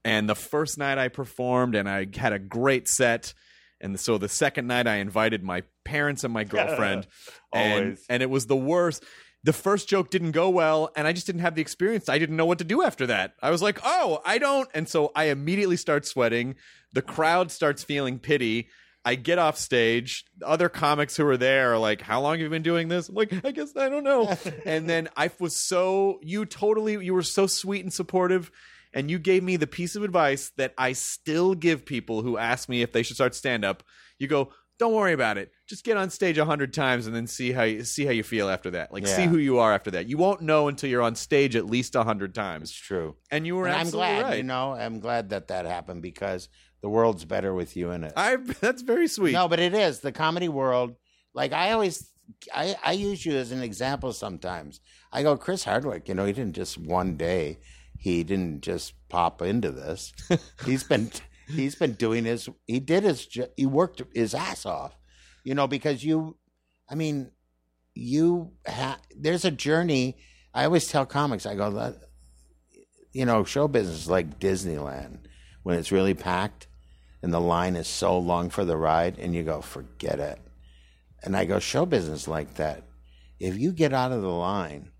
And 0.04 0.28
the 0.28 0.34
first 0.34 0.78
night 0.78 0.98
I 0.98 1.08
performed, 1.08 1.74
and 1.74 1.88
I 1.88 2.06
had 2.14 2.32
a 2.32 2.38
great 2.38 2.88
set. 2.88 3.32
And 3.80 3.98
so 3.98 4.18
the 4.18 4.28
second 4.28 4.66
night 4.66 4.86
I 4.86 4.96
invited 4.96 5.42
my 5.42 5.62
parents 5.84 6.24
and 6.24 6.32
my 6.32 6.44
girlfriend, 6.54 7.06
and 7.52 7.98
and 8.08 8.22
it 8.22 8.30
was 8.30 8.46
the 8.46 8.56
worst. 8.56 9.04
The 9.42 9.52
first 9.54 9.88
joke 9.88 10.10
didn't 10.10 10.32
go 10.32 10.50
well, 10.50 10.90
and 10.96 11.06
I 11.06 11.12
just 11.12 11.26
didn't 11.26 11.40
have 11.40 11.54
the 11.54 11.62
experience. 11.62 12.08
I 12.08 12.18
didn't 12.18 12.36
know 12.36 12.44
what 12.44 12.58
to 12.58 12.64
do 12.64 12.82
after 12.82 13.06
that. 13.06 13.34
I 13.40 13.50
was 13.50 13.62
like, 13.62 13.78
"Oh, 13.84 14.20
I 14.24 14.38
don't," 14.38 14.68
and 14.74 14.88
so 14.88 15.12
I 15.14 15.24
immediately 15.26 15.76
start 15.76 16.04
sweating. 16.04 16.56
The 16.92 17.02
crowd 17.02 17.50
starts 17.50 17.84
feeling 17.84 18.18
pity. 18.18 18.68
I 19.04 19.14
get 19.14 19.38
off 19.38 19.56
stage. 19.56 20.24
Other 20.44 20.68
comics 20.68 21.16
who 21.16 21.26
are 21.26 21.36
there 21.36 21.72
are 21.72 21.78
like, 21.78 22.02
"How 22.02 22.20
long 22.20 22.34
have 22.34 22.40
you 22.40 22.48
been 22.50 22.62
doing 22.62 22.88
this?" 22.88 23.08
I'm 23.08 23.14
like, 23.14 23.32
"I 23.44 23.50
guess 23.50 23.74
I 23.76 23.88
don't 23.88 24.04
know." 24.04 24.36
and 24.66 24.88
then 24.88 25.08
I 25.16 25.30
was 25.38 25.56
so 25.56 26.18
you 26.22 26.44
totally 26.44 27.04
you 27.04 27.14
were 27.14 27.22
so 27.22 27.46
sweet 27.46 27.82
and 27.82 27.92
supportive, 27.92 28.50
and 28.92 29.10
you 29.10 29.18
gave 29.18 29.42
me 29.42 29.56
the 29.56 29.66
piece 29.66 29.96
of 29.96 30.02
advice 30.02 30.52
that 30.56 30.74
I 30.76 30.92
still 30.92 31.54
give 31.54 31.84
people 31.86 32.22
who 32.22 32.36
ask 32.36 32.68
me 32.68 32.82
if 32.82 32.92
they 32.92 33.02
should 33.02 33.16
start 33.16 33.34
stand 33.34 33.64
up. 33.64 33.82
You 34.18 34.28
go, 34.28 34.52
"Don't 34.78 34.92
worry 34.92 35.14
about 35.14 35.38
it. 35.38 35.50
Just 35.66 35.82
get 35.82 35.96
on 35.96 36.10
stage 36.10 36.36
a 36.36 36.44
hundred 36.44 36.74
times 36.74 37.06
and 37.06 37.16
then 37.16 37.26
see 37.26 37.52
how 37.52 37.62
you 37.62 37.84
see 37.84 38.04
how 38.04 38.12
you 38.12 38.22
feel 38.22 38.50
after 38.50 38.72
that. 38.72 38.92
Like 38.92 39.06
see 39.06 39.24
who 39.24 39.38
you 39.38 39.60
are 39.60 39.72
after 39.72 39.92
that. 39.92 40.08
You 40.08 40.18
won't 40.18 40.42
know 40.42 40.68
until 40.68 40.90
you're 40.90 41.00
on 41.00 41.14
stage 41.14 41.56
at 41.56 41.64
least 41.64 41.94
a 41.94 42.04
hundred 42.04 42.30
It's 42.30 42.36
times." 42.36 42.72
true. 42.74 43.16
And 43.30 43.46
you 43.46 43.56
were 43.56 43.66
And 43.66 43.76
I'm 43.76 43.88
glad, 43.88 44.22
right. 44.24 44.36
you 44.36 44.42
know, 44.42 44.72
I'm 44.72 45.00
glad 45.00 45.30
that 45.30 45.48
that 45.48 45.64
happened 45.64 46.02
because 46.02 46.50
the 46.82 46.88
world's 46.88 47.24
better 47.24 47.52
with 47.52 47.76
you 47.76 47.90
in 47.90 48.04
it. 48.04 48.12
I 48.16 48.36
that's 48.60 48.82
very 48.82 49.08
sweet. 49.08 49.32
No, 49.32 49.48
but 49.48 49.60
it 49.60 49.74
is 49.74 50.00
the 50.00 50.12
comedy 50.12 50.48
world. 50.48 50.94
Like 51.34 51.52
I 51.52 51.72
always, 51.72 52.10
I, 52.54 52.76
I 52.84 52.92
use 52.92 53.24
you 53.24 53.36
as 53.36 53.52
an 53.52 53.62
example 53.62 54.12
sometimes. 54.12 54.80
I 55.12 55.22
go, 55.22 55.36
Chris 55.36 55.64
Hardwick. 55.64 56.08
You 56.08 56.14
know, 56.14 56.24
he 56.24 56.32
didn't 56.32 56.56
just 56.56 56.78
one 56.78 57.16
day. 57.16 57.58
He 57.98 58.24
didn't 58.24 58.62
just 58.62 58.94
pop 59.08 59.42
into 59.42 59.70
this. 59.70 60.12
he's 60.64 60.84
been 60.84 61.10
he's 61.48 61.74
been 61.74 61.92
doing 61.92 62.24
his. 62.24 62.48
He 62.66 62.80
did 62.80 63.04
his. 63.04 63.28
He 63.56 63.66
worked 63.66 64.02
his 64.14 64.34
ass 64.34 64.64
off. 64.64 64.96
You 65.44 65.54
know, 65.54 65.66
because 65.66 66.04
you, 66.04 66.36
I 66.88 66.94
mean, 66.94 67.30
you 67.94 68.52
ha- 68.66 69.00
there's 69.16 69.44
a 69.44 69.50
journey. 69.50 70.16
I 70.52 70.64
always 70.64 70.88
tell 70.88 71.06
comics. 71.06 71.46
I 71.46 71.54
go, 71.54 71.70
that, 71.70 71.96
you 73.12 73.24
know, 73.24 73.44
show 73.44 73.68
business 73.68 74.02
is 74.02 74.10
like 74.10 74.38
Disneyland 74.38 75.20
when 75.62 75.78
it's 75.78 75.92
really 75.92 76.14
packed 76.14 76.66
and 77.22 77.32
the 77.34 77.40
line 77.40 77.76
is 77.76 77.86
so 77.88 78.18
long 78.18 78.50
for 78.50 78.64
the 78.64 78.76
ride 78.76 79.18
and 79.18 79.34
you 79.34 79.42
go 79.42 79.60
forget 79.60 80.18
it 80.18 80.38
and 81.22 81.36
i 81.36 81.44
go 81.44 81.58
show 81.58 81.84
business 81.86 82.26
like 82.28 82.54
that 82.54 82.84
if 83.38 83.58
you 83.58 83.72
get 83.72 83.92
out 83.92 84.12
of 84.12 84.22
the 84.22 84.28
line 84.28 84.90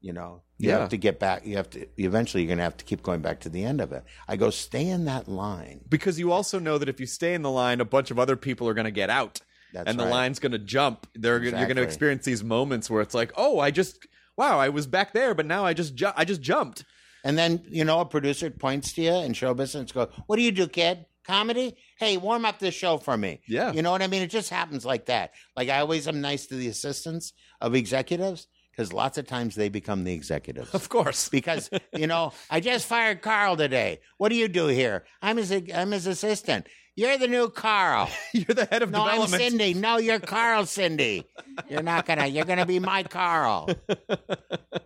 you 0.00 0.12
know 0.12 0.42
you 0.58 0.68
Yeah. 0.68 0.80
have 0.80 0.88
to 0.90 0.96
get 0.96 1.18
back 1.18 1.46
you 1.46 1.56
have 1.56 1.70
to 1.70 1.86
eventually 1.96 2.42
you're 2.42 2.48
going 2.48 2.58
to 2.58 2.64
have 2.64 2.76
to 2.76 2.84
keep 2.84 3.02
going 3.02 3.20
back 3.20 3.40
to 3.40 3.48
the 3.48 3.64
end 3.64 3.80
of 3.80 3.92
it 3.92 4.04
i 4.28 4.36
go 4.36 4.50
stay 4.50 4.86
in 4.88 5.04
that 5.06 5.28
line 5.28 5.84
because 5.88 6.18
you 6.18 6.32
also 6.32 6.58
know 6.58 6.78
that 6.78 6.88
if 6.88 7.00
you 7.00 7.06
stay 7.06 7.34
in 7.34 7.42
the 7.42 7.50
line, 7.50 7.80
a 7.80 7.84
bunch 7.84 8.10
of 8.10 8.18
other 8.18 8.36
people 8.36 8.68
are 8.68 8.74
going 8.74 8.84
to 8.84 8.90
get 8.90 9.10
out, 9.10 9.40
That's 9.72 9.88
and 9.88 9.98
the 9.98 10.04
right. 10.04 10.10
line's 10.10 10.38
going 10.38 10.52
to 10.52 10.58
jump. 10.58 11.06
They're 11.14 11.42
you're 11.42 11.52
going 11.52 11.76
to 11.76 11.82
experience 11.82 12.24
these 12.24 12.42
moments 12.44 12.90
where 12.90 13.00
it's 13.02 13.14
like, 13.14 13.32
oh, 13.36 13.58
I 13.58 13.70
just 13.70 14.06
wow, 14.36 14.58
I 14.58 14.68
was 14.70 14.86
back 14.86 15.12
there, 15.12 15.34
but 15.34 15.46
now 15.46 15.64
I 15.64 15.72
just 15.74 15.94
ju- 15.94 16.12
I 16.16 16.24
just 16.24 16.40
jumped. 16.40 16.84
And 17.24 17.36
then 17.38 17.62
you 17.68 17.84
know 17.84 18.00
a 18.00 18.04
producer 18.04 18.50
points 18.50 18.92
to 18.94 19.02
you 19.02 19.14
in 19.14 19.32
show 19.32 19.54
business 19.54 19.80
and 19.80 19.94
goes 19.94 20.08
what 20.26 20.36
do 20.36 20.42
you 20.42 20.52
do 20.52 20.66
kid? 20.66 21.06
Comedy? 21.24 21.76
Hey 21.98 22.16
warm 22.16 22.44
up 22.44 22.58
this 22.58 22.74
show 22.74 22.98
for 22.98 23.16
me. 23.16 23.40
Yeah. 23.46 23.72
you 23.72 23.82
know 23.82 23.90
what 23.92 24.02
i 24.02 24.06
mean? 24.06 24.22
It 24.22 24.30
just 24.30 24.50
happens 24.50 24.84
like 24.84 25.06
that. 25.06 25.32
Like 25.56 25.68
i 25.68 25.80
always 25.80 26.08
am 26.08 26.20
nice 26.20 26.46
to 26.46 26.56
the 26.56 26.68
assistants 26.68 27.32
of 27.60 27.74
executives 27.74 28.48
because 28.72 28.92
lots 28.92 29.18
of 29.18 29.26
times 29.26 29.54
they 29.54 29.68
become 29.68 30.04
the 30.04 30.12
executives 30.14 30.74
Of 30.74 30.88
course, 30.88 31.28
because 31.30 31.70
you 31.94 32.06
know 32.06 32.32
I 32.50 32.60
just 32.60 32.86
fired 32.86 33.22
Carl 33.22 33.56
today. 33.56 34.00
What 34.18 34.30
do 34.30 34.36
you 34.36 34.48
do 34.48 34.66
here? 34.66 35.04
I'm 35.20 35.36
his 35.36 35.52
I'm 35.74 35.92
his 35.92 36.06
assistant. 36.06 36.66
You're 36.94 37.16
the 37.16 37.28
new 37.28 37.48
Carl. 37.48 38.10
you're 38.34 38.54
the 38.54 38.66
head 38.66 38.82
of 38.82 38.90
No, 38.90 39.06
I'm. 39.06 39.26
Cindy. 39.26 39.72
No, 39.72 39.96
you're 39.96 40.20
Carl, 40.34 40.66
Cindy. 40.66 41.24
You're 41.68 41.82
not 41.82 42.04
gonna. 42.04 42.26
You're 42.26 42.44
gonna 42.44 42.66
be 42.66 42.78
my 42.80 43.02
Carl. 43.02 43.70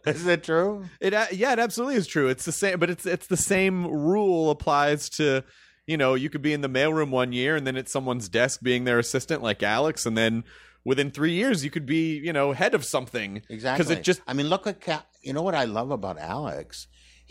Is 0.07 0.25
it 0.27 0.45
true? 0.45 0.85
It 1.01 1.15
uh, 1.15 1.27
yeah, 1.33 1.53
it 1.53 1.59
absolutely 1.59 1.97
is 1.97 2.07
true. 2.07 2.29
It's 2.29 2.45
the 2.45 2.53
same, 2.53 2.79
but 2.79 2.91
it's 2.91 3.07
it's 3.07 3.27
the 3.27 3.37
same 3.37 3.87
rule 3.89 4.51
applies 4.51 5.09
to 5.11 5.43
you 5.89 5.97
know 5.97 6.15
you 6.15 6.31
could 6.31 6.43
be 6.43 6.53
in 6.53 6.61
the 6.61 6.69
mailroom 6.69 7.11
one 7.11 7.33
year 7.33 7.57
and 7.57 7.67
then 7.67 7.77
at 7.77 7.89
someone's 7.89 8.29
desk 8.29 8.61
being 8.63 8.85
their 8.85 9.01
assistant 9.01 9.43
like 9.43 9.65
Alex, 9.65 10.07
and 10.07 10.17
then 10.17 10.45
within 10.91 11.11
three 11.11 11.33
years 11.43 11.65
you 11.65 11.71
could 11.75 11.87
be 11.87 12.05
you 12.27 12.33
know 12.33 12.53
head 12.63 12.75
of 12.79 12.83
something 12.85 13.43
Exactly. 13.57 13.77
because 13.85 13.91
it 13.95 14.03
just 14.11 14.21
I 14.27 14.33
mean, 14.33 14.49
look 14.49 14.67
at 14.67 15.07
you 15.27 15.33
know 15.35 15.43
what 15.43 15.55
I 15.63 15.65
love 15.79 15.91
about 15.91 16.17
Alex. 16.19 16.87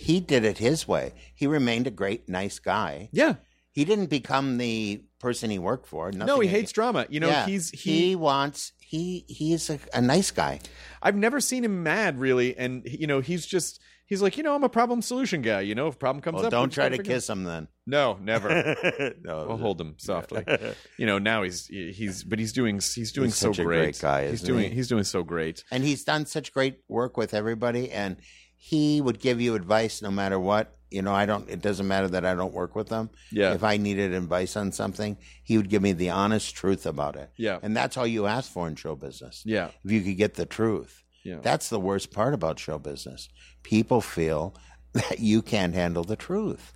He 0.07 0.19
did 0.19 0.43
it 0.51 0.57
his 0.57 0.79
way. 0.93 1.13
He 1.33 1.47
remained 1.47 1.87
a 1.87 1.91
great, 2.01 2.21
nice 2.27 2.59
guy. 2.59 3.09
yeah 3.21 3.35
He 3.71 3.83
didn't 3.85 4.09
become 4.19 4.57
the 4.57 5.03
person 5.25 5.49
he 5.49 5.59
worked 5.69 5.87
for. 5.87 6.11
no 6.11 6.39
he 6.43 6.47
hates 6.57 6.71
drama. 6.79 7.01
You 7.09 7.19
know 7.23 7.29
Yeah. 7.33 7.45
he's 7.51 7.65
he, 7.83 7.91
he. 8.09 8.15
wants 8.15 8.73
he 8.93 9.25
he's 9.39 9.63
a, 9.75 9.77
a 9.93 10.01
nice 10.01 10.31
guy. 10.41 10.59
I've 11.05 11.15
never 11.25 11.39
seen 11.49 11.63
him 11.67 11.75
mad 11.83 12.19
really, 12.19 12.49
and 12.63 12.73
you 13.01 13.07
know 13.07 13.19
he's 13.29 13.45
just 13.55 13.79
he's 14.05 14.21
like 14.21 14.35
you 14.37 14.43
know 14.45 14.53
I'm 14.55 14.63
a 14.63 14.69
problem 14.79 15.01
solution 15.01 15.41
guy. 15.41 15.61
You 15.69 15.75
know 15.79 15.87
if 15.87 15.97
problem 15.97 16.21
comes 16.21 16.35
Well, 16.35 16.45
up, 16.47 16.51
don't 16.57 16.71
try 16.77 16.89
gotta 16.89 17.03
kiss 17.03 17.29
him 17.33 17.43
then. 17.51 17.67
No, 17.87 18.17
never. 18.21 18.75
no, 19.23 19.47
I'll 19.49 19.57
hold 19.57 19.79
him 19.79 19.95
softly. 19.97 20.43
You 20.97 21.05
know, 21.05 21.19
now 21.19 21.43
he's 21.43 21.67
he's 21.67 22.23
but 22.23 22.39
he's 22.39 22.53
doing 22.53 22.75
he's 22.75 23.11
doing 23.11 23.27
He's 23.27 23.35
so 23.37 23.51
such 23.51 23.59
a 23.59 23.63
great. 23.63 23.79
great 23.81 23.99
guy, 23.99 24.23
he's 24.25 24.33
isn't 24.41 24.47
doing 24.47 24.69
he? 24.69 24.75
he's 24.75 24.87
doing 24.87 25.03
so 25.03 25.23
great. 25.23 25.63
and 25.71 25.83
he's 25.83 26.03
done 26.03 26.25
such 26.25 26.53
great 26.53 26.79
work 26.87 27.17
with 27.17 27.33
everybody 27.33 27.91
and 27.91 28.17
he 28.57 29.01
would 29.01 29.19
give 29.19 29.39
you 29.41 29.53
advice 29.55 30.01
no 30.01 30.09
matter 30.09 30.39
what 30.39 30.73
you 30.89 31.01
know 31.01 31.13
i 31.13 31.25
don't 31.25 31.49
it 31.49 31.61
doesn't 31.61 31.87
matter 31.87 32.07
that 32.07 32.25
i 32.25 32.33
don't 32.33 32.53
work 32.53 32.73
with 32.73 32.89
him 32.89 33.09
Yeah. 33.31 33.53
if 33.53 33.63
i 33.63 33.75
needed 33.77 34.13
advice 34.13 34.55
on 34.55 34.71
something 34.71 35.17
he 35.43 35.57
would 35.57 35.69
give 35.69 35.81
me 35.81 35.91
the 35.91 36.09
honest 36.11 36.55
truth 36.55 36.85
about 36.85 37.15
it 37.17 37.29
Yeah. 37.37 37.59
and 37.61 37.75
that's 37.75 37.97
all 37.97 38.07
you 38.07 38.25
ask 38.25 38.49
for 38.51 38.67
in 38.67 38.75
show 38.75 38.95
business 38.95 39.43
Yeah. 39.45 39.69
if 39.83 39.91
you 39.91 40.01
could 40.01 40.17
get 40.17 40.35
the 40.35 40.45
truth 40.45 41.03
Yeah. 41.23 41.39
that's 41.41 41.67
the 41.69 41.79
worst 41.79 42.11
part 42.11 42.33
about 42.33 42.57
show 42.57 42.79
business 42.79 43.27
people 43.61 43.99
feel 44.01 44.55
that 44.93 45.19
you 45.19 45.41
can't 45.41 45.75
handle 45.75 46.05
the 46.05 46.15
truth 46.15 46.71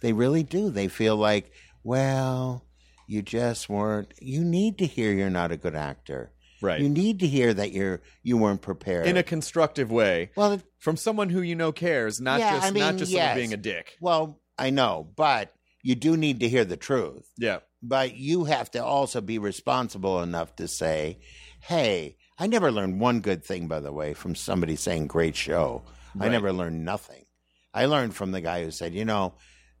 they 0.00 0.12
really 0.12 0.42
do 0.42 0.70
they 0.70 0.88
feel 0.88 1.16
like 1.16 1.50
well 1.82 2.64
you 3.06 3.22
just 3.22 3.68
weren't 3.68 4.12
you 4.20 4.42
need 4.44 4.78
to 4.78 4.86
hear 4.86 5.12
you're 5.12 5.30
not 5.30 5.52
a 5.52 5.56
good 5.56 5.74
actor 5.74 6.30
Right. 6.62 6.80
you 6.80 6.88
need 6.88 7.20
to 7.20 7.26
hear 7.26 7.52
that 7.52 7.72
you're 7.72 8.00
you 8.22 8.38
weren't 8.38 8.62
prepared. 8.62 9.06
In 9.06 9.18
a 9.18 9.22
constructive 9.22 9.90
way. 9.90 10.30
well, 10.34 10.62
From 10.78 10.96
someone 10.96 11.28
who 11.28 11.42
you 11.42 11.54
know 11.54 11.72
cares, 11.72 12.22
not 12.22 12.40
Yeah, 12.40 12.52
just 12.54 12.66
I 12.66 12.70
mean, 12.70 12.82
not 12.82 12.96
just 12.96 13.12
yes. 13.12 13.36
being 13.36 13.52
a 13.52 13.58
dick. 13.58 13.96
well, 14.00 14.40
I 14.58 14.70
know, 14.70 15.06
but 15.14 15.52
you 15.82 15.94
do 15.94 16.16
need 16.16 16.40
to 16.40 16.48
hear 16.48 16.64
the 16.64 16.78
truth. 16.78 17.28
Yeah. 17.36 17.58
But 17.82 18.16
you 18.16 18.44
have 18.44 18.70
to 18.70 18.82
also 18.82 19.20
be 19.20 19.38
responsible 19.38 20.22
enough 20.22 20.56
to 20.56 20.66
say, 20.66 21.18
"Hey, 21.60 22.16
I 22.38 22.46
never 22.46 22.72
learned 22.72 22.98
one 22.98 23.20
good 23.20 23.44
thing, 23.44 23.68
by 23.68 23.80
the 23.80 23.92
way, 23.92 24.14
from 24.14 24.34
somebody 24.34 24.76
saying 24.76 25.08
great 25.08 25.36
show. 25.36 25.82
I 26.18 26.28
never 26.30 26.50
learned 26.50 26.82
nothing. 26.82 27.26
I 27.74 27.84
learned 27.86 28.14
from 28.14 28.32
the 28.32 28.40
guy 28.40 28.64
who 28.64 28.70
said, 28.70 28.94
you 28.94 29.04
know, 29.04 29.34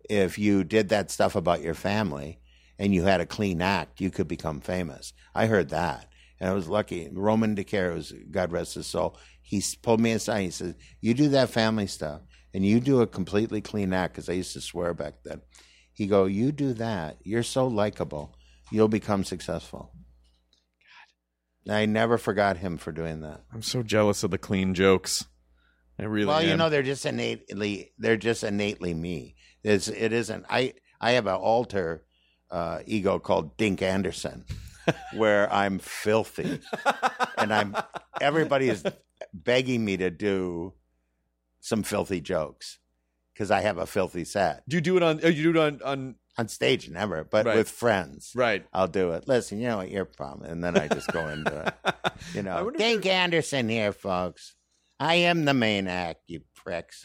if 0.08 0.38
you 0.38 0.64
did 0.64 0.88
that 0.90 1.10
stuff 1.10 1.34
about 1.34 1.62
your 1.62 1.74
family 1.74 2.40
and 2.78 2.94
you 2.94 3.04
had 3.04 3.20
a 3.20 3.26
clean 3.26 3.62
act, 3.62 4.00
you 4.00 4.10
could 4.10 4.28
become 4.28 4.60
famous. 4.60 5.12
I 5.34 5.46
heard 5.46 5.70
that. 5.70 6.08
And 6.40 6.50
I 6.50 6.52
was 6.52 6.68
lucky. 6.68 7.08
Roman 7.12 7.54
DeCare, 7.54 7.94
was, 7.94 8.12
God 8.30 8.52
rest 8.52 8.74
his 8.74 8.86
soul, 8.86 9.18
he 9.40 9.62
pulled 9.82 10.00
me 10.00 10.12
aside. 10.12 10.42
He 10.42 10.50
said, 10.50 10.76
You 11.00 11.14
do 11.14 11.28
that 11.30 11.50
family 11.50 11.86
stuff 11.86 12.22
and 12.54 12.64
you 12.64 12.80
do 12.80 13.00
a 13.00 13.06
completely 13.06 13.60
clean 13.60 13.92
act, 13.92 14.14
because 14.14 14.28
I 14.28 14.34
used 14.34 14.52
to 14.52 14.60
swear 14.60 14.94
back 14.94 15.14
then. 15.24 15.42
He 15.92 16.06
go, 16.06 16.24
You 16.26 16.52
do 16.52 16.72
that. 16.74 17.18
You're 17.24 17.42
so 17.42 17.66
likable. 17.66 18.36
You'll 18.70 18.88
become 18.88 19.24
successful. 19.24 19.92
God. 21.66 21.74
I 21.74 21.86
never 21.86 22.16
forgot 22.16 22.58
him 22.58 22.78
for 22.78 22.92
doing 22.92 23.20
that. 23.20 23.42
I'm 23.52 23.62
so 23.62 23.82
jealous 23.82 24.22
of 24.22 24.30
the 24.30 24.38
clean 24.38 24.74
jokes. 24.74 25.24
I 25.98 26.04
really 26.04 26.26
Well, 26.26 26.42
you 26.42 26.56
know, 26.56 26.70
they're 26.70 26.82
just 26.82 27.06
innately 27.06 27.92
they're 27.98 28.16
just 28.16 28.42
innately 28.42 28.94
me. 28.94 29.33
It's 29.64 29.88
it 29.88 30.12
isn't. 30.12 30.44
I 30.48 30.74
I 31.00 31.12
have 31.12 31.26
an 31.26 31.34
alter 31.34 32.04
uh, 32.50 32.80
ego 32.86 33.18
called 33.18 33.56
Dink 33.56 33.82
Anderson, 33.82 34.44
where 35.14 35.52
I'm 35.52 35.78
filthy, 35.78 36.60
and 37.38 37.52
I'm 37.52 37.76
everybody 38.20 38.68
is 38.68 38.84
begging 39.32 39.84
me 39.84 39.96
to 39.96 40.10
do 40.10 40.74
some 41.60 41.82
filthy 41.82 42.20
jokes 42.20 42.78
because 43.32 43.50
I 43.50 43.62
have 43.62 43.78
a 43.78 43.86
filthy 43.86 44.24
set 44.24 44.62
do 44.68 44.76
you 44.76 44.80
do 44.82 44.96
it 44.98 45.02
on 45.02 45.20
oh, 45.24 45.28
you 45.28 45.42
do 45.44 45.50
it 45.50 45.56
on 45.56 45.82
on 45.82 46.14
on 46.36 46.48
stage. 46.48 46.90
Never, 46.90 47.24
but 47.24 47.46
Right. 47.46 47.56
with 47.56 47.70
friends, 47.70 48.32
right. 48.34 48.66
I'll 48.72 48.88
do 48.88 49.12
it. 49.12 49.28
Listen, 49.28 49.60
you 49.60 49.68
know 49.68 49.76
what 49.78 49.90
your 49.90 50.04
problem, 50.04 50.50
and 50.50 50.62
then 50.64 50.76
I 50.76 50.88
just 50.88 51.12
go 51.12 51.28
into 51.28 51.60
it. 51.66 51.94
You 52.34 52.42
know, 52.42 52.70
Dink 52.70 53.06
Anderson 53.06 53.68
here, 53.68 53.92
folks. 53.92 54.54
I 54.98 55.14
am 55.16 55.44
the 55.44 55.54
main 55.54 55.86
act, 55.88 56.22
you 56.26 56.40
pricks. 56.56 57.04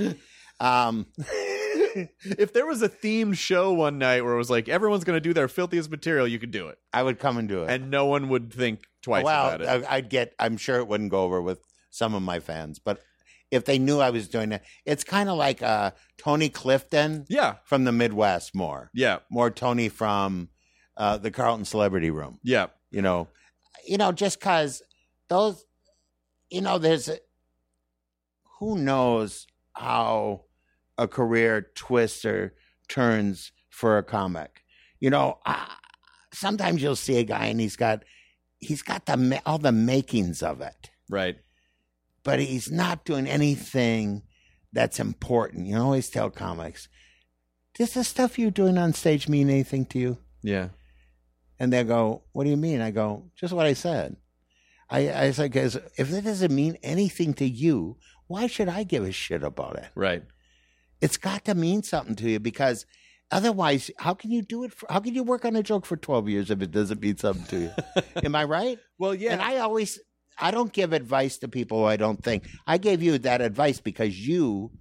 Um, 0.59 1.07
if 1.17 2.53
there 2.53 2.65
was 2.65 2.81
a 2.81 2.89
themed 2.89 3.37
show 3.37 3.73
one 3.73 3.97
night 3.97 4.23
where 4.23 4.33
it 4.33 4.37
was 4.37 4.49
like 4.49 4.69
everyone's 4.69 5.03
going 5.03 5.17
to 5.17 5.21
do 5.21 5.33
their 5.33 5.47
filthiest 5.47 5.89
material, 5.89 6.27
you 6.27 6.39
could 6.39 6.51
do 6.51 6.67
it, 6.67 6.77
I 6.93 7.03
would 7.03 7.19
come 7.19 7.37
and 7.37 7.47
do 7.47 7.63
it. 7.63 7.69
and 7.69 7.89
no 7.89 8.05
one 8.05 8.29
would 8.29 8.53
think 8.53 8.83
twice 9.01 9.23
well, 9.23 9.49
about 9.49 9.61
it. 9.61 9.85
I- 9.85 9.95
I'd 9.95 10.09
get. 10.09 10.33
I'm 10.39 10.57
sure 10.57 10.77
it 10.77 10.87
wouldn't 10.87 11.11
go 11.11 11.23
over 11.23 11.41
with 11.41 11.59
some 11.89 12.13
of 12.13 12.21
my 12.21 12.39
fans, 12.39 12.79
but 12.79 13.01
if 13.51 13.65
they 13.65 13.79
knew 13.79 13.99
I 13.99 14.11
was 14.11 14.27
doing 14.27 14.51
it, 14.51 14.61
it's 14.85 15.03
kind 15.03 15.27
of 15.27 15.37
like 15.37 15.63
uh, 15.63 15.91
Tony 16.17 16.49
Clifton 16.49 17.25
yeah, 17.29 17.55
from 17.63 17.83
the 17.83 17.91
Midwest. 17.91 18.53
More, 18.53 18.91
yeah, 18.93 19.19
more 19.31 19.49
Tony 19.49 19.89
from 19.89 20.49
uh, 20.97 21.17
the 21.17 21.31
Carlton 21.31 21.65
Celebrity 21.65 22.11
Room. 22.11 22.39
yeah. 22.43 22.67
You 22.91 23.03
know, 23.03 23.27
you 23.87 23.97
know, 23.97 24.11
just 24.11 24.39
because 24.39 24.81
those, 25.29 25.63
you 26.49 26.61
know, 26.61 26.79
there's 26.79 27.07
a, 27.07 27.19
who 28.59 28.79
knows 28.79 29.45
how 29.73 30.45
a 30.99 31.07
career 31.07 31.67
twists 31.75 32.25
or 32.25 32.53
turns 32.87 33.51
for 33.69 33.97
a 33.97 34.03
comic. 34.03 34.63
You 34.99 35.09
know, 35.09 35.39
uh, 35.45 35.65
sometimes 36.33 36.81
you'll 36.81 36.95
see 36.95 37.17
a 37.17 37.23
guy 37.23 37.45
and 37.45 37.59
he's 37.59 37.75
got 37.75 38.03
he's 38.57 38.81
got 38.81 39.05
the 39.05 39.41
all 39.45 39.57
the 39.57 39.71
makings 39.71 40.43
of 40.43 40.61
it, 40.61 40.89
Right. 41.09 41.37
but 42.23 42.39
he's 42.39 42.69
not 42.69 43.05
doing 43.05 43.25
anything 43.27 44.23
that's 44.73 44.99
important. 44.99 45.67
You 45.67 45.77
always 45.77 46.09
tell 46.09 46.29
comics, 46.29 46.89
does 47.75 47.93
the 47.93 48.03
stuff 48.03 48.37
you're 48.37 48.51
doing 48.51 48.77
on 48.77 48.93
stage 48.93 49.29
mean 49.29 49.49
anything 49.49 49.85
to 49.85 49.99
you? 49.99 50.17
Yeah. 50.43 50.69
And 51.57 51.71
they 51.73 51.83
go, 51.83 52.23
What 52.33 52.43
do 52.43 52.49
you 52.49 52.57
mean? 52.57 52.81
I 52.81 52.91
go, 52.91 53.31
Just 53.35 53.53
what 53.53 53.65
I 53.65 53.73
said. 53.73 54.17
I, 54.89 55.11
I 55.27 55.31
said, 55.31 55.51
Because 55.51 55.75
if 55.97 56.11
it 56.11 56.21
doesn't 56.23 56.53
mean 56.53 56.77
anything 56.83 57.33
to 57.35 57.45
you, 57.45 57.97
why 58.27 58.47
should 58.47 58.67
I 58.69 58.83
give 58.83 59.03
a 59.05 59.11
shit 59.11 59.43
about 59.43 59.77
it? 59.77 59.87
Right. 59.95 60.23
It's 61.01 61.17
got 61.17 61.45
to 61.45 61.55
mean 61.55 61.83
something 61.83 62.15
to 62.15 62.29
you 62.29 62.39
because 62.39 62.85
otherwise, 63.31 63.89
how 63.97 64.13
can 64.13 64.31
you 64.31 64.41
do 64.41 64.63
it? 64.63 64.73
For, 64.73 64.87
how 64.89 64.99
can 64.99 65.15
you 65.15 65.23
work 65.23 65.45
on 65.45 65.55
a 65.55 65.63
joke 65.63 65.85
for 65.85 65.97
12 65.97 66.29
years 66.29 66.51
if 66.51 66.61
it 66.61 66.71
doesn't 66.71 67.01
mean 67.01 67.17
something 67.17 67.45
to 67.47 67.59
you? 67.59 68.03
Am 68.23 68.35
I 68.35 68.43
right? 68.43 68.79
Well, 68.97 69.15
yeah. 69.15 69.33
And 69.33 69.41
I 69.41 69.57
always, 69.57 69.99
I 70.37 70.51
don't 70.51 70.73
give 70.73 70.93
advice 70.93 71.37
to 71.39 71.47
people 71.47 71.79
who 71.79 71.85
I 71.85 71.95
don't 71.97 72.21
think. 72.23 72.47
I 72.67 72.77
gave 72.77 73.01
you 73.01 73.17
that 73.19 73.41
advice 73.41 73.79
because 73.79 74.19
you, 74.27 74.71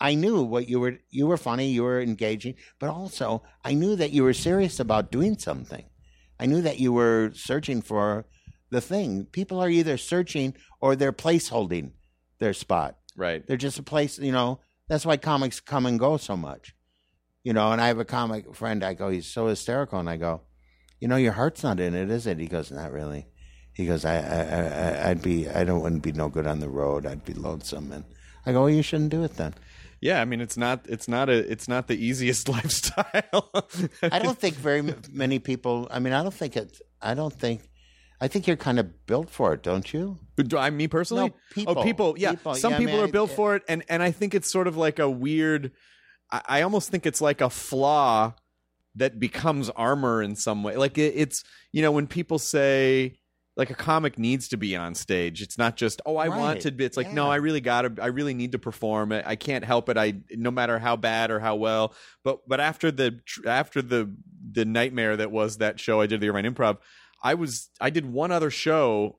I 0.00 0.14
knew 0.14 0.42
what 0.42 0.68
you 0.68 0.78
were, 0.80 0.98
you 1.10 1.26
were 1.26 1.36
funny, 1.36 1.70
you 1.70 1.82
were 1.82 2.00
engaging, 2.00 2.54
but 2.78 2.90
also 2.90 3.42
I 3.64 3.74
knew 3.74 3.96
that 3.96 4.12
you 4.12 4.22
were 4.22 4.34
serious 4.34 4.78
about 4.78 5.10
doing 5.10 5.38
something. 5.38 5.84
I 6.38 6.46
knew 6.46 6.62
that 6.62 6.78
you 6.78 6.92
were 6.92 7.32
searching 7.34 7.82
for 7.82 8.26
the 8.70 8.80
thing. 8.80 9.24
People 9.24 9.60
are 9.60 9.68
either 9.68 9.96
searching 9.96 10.54
or 10.80 10.94
they're 10.94 11.12
placeholding 11.12 11.92
their 12.38 12.52
spot. 12.52 12.96
right. 13.16 13.44
They're 13.44 13.56
just 13.56 13.80
a 13.80 13.82
place, 13.82 14.18
you 14.20 14.30
know, 14.30 14.60
that's 14.88 15.06
why 15.06 15.16
comics 15.16 15.60
come 15.60 15.86
and 15.86 15.98
go 15.98 16.16
so 16.16 16.36
much. 16.36 16.74
You 17.44 17.52
know, 17.52 17.72
and 17.72 17.80
I 17.80 17.86
have 17.86 17.98
a 17.98 18.04
comic 18.04 18.54
friend, 18.54 18.82
I 18.84 18.94
go, 18.94 19.08
he's 19.08 19.26
so 19.26 19.46
hysterical. 19.46 19.98
And 19.98 20.10
I 20.10 20.16
go, 20.16 20.42
you 21.00 21.08
know, 21.08 21.16
your 21.16 21.32
heart's 21.32 21.62
not 21.62 21.80
in 21.80 21.94
it, 21.94 22.10
is 22.10 22.26
it? 22.26 22.38
He 22.38 22.46
goes, 22.46 22.70
not 22.70 22.92
really. 22.92 23.26
He 23.72 23.86
goes, 23.86 24.04
I, 24.04 24.16
I, 24.16 25.06
I, 25.06 25.10
I'd 25.10 25.22
be, 25.22 25.48
I 25.48 25.62
don't 25.64 25.80
wouldn't 25.80 26.02
be 26.02 26.12
no 26.12 26.28
good 26.28 26.46
on 26.46 26.60
the 26.60 26.68
road. 26.68 27.06
I'd 27.06 27.24
be 27.24 27.32
lonesome. 27.34 27.92
And 27.92 28.04
I 28.44 28.52
go, 28.52 28.62
well, 28.62 28.70
you 28.70 28.82
shouldn't 28.82 29.10
do 29.10 29.22
it 29.22 29.36
then. 29.36 29.54
Yeah, 30.00 30.20
I 30.20 30.24
mean 30.24 30.40
it's 30.40 30.56
not 30.56 30.86
it's 30.88 31.08
not 31.08 31.28
a 31.28 31.50
it's 31.50 31.66
not 31.66 31.88
the 31.88 31.96
easiest 31.96 32.48
lifestyle. 32.56 33.50
I 34.02 34.18
don't 34.20 34.38
think 34.38 34.54
very 34.54 34.94
many 35.10 35.38
people, 35.38 35.88
I 35.90 35.98
mean, 35.98 36.12
I 36.12 36.22
don't 36.22 36.34
think 36.34 36.56
it, 36.56 36.80
I 37.02 37.14
don't 37.14 37.32
think, 37.32 37.67
I 38.20 38.28
think 38.28 38.46
you're 38.46 38.56
kind 38.56 38.78
of 38.78 39.06
built 39.06 39.30
for 39.30 39.52
it, 39.52 39.62
don't 39.62 39.92
you? 39.92 40.18
Do 40.36 40.58
I 40.58 40.70
me 40.70 40.88
personally? 40.88 41.28
No, 41.28 41.34
oh, 41.34 41.54
people. 41.54 41.78
Oh, 41.78 41.82
people. 41.84 42.14
Yeah, 42.18 42.30
People. 42.30 42.54
some 42.54 42.72
Yeah, 42.72 42.78
people 42.78 43.00
are 43.00 43.08
built 43.08 43.30
for 43.30 43.54
it, 43.56 43.62
and 43.68 43.84
and 43.88 44.02
I 44.02 44.10
think 44.10 44.34
it's 44.34 44.50
sort 44.50 44.66
of 44.66 44.76
like 44.76 44.98
a 44.98 45.08
weird. 45.08 45.72
I, 46.30 46.42
I 46.46 46.62
almost 46.62 46.90
think 46.90 47.06
it's 47.06 47.20
like 47.20 47.40
a 47.40 47.50
flaw 47.50 48.34
that 48.96 49.20
becomes 49.20 49.70
armor 49.70 50.22
in 50.22 50.34
some 50.34 50.62
way. 50.62 50.76
Like 50.76 50.98
it, 50.98 51.14
it's 51.16 51.44
you 51.72 51.82
know 51.82 51.92
when 51.92 52.06
people 52.06 52.38
say 52.38 53.18
like 53.58 53.70
a 53.70 53.74
comic 53.74 54.18
needs 54.18 54.48
to 54.48 54.56
be 54.56 54.76
on 54.76 54.94
stage. 54.94 55.42
It's 55.42 55.58
not 55.58 55.76
just 55.76 56.00
oh 56.06 56.16
I 56.16 56.28
want 56.28 56.62
to 56.62 56.70
be. 56.70 56.84
It's 56.84 56.96
like 56.96 57.12
no, 57.12 57.28
I 57.30 57.36
really 57.36 57.60
got 57.60 57.82
to. 57.82 58.02
I 58.02 58.06
really 58.06 58.34
need 58.34 58.52
to 58.52 58.58
perform. 58.58 59.12
I, 59.12 59.22
I 59.30 59.36
can't 59.36 59.64
help 59.64 59.88
it. 59.88 59.96
I 59.96 60.14
no 60.30 60.50
matter 60.50 60.78
how 60.78 60.96
bad 60.96 61.30
or 61.30 61.40
how 61.40 61.56
well. 61.56 61.94
But 62.22 62.48
but 62.48 62.60
after 62.60 62.90
the 62.90 63.20
after 63.46 63.82
the 63.82 64.14
the 64.50 64.64
nightmare 64.64 65.16
that 65.16 65.30
was 65.30 65.58
that 65.58 65.80
show 65.80 66.00
I 66.00 66.06
did 66.06 66.16
at 66.16 66.20
the 66.20 66.28
Irvine 66.28 66.44
Improv, 66.44 66.78
I 67.22 67.34
was 67.34 67.70
I 67.80 67.90
did 67.90 68.06
one 68.06 68.30
other 68.30 68.50
show 68.50 69.18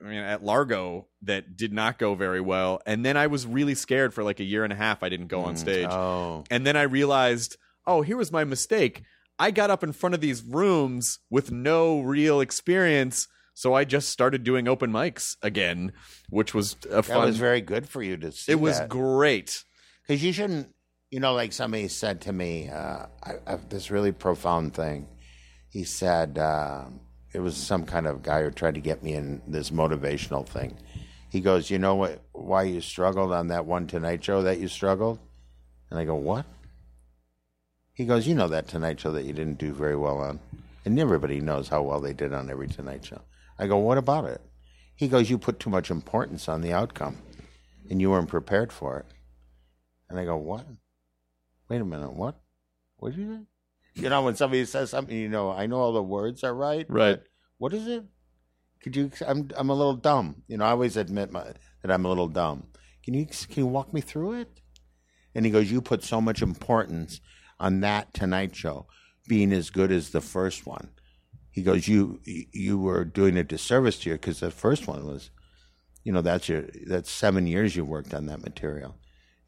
I 0.00 0.08
mean, 0.08 0.18
at 0.18 0.42
Largo 0.42 1.08
that 1.22 1.56
did 1.56 1.72
not 1.72 1.98
go 1.98 2.14
very 2.14 2.40
well. 2.40 2.80
And 2.86 3.04
then 3.04 3.16
I 3.16 3.26
was 3.26 3.46
really 3.46 3.74
scared 3.74 4.14
for 4.14 4.24
like 4.24 4.40
a 4.40 4.44
year 4.44 4.64
and 4.64 4.72
a 4.72 4.76
half. 4.76 5.02
I 5.02 5.08
didn't 5.08 5.26
go 5.26 5.42
on 5.42 5.56
stage. 5.56 5.88
Oh. 5.90 6.44
And 6.50 6.66
then 6.66 6.76
I 6.76 6.82
realized, 6.82 7.56
oh, 7.86 8.02
here 8.02 8.16
was 8.16 8.32
my 8.32 8.44
mistake. 8.44 9.02
I 9.38 9.50
got 9.50 9.70
up 9.70 9.84
in 9.84 9.92
front 9.92 10.14
of 10.14 10.20
these 10.20 10.42
rooms 10.42 11.18
with 11.30 11.50
no 11.50 12.00
real 12.00 12.40
experience. 12.40 13.28
So 13.52 13.74
I 13.74 13.84
just 13.84 14.08
started 14.08 14.42
doing 14.42 14.68
open 14.68 14.90
mics 14.90 15.36
again, 15.42 15.92
which 16.30 16.54
was 16.54 16.76
a 16.86 16.96
That 16.96 17.04
fun. 17.04 17.26
was 17.26 17.36
very 17.36 17.60
good 17.60 17.86
for 17.86 18.02
you 18.02 18.16
to 18.18 18.32
see 18.32 18.52
it 18.52 18.60
was 18.60 18.78
that. 18.78 18.88
great. 18.88 19.64
Because 20.06 20.24
you 20.24 20.32
shouldn't, 20.32 20.74
you 21.10 21.20
know, 21.20 21.34
like 21.34 21.52
somebody 21.52 21.88
said 21.88 22.22
to 22.22 22.32
me, 22.32 22.70
uh, 22.70 23.06
I, 23.22 23.32
I, 23.46 23.56
this 23.68 23.90
really 23.90 24.12
profound 24.12 24.72
thing. 24.72 25.08
He 25.68 25.84
said, 25.84 26.38
um, 26.38 27.00
it 27.32 27.40
was 27.40 27.56
some 27.56 27.84
kind 27.84 28.06
of 28.06 28.22
guy 28.22 28.42
who 28.42 28.50
tried 28.50 28.74
to 28.74 28.80
get 28.80 29.02
me 29.02 29.14
in 29.14 29.42
this 29.46 29.70
motivational 29.70 30.46
thing. 30.46 30.76
He 31.30 31.40
goes, 31.40 31.70
You 31.70 31.78
know 31.78 31.94
what? 31.94 32.22
Why 32.32 32.64
you 32.64 32.80
struggled 32.80 33.32
on 33.32 33.48
that 33.48 33.66
one 33.66 33.86
Tonight 33.86 34.24
Show 34.24 34.42
that 34.42 34.58
you 34.58 34.68
struggled? 34.68 35.18
And 35.90 35.98
I 35.98 36.04
go, 36.04 36.14
What? 36.14 36.46
He 37.92 38.04
goes, 38.04 38.26
You 38.26 38.34
know 38.34 38.48
that 38.48 38.68
Tonight 38.68 39.00
Show 39.00 39.12
that 39.12 39.24
you 39.24 39.32
didn't 39.32 39.58
do 39.58 39.72
very 39.72 39.96
well 39.96 40.18
on? 40.18 40.40
And 40.84 40.98
everybody 40.98 41.40
knows 41.40 41.68
how 41.68 41.82
well 41.82 42.00
they 42.00 42.14
did 42.14 42.32
on 42.32 42.50
every 42.50 42.68
Tonight 42.68 43.04
Show. 43.04 43.20
I 43.58 43.66
go, 43.66 43.76
What 43.76 43.98
about 43.98 44.24
it? 44.24 44.40
He 44.96 45.08
goes, 45.08 45.30
You 45.30 45.38
put 45.38 45.60
too 45.60 45.70
much 45.70 45.90
importance 45.90 46.48
on 46.48 46.60
the 46.62 46.72
outcome 46.72 47.16
and 47.90 48.00
you 48.00 48.10
weren't 48.10 48.28
prepared 48.28 48.72
for 48.72 49.00
it. 49.00 49.06
And 50.08 50.18
I 50.18 50.24
go, 50.24 50.36
what? 50.36 50.64
Wait 51.68 51.80
a 51.80 51.84
minute, 51.84 52.12
what? 52.12 52.40
What 52.96 53.10
did 53.10 53.20
you 53.20 53.36
say? 53.36 53.42
You 53.94 54.08
know, 54.08 54.22
when 54.22 54.36
somebody 54.36 54.64
says 54.64 54.90
something, 54.90 55.16
you 55.16 55.28
know, 55.28 55.50
I 55.50 55.66
know 55.66 55.78
all 55.78 55.92
the 55.92 56.02
words 56.02 56.44
are 56.44 56.54
right. 56.54 56.86
Right. 56.88 57.20
What 57.58 57.72
is 57.74 57.86
it? 57.86 58.04
Could 58.82 58.96
you? 58.96 59.10
I'm 59.26 59.50
I'm 59.56 59.68
a 59.68 59.74
little 59.74 59.96
dumb. 59.96 60.42
You 60.48 60.56
know, 60.56 60.64
I 60.64 60.70
always 60.70 60.96
admit 60.96 61.32
my, 61.32 61.44
that 61.82 61.90
I'm 61.90 62.04
a 62.04 62.08
little 62.08 62.28
dumb. 62.28 62.68
Can 63.04 63.14
you 63.14 63.26
can 63.26 63.64
you 63.64 63.66
walk 63.66 63.92
me 63.92 64.00
through 64.00 64.40
it? 64.40 64.60
And 65.34 65.44
he 65.44 65.52
goes, 65.52 65.70
you 65.70 65.80
put 65.80 66.02
so 66.02 66.20
much 66.20 66.42
importance 66.42 67.20
on 67.58 67.80
that 67.80 68.12
Tonight 68.14 68.56
Show 68.56 68.86
being 69.28 69.52
as 69.52 69.70
good 69.70 69.92
as 69.92 70.10
the 70.10 70.20
first 70.20 70.66
one. 70.66 70.90
He 71.50 71.62
goes, 71.62 71.86
you 71.86 72.20
you 72.24 72.78
were 72.78 73.04
doing 73.04 73.36
a 73.36 73.44
disservice 73.44 73.98
to 74.00 74.10
you 74.10 74.14
because 74.14 74.40
the 74.40 74.50
first 74.50 74.86
one 74.86 75.06
was 75.06 75.30
you 76.04 76.12
know 76.12 76.22
that's 76.22 76.48
your 76.48 76.64
that's 76.86 77.10
seven 77.10 77.46
years 77.46 77.76
you 77.76 77.84
worked 77.84 78.14
on 78.14 78.26
that 78.26 78.42
material 78.42 78.96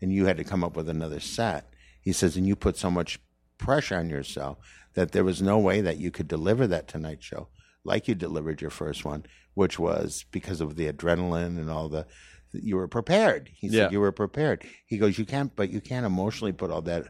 and 0.01 0.12
you 0.12 0.26
had 0.26 0.36
to 0.36 0.45
come 0.45 0.62
up 0.64 0.76
with 0.76 0.88
another 0.88 1.20
set 1.20 1.72
he 2.01 2.12
says 2.12 2.36
and 2.36 2.47
you 2.47 2.57
put 2.57 2.76
so 2.76 2.90
much 2.90 3.18
pressure 3.64 3.96
on 3.96 4.08
yourself 4.10 4.58
that 4.94 5.12
there 5.12 5.24
was 5.24 5.40
no 5.40 5.58
way 5.58 5.80
that 5.80 5.98
you 5.98 6.10
could 6.10 6.28
deliver 6.28 6.66
that 6.66 6.88
tonight 6.88 7.22
show 7.22 7.48
like 7.84 8.08
you 8.08 8.14
delivered 8.14 8.60
your 8.60 8.70
first 8.70 9.04
one 9.04 9.24
which 9.54 9.78
was 9.78 10.24
because 10.32 10.60
of 10.60 10.76
the 10.76 10.90
adrenaline 10.92 11.58
and 11.60 11.70
all 11.70 11.88
the 11.88 12.06
you 12.52 12.76
were 12.76 12.88
prepared 12.88 13.48
he 13.54 13.68
said 13.68 13.76
Yeah. 13.76 13.90
you 13.90 14.00
were 14.00 14.12
prepared 14.12 14.64
he 14.86 14.98
goes 14.98 15.18
you 15.18 15.24
can't 15.24 15.54
but 15.56 15.70
you 15.70 15.80
can't 15.80 16.04
emotionally 16.06 16.52
put 16.52 16.70
all 16.70 16.82
that 16.82 17.04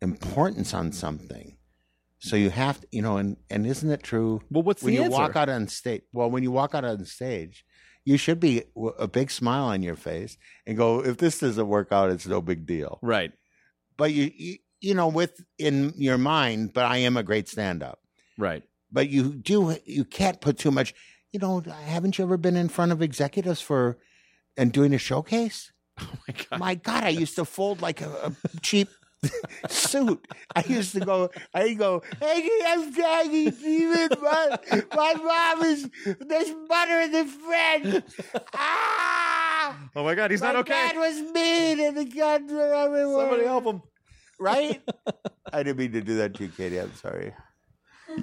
importance 0.00 0.72
on 0.74 0.92
something 0.92 1.56
so 2.22 2.36
you 2.36 2.50
have 2.50 2.80
to, 2.80 2.86
you 2.92 3.02
know 3.02 3.16
and 3.16 3.36
and 3.48 3.66
isn't 3.66 3.90
it 3.90 4.02
true 4.02 4.40
Well, 4.50 4.62
what's 4.62 4.82
when 4.82 4.94
you 4.94 5.02
answer? 5.04 5.18
walk 5.18 5.36
out 5.36 5.48
on 5.48 5.68
stage 5.68 6.02
well 6.12 6.30
when 6.30 6.42
you 6.42 6.50
walk 6.50 6.74
out 6.74 6.84
on 6.84 7.04
stage 7.04 7.64
you 8.04 8.16
should 8.16 8.40
be 8.40 8.62
a 8.98 9.06
big 9.08 9.30
smile 9.30 9.64
on 9.64 9.82
your 9.82 9.96
face 9.96 10.36
and 10.66 10.76
go 10.76 11.04
if 11.04 11.16
this 11.18 11.38
doesn't 11.40 11.68
work 11.68 11.92
out 11.92 12.10
it's 12.10 12.26
no 12.26 12.40
big 12.40 12.66
deal 12.66 12.98
Right. 13.02 13.32
but 13.96 14.12
you 14.12 14.30
you, 14.34 14.56
you 14.80 14.94
know 14.94 15.08
with 15.08 15.40
in 15.58 15.92
your 15.96 16.18
mind 16.18 16.72
but 16.72 16.84
i 16.86 16.96
am 16.96 17.16
a 17.16 17.22
great 17.22 17.48
stand 17.48 17.82
up 17.82 17.98
Right. 18.38 18.62
but 18.90 19.08
you 19.10 19.34
do 19.34 19.76
you 19.84 20.04
can't 20.04 20.40
put 20.40 20.58
too 20.58 20.70
much 20.70 20.94
you 21.32 21.38
know 21.40 21.60
haven't 21.84 22.18
you 22.18 22.24
ever 22.24 22.36
been 22.36 22.56
in 22.56 22.68
front 22.68 22.92
of 22.92 23.02
executives 23.02 23.60
for 23.60 23.98
and 24.56 24.72
doing 24.72 24.94
a 24.94 24.98
showcase 24.98 25.72
Oh 26.00 26.08
my 26.26 26.34
god. 26.50 26.60
my 26.60 26.74
god 26.74 27.04
i 27.04 27.08
used 27.10 27.36
to 27.36 27.44
fold 27.44 27.82
like 27.82 28.00
a, 28.00 28.08
a 28.08 28.32
cheap 28.62 28.88
suit 29.68 30.26
i 30.56 30.64
used 30.66 30.92
to 30.94 31.00
go 31.00 31.28
i 31.52 31.74
go 31.74 32.02
hey 32.20 32.48
i'm 32.66 32.90
Jackie 32.94 33.50
Steven, 33.50 34.08
my, 34.22 34.58
my 34.96 35.12
mom 35.14 35.64
is 35.66 35.90
there's 36.26 36.50
butter 36.66 37.00
in 37.02 37.12
the 37.12 37.24
fridge 37.26 38.02
ah 38.54 39.76
Oh 39.94 40.04
my 40.04 40.14
god, 40.14 40.30
he's 40.30 40.40
my 40.40 40.52
not 40.52 40.56
okay. 40.60 40.72
dad 40.72 40.96
was 40.96 41.20
mean 41.32 41.80
and 41.80 41.96
the 41.96 42.20
everywhere 42.22 43.20
Somebody 43.20 43.44
help 43.44 43.64
him. 43.64 43.82
Right 44.40 44.80
i 45.52 45.62
didn't 45.62 45.78
mean 45.78 45.92
to 45.92 46.00
do 46.00 46.16
that 46.16 46.34
to 46.34 46.44
you 46.44 46.50
katie 46.50 46.78
i'm 46.78 46.94
sorry 46.94 47.32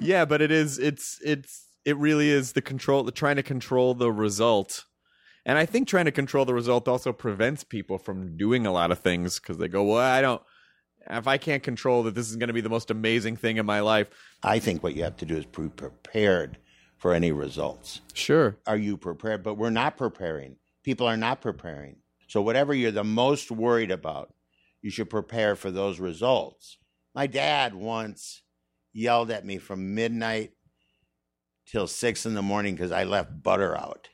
yeah 0.00 0.24
but 0.24 0.42
it 0.42 0.50
is 0.50 0.78
it's 0.78 1.18
it's 1.24 1.66
it 1.84 1.96
really 1.96 2.28
is 2.28 2.52
the 2.52 2.60
control 2.60 3.02
the 3.02 3.12
trying 3.12 3.36
to 3.36 3.42
control 3.42 3.94
the 3.94 4.12
result 4.12 4.84
And 5.46 5.56
I 5.56 5.64
think 5.64 5.88
trying 5.88 6.04
to 6.04 6.12
control 6.12 6.44
the 6.44 6.52
result 6.52 6.86
also 6.88 7.10
prevents 7.12 7.64
people 7.64 7.96
from 7.96 8.36
doing 8.36 8.66
a 8.66 8.72
lot 8.72 8.90
of 8.90 8.98
things 8.98 9.38
because 9.38 9.56
they 9.56 9.68
go, 9.68 9.82
well, 9.82 10.04
I 10.18 10.20
don't. 10.20 10.42
If 11.08 11.26
I 11.26 11.38
can't 11.38 11.62
control 11.62 12.02
that 12.02 12.14
this 12.14 12.28
is 12.28 12.36
going 12.36 12.48
to 12.48 12.52
be 12.52 12.60
the 12.60 12.68
most 12.68 12.90
amazing 12.90 13.36
thing 13.38 13.56
in 13.56 13.64
my 13.64 13.80
life, 13.80 14.08
I 14.42 14.58
think 14.58 14.82
what 14.82 14.94
you 14.94 15.04
have 15.04 15.16
to 15.18 15.24
do 15.24 15.36
is 15.38 15.46
be 15.46 15.68
prepared 15.70 16.58
for 16.98 17.14
any 17.14 17.32
results. 17.32 18.02
sure. 18.12 18.58
Are 18.66 18.76
you 18.76 18.98
prepared? 18.98 19.42
But 19.42 19.54
we're 19.54 19.70
not 19.70 19.96
preparing. 19.96 20.56
People 20.84 21.06
are 21.06 21.16
not 21.16 21.40
preparing. 21.40 21.96
So 22.26 22.42
whatever 22.42 22.74
you're 22.74 22.90
the 22.90 23.04
most 23.04 23.50
worried 23.50 23.90
about, 23.90 24.34
you 24.82 24.90
should 24.90 25.10
prepare 25.10 25.56
for 25.56 25.70
those 25.70 25.98
results. 26.00 26.78
My 27.14 27.26
dad 27.26 27.74
once 27.74 28.42
yelled 28.92 29.30
at 29.30 29.44
me 29.44 29.58
from 29.58 29.94
midnight 29.94 30.52
till 31.66 31.86
six 31.86 32.26
in 32.26 32.34
the 32.34 32.42
morning 32.42 32.74
because 32.74 32.92
I 32.92 33.04
left 33.04 33.42
butter 33.42 33.76
out. 33.76 34.08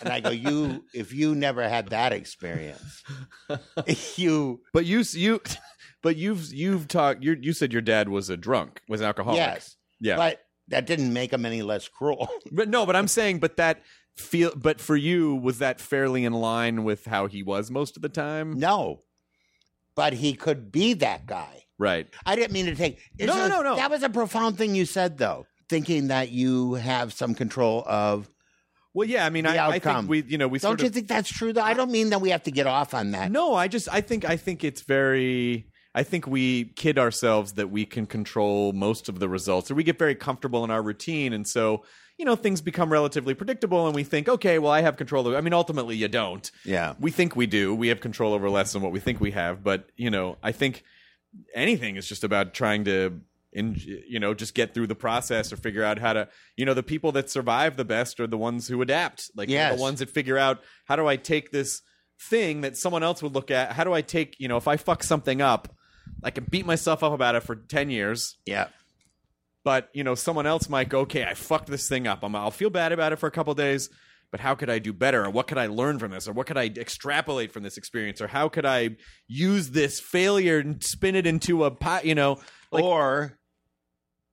and 0.00 0.08
I 0.08 0.20
go, 0.20 0.30
you, 0.30 0.84
if 0.94 1.12
you 1.12 1.34
never 1.34 1.68
had 1.68 1.88
that 1.88 2.12
experience, 2.12 3.02
you, 4.16 4.60
But 4.72 4.84
you 4.84 5.02
you 5.12 5.40
but 6.02 6.16
you've 6.16 6.52
you've 6.52 6.88
talked 6.88 7.22
you 7.22 7.36
you 7.40 7.52
said 7.52 7.72
your 7.72 7.82
dad 7.82 8.08
was 8.08 8.30
a 8.30 8.36
drunk, 8.36 8.80
was 8.88 9.00
an 9.00 9.06
alcoholic. 9.06 9.38
yes, 9.38 9.76
Yeah. 10.00 10.16
but 10.16 10.40
that 10.68 10.86
didn't 10.86 11.12
make 11.12 11.32
him 11.32 11.44
any 11.46 11.62
less 11.62 11.88
cruel. 11.88 12.28
But 12.52 12.68
no, 12.68 12.84
but 12.86 12.94
I'm 12.96 13.08
saying 13.08 13.38
but 13.40 13.56
that 13.56 13.82
feel 14.20 14.52
but 14.56 14.80
for 14.80 14.96
you 14.96 15.34
was 15.34 15.58
that 15.58 15.80
fairly 15.80 16.24
in 16.24 16.32
line 16.32 16.84
with 16.84 17.06
how 17.06 17.26
he 17.26 17.42
was 17.42 17.70
most 17.70 17.96
of 17.96 18.02
the 18.02 18.08
time? 18.08 18.58
no, 18.58 19.02
but 19.94 20.12
he 20.12 20.32
could 20.34 20.70
be 20.70 20.94
that 20.94 21.26
guy. 21.26 21.64
Right. 21.78 22.08
I 22.26 22.36
didn't 22.36 22.52
mean 22.52 22.66
to 22.66 22.74
take. 22.74 23.00
No, 23.18 23.26
no, 23.26 23.44
a- 23.44 23.48
no, 23.48 23.62
no. 23.62 23.76
That 23.76 23.90
was 23.90 24.02
a 24.02 24.08
profound 24.08 24.58
thing 24.58 24.74
you 24.74 24.84
said, 24.84 25.18
though. 25.18 25.46
Thinking 25.68 26.08
that 26.08 26.30
you 26.30 26.74
have 26.74 27.12
some 27.12 27.34
control 27.34 27.84
of. 27.86 28.28
Well, 28.94 29.08
yeah, 29.08 29.24
I 29.26 29.30
mean, 29.30 29.46
I, 29.46 29.68
I 29.68 29.78
think 29.78 30.08
we, 30.08 30.24
you 30.24 30.38
know, 30.38 30.48
we 30.48 30.58
Don't 30.58 30.70
sort 30.70 30.80
you 30.80 30.86
of, 30.86 30.94
think 30.94 31.08
that's 31.08 31.28
true? 31.28 31.52
Though 31.52 31.62
I 31.62 31.74
don't 31.74 31.90
mean 31.92 32.10
that 32.10 32.20
we 32.20 32.30
have 32.30 32.42
to 32.44 32.50
get 32.50 32.66
off 32.66 32.94
on 32.94 33.12
that. 33.12 33.30
No, 33.30 33.54
I 33.54 33.68
just, 33.68 33.88
I 33.92 34.00
think, 34.00 34.24
I 34.24 34.36
think 34.36 34.64
it's 34.64 34.82
very. 34.82 35.68
I 35.94 36.02
think 36.04 36.26
we 36.26 36.66
kid 36.76 36.98
ourselves 36.98 37.52
that 37.54 37.70
we 37.70 37.84
can 37.84 38.06
control 38.06 38.72
most 38.72 39.08
of 39.08 39.18
the 39.20 39.28
results, 39.28 39.70
or 39.70 39.74
we 39.74 39.84
get 39.84 39.98
very 39.98 40.14
comfortable 40.14 40.64
in 40.64 40.70
our 40.70 40.82
routine, 40.82 41.32
and 41.32 41.46
so 41.46 41.84
you 42.18 42.24
know 42.24 42.36
things 42.36 42.60
become 42.60 42.92
relatively 42.92 43.32
predictable, 43.34 43.86
and 43.86 43.94
we 43.94 44.04
think, 44.04 44.28
okay, 44.28 44.58
well, 44.58 44.72
I 44.72 44.82
have 44.82 44.96
control. 44.96 45.26
Of, 45.26 45.34
I 45.34 45.40
mean, 45.40 45.52
ultimately, 45.54 45.96
you 45.96 46.08
don't. 46.08 46.50
Yeah. 46.64 46.94
we 47.00 47.10
think 47.10 47.36
we 47.36 47.46
do. 47.46 47.74
We 47.74 47.88
have 47.88 48.00
control 48.00 48.34
over 48.34 48.50
less 48.50 48.72
than 48.72 48.82
what 48.82 48.92
we 48.92 49.00
think 49.00 49.20
we 49.20 49.30
have, 49.30 49.62
but 49.64 49.88
you 49.96 50.10
know, 50.10 50.36
I 50.42 50.52
think 50.52 50.82
anything 51.54 51.96
is 51.96 52.08
just 52.08 52.24
about 52.24 52.54
trying 52.54 52.84
to 52.84 53.20
in 53.52 53.74
you 54.06 54.20
know 54.20 54.34
just 54.34 54.54
get 54.54 54.74
through 54.74 54.86
the 54.86 54.94
process 54.94 55.52
or 55.52 55.56
figure 55.56 55.82
out 55.82 55.98
how 55.98 56.12
to 56.12 56.28
you 56.56 56.66
know 56.66 56.74
the 56.74 56.82
people 56.82 57.12
that 57.12 57.30
survive 57.30 57.76
the 57.78 57.84
best 57.84 58.20
are 58.20 58.26
the 58.26 58.36
ones 58.36 58.68
who 58.68 58.82
adapt 58.82 59.30
like 59.34 59.48
Yes. 59.48 59.74
the 59.74 59.80
ones 59.80 60.00
that 60.00 60.10
figure 60.10 60.36
out 60.36 60.60
how 60.84 60.96
do 60.96 61.06
i 61.06 61.16
take 61.16 61.50
this 61.50 61.80
thing 62.20 62.60
that 62.60 62.76
someone 62.76 63.02
else 63.02 63.22
would 63.22 63.34
look 63.34 63.50
at 63.50 63.72
how 63.72 63.84
do 63.84 63.92
i 63.94 64.02
take 64.02 64.36
you 64.38 64.48
know 64.48 64.58
if 64.58 64.68
i 64.68 64.76
fuck 64.76 65.02
something 65.02 65.40
up 65.40 65.74
i 66.22 66.30
can 66.30 66.44
beat 66.44 66.66
myself 66.66 67.02
up 67.02 67.12
about 67.12 67.36
it 67.36 67.42
for 67.42 67.56
10 67.56 67.88
years 67.90 68.36
Yeah. 68.44 68.68
But 69.68 69.90
you 69.92 70.02
know 70.02 70.14
someone 70.14 70.46
else 70.46 70.66
might 70.70 70.88
go 70.88 71.00
okay 71.00 71.26
i 71.26 71.34
fucked 71.34 71.66
this 71.66 71.90
thing 71.90 72.06
up 72.06 72.24
I'm, 72.24 72.34
i'll 72.34 72.50
feel 72.50 72.70
bad 72.70 72.90
about 72.90 73.12
it 73.12 73.16
for 73.16 73.26
a 73.26 73.30
couple 73.30 73.52
days 73.52 73.90
but 74.30 74.40
how 74.40 74.54
could 74.54 74.70
i 74.70 74.78
do 74.78 74.94
better 74.94 75.26
or 75.26 75.28
what 75.28 75.46
could 75.46 75.58
i 75.58 75.66
learn 75.66 75.98
from 75.98 76.10
this 76.10 76.26
or 76.26 76.32
what 76.32 76.46
could 76.46 76.56
i 76.56 76.64
extrapolate 76.74 77.52
from 77.52 77.64
this 77.64 77.76
experience 77.76 78.22
or 78.22 78.28
how 78.28 78.48
could 78.48 78.64
i 78.64 78.96
use 79.26 79.68
this 79.72 80.00
failure 80.00 80.58
and 80.58 80.82
spin 80.82 81.14
it 81.14 81.26
into 81.26 81.64
a 81.64 81.70
pot 81.70 82.06
you 82.06 82.14
know 82.14 82.40
like, 82.72 82.82
or 82.82 83.38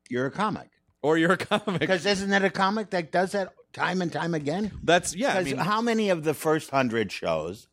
you're 0.10 0.28
a 0.28 0.32
comic. 0.32 0.70
or 1.02 1.18
you're 1.18 1.34
a 1.34 1.38
comic 1.38 1.82
Because 1.82 2.06
isn't 2.06 2.32
it 2.32 2.46
a 2.46 2.50
comic 2.50 2.92
that 2.92 3.12
does 3.12 3.34
that 3.34 3.54
time 3.74 4.02
and 4.02 4.14
time 4.14 4.36
again? 4.36 4.72
that's 4.84 5.14
yeah 5.14 5.34
I 5.34 5.44
mean, 5.44 5.58
how 5.58 5.82
many 5.82 6.12
of 6.12 6.24
the 6.24 6.34
first 6.34 6.70
hundred 6.70 7.12
shows 7.12 7.68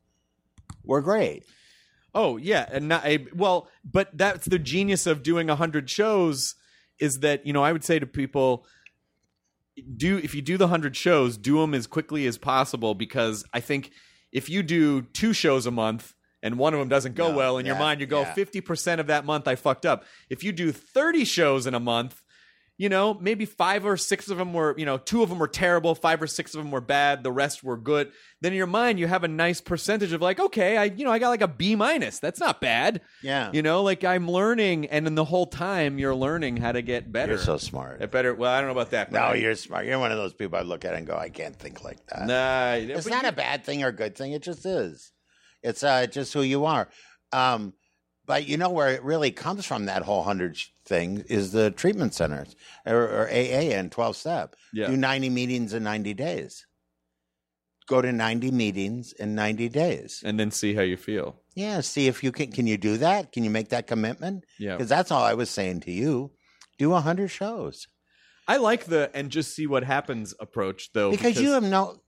were 0.83 1.01
great? 1.01 1.45
oh 2.13 2.39
yeah 2.39 2.67
and 2.73 2.89
not 2.89 3.07
a, 3.07 3.25
well 3.37 3.69
but 3.85 4.09
that's 4.15 4.47
the 4.49 4.59
genius 4.59 5.07
of 5.07 5.23
doing 5.23 5.49
a 5.49 5.53
100 5.53 5.89
shows 5.89 6.57
is 7.01 7.21
that 7.21 7.47
you 7.47 7.53
know 7.53 7.63
i 7.63 7.73
would 7.73 7.85
say 7.85 7.99
to 7.99 8.07
people 8.07 8.67
do 9.97 10.19
if 10.19 10.35
you 10.35 10.43
do 10.43 10.57
the 10.57 10.65
100 10.65 10.97
shows 10.97 11.37
do 11.37 11.61
them 11.61 11.75
as 11.75 11.87
quickly 11.87 12.27
as 12.27 12.39
possible 12.39 12.95
because 12.95 13.45
i 13.53 13.61
think 13.61 13.91
if 14.31 14.49
you 14.49 14.63
do 14.63 15.03
two 15.03 15.33
shows 15.33 15.67
a 15.67 15.71
month 15.71 16.15
and 16.43 16.59
one 16.59 16.75
of 16.75 16.81
them 16.81 16.89
doesn't 16.89 17.15
go 17.15 17.31
No, 17.31 17.37
well 17.37 17.59
in 17.59 17.67
your 17.67 17.77
mind 17.77 18.01
you 18.01 18.07
go 18.07 18.23
yeah. 18.23 18.35
50% 18.35 18.99
of 18.99 19.07
that 19.07 19.25
month 19.25 19.47
i 19.49 19.55
fucked 19.55 19.87
up. 19.87 20.05
If 20.29 20.43
you 20.43 20.53
do 20.53 20.73
30 20.73 21.25
shows 21.25 21.67
in 21.67 21.75
a 21.75 21.81
month 21.81 22.23
you 22.83 22.89
know 22.89 23.15
maybe 23.15 23.45
five 23.45 23.87
or 23.87 23.97
six 23.97 24.29
of 24.29 24.39
them 24.39 24.53
were 24.53 24.75
you 24.77 24.85
know 24.85 24.99
two 24.99 25.23
of 25.23 25.29
them 25.29 25.39
were 25.39 25.47
terrible 25.65 25.95
five 25.95 26.21
or 26.21 26.27
six 26.27 26.55
of 26.55 26.59
them 26.63 26.71
were 26.73 26.81
bad 26.81 27.23
the 27.23 27.31
rest 27.31 27.63
were 27.63 27.77
good 27.77 28.11
then 28.41 28.51
in 28.53 28.59
your 28.59 28.67
mind 28.67 28.99
you 28.99 29.07
have 29.07 29.23
a 29.25 29.29
nice 29.29 29.61
percentage 29.61 30.13
of 30.13 30.21
like 30.21 30.41
okay 30.41 30.77
i 30.77 30.85
you 30.85 31.05
know 31.05 31.13
i 31.13 31.19
got 31.21 31.29
like 31.29 31.43
a 31.43 31.47
b 31.63 31.77
minus 31.77 32.19
that's 32.19 32.41
not 32.41 32.61
bad 32.61 33.01
Yeah. 33.23 33.51
you 33.53 33.63
know 33.63 33.83
like 33.85 34.03
i'm 34.05 34.27
learning 34.29 34.87
and 34.87 35.07
in 35.07 35.15
the 35.15 35.25
whole 35.25 35.47
time 35.47 35.99
you're 36.01 36.15
learning 36.27 36.57
how 36.57 36.73
to 36.73 36.83
get 36.83 37.13
better 37.13 37.35
You're 37.35 37.41
so 37.43 37.57
smart. 37.57 38.01
Get 38.01 38.11
better 38.11 38.35
well 38.35 38.53
i 38.53 38.59
don't 38.61 38.67
know 38.69 38.73
about 38.81 38.91
that 38.91 39.13
No, 39.13 39.21
I- 39.21 39.35
you're 39.35 39.55
smart. 39.55 39.87
You're 39.87 40.01
one 40.01 40.11
of 40.11 40.19
those 40.19 40.35
people 40.35 40.59
I 40.59 40.63
look 40.63 40.85
at 40.85 40.95
and 40.95 41.07
go, 41.07 41.17
I 41.17 41.29
can't 41.29 41.57
think 41.57 41.85
like 41.85 42.05
that. 42.09 42.27
nah 42.27 42.73
It's 42.97 43.07
not 43.07 43.23
you- 43.23 43.29
a 43.29 43.33
bad 43.33 43.65
thing 43.65 43.85
or 43.85 43.89
a 43.89 43.93
good 44.03 44.17
thing. 44.17 44.33
It 44.33 44.43
just 44.43 44.67
is. 44.67 45.13
It's 45.63 45.85
uh, 45.85 46.07
just 46.09 46.33
who 46.35 46.43
you 46.43 46.65
are. 46.65 46.89
Um, 47.33 47.75
but 48.27 48.49
you 48.49 48.57
know 48.57 48.71
where 48.71 48.89
it 48.89 49.03
really 49.05 49.31
comes 49.31 49.65
from 49.67 49.87
that 49.87 50.03
whole 50.03 50.23
hundred 50.25 50.57
thing 50.85 51.25
is 51.29 51.53
the 51.53 51.71
treatment 51.71 52.15
centers 52.15 52.55
or, 52.87 53.03
or 53.09 53.29
AA 53.29 53.71
and 53.79 53.91
twelve 53.93 54.17
step. 54.17 54.57
Yeah. 54.73 54.89
Do 54.89 54.97
ninety 54.97 55.31
meetings 55.31 55.73
in 55.75 55.83
ninety 55.85 56.15
days. 56.15 56.67
Go 57.89 58.01
to 58.01 58.13
ninety 58.13 58.51
meetings 58.51 59.13
in 59.13 59.35
ninety 59.35 59.69
days. 59.69 60.23
and 60.25 60.39
then 60.39 60.51
see 60.51 60.75
how 60.75 60.83
you 60.83 60.97
feel 60.97 61.37
Yeah. 61.55 61.81
See 61.81 62.07
if 62.07 62.23
you 62.25 62.33
can. 62.33 62.53
Can 62.53 62.67
you 62.67 62.77
do 62.79 62.97
that? 62.99 63.33
Can 63.33 63.45
you 63.45 63.51
make 63.51 63.69
that 63.71 63.87
commitment? 63.87 64.45
yeah 64.59 64.73
Because 64.77 64.89
that's 64.89 65.11
all 65.11 65.23
I 65.23 65.35
was 65.35 65.51
saying 65.51 65.81
to 65.81 65.93
you. 65.93 66.33
Do 66.79 66.93
hundred 66.93 67.29
shows 67.29 67.87
i 68.49 68.57
like 68.57 68.87
the 68.87 69.09
and 69.15 69.31
just 69.31 69.55
see 69.55 69.69
what 69.69 69.85
happens 69.85 70.35
approach 70.41 70.91
though 70.93 71.13
because 71.13 71.41
you 71.41 71.53
have 71.53 71.63
no. 71.63 72.01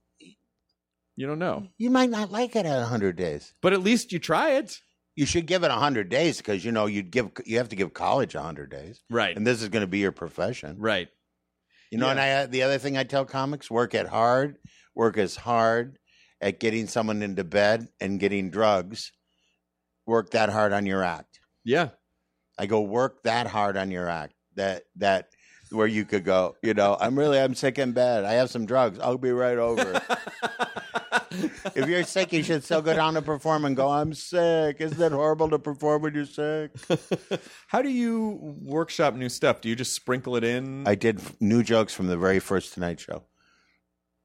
you 1.15 1.27
don't 1.29 1.39
know 1.39 1.69
You 1.79 1.91
might 1.91 2.11
not 2.11 2.33
like 2.33 2.57
it 2.57 2.67
at 2.67 2.83
hundred 2.89 3.15
days. 3.17 3.55
but 3.63 3.73
at 3.73 3.83
least 3.85 4.11
you 4.13 4.19
try 4.19 4.51
it 4.53 4.81
You 5.17 5.27
should 5.27 5.47
give 5.47 5.63
it 5.63 5.71
hundred 5.71 6.09
days 6.09 6.39
because 6.39 6.65
you 6.65 6.73
know 6.73 6.87
you'd 6.87 7.11
give 7.11 7.31
you 7.47 7.59
have 7.59 7.69
to 7.69 7.77
give 7.77 7.95
college 7.95 8.35
hundred 8.35 8.71
days, 8.71 9.01
right 9.11 9.37
and 9.37 9.47
this 9.47 9.63
is 9.63 9.69
going 9.69 9.83
to 9.83 9.89
be 9.89 9.99
your 9.99 10.13
profession. 10.13 10.77
right 10.79 11.09
You 11.91 11.99
know, 11.99 12.09
and 12.09 12.21
I 12.21 12.31
uh, 12.31 12.47
the 12.47 12.63
other 12.63 12.79
thing 12.79 12.97
I 12.97 13.05
tell 13.05 13.25
comics: 13.25 13.71
work 13.71 13.95
at 13.95 14.09
hard, 14.09 14.59
work 14.95 15.17
as 15.17 15.37
hard 15.37 15.99
at 16.41 16.59
getting 16.59 16.89
someone 16.89 17.23
into 17.23 17.45
bed 17.45 17.89
and 18.01 18.19
getting 18.19 18.51
drugs. 18.51 19.13
Work 20.07 20.31
that 20.31 20.51
hard 20.51 20.73
on 20.73 20.85
your 20.85 21.03
act. 21.03 21.41
yeah 21.65 21.91
I 22.59 22.67
go 22.67 22.83
work 22.83 23.23
that 23.23 23.47
hard 23.47 23.77
on 23.77 23.91
your 23.91 24.09
act. 24.09 24.35
That 24.57 24.85
that 24.97 25.29
where 25.71 25.87
you 25.87 26.05
could 26.05 26.25
go. 26.25 26.57
You 26.63 26.75
know, 26.75 26.97
I'm 27.01 27.19
really 27.19 27.39
I'm 27.41 27.55
sick 27.55 27.79
in 27.79 27.93
bed. 27.93 28.25
I 28.25 28.35
have 28.35 28.51
some 28.51 28.67
drugs. 28.67 28.99
I'll 28.99 29.19
be 29.19 29.33
right 29.33 29.59
over. 29.59 30.01
if 31.75 31.89
you're 31.89 32.03
sick, 32.05 32.33
you 32.33 32.43
should 32.43 32.65
still 32.65 32.83
go 32.83 32.95
down 32.95 33.15
to 33.15 33.23
perform 33.23 33.65
and 33.65 33.77
go. 33.77 33.89
I'm 33.89 34.15
sick. 34.15 34.77
Isn't 34.81 35.01
it 35.01 35.13
horrible 35.13 35.51
to 35.51 35.59
perform 35.59 36.03
when 36.03 36.15
you're 36.15 36.27
sick? 36.27 36.73
how 37.69 37.83
do 37.83 37.91
you 37.91 38.39
workshop 38.63 39.15
new 39.15 39.29
stuff 39.29 39.61
do 39.61 39.69
you 39.69 39.77
just 39.77 39.95
sprinkle 39.95 40.37
it 40.37 40.45
in 40.45 40.87
I 40.87 40.95
did 40.95 41.21
new 41.41 41.63
jokes 41.63 41.95
from 41.95 42.07
the 42.07 42.17
very 42.17 42.39
first 42.39 42.75
Tonight 42.75 43.01
Show. 43.01 43.25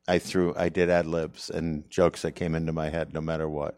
I 0.07 0.19
threw, 0.19 0.55
I 0.55 0.69
did 0.69 0.89
ad 0.89 1.05
libs 1.05 1.49
and 1.49 1.89
jokes 1.89 2.23
that 2.23 2.31
came 2.31 2.55
into 2.55 2.73
my 2.73 2.89
head, 2.89 3.13
no 3.13 3.21
matter 3.21 3.47
what. 3.47 3.77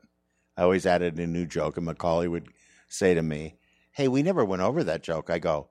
I 0.55 0.63
always 0.63 0.85
added 0.85 1.19
a 1.19 1.27
new 1.27 1.45
joke, 1.45 1.77
and 1.77 1.87
McCawley 1.87 2.29
would 2.29 2.47
say 2.87 3.13
to 3.13 3.21
me, 3.21 3.55
"Hey, 3.91 4.07
we 4.07 4.23
never 4.23 4.45
went 4.45 4.61
over 4.61 4.83
that 4.83 5.03
joke." 5.03 5.29
I 5.29 5.39
go, 5.39 5.69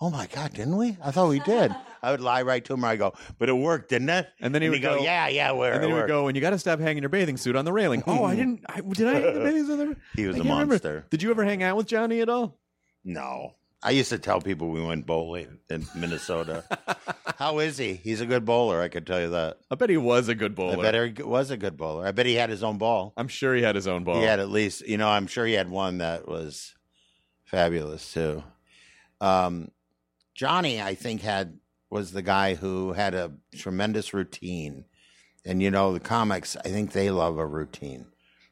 "Oh 0.00 0.10
my 0.10 0.26
god, 0.26 0.52
didn't 0.54 0.76
we? 0.76 0.96
I 1.02 1.10
thought 1.10 1.28
we 1.28 1.40
did." 1.40 1.74
I 2.02 2.12
would 2.12 2.22
lie 2.22 2.40
right 2.42 2.64
to 2.64 2.72
him. 2.74 2.84
I 2.84 2.96
go, 2.96 3.12
"But 3.38 3.48
it 3.50 3.52
worked, 3.52 3.90
didn't 3.90 4.08
it?" 4.08 4.26
And 4.40 4.54
then 4.54 4.62
he 4.62 4.68
would 4.70 4.78
he'd 4.78 4.82
go, 4.82 4.96
go- 4.98 5.04
"Yeah, 5.04 5.28
yeah, 5.28 5.52
where?" 5.52 5.74
and 5.74 5.82
then 5.82 5.90
he 5.90 5.96
would 5.96 6.08
go, 6.08 6.28
and 6.28 6.36
you 6.36 6.40
got 6.40 6.50
to 6.50 6.58
stop 6.58 6.80
hanging 6.80 7.02
your 7.02 7.10
bathing 7.10 7.36
suit 7.36 7.56
on 7.56 7.64
the 7.66 7.72
railing. 7.72 8.02
Oh, 8.06 8.24
I 8.24 8.34
didn't. 8.36 8.64
I, 8.68 8.80
did 8.80 9.06
I 9.08 9.12
hang 9.20 9.34
the 9.34 9.40
bathing 9.40 9.64
suit 9.66 9.72
on 9.72 9.78
the 9.78 9.84
railing? 9.84 10.00
He 10.16 10.26
was 10.26 10.36
I 10.36 10.38
a 10.38 10.42
can't 10.42 10.52
remember. 10.52 10.72
monster. 10.74 11.06
Did 11.10 11.22
you 11.22 11.30
ever 11.30 11.44
hang 11.44 11.62
out 11.62 11.76
with 11.76 11.86
Johnny 11.86 12.20
at 12.20 12.28
all? 12.30 12.58
No, 13.04 13.54
I 13.82 13.90
used 13.90 14.08
to 14.10 14.18
tell 14.18 14.40
people 14.40 14.70
we 14.70 14.82
went 14.82 15.04
bowling 15.06 15.58
in 15.68 15.86
Minnesota. 15.94 16.64
How 17.36 17.58
is 17.58 17.76
he? 17.78 17.94
He's 17.94 18.20
a 18.22 18.26
good 18.26 18.44
bowler. 18.46 18.80
I 18.80 18.88
could 18.88 19.06
tell 19.06 19.20
you 19.20 19.30
that. 19.30 19.58
I 19.70 19.74
bet 19.74 19.88
he 19.90 19.96
was 19.98 20.28
a 20.28 20.34
good 20.34 20.54
bowler. 20.54 20.72
I 20.72 20.76
bowler. 20.76 20.92
bet 20.92 21.16
he 21.18 21.22
was 21.22 21.50
a 21.50 21.56
good 21.58 21.76
bowler. 21.76 22.06
I 22.06 22.12
bet 22.12 22.24
he 22.26 22.34
had 22.34 22.48
his 22.50 22.62
own 22.62 22.76
ball. 22.78 23.12
I'm 23.18 23.28
sure 23.28 23.54
he 23.54 23.62
had 23.62 23.74
his 23.74 23.86
own 23.88 24.04
ball. 24.04 24.16
He 24.16 24.24
had 24.24 24.40
at 24.40 24.48
least, 24.50 24.86
you 24.86 24.96
know, 24.98 25.08
I'm 25.08 25.26
sure 25.26 25.44
he 25.46 25.54
had 25.54 25.68
one 25.70 25.98
that 25.98 26.26
was 26.28 26.74
fabulous 27.44 28.12
too. 28.12 28.42
Um, 29.20 29.70
Johnny, 30.40 30.80
I 30.80 30.94
think, 30.94 31.20
had 31.20 31.58
was 31.90 32.12
the 32.12 32.22
guy 32.22 32.54
who 32.54 32.94
had 32.94 33.12
a 33.12 33.30
tremendous 33.54 34.14
routine, 34.14 34.86
and 35.44 35.62
you 35.62 35.70
know, 35.70 35.92
the 35.92 36.00
comics, 36.00 36.56
I 36.56 36.70
think 36.70 36.92
they 36.92 37.10
love 37.10 37.36
a 37.36 37.44
routine, 37.44 38.06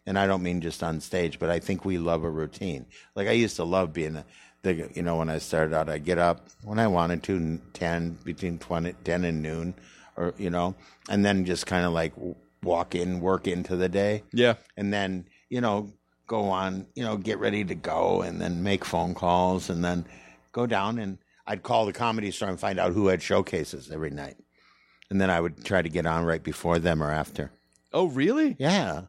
and 0.04 0.18
I 0.18 0.26
don't 0.26 0.42
mean 0.42 0.60
just 0.60 0.82
on 0.82 1.00
stage, 1.00 1.38
but 1.38 1.48
I 1.48 1.60
think 1.60 1.86
we 1.86 1.96
love 1.96 2.24
a 2.24 2.30
routine. 2.30 2.84
Like 3.14 3.26
I 3.26 3.30
used 3.32 3.56
to 3.56 3.64
love 3.64 3.94
being 3.94 4.16
a, 4.16 4.26
the, 4.60 4.90
you 4.94 5.00
know, 5.00 5.16
when 5.16 5.30
I 5.30 5.38
started 5.38 5.74
out, 5.74 5.88
I 5.88 5.96
get 5.96 6.18
up 6.18 6.48
when 6.62 6.78
I 6.78 6.88
wanted 6.88 7.22
to, 7.22 7.58
ten 7.72 8.18
between 8.22 8.58
20, 8.58 8.92
10 9.04 9.24
and 9.24 9.42
noon, 9.42 9.72
or 10.14 10.34
you 10.36 10.50
know, 10.50 10.74
and 11.08 11.24
then 11.24 11.46
just 11.46 11.64
kind 11.64 11.86
of 11.86 11.94
like 11.94 12.12
walk 12.62 12.96
in, 12.96 13.18
work 13.20 13.48
into 13.48 13.76
the 13.76 13.88
day, 13.88 14.24
Yeah. 14.34 14.56
and 14.76 14.92
then 14.92 15.24
you 15.48 15.62
know 15.62 15.88
go 16.26 16.50
on, 16.50 16.86
you 16.94 17.02
know, 17.02 17.16
get 17.16 17.38
ready 17.38 17.64
to 17.64 17.74
go, 17.74 18.20
and 18.20 18.38
then 18.42 18.62
make 18.62 18.84
phone 18.84 19.14
calls, 19.14 19.70
and 19.70 19.82
then 19.82 20.04
go 20.52 20.66
down 20.66 20.98
and 20.98 21.16
I'd 21.48 21.62
call 21.62 21.86
the 21.86 21.92
comedy 21.92 22.30
store 22.30 22.48
and 22.48 22.60
find 22.60 22.78
out 22.78 22.92
who 22.92 23.08
had 23.08 23.22
showcases 23.22 23.90
every 23.90 24.10
night, 24.10 24.36
and 25.10 25.20
then 25.20 25.30
I 25.30 25.40
would 25.40 25.64
try 25.64 25.82
to 25.82 25.88
get 25.88 26.06
on 26.06 26.24
right 26.24 26.42
before 26.42 26.78
them 26.78 27.02
or 27.02 27.10
after. 27.10 27.50
Oh, 27.92 28.06
really? 28.06 28.54
Yeah, 28.58 29.02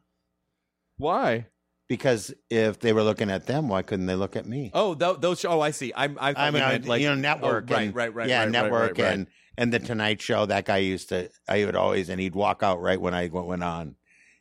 Why? 0.97 1.47
because 1.89 2.31
if 2.49 2.79
they 2.79 2.93
were 2.93 3.03
looking 3.03 3.29
at 3.29 3.47
them, 3.47 3.67
why 3.67 3.81
couldn't 3.81 4.05
they 4.05 4.15
look 4.15 4.35
at 4.35 4.45
me? 4.45 4.71
Oh, 4.73 4.93
th- 4.93 5.17
those. 5.19 5.43
Oh, 5.43 5.59
I 5.59 5.71
see. 5.71 5.91
I'm. 5.93 6.17
I, 6.21 6.33
I 6.37 6.51
mean, 6.51 6.61
meant, 6.61 6.87
like 6.87 7.01
you 7.01 7.07
know, 7.07 7.13
oh, 7.13 7.17
network. 7.17 7.69
Oh, 7.69 7.73
right, 7.73 7.87
and, 7.87 7.95
right, 7.95 8.13
right. 8.13 8.29
Yeah, 8.29 8.39
right, 8.39 8.45
right, 8.45 8.51
network 8.51 8.97
right, 8.97 9.03
right. 9.03 9.13
and 9.13 9.27
and 9.57 9.73
the 9.73 9.79
Tonight 9.79 10.21
Show. 10.21 10.45
That 10.45 10.65
guy 10.65 10.77
used 10.77 11.09
to. 11.09 11.29
I 11.49 11.65
would 11.65 11.75
always, 11.75 12.07
and 12.07 12.21
he'd 12.21 12.35
walk 12.35 12.63
out 12.63 12.79
right 12.79 13.01
when 13.01 13.13
I 13.13 13.27
went 13.27 13.63
on. 13.63 13.95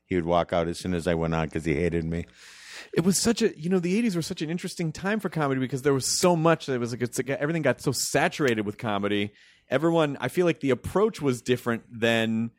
He 0.05 0.15
would 0.15 0.27
walk 0.27 0.53
out 0.53 0.69
as 0.69 0.79
soon 0.79 0.95
as 0.95 1.07
I 1.07 1.15
went 1.15 1.35
on 1.35 1.47
because 1.47 1.65
he 1.65 1.75
hated 1.75 2.05
me. 2.05 2.27
It 2.95 3.05
was 3.05 3.19
such 3.19 3.43
a 3.43 3.59
you 3.59 3.69
know 3.69 3.79
the 3.79 4.03
80s 4.03 4.17
were 4.17 4.23
such 4.23 4.43
an 4.43 4.51
interesting 4.51 4.93
time 4.93 5.21
for 5.21 5.29
comedy 5.29 5.61
because 5.61 5.83
there 5.83 5.95
was 5.95 6.07
so 6.07 6.35
much 6.37 6.67
that 6.67 6.79
was 6.81 6.93
like 6.93 7.03
it's 7.03 7.19
like 7.19 7.31
everything 7.31 7.63
got 7.63 7.81
so 7.81 7.93
saturated 7.93 8.65
with 8.67 8.79
comedy 8.79 9.33
everyone 9.71 10.17
i 10.21 10.29
feel 10.29 10.47
like 10.47 10.61
the 10.61 10.71
approach 10.71 11.21
was 11.21 11.43
different 11.43 11.83
then 11.91 12.51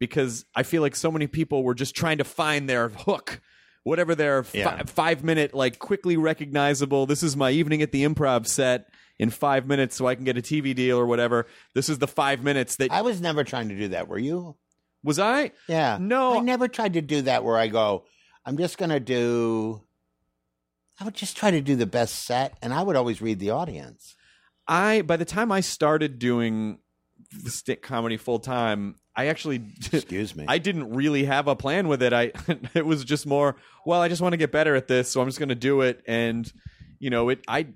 because 0.00 0.44
i 0.54 0.62
feel 0.62 0.82
like 0.82 0.96
so 0.96 1.10
many 1.10 1.26
people 1.26 1.62
were 1.62 1.74
just 1.74 1.94
trying 1.94 2.18
to 2.18 2.24
find 2.24 2.68
their 2.68 2.88
hook 2.88 3.40
whatever 3.82 4.14
their 4.14 4.42
fi- 4.44 4.58
Yeah. 4.58 4.82
five 4.86 5.22
minute 5.24 5.54
like 5.54 5.78
quickly 5.78 6.16
recognizable 6.16 7.06
this 7.06 7.22
is 7.22 7.36
my 7.36 7.50
evening 7.50 7.82
at 7.82 7.92
the 7.92 8.04
improv 8.04 8.46
set 8.46 8.88
in 9.18 9.30
five 9.30 9.66
minutes 9.66 9.94
so 9.96 10.06
i 10.06 10.14
can 10.14 10.24
get 10.24 10.36
a 10.38 10.42
tv 10.42 10.74
deal 10.74 10.98
or 10.98 11.06
whatever 11.06 11.46
this 11.74 11.88
is 11.88 11.98
the 11.98 12.08
five 12.08 12.42
minutes 12.42 12.76
that 12.76 12.90
I 12.90 13.02
was 13.02 13.20
never 13.20 13.44
trying 13.44 13.68
to 13.68 13.76
do 13.76 13.88
that. 13.88 14.08
Were 14.08 14.18
you? 14.18 14.56
was 15.02 15.18
i 15.18 15.52
Yeah. 15.68 15.98
No. 16.00 16.38
I 16.38 16.40
never 16.40 16.66
tried 16.66 16.94
to 16.94 17.02
do 17.02 17.20
that. 17.22 17.44
Where 17.44 17.58
I 17.58 17.66
go, 17.68 18.04
I'm 18.44 18.56
just 18.56 18.78
gonna 18.78 19.00
do. 19.00 19.82
I 21.00 21.04
would 21.04 21.14
just 21.14 21.36
try 21.36 21.50
to 21.50 21.60
do 21.60 21.76
the 21.76 21.86
best 21.86 22.24
set, 22.24 22.56
and 22.62 22.72
I 22.72 22.82
would 22.82 22.96
always 22.96 23.20
read 23.20 23.38
the 23.38 23.50
audience. 23.50 24.14
I 24.66 25.02
by 25.02 25.16
the 25.16 25.24
time 25.24 25.50
I 25.52 25.60
started 25.60 26.18
doing 26.18 26.78
the 27.42 27.50
stick 27.50 27.82
comedy 27.82 28.16
full 28.16 28.38
time, 28.38 28.96
I 29.16 29.26
actually 29.26 29.62
Excuse 29.92 30.36
me. 30.36 30.44
I 30.48 30.58
didn't 30.58 30.94
really 30.94 31.24
have 31.24 31.48
a 31.48 31.56
plan 31.56 31.88
with 31.88 32.02
it. 32.02 32.12
I 32.12 32.32
it 32.74 32.86
was 32.86 33.04
just 33.04 33.26
more, 33.26 33.56
well, 33.84 34.00
I 34.00 34.08
just 34.08 34.22
want 34.22 34.32
to 34.32 34.36
get 34.36 34.52
better 34.52 34.74
at 34.74 34.88
this, 34.88 35.10
so 35.10 35.20
I'm 35.20 35.28
just 35.28 35.38
going 35.38 35.48
to 35.48 35.54
do 35.54 35.80
it 35.82 36.02
and 36.06 36.50
you 36.98 37.10
know, 37.10 37.28
it 37.28 37.44
I 37.48 37.66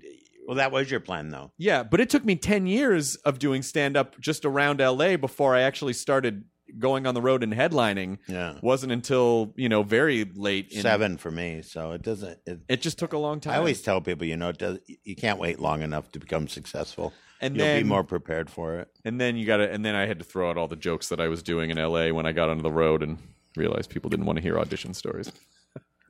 well, 0.47 0.55
that 0.55 0.71
was 0.71 0.89
your 0.89 0.99
plan, 0.99 1.29
though. 1.29 1.51
yeah, 1.59 1.83
but 1.83 1.99
it 1.99 2.09
took 2.09 2.25
me 2.25 2.35
10 2.35 2.65
years 2.65 3.15
of 3.17 3.37
doing 3.37 3.61
stand 3.61 3.95
up 3.95 4.19
just 4.19 4.45
around 4.45 4.79
LA 4.79 5.15
before 5.15 5.55
I 5.55 5.61
actually 5.61 5.93
started 5.93 6.43
going 6.77 7.07
on 7.07 7.13
the 7.15 7.21
road 7.21 7.43
and 7.43 7.53
headlining. 7.53 8.17
Yeah. 8.27 8.55
Wasn't 8.61 8.91
until, 8.91 9.53
you 9.55 9.69
know, 9.69 9.83
very 9.83 10.25
late 10.25 10.71
in 10.71 10.81
Seven 10.81 11.17
for 11.17 11.31
me, 11.31 11.61
so 11.61 11.91
it 11.93 12.01
doesn't. 12.01 12.37
It, 12.45 12.59
It 12.67 12.81
just 12.81 12.99
took 12.99 13.13
a 13.13 13.17
long 13.17 13.39
time. 13.39 13.53
I 13.53 13.57
always 13.57 13.81
tell 13.81 14.01
people, 14.01 14.25
you 14.27 14.37
know, 14.37 14.49
it 14.49 14.57
does, 14.57 14.79
you 15.03 15.15
can't 15.15 15.39
wait 15.39 15.59
long 15.59 15.81
enough 15.81 16.11
to 16.11 16.19
become 16.19 16.47
successful. 16.47 17.13
And 17.41 17.55
You'll 17.55 17.65
then- 17.65 17.83
be 17.83 17.87
more 17.89 18.03
prepared 18.03 18.49
for 18.49 18.79
it. 18.79 18.89
And 19.05 19.19
then 19.19 19.37
you 19.37 19.45
got 19.45 19.57
to, 19.57 19.71
and 19.71 19.83
then 19.85 19.95
I 19.95 20.05
had 20.05 20.19
to 20.19 20.25
throw 20.25 20.49
out 20.49 20.57
all 20.57 20.67
the 20.67 20.75
jokes 20.75 21.09
that 21.09 21.19
I 21.21 21.27
was 21.29 21.41
doing 21.41 21.69
in 21.69 21.77
LA 21.77 22.09
when 22.11 22.25
I 22.25 22.31
got 22.33 22.49
onto 22.49 22.63
the 22.63 22.71
road 22.71 23.01
and 23.01 23.17
realized 23.55 23.89
people 23.89 24.09
didn't 24.09 24.25
want 24.25 24.37
to 24.37 24.43
hear 24.43 24.59
audition 24.59 24.93
stories. 24.93 25.31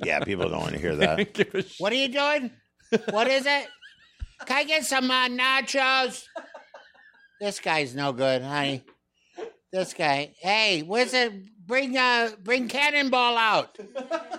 Yeah, 0.01 0.21
people 0.23 0.47
don't 0.47 0.61
want 0.61 0.71
to 0.75 0.79
hear 0.79 0.95
that. 1.03 1.33
Give 1.33 1.53
a 1.53 1.61
shit. 1.61 1.73
What 1.77 1.91
are 1.91 1.97
you 1.97 2.07
doing? 2.07 2.51
What 3.09 3.27
is 3.27 3.45
it? 3.45 3.67
Can 4.45 4.55
I 4.57 4.63
get 4.63 4.85
some 4.85 5.11
uh, 5.11 5.27
nachos? 5.27 6.23
This 7.41 7.59
guy's 7.59 7.93
no 7.95 8.13
good, 8.13 8.41
honey. 8.41 8.85
This 9.71 9.93
guy. 9.93 10.33
Hey, 10.39 10.81
where's 10.81 11.13
it? 11.13 11.31
Bring 11.67 11.95
uh, 11.95 12.31
bring 12.43 12.67
Cannonball 12.67 13.37
out. 13.37 13.77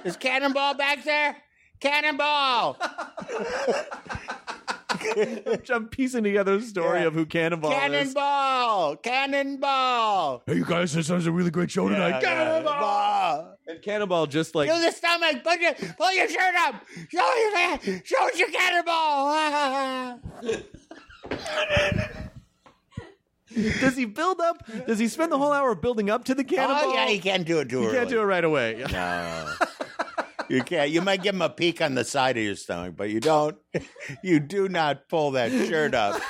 Is 0.04 0.16
Cannonball 0.16 0.74
back 0.74 1.04
there? 1.04 1.36
Cannonball! 1.78 2.76
I'm 5.72 5.88
piecing 5.88 6.24
together 6.24 6.54
a 6.56 6.60
story 6.60 7.00
Yeah. 7.00 7.06
of 7.06 7.14
who 7.14 7.24
Cannonball 7.24 7.70
is. 7.72 7.78
Cannonball! 7.78 8.96
Cannonball! 8.96 10.42
Hey, 10.46 10.56
you 10.56 10.64
guys, 10.64 10.92
this 10.92 11.08
is 11.08 11.26
a 11.26 11.32
really 11.32 11.50
great 11.50 11.70
show 11.70 11.88
tonight. 11.88 12.20
Cannonball! 12.20 13.56
And 13.66 13.80
Cannonball 13.80 14.26
just 14.26 14.54
like 14.54 14.68
Do 14.68 14.78
the 14.78 14.90
stomach. 14.90 15.42
Put 15.42 15.60
your, 15.60 15.72
pull 15.96 16.12
your 16.12 16.28
shirt 16.28 16.54
up. 16.58 16.74
Show 17.08 17.34
your 17.36 17.56
hand. 17.56 18.02
Show 18.04 18.26
us 18.26 18.38
your 18.38 18.50
cannonball. 18.50 20.20
does 23.80 23.96
he 23.96 24.04
build 24.04 24.40
up? 24.40 24.64
Does 24.86 24.98
he 24.98 25.08
spend 25.08 25.32
the 25.32 25.38
whole 25.38 25.52
hour 25.52 25.74
building 25.74 26.08
up 26.10 26.24
to 26.24 26.34
the 26.34 26.44
Cannonball? 26.44 26.90
Oh 26.90 26.94
yeah, 26.94 27.08
he 27.08 27.18
can't 27.18 27.46
do 27.46 27.58
it 27.60 27.68
too 27.68 27.80
You 27.80 27.86
early. 27.88 27.96
can't 27.98 28.08
do 28.08 28.20
it 28.20 28.24
right 28.24 28.44
away. 28.44 28.84
No. 28.92 29.54
you 30.48 30.62
can't. 30.62 30.90
You 30.90 31.00
might 31.02 31.22
give 31.22 31.34
him 31.34 31.42
a 31.42 31.48
peek 31.50 31.80
on 31.82 31.94
the 31.94 32.04
side 32.04 32.36
of 32.36 32.42
your 32.44 32.54
stomach, 32.56 32.94
but 32.96 33.10
you 33.10 33.20
don't. 33.20 33.56
You 34.22 34.40
do 34.40 34.68
not 34.68 35.08
pull 35.08 35.30
that 35.32 35.50
shirt 35.52 35.94
up. 35.94 36.20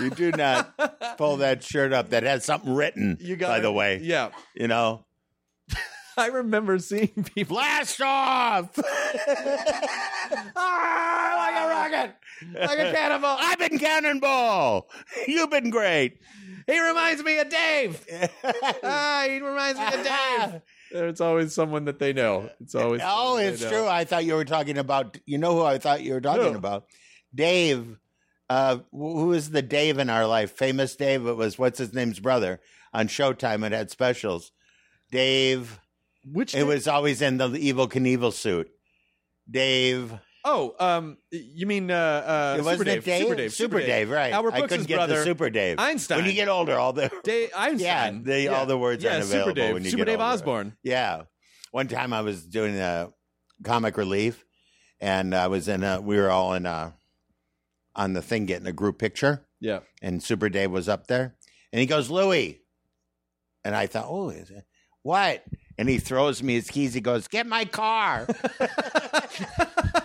You 0.00 0.10
do 0.10 0.32
not 0.32 1.16
pull 1.16 1.36
that 1.38 1.62
shirt 1.62 1.92
up 1.92 2.10
that 2.10 2.24
has 2.24 2.44
something 2.44 2.74
written. 2.74 3.16
You 3.20 3.36
got 3.36 3.48
by 3.48 3.60
the 3.60 3.70
way. 3.72 4.00
Yeah, 4.02 4.30
You 4.54 4.66
know. 4.68 5.06
I 6.16 6.26
remember 6.26 6.78
seeing 6.80 7.08
people. 7.34 7.56
Blast 7.56 8.00
off! 8.02 8.76
ah, 10.56 11.34
like 11.36 11.62
a 11.62 11.68
rocket, 11.68 12.16
like 12.68 12.78
a 12.78 12.92
cannonball. 12.92 13.36
I've 13.40 13.58
been 13.58 13.78
cannonball. 13.78 14.88
You've 15.26 15.50
been 15.50 15.70
great. 15.70 16.18
He 16.70 16.80
reminds 16.80 17.22
me 17.22 17.38
of 17.38 17.48
Dave. 17.48 18.06
ah, 18.84 19.24
he 19.28 19.40
reminds 19.40 19.78
me 19.78 19.86
of 19.86 19.92
Dave. 20.52 20.62
There's 20.92 21.20
always 21.20 21.52
someone 21.52 21.84
that 21.86 21.98
they 21.98 22.12
know. 22.12 22.50
It's 22.60 22.74
always. 22.74 23.00
Oh, 23.04 23.36
it's 23.38 23.62
know. 23.62 23.68
true. 23.70 23.86
I 23.86 24.04
thought 24.04 24.24
you 24.24 24.34
were 24.34 24.44
talking 24.44 24.78
about. 24.78 25.18
You 25.26 25.38
know 25.38 25.54
who 25.54 25.62
I 25.64 25.78
thought 25.78 26.02
you 26.02 26.14
were 26.14 26.20
talking 26.20 26.52
Who? 26.52 26.58
about? 26.58 26.86
Dave. 27.34 27.98
Uh, 28.48 28.78
who 28.90 29.32
is 29.32 29.50
the 29.50 29.62
Dave 29.62 29.98
in 29.98 30.10
our 30.10 30.26
life? 30.26 30.52
Famous 30.52 30.96
Dave. 30.96 31.26
It 31.26 31.36
was 31.36 31.58
what's 31.58 31.78
his 31.78 31.94
name's 31.94 32.18
brother 32.18 32.60
on 32.92 33.08
Showtime. 33.08 33.64
It 33.64 33.72
had 33.72 33.90
specials. 33.90 34.52
Dave. 35.10 35.80
Which 36.24 36.54
It 36.54 36.64
was 36.64 36.86
always 36.86 37.22
in 37.22 37.38
the 37.38 37.50
evil 37.54 37.88
Knievel 37.88 38.32
suit. 38.32 38.70
Dave. 39.50 40.12
Oh, 40.44 40.74
um, 40.80 41.18
you 41.30 41.66
mean 41.66 41.90
uh, 41.90 41.94
uh, 41.94 42.56
it 42.58 42.64
Super 42.64 42.84
Dave, 42.84 43.04
Dave? 43.04 43.22
Super 43.22 43.34
Dave, 43.36 43.52
Super 43.52 43.80
Dave, 43.80 44.08
right? 44.10 44.32
Albert 44.32 44.54
I 44.54 44.58
Brooks' 44.60 44.72
couldn't 44.72 44.86
get 44.88 44.96
brother, 44.96 45.16
the 45.18 45.24
Super 45.24 45.50
Dave. 45.50 45.78
Einstein. 45.78 46.18
When 46.18 46.26
you 46.26 46.32
get 46.32 46.48
older, 46.48 46.78
all 46.78 46.92
the 46.94 47.10
Dave 47.24 47.50
Einstein. 47.56 48.16
Yeah, 48.16 48.20
they- 48.22 48.48
all 48.48 48.64
the 48.66 48.78
words 48.78 49.04
yeah, 49.04 49.14
aren't 49.16 49.24
Super 49.26 49.36
available 49.50 49.54
Dave, 49.54 49.74
when 49.74 49.84
you 49.84 49.90
Super 49.90 49.98
get 50.04 50.12
Dave 50.12 50.20
older. 50.20 50.32
Osborne. 50.32 50.76
Yeah. 50.82 51.22
One 51.72 51.88
time 51.88 52.12
I 52.14 52.22
was 52.22 52.44
doing 52.46 52.76
a 52.78 53.10
comic 53.64 53.96
relief 53.98 54.44
and 55.00 55.34
I 55.34 55.48
was 55.48 55.68
in 55.68 55.84
a, 55.84 56.00
we 56.00 56.16
were 56.16 56.30
all 56.30 56.54
in 56.54 56.64
a, 56.66 56.94
on 57.94 58.14
the 58.14 58.22
thing 58.22 58.46
getting 58.46 58.66
a 58.66 58.72
group 58.72 58.98
picture 58.98 59.46
Yeah. 59.60 59.80
and 60.00 60.22
Super 60.22 60.48
Dave 60.48 60.70
was 60.70 60.88
up 60.88 61.06
there 61.06 61.36
and 61.72 61.80
he 61.80 61.86
goes, 61.86 62.08
Louie. 62.10 62.62
And 63.62 63.76
I 63.76 63.86
thought, 63.88 64.06
oh, 64.08 64.30
is 64.30 64.50
it, 64.50 64.64
what? 65.02 65.44
And 65.76 65.86
he 65.88 65.98
throws 65.98 66.42
me 66.42 66.54
his 66.54 66.70
keys. 66.70 66.94
He 66.94 67.00
goes, 67.02 67.28
get 67.28 67.46
my 67.46 67.66
car. 67.66 68.26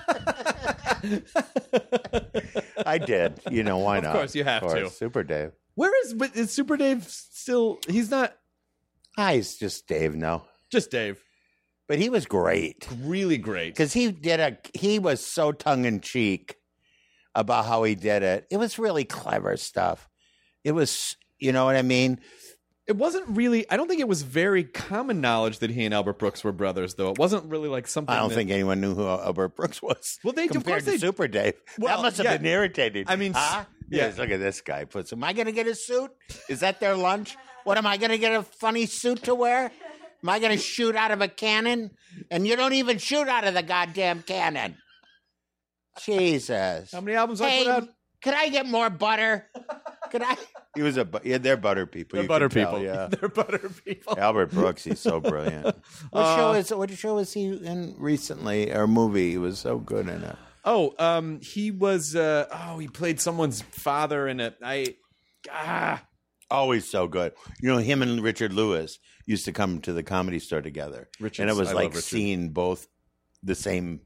I 2.86 2.98
did. 2.98 3.40
You 3.50 3.64
know, 3.64 3.78
why 3.80 4.00
not? 4.00 4.08
Of 4.08 4.14
course, 4.14 4.36
you 4.36 4.44
have 4.44 4.64
Of 4.64 4.72
to. 4.74 4.90
Super 4.90 5.24
Dave. 5.24 5.52
Where 5.76 5.92
is 6.06 6.14
but 6.14 6.36
is 6.36 6.52
Super 6.52 6.78
Dave 6.78 7.04
still? 7.08 7.80
He's 7.88 8.10
not 8.12 8.34
Ah, 9.18 9.32
he's 9.32 9.56
just 9.58 9.88
Dave 9.88 10.16
now. 10.16 10.46
just 10.72 10.92
Dave. 10.92 11.22
But 11.88 12.00
he 12.00 12.10
was 12.10 12.26
great. 12.26 12.88
Really 13.02 13.38
great. 13.38 13.74
because 13.74 13.94
he 13.94 14.12
did 14.12 14.40
a 14.40 14.58
he 14.74 15.00
was 15.00 15.26
so 15.26 15.52
tongue 15.52 15.86
in 15.86 16.02
cheek 16.02 16.56
about 17.36 17.66
how 17.66 17.84
he 17.84 17.96
did 17.96 18.24
it. 18.24 18.48
It 18.50 18.58
was 18.58 18.80
really 18.80 19.04
clever 19.06 19.56
stuff. 19.58 20.10
It 20.64 20.72
was, 20.72 21.16
you 21.38 21.52
know 21.52 21.66
what 21.66 21.76
I 21.76 21.82
mean? 21.84 22.20
It 22.88 22.96
wasn't 22.98 23.26
really. 23.30 23.70
I 23.72 23.78
don't 23.78 23.88
think 23.88 24.00
it 24.00 24.08
was 24.08 24.22
very 24.22 24.64
common 24.64 25.20
knowledge 25.20 25.58
that 25.60 25.72
he 25.72 25.86
and 25.86 25.94
Albert 25.94 26.20
Brooks 26.20 26.44
were 26.44 26.52
brothers, 26.52 26.94
though. 26.94 27.10
It 27.10 27.18
wasn't 27.18 27.46
really 27.46 27.68
like 27.68 27.88
something. 27.88 28.14
I 28.14 28.20
don't 28.20 28.30
that- 28.30 28.36
think 28.36 28.52
anyone 28.52 28.80
knew 28.80 28.94
who 28.94 29.08
Albert 29.08 29.56
Brooks 29.56 29.82
was. 29.82 30.20
Well, 30.24 30.34
they- 30.34 30.46
of 30.46 30.52
compared 30.52 30.84
course 30.84 30.86
to 30.86 30.92
they- 30.92 30.98
Super 30.98 31.28
Dave. 31.28 31.56
Well, 31.80 31.98
that 31.98 32.04
must 32.04 32.18
have 32.18 32.26
yeah. 32.26 32.38
been 32.38 32.46
irritating. 32.46 33.06
I 33.08 33.16
mean, 33.16 33.34
huh? 33.34 33.66
yeah. 33.90 34.06
Yes, 34.06 34.18
look 34.20 34.30
at 34.30 34.40
this 34.40 34.62
guy. 34.62 34.86
Puts. 34.86 35.12
Am 35.14 35.24
I 35.24 35.34
going 35.34 35.48
to 35.48 35.52
get 35.52 35.66
a 35.68 35.74
suit? 35.74 36.12
Is 36.48 36.60
that 36.60 36.80
their 36.80 36.96
lunch? 36.96 37.36
What 37.64 37.80
am 37.80 37.88
I 37.88 37.98
going 37.98 38.12
to 38.12 38.20
get 38.20 38.34
a 38.34 38.44
funny 38.44 38.86
suit 38.86 39.24
to 39.24 39.34
wear? 39.34 39.72
Am 40.24 40.30
I 40.30 40.38
going 40.40 40.52
to 40.52 40.58
shoot 40.64 40.96
out 40.96 41.10
of 41.12 41.22
a 41.22 41.28
cannon? 41.28 41.90
And 42.30 42.46
you 42.48 42.56
don't 42.56 42.74
even 42.74 43.00
shoot 43.00 43.28
out 43.28 43.46
of 43.46 43.56
the 43.56 43.64
goddamn 43.64 44.22
cannon. 44.22 44.78
Jesus. 46.06 46.92
How 46.92 47.02
many 47.02 47.16
albums 47.18 47.42
I 47.42 47.64
put 47.64 47.68
out? 47.68 47.90
Could 48.26 48.34
I 48.34 48.50
get 48.50 48.66
more 48.66 48.90
butter? 48.90 49.46
Could 50.12 50.22
I? 50.24 50.36
He 50.76 50.82
was 50.82 50.98
a. 50.98 51.06
bu- 51.06 51.20
Yeah, 51.24 51.38
they're 51.38 51.56
butter 51.56 51.86
people. 51.86 52.20
They're 52.20 52.28
butter 52.28 52.50
can 52.50 52.64
tell, 52.64 52.72
people. 52.80 52.84
yeah. 52.86 53.08
They're 53.20 53.30
butter 53.30 53.70
people. 53.86 54.20
Albert 54.20 54.52
Brooks, 54.52 54.84
he's 54.84 55.00
so 55.00 55.22
brilliant. 55.22 55.66
What 56.12 56.22
Uh, 56.26 56.36
show 56.36 56.52
is? 56.54 56.72
What 56.74 56.92
show 56.92 57.16
was 57.16 57.32
he 57.32 57.46
in 57.46 57.96
recently? 57.98 58.72
Or 58.74 58.86
movie? 58.88 59.32
He 59.32 59.38
was 59.38 59.58
so 59.60 59.78
good 59.78 60.10
in 60.10 60.22
it. 60.24 60.36
Oh, 60.66 60.94
um, 61.00 61.40
he 61.42 61.72
was. 61.72 62.16
Uh, 62.16 62.48
oh, 62.52 62.78
he 62.80 62.88
played 62.90 63.22
someone's 63.22 63.62
father 63.62 64.28
in 64.28 64.40
it. 64.42 64.58
I. 64.62 64.96
Ah, 65.50 66.04
Always 66.52 66.88
so 66.90 67.08
good. 67.08 67.34
You 67.62 67.70
know 67.70 67.78
him 67.78 68.02
and 68.04 68.22
Richard 68.22 68.54
Lewis 68.54 69.00
used 69.26 69.46
to 69.46 69.52
come 69.52 69.80
to 69.82 69.94
the 69.94 70.04
comedy 70.04 70.40
store 70.40 70.62
together, 70.62 71.10
Richards- 71.20 71.40
and 71.40 71.50
it 71.50 71.56
was 71.56 71.70
I 71.70 71.74
like 71.74 71.96
seeing 71.96 72.50
both 72.50 72.88
the 73.42 73.56
same 73.56 74.02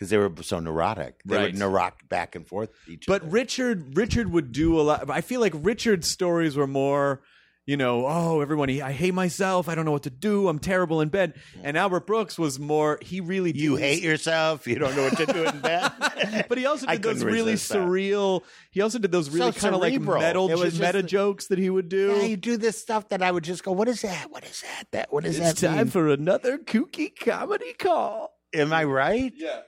because 0.00 0.08
they 0.10 0.16
were 0.16 0.32
so 0.40 0.58
neurotic. 0.60 1.20
They 1.26 1.36
Right. 1.36 1.42
would 1.52 1.58
neurotic 1.58 2.08
back 2.08 2.34
and 2.34 2.46
forth. 2.48 2.70
Each 2.88 3.04
But 3.06 3.20
other. 3.22 3.30
Richard 3.30 3.96
Richard 3.98 4.32
would 4.32 4.50
do 4.50 4.80
a 4.80 4.82
lot. 4.82 5.10
I 5.10 5.20
feel 5.20 5.40
like 5.42 5.52
Richard's 5.54 6.08
stories 6.10 6.56
were 6.56 6.66
more, 6.66 7.20
you 7.66 7.76
know, 7.76 8.06
oh 8.06 8.40
everyone, 8.40 8.70
I 8.70 8.92
hate 8.92 9.12
myself. 9.12 9.68
I 9.68 9.74
don't 9.74 9.84
know 9.84 9.92
what 9.92 10.04
to 10.04 10.10
do. 10.10 10.48
I'm 10.48 10.58
terrible 10.58 11.02
in 11.02 11.10
bed. 11.10 11.34
And 11.62 11.76
Albert 11.76 12.06
Brooks 12.06 12.38
was 12.38 12.58
more. 12.58 12.98
He 13.02 13.20
really 13.20 13.52
you 13.54 13.76
hate 13.76 14.02
yourself. 14.02 14.66
You 14.66 14.76
don't 14.78 14.96
know 14.96 15.04
what 15.04 15.18
to 15.18 15.26
do 15.26 15.44
in 15.44 15.60
bed. 15.60 15.92
But 16.48 16.56
he 16.58 16.64
also 16.66 16.86
did 16.86 17.02
those 17.02 17.22
really 17.22 17.52
resist 17.52 17.68
that. 17.72 17.78
surreal. 17.78 18.42
He 18.70 18.80
also 18.80 18.98
did 18.98 19.12
those 19.12 19.28
really 19.30 19.52
So 19.52 19.60
kind 19.60 19.74
of 19.74 19.80
like 19.82 20.00
metal, 20.00 20.48
just 20.48 20.80
meta 20.80 21.02
jokes 21.02 21.46
that 21.48 21.58
he 21.58 21.68
would 21.70 21.88
do. 21.90 22.14
Yeah, 22.16 22.22
you 22.22 22.36
do 22.38 22.56
this 22.56 22.80
stuff 22.80 23.08
that 23.10 23.22
I 23.22 23.30
would 23.30 23.44
just 23.44 23.62
go, 23.62 23.70
"What 23.72 23.86
is 23.88 24.00
that? 24.02 24.30
What 24.30 24.44
is 24.44 24.62
that? 24.62 24.86
That 24.92 25.12
what 25.12 25.24
is 25.26 25.38
it's 25.38 25.60
that 25.60 25.66
time 25.68 25.76
mean?" 25.76 25.86
for 25.88 26.08
another 26.08 26.56
kooky 26.58 27.14
comedy 27.14 27.74
call. 27.74 28.32
Am 28.52 28.72
I 28.72 28.82
right? 28.84 29.32
Yeah, 29.36 29.60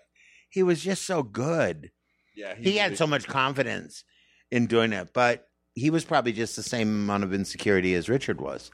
He 0.53 0.63
was 0.63 0.83
just 0.83 1.05
so 1.07 1.23
good. 1.23 1.91
yeah. 2.37 2.55
He 2.55 2.77
had 2.77 2.97
so 2.99 3.07
much 3.07 3.27
confidence 3.27 4.05
in 4.51 4.67
doing 4.67 4.93
it, 4.93 5.09
but 5.15 5.49
he 5.75 5.91
was 5.91 6.05
probably 6.05 6.33
just 6.33 6.57
the 6.57 6.63
same 6.63 6.89
amount 6.89 7.25
of 7.25 7.33
insecurity 7.33 7.95
as 7.95 8.09
Richard 8.09 8.39
was, 8.41 8.71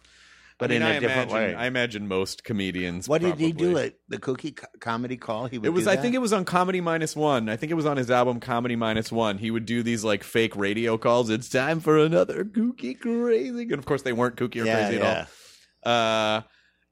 but 0.58 0.70
I 0.72 0.74
mean, 0.74 0.82
in 0.82 0.88
a 0.88 0.90
I 0.90 0.98
different 0.98 1.30
imagine, 1.30 1.54
way. 1.56 1.62
I 1.62 1.66
imagine 1.66 2.08
most 2.08 2.42
comedians. 2.42 3.08
what 3.08 3.20
did 3.22 3.38
he 3.38 3.52
do? 3.52 3.66
probably- 3.72 3.84
It 3.86 4.00
the 4.08 4.18
cookie 4.18 4.50
co- 4.52 4.66
comedy 4.80 5.16
call. 5.16 5.46
He 5.46 5.58
would. 5.58 5.66
It 5.66 5.70
was. 5.70 5.86
I 5.86 5.94
think 5.96 6.16
it 6.16 6.18
was 6.18 6.32
on 6.32 6.44
Comedy 6.44 6.80
Minus 6.80 7.14
One. 7.14 7.48
I 7.48 7.54
think 7.56 7.70
it 7.70 7.76
was 7.76 7.86
on 7.86 7.96
his 7.96 8.10
album 8.10 8.40
Comedy 8.40 8.74
Minus 8.74 9.12
One. 9.12 9.38
He 9.38 9.52
would 9.52 9.66
do 9.66 9.84
these 9.84 10.02
like 10.02 10.24
fake 10.24 10.56
radio 10.56 10.98
calls. 10.98 11.30
It's 11.30 11.48
time 11.48 11.78
for 11.78 11.96
another 11.98 12.42
kooky 12.44 12.98
crazy, 12.98 13.62
and 13.62 13.74
of 13.74 13.86
course 13.86 14.02
they 14.02 14.12
weren't 14.12 14.34
kooky 14.34 14.60
or 14.62 14.66
Yeah, 14.66 14.86
crazy 14.88 14.98
yeah. 15.00 15.10
at 15.10 15.28
all. 15.84 15.92
Uh, 15.92 16.42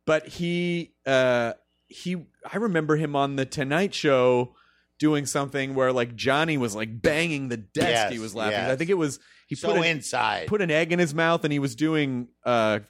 but 0.07 0.29
he, 0.29 0.93
uh, 1.05 1.55
he, 1.89 2.17
I 2.53 2.59
remember 2.59 2.95
him 2.95 3.17
on 3.17 3.35
the 3.35 3.45
Tonight 3.45 3.93
Show 3.93 4.55
doing 4.99 5.27
something 5.27 5.75
where 5.75 5.93
like 5.93 6.15
Johnny 6.17 6.57
was 6.59 6.75
like 6.75 7.03
banging 7.03 7.49
the 7.49 7.57
desk. 7.59 7.89
Yes, 7.89 8.13
he 8.13 8.19
was 8.19 8.35
laughing. 8.35 8.53
yes. 8.53 8.71
I 8.71 8.77
think 8.77 8.91
it 8.91 8.95
was 8.95 9.19
he 9.47 9.55
so 9.55 9.69
put 9.69 9.79
an, 9.79 9.85
inside. 9.85 10.47
put 10.49 10.61
an 10.63 10.71
egg 10.71 10.93
in 10.93 10.99
his 10.99 11.15
mouth 11.15 11.45
and 11.45 11.53
he 11.53 11.59
was 11.59 11.75
doing 11.77 12.29
uh 12.45 12.81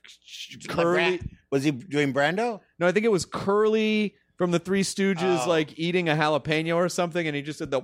curly. 0.68 1.20
Was 1.50 1.64
he 1.64 1.70
doing 1.70 2.12
Brando? 2.12 2.60
No, 2.78 2.86
I 2.86 2.92
think 2.92 3.04
it 3.04 3.10
was 3.12 3.24
Curly 3.24 4.14
from 4.36 4.50
the 4.50 4.58
Three 4.58 4.82
Stooges, 4.82 5.46
Oh. 5.46 5.48
like 5.48 5.78
eating 5.78 6.08
a 6.08 6.12
jalapeno 6.14 6.76
or 6.76 6.88
something, 6.88 7.26
and 7.26 7.34
he 7.34 7.42
just 7.42 7.58
did 7.58 7.70
the 7.70 7.82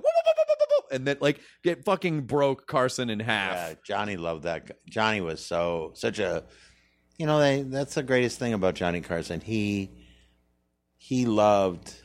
and 0.91 1.07
then 1.07 1.17
like 1.19 1.39
get 1.63 1.83
fucking 1.83 2.21
broke 2.21 2.67
Carson 2.67 3.09
in 3.09 3.19
half. 3.19 3.53
Yeah, 3.55 3.73
Johnny 3.85 4.15
loved 4.17 4.43
that. 4.43 4.77
Johnny 4.87 5.21
was 5.21 5.43
so 5.43 5.91
such 5.95 6.19
a, 6.19 6.43
you 7.17 7.25
know, 7.25 7.39
they, 7.39 7.63
that's 7.63 7.95
the 7.95 8.03
greatest 8.03 8.37
thing 8.37 8.53
about 8.53 8.75
Johnny 8.75 9.01
Carson. 9.01 9.41
He 9.41 9.89
he 10.97 11.25
loved 11.25 11.95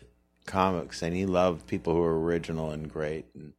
comics 0.49 1.03
and 1.03 1.14
he 1.14 1.26
loved 1.26 1.66
people 1.68 1.94
who 1.94 2.01
were 2.01 2.20
original 2.20 2.70
and 2.72 2.90
great, 2.90 3.26
and 3.34 3.53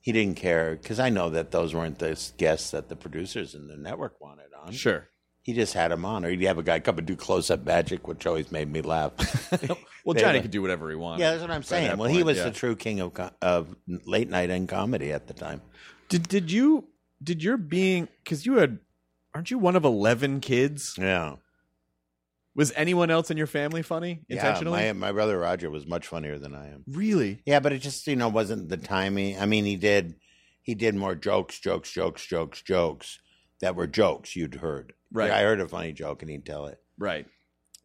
he 0.00 0.12
didn't 0.12 0.36
care 0.36 0.76
because 0.80 0.98
I 0.98 1.10
know 1.10 1.28
that 1.30 1.50
those 1.50 1.74
weren't 1.74 1.98
the 1.98 2.18
guests 2.38 2.70
that 2.70 2.88
the 2.88 2.96
producers 2.96 3.54
and 3.54 3.68
the 3.68 3.76
network 3.76 4.20
wanted 4.20 4.48
on. 4.64 4.72
Sure. 4.72 5.08
He 5.42 5.52
just 5.52 5.74
had 5.74 5.90
them 5.90 6.04
on, 6.04 6.24
or 6.24 6.30
he'd 6.30 6.42
have 6.44 6.58
a 6.58 6.62
guy 6.62 6.78
come 6.78 6.98
and 6.98 7.06
do 7.06 7.16
close 7.16 7.50
up 7.50 7.64
magic, 7.64 8.06
which 8.06 8.26
always 8.26 8.52
made 8.52 8.70
me 8.70 8.80
laugh. 8.80 9.12
Well, 10.04 10.14
Johnny 10.14 10.38
were- 10.38 10.42
could 10.42 10.50
do 10.50 10.62
whatever 10.62 10.90
he 10.90 10.96
wanted. 10.96 11.20
yeah, 11.20 11.30
that's 11.30 11.42
what 11.42 11.52
I'm 11.52 11.62
saying. 11.62 11.96
Well, 11.96 12.08
he 12.08 12.24
was 12.24 12.36
yeah. 12.36 12.44
the 12.44 12.50
true 12.50 12.74
king 12.74 12.98
of 12.98 13.12
of 13.40 13.76
late 13.86 14.28
night 14.28 14.50
and 14.50 14.68
comedy 14.68 15.12
at 15.12 15.28
the 15.28 15.34
time. 15.34 15.62
Did 16.08 16.26
did 16.26 16.50
you 16.50 16.88
did 17.22 17.40
your 17.40 17.56
being 17.56 18.08
because 18.24 18.44
you 18.44 18.54
had 18.54 18.80
aren't 19.32 19.52
you 19.52 19.58
one 19.58 19.76
of 19.76 19.84
eleven 19.84 20.40
kids? 20.40 20.96
Yeah. 20.98 21.36
Was 22.54 22.72
anyone 22.76 23.10
else 23.10 23.30
in 23.30 23.36
your 23.38 23.46
family 23.46 23.82
funny 23.82 24.20
intentionally? 24.28 24.82
Yeah, 24.82 24.92
my, 24.92 25.06
my 25.06 25.12
brother 25.12 25.38
Roger 25.38 25.70
was 25.70 25.86
much 25.86 26.06
funnier 26.06 26.38
than 26.38 26.54
I 26.54 26.68
am. 26.68 26.84
really? 26.86 27.40
Yeah, 27.46 27.60
but 27.60 27.72
it 27.72 27.78
just 27.78 28.06
you 28.06 28.16
know 28.16 28.28
wasn't 28.28 28.68
the 28.68 28.76
timing. 28.76 29.38
I 29.40 29.46
mean, 29.46 29.64
he 29.64 29.76
did 29.76 30.16
he 30.62 30.74
did 30.74 30.94
more 30.94 31.14
jokes, 31.14 31.58
jokes, 31.58 31.90
jokes, 31.90 32.26
jokes, 32.26 32.60
jokes 32.62 33.18
that 33.60 33.74
were 33.74 33.86
jokes 33.86 34.36
you'd 34.36 34.56
heard. 34.56 34.92
Right. 35.10 35.30
I 35.30 35.42
heard 35.42 35.60
a 35.60 35.68
funny 35.68 35.92
joke 35.92 36.22
and 36.22 36.30
he'd 36.30 36.44
tell 36.46 36.66
it, 36.66 36.78
Right. 36.98 37.26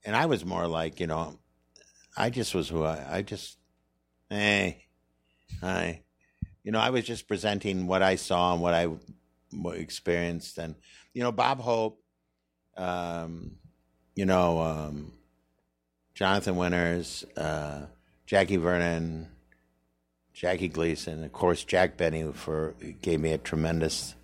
and 0.06 0.16
I 0.16 0.26
was 0.26 0.44
more 0.46 0.68
like 0.68 1.00
you 1.00 1.08
know, 1.08 1.40
I 2.18 2.30
just 2.30 2.54
was 2.54 2.68
who 2.68 2.84
I 2.84 3.18
I 3.18 3.22
just 3.22 3.58
hey, 4.30 4.86
hi, 5.62 6.04
you 6.64 6.72
know, 6.74 6.80
I 6.80 6.90
was 6.90 7.06
just 7.06 7.28
presenting 7.30 7.88
what 7.88 8.02
I 8.04 8.16
saw 8.18 8.52
and 8.54 8.62
what 8.62 8.74
I 8.74 8.88
experienced, 9.76 10.58
and 10.58 10.76
you 11.14 11.24
know, 11.24 11.32
Bob 11.32 11.60
Hope, 11.62 12.02
um, 12.76 13.52
you 14.18 14.26
know, 14.26 14.60
um, 14.60 15.12
Jonathan 16.16 16.56
Winters, 16.56 17.24
uh, 17.38 17.86
Jackie 18.26 18.58
Vernon, 18.58 19.28
Jackie 20.34 20.70
Gleason, 20.70 21.24
of 21.24 21.32
course, 21.32 21.64
Jack 21.64 21.98
Benny 21.98 22.32
for 22.34 22.74
gave 23.04 23.20
me 23.22 23.32
a 23.32 23.38
tremendous 23.38 24.16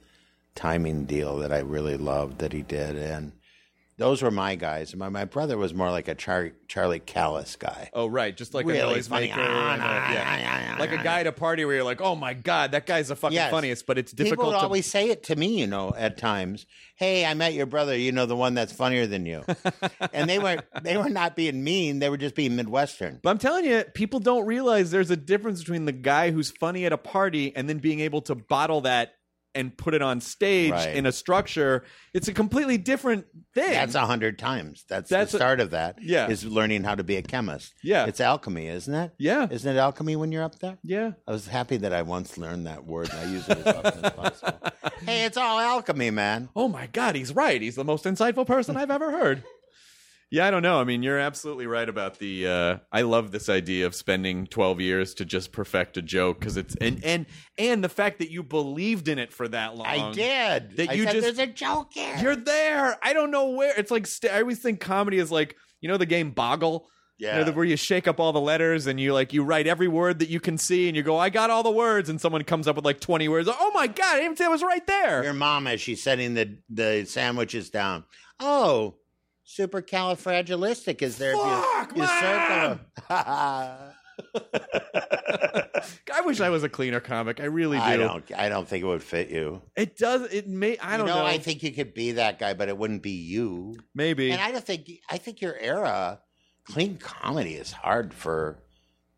timing 0.56 1.06
deal 1.06 1.38
that 1.38 1.54
I 1.54 1.60
really 1.60 1.96
loved 1.96 2.40
that 2.40 2.54
he 2.54 2.64
did, 2.64 2.96
and 2.96 3.34
those 3.98 4.22
were 4.22 4.32
my 4.32 4.56
guys. 4.56 4.96
My 4.96 5.10
my 5.10 5.26
brother 5.26 5.58
was 5.58 5.74
more 5.74 5.92
like 5.92 6.08
a 6.08 6.16
Char- 6.16 6.54
Charlie 6.68 7.00
Callas 7.00 7.56
guy. 7.58 7.90
Oh, 7.94 8.08
right. 8.08 8.36
Just 8.36 8.54
like 8.54 8.66
a 8.66 8.70
Really 8.70 9.02
funny. 9.02 9.28
noisemaker. 9.30 9.38
and 9.38 9.82
a- 9.82 9.86
yeah. 9.86 10.76
Ah, 10.76 10.80
like 10.80 10.92
a 10.92 10.98
guy 11.04 11.20
at 11.20 11.28
a 11.28 11.32
party 11.32 11.64
where 11.66 11.76
you're 11.76 11.84
like, 11.84 12.02
oh 12.02 12.16
my 12.16 12.34
god, 12.34 12.72
that 12.72 12.86
guy's 12.86 13.10
the 13.10 13.16
fucking 13.16 13.36
Yes. 13.36 13.52
funniest, 13.52 13.86
but 13.86 13.98
it's 13.98 14.12
difficult 14.12 14.48
People 14.48 14.52
to 14.54 14.58
always 14.66 14.86
say 14.90 15.10
it 15.10 15.24
to 15.24 15.36
me, 15.36 15.60
you 15.60 15.68
know, 15.68 15.94
at 15.96 16.18
times. 16.18 16.66
Hey, 16.96 17.26
I 17.26 17.34
met 17.36 17.54
your 17.54 17.66
brother. 17.66 17.96
You 17.96 18.12
know, 18.12 18.26
the 18.26 18.36
one 18.36 18.54
that's 18.56 18.74
funnier 18.74 19.06
than 19.08 19.26
you. 19.26 19.44
and 20.14 20.30
they 20.30 20.40
were 20.40 20.58
they 20.82 20.98
were 20.98 21.10
not 21.10 21.36
being 21.36 21.64
mean. 21.64 22.00
They 22.00 22.10
were 22.10 22.18
just 22.18 22.36
being 22.36 22.56
Midwestern. 22.56 23.20
But 23.22 23.30
I'm 23.30 23.38
telling 23.38 23.66
you, 23.66 23.84
people 23.94 24.20
don't 24.20 24.46
realize 24.46 24.92
there's 24.92 25.12
a 25.12 25.18
difference 25.18 25.60
between 25.60 25.86
the 25.86 25.92
guy 25.92 26.32
who's 26.32 26.52
funny 26.52 26.86
at 26.86 26.94
a 26.94 26.98
party 26.98 27.56
and 27.56 27.70
then 27.70 27.78
being 27.78 28.00
able 28.00 28.22
to 28.24 28.36
bottle 28.36 28.82
that 28.82 29.14
and 29.56 29.76
put 29.78 29.94
it 29.94 30.02
on 30.02 30.20
stage 30.22 30.72
Right. 30.72 30.96
in 30.96 31.06
a 31.06 31.12
structure. 31.12 31.84
It's 32.14 32.28
a 32.28 32.34
completely 32.34 32.78
different 32.78 33.26
thing. 33.54 33.72
That's 33.72 33.96
a 33.96 34.06
hundred 34.06 34.40
times. 34.40 34.86
That's, 34.90 35.10
That's 35.10 35.32
the 35.32 35.38
start 35.38 35.60
of 35.60 35.72
that. 35.72 35.98
Yeah. 36.02 36.28
is 36.28 36.46
learning 36.46 36.84
how 36.84 36.96
to 36.96 37.04
be 37.04 37.18
a 37.18 37.22
chemist. 37.22 37.74
Yeah. 37.84 38.06
it's 38.06 38.20
alchemy, 38.20 38.68
isn't 38.68 38.94
it? 38.94 39.12
yeah. 39.18 39.48
Isn't 39.50 39.76
it 39.76 39.80
alchemy 39.80 40.16
when 40.16 40.32
you're 40.32 40.44
up 40.44 40.60
there? 40.60 40.78
Yeah. 40.84 41.12
I 41.28 41.32
was 41.32 41.48
happy 41.48 41.78
that 41.78 41.94
I 41.94 42.02
once 42.02 42.38
learned 42.38 42.66
that 42.68 42.86
word 42.86 43.10
and 43.12 43.20
I 43.20 43.32
use 43.32 43.48
it 43.48 43.58
as 43.60 43.76
often 43.76 44.06
as 44.06 44.12
possible. 44.12 44.60
Hey, 45.06 45.26
it's 45.26 45.36
all 45.36 45.60
alchemy, 45.60 46.12
man. 46.12 46.48
Oh 46.56 46.70
my 46.70 46.88
God, 46.88 47.16
he's 47.18 47.36
right. 47.36 47.62
He's 47.62 47.76
the 47.76 47.84
most 47.84 48.06
insightful 48.06 48.48
person 48.48 48.78
I've 48.78 48.90
ever 48.92 49.12
heard. 49.12 49.44
Yeah, 50.34 50.48
I 50.48 50.52
don't 50.52 50.64
know. 50.64 50.80
I 50.82 50.84
mean, 50.84 51.04
you're 51.04 51.20
absolutely 51.20 51.68
right 51.68 51.88
about 51.88 52.18
the. 52.18 52.48
Uh, 52.48 52.78
I 52.92 53.04
love 53.04 53.32
this 53.32 53.50
idea 53.50 53.86
of 53.86 53.94
spending 53.94 54.48
12 54.48 54.82
years 54.82 55.14
to 55.14 55.26
just 55.26 55.52
perfect 55.52 55.96
a 55.96 56.02
joke 56.02 56.40
because 56.40 56.58
it's 56.58 56.76
and 56.82 57.06
and 57.06 57.28
and 57.60 57.84
the 57.84 57.90
fact 57.90 58.18
that 58.18 58.32
you 58.32 58.42
believed 58.42 59.08
in 59.08 59.20
it 59.20 59.32
for 59.32 59.48
that 59.50 59.76
long. 59.76 59.86
I 59.86 60.12
did. 60.12 60.76
That 60.78 60.90
I 60.90 60.94
you 60.94 61.04
just- 61.04 61.22
there's 61.22 61.38
a 61.38 61.46
joke 61.46 61.90
here. 61.94 62.18
You're 62.20 62.36
there. 62.36 62.98
I 63.04 63.14
don't 63.14 63.30
know 63.30 63.52
where. 63.52 63.74
It's 63.78 63.92
like 63.92 64.08
st- 64.08 64.34
I 64.34 64.40
always 64.42 64.58
think 64.58 64.80
comedy 64.80 65.20
is 65.20 65.32
like 65.32 65.56
you 65.82 65.88
know 65.88 65.98
the 65.98 66.08
game 66.08 66.32
Boggle. 66.32 66.88
You 67.20 67.28
know, 67.28 67.38
Yeah. 67.42 67.50
where 67.52 67.64
you 67.64 67.78
shake 67.78 68.08
up 68.08 68.20
all 68.20 68.34
the 68.34 68.42
letters 68.42 68.88
and 68.88 69.00
you 69.00 69.14
like 69.14 69.34
you 69.34 69.44
write 69.44 69.68
every 69.68 69.88
word 69.88 70.18
that 70.18 70.30
you 70.30 70.40
can 70.40 70.58
see 70.58 70.88
and 70.88 70.98
you 70.98 71.04
go, 71.04 71.16
I 71.16 71.30
got 71.30 71.52
all 71.52 71.62
the 71.62 71.70
words, 71.70 72.10
and 72.10 72.20
someone 72.20 72.44
comes 72.44 72.68
up 72.68 72.76
with 72.76 72.86
like 72.86 73.00
20 73.00 73.28
words. 73.30 73.48
Oh 73.52 73.72
my 73.76 73.86
god, 73.86 74.16
I 74.16 74.20
didn't 74.22 74.40
say 74.40 74.46
it 74.46 74.50
was 74.52 74.64
right 74.64 74.86
there. 74.88 75.24
Your 75.24 75.34
mom, 75.34 75.68
as 75.68 75.80
she's 75.80 76.02
setting 76.02 76.34
the 76.34 76.58
the 76.72 77.06
sandwiches 77.06 77.70
down. 77.70 78.04
Oh, 78.40 78.96
supercalifragilistic 79.58 81.02
is 81.02 81.18
there? 81.18 81.36
Fuck, 81.36 81.92
if 81.92 81.98
you, 81.98 82.04
you 82.04 82.08
circle. 82.08 82.80
I 86.14 86.22
wish 86.26 86.40
I 86.40 86.50
was 86.50 86.64
a 86.64 86.70
cleaner 86.70 87.00
comic. 87.00 87.40
I 87.40 87.46
really 87.46 87.78
do. 87.78 87.84
I 87.84 87.98
don't. 87.98 88.24
I 88.36 88.50
don't 88.50 88.68
think 88.68 88.84
it 88.84 88.88
would 88.88 89.04
fit 89.04 89.30
you. 89.30 89.62
It 89.76 89.98
does. 89.98 90.32
It 90.34 90.48
may. 90.48 90.78
I 90.78 90.98
don't 90.98 91.08
you 91.08 91.14
know. 91.14 91.20
know, 91.20 91.26
I 91.26 91.38
think 91.38 91.64
you 91.64 91.72
could 91.72 91.94
be 91.94 92.14
that 92.14 92.40
guy, 92.40 92.54
but 92.54 92.70
it 92.70 92.78
wouldn't 92.78 93.02
be 93.04 93.12
you. 93.12 93.76
maybe. 93.96 94.32
And 94.32 94.42
I 94.42 94.52
don't 94.52 94.64
think. 94.64 94.90
I 95.10 95.18
think 95.18 95.42
your 95.42 95.58
era, 95.58 96.20
clean 96.66 96.98
comedy, 96.98 97.56
is 97.56 97.72
hard 97.72 98.14
for 98.14 98.60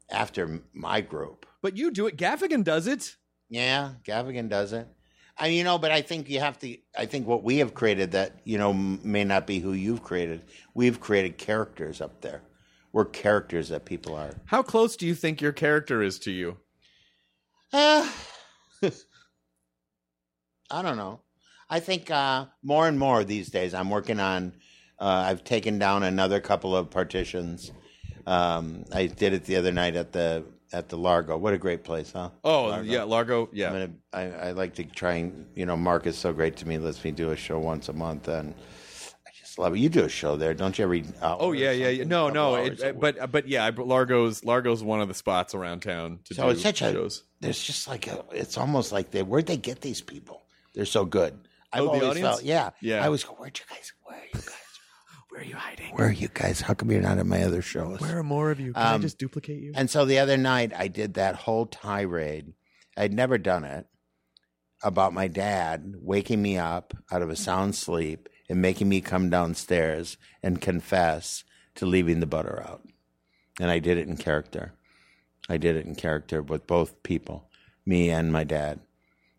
after 0.09 0.61
my 0.73 1.01
group. 1.01 1.45
but 1.61 1.77
you 1.77 1.91
do 1.91 2.07
it. 2.07 2.17
Gaffigan 2.17 2.63
does 2.63 2.87
it. 2.87 3.15
Yeah, 3.49 3.93
Gaffigan 4.03 4.49
does 4.49 4.73
it. 4.73 4.87
I 5.37 5.49
mean, 5.49 5.57
you 5.57 5.63
know, 5.63 5.77
but 5.77 5.91
I 5.91 6.01
think 6.01 6.29
you 6.29 6.39
have 6.39 6.57
to. 6.59 6.77
I 6.97 7.05
think 7.05 7.27
what 7.27 7.43
we 7.43 7.57
have 7.57 7.73
created 7.73 8.11
that 8.13 8.39
you 8.45 8.57
know 8.57 8.73
may 8.73 9.23
not 9.23 9.45
be 9.45 9.59
who 9.59 9.73
you've 9.73 10.03
created. 10.03 10.43
We've 10.73 10.99
created 10.99 11.37
characters 11.37 11.99
up 12.01 12.21
there. 12.21 12.41
We're 12.93 13.05
characters 13.05 13.69
that 13.69 13.83
people 13.83 14.15
are. 14.15 14.31
How 14.45 14.63
close 14.63 14.95
do 14.95 15.05
you 15.05 15.15
think 15.15 15.41
your 15.41 15.51
character 15.51 16.01
is 16.01 16.19
to 16.19 16.31
you? 16.31 16.57
Uh, 17.73 18.09
I 20.71 20.81
don't 20.81 20.95
know. 20.95 21.19
I 21.69 21.81
think 21.81 22.09
uh, 22.09 22.45
more 22.63 22.87
and 22.87 22.97
more 22.97 23.23
these 23.25 23.49
days. 23.49 23.73
I'm 23.73 23.89
working 23.89 24.19
on. 24.21 24.53
Uh, 24.97 25.25
I've 25.27 25.43
taken 25.43 25.77
down 25.77 26.03
another 26.03 26.39
couple 26.39 26.73
of 26.73 26.89
partitions. 26.89 27.71
Um, 28.25 28.85
I 28.93 29.07
did 29.07 29.33
it 29.33 29.43
the 29.43 29.57
other 29.57 29.73
night 29.73 29.97
at 29.97 30.13
the 30.13 30.45
at 30.75 30.89
the 30.89 30.97
Largo. 30.97 31.37
What 31.37 31.53
a 31.53 31.57
great 31.57 31.83
place, 31.83 32.11
huh? 32.11 32.29
Oh 32.43 32.65
Largo. 32.65 32.89
yeah, 32.91 33.03
Largo. 33.03 33.49
Yeah. 33.53 33.69
gonna, 33.71 33.89
I, 34.11 34.21
I 34.47 34.51
like 34.51 34.75
to 34.75 34.83
try 34.83 35.13
and 35.15 35.45
you 35.55 35.65
know 35.65 35.77
Mark 35.77 36.05
is 36.05 36.17
so 36.17 36.33
great 36.33 36.57
to 36.57 36.67
me. 36.67 36.77
Lets 36.77 37.03
me 37.03 37.11
do 37.11 37.31
a 37.31 37.35
show 37.35 37.59
once 37.59 37.87
a 37.89 37.93
month, 37.93 38.27
and 38.27 38.53
I 39.27 39.29
just 39.39 39.57
love 39.57 39.73
it. 39.75 39.79
You 39.79 39.89
do 39.89 40.03
a 40.03 40.09
show 40.09 40.35
there, 40.35 40.53
don't 40.53 40.77
you? 40.77 40.83
Every 40.83 41.05
Oh 41.21 41.53
yeah, 41.53 41.71
yeah, 41.71 41.89
yeah. 41.89 42.03
No, 42.03 42.29
no. 42.29 42.55
It, 42.55 42.99
but 42.99 43.31
but 43.31 43.47
yeah, 43.47 43.71
Largo's 43.75 44.43
Largo's 44.43 44.83
one 44.83 44.99
of 45.01 45.07
the 45.07 45.13
spots 45.13 45.55
around 45.55 45.81
town 45.81 46.19
to 46.25 46.33
so 46.35 46.43
do 46.43 46.49
it's 46.49 46.61
such 46.61 46.81
a. 46.81 46.91
shows. 46.91 47.23
There's 47.39 47.61
just 47.63 47.87
like 47.87 48.07
a. 48.07 48.23
It's 48.31 48.57
almost 48.57 48.91
like 48.91 49.11
they. 49.11 49.23
Where'd 49.23 49.45
they 49.47 49.57
get 49.57 49.81
these 49.81 50.01
people? 50.01 50.43
They're 50.73 50.85
so 50.85 51.05
good. 51.05 51.33
I've 51.71 51.81
Oh, 51.81 51.85
the 51.85 51.91
always 51.91 52.03
audience? 52.09 52.27
felt. 52.27 52.43
Yeah, 52.43 52.69
Yeah. 52.81 53.01
I 53.01 53.05
always 53.05 53.23
go. 53.23 53.33
Where'd 53.33 53.57
you 53.59 53.65
guys? 53.73 53.93
Where 54.03 54.17
are 54.17 54.23
you 54.25 54.33
guys? 54.33 54.49
Where 55.35 55.43
are 55.43 55.47
you 55.47 55.55
hiding? 55.57 55.95
Where 55.95 56.07
are 56.07 56.11
you 56.13 56.29
guys? 56.33 56.61
How 56.61 56.73
come 56.73 56.89
you're 56.89 57.01
not 57.01 57.17
at 57.17 57.25
my 57.25 57.43
other 57.43 57.61
shows? 57.61 57.99
Where 57.99 58.19
are 58.19 58.23
more 58.23 58.51
of 58.51 58.59
you? 58.61 58.71
Can 58.71 58.81
I 58.81 58.93
Um, 58.93 59.01
just 59.01 59.17
duplicate 59.17 59.61
you? 59.61 59.73
And 59.75 59.89
so 59.89 60.05
the 60.05 60.17
other 60.17 60.37
night, 60.37 60.71
I 60.73 60.87
did 60.87 61.15
that 61.15 61.35
whole 61.35 61.65
tirade. 61.65 62.53
I'd 62.95 63.11
never 63.11 63.37
done 63.37 63.65
it 63.65 63.85
about 64.81 65.11
my 65.11 65.27
dad 65.27 65.95
waking 65.97 66.41
me 66.41 66.57
up 66.57 66.93
out 67.11 67.21
of 67.21 67.29
a 67.29 67.35
sound 67.35 67.75
sleep 67.75 68.29
and 68.47 68.61
making 68.61 68.87
me 68.87 69.01
come 69.01 69.29
downstairs 69.29 70.15
and 70.41 70.61
confess 70.61 71.43
to 71.75 71.85
leaving 71.85 72.21
the 72.21 72.25
butter 72.25 72.63
out. 72.65 72.87
And 73.59 73.69
I 73.69 73.79
did 73.79 73.97
it 73.97 74.07
in 74.07 74.15
character. 74.15 74.71
I 75.49 75.57
did 75.57 75.75
it 75.75 75.85
in 75.85 75.95
character 75.95 76.41
with 76.41 76.65
both 76.65 77.03
people, 77.03 77.49
me 77.85 78.09
and 78.09 78.31
my 78.31 78.45
dad. 78.45 78.79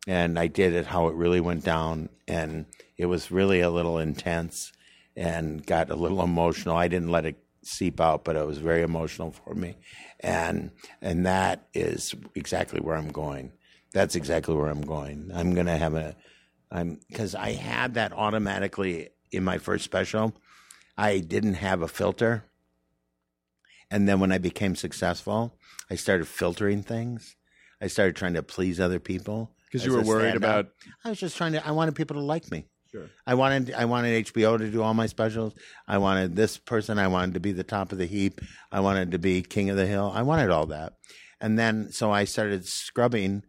And 0.07 0.39
I 0.39 0.47
did 0.49 0.75
it 0.75 0.89
how 0.89 1.09
it 1.09 1.15
really 1.15 1.41
went 1.41 1.65
down. 1.65 2.11
And 2.29 2.67
it 2.99 3.07
was 3.07 3.31
really 3.31 3.61
a 3.61 3.71
little 3.71 3.99
intense 3.99 4.73
and 5.17 5.65
got 5.65 5.91
a 5.91 5.97
little 5.97 6.23
emotional. 6.23 6.77
I 6.77 6.89
didn't 6.89 7.11
let 7.11 7.25
it 7.25 7.37
seep 7.63 8.01
out, 8.01 8.25
but 8.25 8.37
it 8.37 8.47
was 8.47 8.59
very 8.59 8.83
emotional 8.83 9.33
for 9.33 9.55
me. 9.55 9.77
And 10.21 10.71
and 11.01 11.27
that 11.27 11.69
is 11.75 12.15
exactly 12.35 12.81
where 12.81 12.97
I'm 12.97 13.11
going. 13.11 13.53
That's 13.93 14.15
exactly 14.15 14.55
where 14.55 14.69
I'm 14.69 14.83
going. 14.83 15.31
I'm 15.35 15.55
gonna 15.55 15.77
have 15.77 15.95
a 15.95 16.15
I'm 16.71 17.01
because 17.09 17.35
I 17.35 17.53
had 17.53 17.95
that 17.95 18.13
automatically 18.13 19.11
in 19.33 19.45
my 19.45 19.59
first 19.59 19.85
special. 19.85 20.35
I 20.97 21.19
didn't 21.19 21.55
have 21.55 21.83
a 21.83 21.89
filter. 21.89 22.45
And 23.91 24.09
then 24.09 24.19
when 24.19 24.33
I 24.33 24.39
became 24.39 24.75
successful, 24.75 25.57
I 25.91 25.95
started 25.95 26.27
filtering 26.27 26.83
things. 26.83 27.37
I 27.81 27.87
started 27.87 28.17
trying 28.17 28.35
to 28.35 28.43
please 28.43 28.81
other 28.81 28.99
people. 28.99 29.53
Because 29.67 29.87
you 29.87 29.93
were 29.93 30.03
worried 30.03 30.35
about 30.35 30.69
I 31.05 31.11
was 31.11 31.19
just 31.19 31.37
trying 31.37 31.53
to 31.53 31.67
I 31.67 31.73
wanted 31.73 31.95
people 31.95 32.17
to 32.17 32.23
like 32.23 32.51
me. 32.51 32.67
Sure. 32.97 33.11
I 33.27 33.35
wanted 33.35 33.75
I 33.75 33.85
wanted 33.85 34.25
HBO 34.27 34.57
to 34.57 34.71
do 34.71 34.83
all 34.83 34.95
my 34.95 35.07
specials. 35.07 35.55
I 35.87 35.99
wanted 35.99 36.35
this 36.35 36.57
person. 36.57 36.99
I 36.99 37.09
wanted 37.09 37.35
to 37.35 37.41
be 37.41 37.53
the 37.53 37.63
top 37.63 37.93
of 37.93 37.99
the 37.99 38.07
heap. 38.07 38.41
I 38.73 38.81
wanted 38.81 39.11
to 39.11 39.19
be 39.19 39.43
king 39.43 39.69
of 39.69 39.77
the 39.77 39.87
hill. 39.87 40.11
I 40.15 40.23
wanted 40.23 40.49
all 40.49 40.65
that. 40.67 40.95
And 41.39 41.59
then 41.59 41.93
so 41.93 42.11
I 42.11 42.25
started 42.25 42.67
scrubbing 42.67 43.43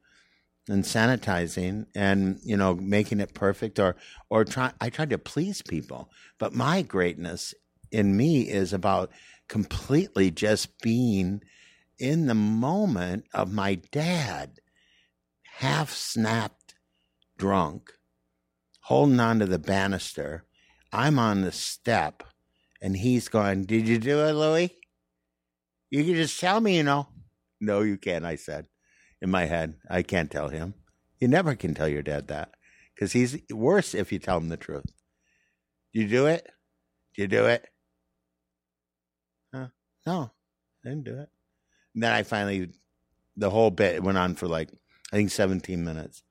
and 0.67 0.83
sanitizing 0.83 1.85
and 1.95 2.39
you 2.43 2.57
know 2.57 2.75
making 2.75 3.21
it 3.21 3.33
perfect 3.33 3.79
or 3.79 3.95
or 4.29 4.43
try 4.43 4.73
I 4.81 4.89
tried 4.89 5.11
to 5.11 5.17
please 5.17 5.61
people. 5.61 6.11
But 6.39 6.53
my 6.53 6.81
greatness 6.81 7.53
in 7.89 8.17
me 8.17 8.49
is 8.49 8.73
about 8.73 9.11
completely 9.47 10.29
just 10.29 10.81
being 10.81 11.39
in 11.97 12.25
the 12.25 12.35
moment 12.35 13.23
of 13.33 13.53
my 13.53 13.75
dad 13.75 14.59
half 15.59 15.93
snapped 15.93 16.75
drunk 17.37 17.93
holding 18.87 19.19
on 19.19 19.37
to 19.39 19.45
the 19.45 19.59
banister. 19.59 20.45
I'm 20.93 21.19
on 21.19 21.41
the 21.41 21.51
step, 21.51 22.23
and 22.81 22.95
he's 22.95 23.27
going, 23.27 23.65
Did 23.65 23.85
you 23.85 23.97
do 23.97 24.25
it, 24.25 24.31
Louis? 24.31 24.73
You 25.89 26.05
can 26.05 26.15
just 26.15 26.39
tell 26.39 26.61
me, 26.61 26.77
you 26.77 26.83
know. 26.83 27.07
No, 27.59 27.81
you 27.81 27.97
can't, 27.97 28.25
I 28.25 28.35
said 28.35 28.67
in 29.21 29.29
my 29.29 29.45
head. 29.45 29.75
I 29.89 30.03
can't 30.03 30.31
tell 30.31 30.47
him. 30.47 30.73
You 31.19 31.27
never 31.27 31.53
can 31.55 31.73
tell 31.73 31.89
your 31.89 32.01
dad 32.01 32.29
that 32.29 32.51
because 32.95 33.11
he's 33.11 33.37
worse 33.51 33.93
if 33.93 34.13
you 34.13 34.19
tell 34.19 34.37
him 34.37 34.47
the 34.47 34.57
truth. 34.57 34.85
You 35.91 36.07
do 36.07 36.27
it? 36.27 36.47
You 37.17 37.27
do 37.27 37.45
it? 37.45 37.67
Huh? 39.53 39.67
No, 40.05 40.31
I 40.85 40.89
didn't 40.89 41.03
do 41.03 41.19
it. 41.19 41.29
And 41.93 42.03
then 42.03 42.13
I 42.13 42.23
finally, 42.23 42.69
the 43.35 43.49
whole 43.49 43.71
bit 43.71 44.01
went 44.01 44.17
on 44.17 44.35
for 44.35 44.47
like, 44.47 44.69
I 45.11 45.17
think 45.17 45.31
17 45.31 45.83
minutes. 45.83 46.23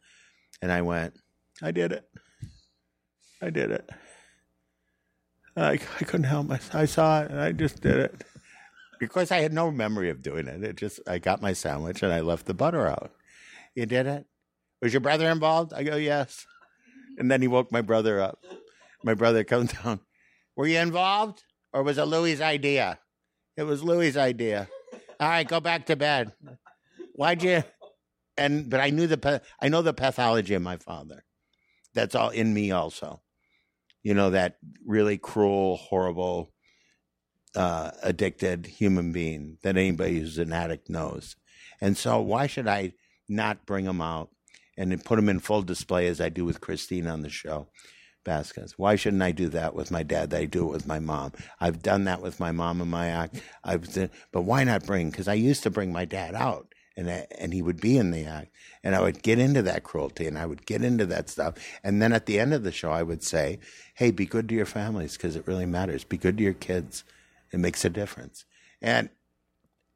And 0.62 0.72
I 0.72 0.80
went, 0.80 1.18
I 1.62 1.70
did 1.70 1.92
it. 1.92 2.08
I 3.46 3.50
did 3.50 3.70
it. 3.70 3.88
I, 5.56 5.72
I 5.72 5.76
couldn't 6.04 6.24
help 6.24 6.48
myself. 6.48 6.74
I 6.74 6.84
saw 6.84 7.22
it 7.22 7.30
and 7.30 7.40
I 7.40 7.52
just 7.52 7.80
did 7.80 7.94
it. 7.94 8.24
Because 8.98 9.30
I 9.30 9.38
had 9.38 9.52
no 9.52 9.70
memory 9.70 10.10
of 10.10 10.20
doing 10.20 10.48
it. 10.48 10.64
It 10.64 10.74
just, 10.74 10.98
I 11.06 11.18
got 11.18 11.40
my 11.40 11.52
sandwich 11.52 12.02
and 12.02 12.12
I 12.12 12.22
left 12.22 12.46
the 12.46 12.54
butter 12.54 12.88
out. 12.88 13.12
You 13.76 13.86
did 13.86 14.08
it? 14.08 14.26
Was 14.82 14.92
your 14.92 15.00
brother 15.00 15.30
involved? 15.30 15.72
I 15.72 15.84
go, 15.84 15.94
yes. 15.94 16.44
And 17.18 17.30
then 17.30 17.40
he 17.40 17.46
woke 17.46 17.70
my 17.70 17.82
brother 17.82 18.20
up. 18.20 18.44
My 19.04 19.14
brother 19.14 19.44
comes 19.44 19.72
down. 19.84 20.00
Were 20.56 20.66
you 20.66 20.78
involved? 20.80 21.44
Or 21.72 21.84
was 21.84 21.98
it 21.98 22.04
Louis's 22.04 22.40
idea? 22.40 22.98
It 23.56 23.62
was 23.62 23.80
Louis's 23.80 24.16
idea. 24.16 24.66
All 25.20 25.28
right, 25.28 25.46
go 25.46 25.60
back 25.60 25.86
to 25.86 25.94
bed. 25.94 26.32
Why'd 27.14 27.44
you? 27.44 27.62
And 28.36 28.68
but 28.68 28.80
I 28.80 28.90
knew 28.90 29.06
the 29.06 29.40
I 29.60 29.68
know 29.68 29.82
the 29.82 29.94
pathology 29.94 30.54
of 30.54 30.62
my 30.62 30.78
father. 30.78 31.24
That's 31.94 32.14
all 32.14 32.28
in 32.28 32.52
me 32.52 32.72
also. 32.72 33.22
You 34.06 34.14
know 34.14 34.30
that 34.30 34.58
really 34.86 35.18
cruel, 35.18 35.78
horrible, 35.78 36.52
uh, 37.56 37.90
addicted 38.04 38.64
human 38.64 39.10
being 39.10 39.58
that 39.64 39.76
anybody 39.76 40.20
who's 40.20 40.38
an 40.38 40.52
addict 40.52 40.88
knows. 40.88 41.34
And 41.80 41.96
so 41.96 42.20
why 42.20 42.46
should 42.46 42.68
I 42.68 42.92
not 43.28 43.66
bring 43.66 43.84
him 43.84 44.00
out 44.00 44.30
and 44.76 45.04
put 45.04 45.18
him 45.18 45.28
in 45.28 45.40
full 45.40 45.62
display 45.62 46.06
as 46.06 46.20
I 46.20 46.28
do 46.28 46.44
with 46.44 46.60
Christine 46.60 47.08
on 47.08 47.22
the 47.22 47.28
show? 47.28 47.66
Baskets. 48.24 48.78
Why 48.78 48.94
shouldn't 48.94 49.24
I 49.24 49.32
do 49.32 49.48
that 49.48 49.74
with 49.74 49.90
my 49.90 50.04
dad? 50.04 50.30
That 50.30 50.40
I 50.40 50.44
do 50.44 50.68
it 50.68 50.70
with 50.70 50.86
my 50.86 51.00
mom. 51.00 51.32
I've 51.60 51.82
done 51.82 52.04
that 52.04 52.22
with 52.22 52.38
my 52.38 52.52
mom 52.52 52.80
and 52.80 52.88
my 52.88 53.08
act. 53.08 53.42
I've, 53.64 53.92
done- 53.92 54.10
but 54.30 54.42
why 54.42 54.62
not 54.62 54.86
bring? 54.86 55.10
Because 55.10 55.26
I 55.26 55.34
used 55.34 55.64
to 55.64 55.70
bring 55.70 55.90
my 55.90 56.04
dad 56.04 56.36
out, 56.36 56.72
and 56.96 57.10
I, 57.10 57.26
and 57.38 57.52
he 57.52 57.62
would 57.62 57.80
be 57.80 57.98
in 57.98 58.10
the 58.10 58.24
act, 58.24 58.50
and 58.82 58.94
I 58.94 59.00
would 59.00 59.22
get 59.22 59.38
into 59.38 59.62
that 59.62 59.82
cruelty, 59.82 60.26
and 60.26 60.38
I 60.38 60.46
would 60.46 60.64
get 60.66 60.82
into 60.82 61.06
that 61.06 61.28
stuff, 61.28 61.54
and 61.84 62.00
then 62.00 62.12
at 62.12 62.26
the 62.26 62.38
end 62.40 62.54
of 62.54 62.62
the 62.62 62.72
show, 62.72 62.90
I 62.90 63.02
would 63.02 63.22
say, 63.22 63.58
"Hey, 63.94 64.10
be 64.10 64.26
good 64.26 64.48
to 64.48 64.54
your 64.54 64.66
families 64.66 65.16
because 65.16 65.36
it 65.36 65.46
really 65.46 65.66
matters. 65.66 66.04
Be 66.04 66.16
good 66.16 66.38
to 66.38 66.44
your 66.44 66.54
kids. 66.54 67.04
It 67.52 67.58
makes 67.60 67.84
a 67.84 67.90
difference." 67.90 68.44
And 68.80 69.10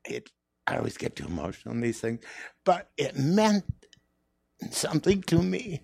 it, 0.05 0.31
I 0.67 0.77
always 0.77 0.97
get 0.97 1.17
too 1.17 1.27
emotional 1.27 1.75
in 1.75 1.81
these 1.81 2.01
things, 2.01 2.21
but 2.65 2.91
it 2.97 3.17
meant 3.19 3.65
something 4.71 5.23
to 5.23 5.43
me. 5.43 5.83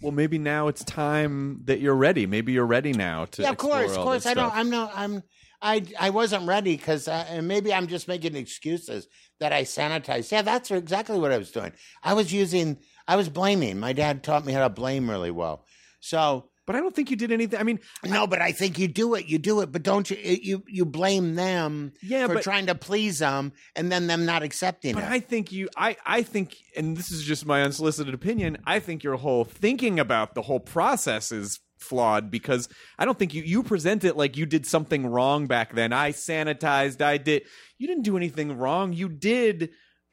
well, 0.00 0.12
maybe 0.12 0.38
now 0.38 0.68
it's 0.68 0.84
time 0.84 1.60
that 1.66 1.80
you're 1.80 1.94
ready. 1.94 2.26
Maybe 2.26 2.52
you're 2.52 2.66
ready 2.66 2.92
now 2.92 3.26
to. 3.26 3.42
yeah, 3.42 3.50
of 3.50 3.58
course, 3.58 3.90
of 3.96 4.02
course. 4.02 4.26
I 4.26 4.34
don't. 4.34 4.54
I'm 4.54 4.70
not. 4.70 4.92
I'm. 4.94 5.22
I. 5.62 5.82
I 5.98 6.10
wasn't 6.10 6.46
ready 6.46 6.76
because, 6.76 7.08
uh, 7.08 7.24
and 7.28 7.46
maybe 7.48 7.72
I'm 7.72 7.86
just 7.86 8.08
making 8.08 8.36
excuses 8.36 9.06
that 9.40 9.52
I 9.52 9.62
sanitized. 9.64 10.30
Yeah, 10.32 10.42
that's 10.42 10.70
exactly 10.70 11.18
what 11.18 11.32
I 11.32 11.38
was 11.38 11.50
doing. 11.50 11.72
I 12.02 12.14
was 12.14 12.32
using. 12.32 12.78
I 13.08 13.16
was 13.16 13.28
blaming. 13.28 13.78
My 13.78 13.92
dad 13.92 14.22
taught 14.22 14.44
me 14.44 14.52
how 14.52 14.62
to 14.66 14.70
blame 14.70 15.10
really 15.10 15.30
well. 15.30 15.66
So 16.00 16.46
But 16.66 16.76
I 16.76 16.80
don't 16.80 16.94
think 16.94 17.10
you 17.10 17.16
did 17.16 17.32
anything. 17.32 17.58
I 17.58 17.62
mean, 17.64 17.80
no, 18.04 18.26
but 18.28 18.40
I 18.40 18.52
think 18.52 18.78
you 18.78 18.86
do 18.86 19.14
it. 19.14 19.26
You 19.26 19.38
do 19.38 19.60
it, 19.60 19.72
but 19.72 19.82
don't 19.82 20.08
you? 20.10 20.16
You 20.22 20.62
you 20.68 20.84
blame 20.86 21.34
them 21.34 21.92
Yeah, 22.02 22.26
for 22.28 22.34
but- 22.34 22.42
trying 22.44 22.66
to 22.66 22.74
please 22.74 23.18
them, 23.18 23.52
and 23.76 23.90
then 23.90 24.06
them 24.06 24.24
not 24.24 24.42
accepting 24.42 24.94
But 24.94 25.04
it. 25.04 25.10
I 25.10 25.20
think 25.20 25.50
you, 25.52 25.68
I, 25.76 25.96
I 26.06 26.22
think, 26.22 26.56
and 26.76 26.96
this 26.96 27.10
is 27.10 27.24
just 27.24 27.44
my 27.44 27.62
unsolicited 27.62 28.14
opinion. 28.14 28.58
I 28.64 28.78
think 28.78 29.02
your 29.02 29.16
whole 29.16 29.44
thinking 29.44 29.98
about 29.98 30.34
the 30.34 30.42
whole 30.42 30.60
process 30.60 31.32
is 31.32 31.58
flawed 31.80 32.30
because 32.30 32.68
I 32.98 33.04
don't 33.04 33.18
think 33.18 33.34
you 33.34 33.42
you 33.42 33.62
present 33.62 34.04
it 34.04 34.16
like 34.16 34.36
you 34.36 34.46
did 34.46 34.66
something 34.66 35.06
wrong 35.06 35.46
back 35.46 35.74
then. 35.74 35.92
I 35.92 36.12
sanitized. 36.12 37.02
I 37.02 37.16
did. 37.16 37.42
You 37.78 37.86
didn't 37.86 38.04
do 38.04 38.16
anything 38.16 38.56
wrong. 38.56 38.92
You 38.92 39.08
did 39.08 39.70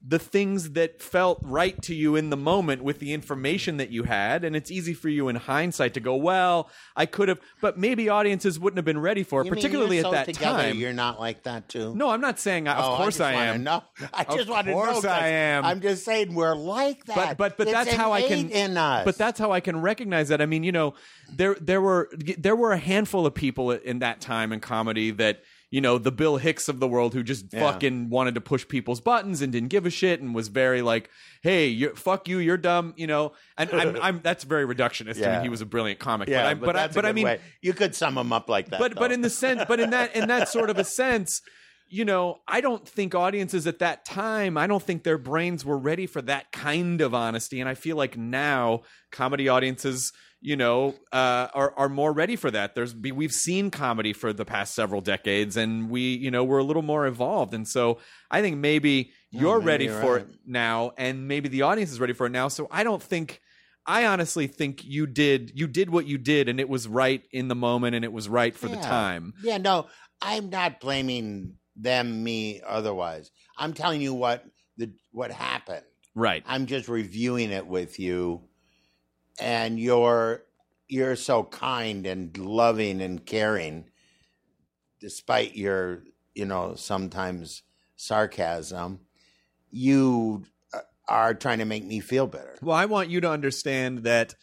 the 0.10 0.20
things 0.20 0.72
that 0.72 1.02
felt 1.02 1.38
right 1.44 1.82
to 1.82 1.94
you 1.94 2.16
in 2.16 2.30
the 2.30 2.38
moment 2.38 2.82
with 2.82 3.00
the 3.00 3.12
information 3.14 3.76
that 3.76 3.90
you 3.90 4.04
had 4.04 4.46
and 4.46 4.56
it's 4.56 4.72
easy 4.72 4.94
for 4.94 5.10
you 5.10 5.28
in 5.28 5.36
hindsight 5.36 5.94
to 5.94 6.00
go 6.00 6.16
well 6.16 6.70
i 6.96 7.06
could 7.06 7.28
have 7.28 7.40
but 7.62 7.78
maybe 7.78 8.08
audiences 8.08 8.58
wouldn't 8.58 8.78
have 8.78 8.86
been 8.86 9.00
ready 9.00 9.24
for 9.24 9.42
it 9.42 9.46
You 9.46 9.52
particularly 9.52 9.98
at 10.00 10.06
so 10.06 10.12
that 10.12 10.26
together, 10.26 10.64
time 10.64 10.78
You're 10.78 10.94
not 10.94 11.20
like 11.20 11.44
that 11.44 11.68
too. 11.68 11.94
no 11.96 12.10
i'm 12.10 12.22
not 12.22 12.40
saying 12.40 12.68
of 12.70 12.78
Oh, 12.80 12.96
course 12.96 13.20
I, 13.20 13.32
i, 13.34 13.46
am 13.48 13.64
know. 13.64 13.84
I 14.14 14.22
Of 14.24 14.36
just 14.38 14.50
want 14.50 14.66
to 14.68 14.72
know. 14.72 14.78
course 14.78 14.94
'cause 14.96 15.06
I 15.06 15.28
am. 15.28 15.66
I'm 15.66 15.82
just 15.82 16.06
saying 16.06 16.34
we're 16.34 16.56
like 16.56 17.04
that. 17.06 17.16
but 17.16 17.38
but 17.38 17.58
but 17.58 17.68
It's 17.68 17.74
that's 17.74 17.94
how 17.94 18.14
I 18.14 18.22
can 18.22 18.50
in 18.50 18.78
us. 18.78 19.04
but 19.04 19.18
that's 19.18 19.40
how 19.40 19.52
I 19.52 19.60
can 19.60 19.82
recognize 19.82 20.30
that. 20.30 20.42
I 20.42 20.46
mean, 20.46 20.64
you 20.64 20.72
know, 20.72 20.94
there 21.36 21.56
there 21.56 21.82
were 21.82 22.10
there 22.38 22.56
were 22.56 22.72
a 22.72 22.78
handful 22.78 23.26
of 23.26 23.34
people 23.34 23.72
in 23.72 24.00
that 24.00 24.22
time 24.22 24.54
in 24.54 24.60
comedy 24.60 25.12
that 25.12 25.42
you 25.70 25.82
know 25.82 25.98
the 25.98 26.12
Bill 26.12 26.38
Hicks 26.38 26.70
of 26.70 26.80
the 26.80 26.88
world 26.88 27.14
who 27.14 27.24
just 27.24 27.46
Yeah. 27.52 27.60
fucking 27.60 28.10
wanted 28.10 28.36
to 28.36 28.42
push 28.42 28.68
people's 28.68 29.02
buttons 29.02 29.42
and 29.42 29.52
didn't 29.52 29.70
give 29.70 29.86
a 29.86 29.90
shit 29.90 30.22
and 30.22 30.34
was 30.34 30.48
very 30.48 30.82
like, 30.82 31.10
hey, 31.42 31.68
you 31.68 31.94
fuck 31.96 32.28
you, 32.28 32.38
you're 32.40 32.58
dumb, 32.58 32.94
you 32.98 33.08
know. 33.08 33.34
And 33.58 33.70
I'm, 33.72 33.98
I'm 34.02 34.20
that's 34.22 34.44
very 34.46 34.66
reductionist. 34.66 35.26
I 35.26 35.34
mean, 35.34 35.42
he 35.44 35.50
was 35.50 35.62
a 35.62 35.66
brilliant 35.66 36.00
comic, 36.00 36.30
yeah, 36.30 36.42
but 36.44 36.48
I, 36.48 36.54
but, 36.54 36.66
but, 36.66 36.76
I, 36.78 36.88
but 36.88 37.06
I 37.06 37.12
mean, 37.12 37.26
way. 37.26 37.40
you 37.62 37.74
could 37.74 37.96
sum 37.96 38.16
them 38.16 38.32
up 38.32 38.50
like 38.50 38.70
that. 38.70 38.80
but 38.80 38.96
but 38.96 39.12
in 39.12 39.22
the 39.22 39.30
sense 39.30 39.64
but 39.68 39.80
in 39.80 39.90
that 39.92 40.16
in 40.16 40.28
that 40.30 40.48
sort 40.58 40.70
of 40.70 40.78
a 40.78 40.84
sense 40.84 41.42
you 41.90 42.04
know 42.04 42.40
i 42.50 42.60
don't 42.60 42.86
think 42.86 43.16
audiences 43.16 43.66
at 43.66 43.80
that 43.80 44.04
time 44.04 44.58
i 44.58 44.68
don't 44.68 44.84
think 44.84 45.04
their 45.04 45.18
brains 45.18 45.64
were 45.64 45.78
ready 45.78 46.06
for 46.06 46.22
that 46.22 46.52
kind 46.52 47.00
of 47.00 47.14
honesty 47.14 47.62
and 47.62 47.70
i 47.70 47.74
feel 47.74 47.96
like 47.96 48.18
now 48.18 48.82
comedy 49.10 49.48
audiences 49.48 50.12
you 50.42 50.56
know, 50.56 50.96
uh, 51.12 51.48
are 51.54 51.74
are 51.78 51.90
more 51.90 52.14
ready 52.14 52.36
for 52.36 52.52
that. 52.52 52.76
There's 52.76 52.96
we've 52.96 53.32
seen 53.32 53.72
comedy 53.72 54.14
for 54.14 54.34
the 54.34 54.46
past 54.46 54.76
several 54.76 55.02
decades, 55.02 55.58
and 55.58 55.90
we, 55.90 56.16
you 56.16 56.32
know, 56.32 56.44
we're 56.44 56.60
a 56.60 56.64
little 56.64 56.84
more 56.84 57.08
evolved. 57.08 57.54
And 57.54 57.68
so 57.68 58.00
I 58.30 58.42
think 58.42 58.58
maybe 58.58 59.12
you're 59.32 59.60
maybe 59.60 59.68
ready 59.68 59.86
you're 59.86 60.02
for 60.02 60.16
right. 60.18 60.22
it 60.22 60.40
now, 60.46 60.92
and 60.98 61.28
maybe 61.28 61.50
the 61.50 61.64
audience 61.64 61.92
is 61.92 62.00
ready 62.00 62.14
for 62.14 62.28
it 62.28 62.32
now. 62.32 62.48
So 62.48 62.68
I 62.72 62.84
don't 62.84 63.02
think. 63.02 63.42
I 63.90 64.06
honestly 64.06 64.48
think 64.48 64.84
you 64.84 65.08
did 65.08 65.54
you 65.56 65.66
did 65.66 65.90
what 65.90 66.06
you 66.06 66.18
did, 66.18 66.50
and 66.50 66.60
it 66.60 66.68
was 66.68 66.90
right 66.90 67.24
in 67.32 67.48
the 67.48 67.56
moment, 67.56 67.96
and 67.96 68.04
it 68.04 68.12
was 68.12 68.28
right 68.28 68.54
for 68.54 68.68
the 68.68 68.76
time. 68.76 69.34
Yeah, 69.42 69.60
no, 69.60 69.88
I'm 70.22 70.50
not 70.50 70.82
blaming 70.82 71.54
them, 71.78 72.24
me, 72.24 72.62
otherwise. 72.66 73.32
I'm 73.58 73.74
telling 73.74 74.02
you 74.02 74.14
what 74.14 74.44
the 74.78 74.92
what 75.12 75.32
happened. 75.32 75.86
Right. 76.16 76.44
I'm 76.48 76.66
just 76.66 76.88
reviewing 76.90 77.52
it 77.52 77.68
with 77.68 78.00
you, 78.00 78.47
and 79.40 79.80
you're 79.80 80.44
you're 80.88 81.16
so 81.16 81.44
kind 81.44 82.06
and 82.06 82.38
loving 82.38 83.02
and 83.02 83.26
caring, 83.26 83.86
despite 85.00 85.56
your 85.56 86.04
you 86.34 86.46
know 86.46 86.76
sometimes 86.76 87.64
sarcasm. 87.96 89.00
You 89.70 90.44
uh, 90.74 90.80
are 91.08 91.34
trying 91.34 91.60
to 91.60 91.66
make 91.66 91.84
me 91.86 92.00
feel 92.00 92.28
better. 92.28 92.56
Well, 92.62 92.76
I 92.76 92.86
want 92.86 93.10
you 93.10 93.20
to 93.22 93.30
understand 93.30 94.00
that 94.04 94.36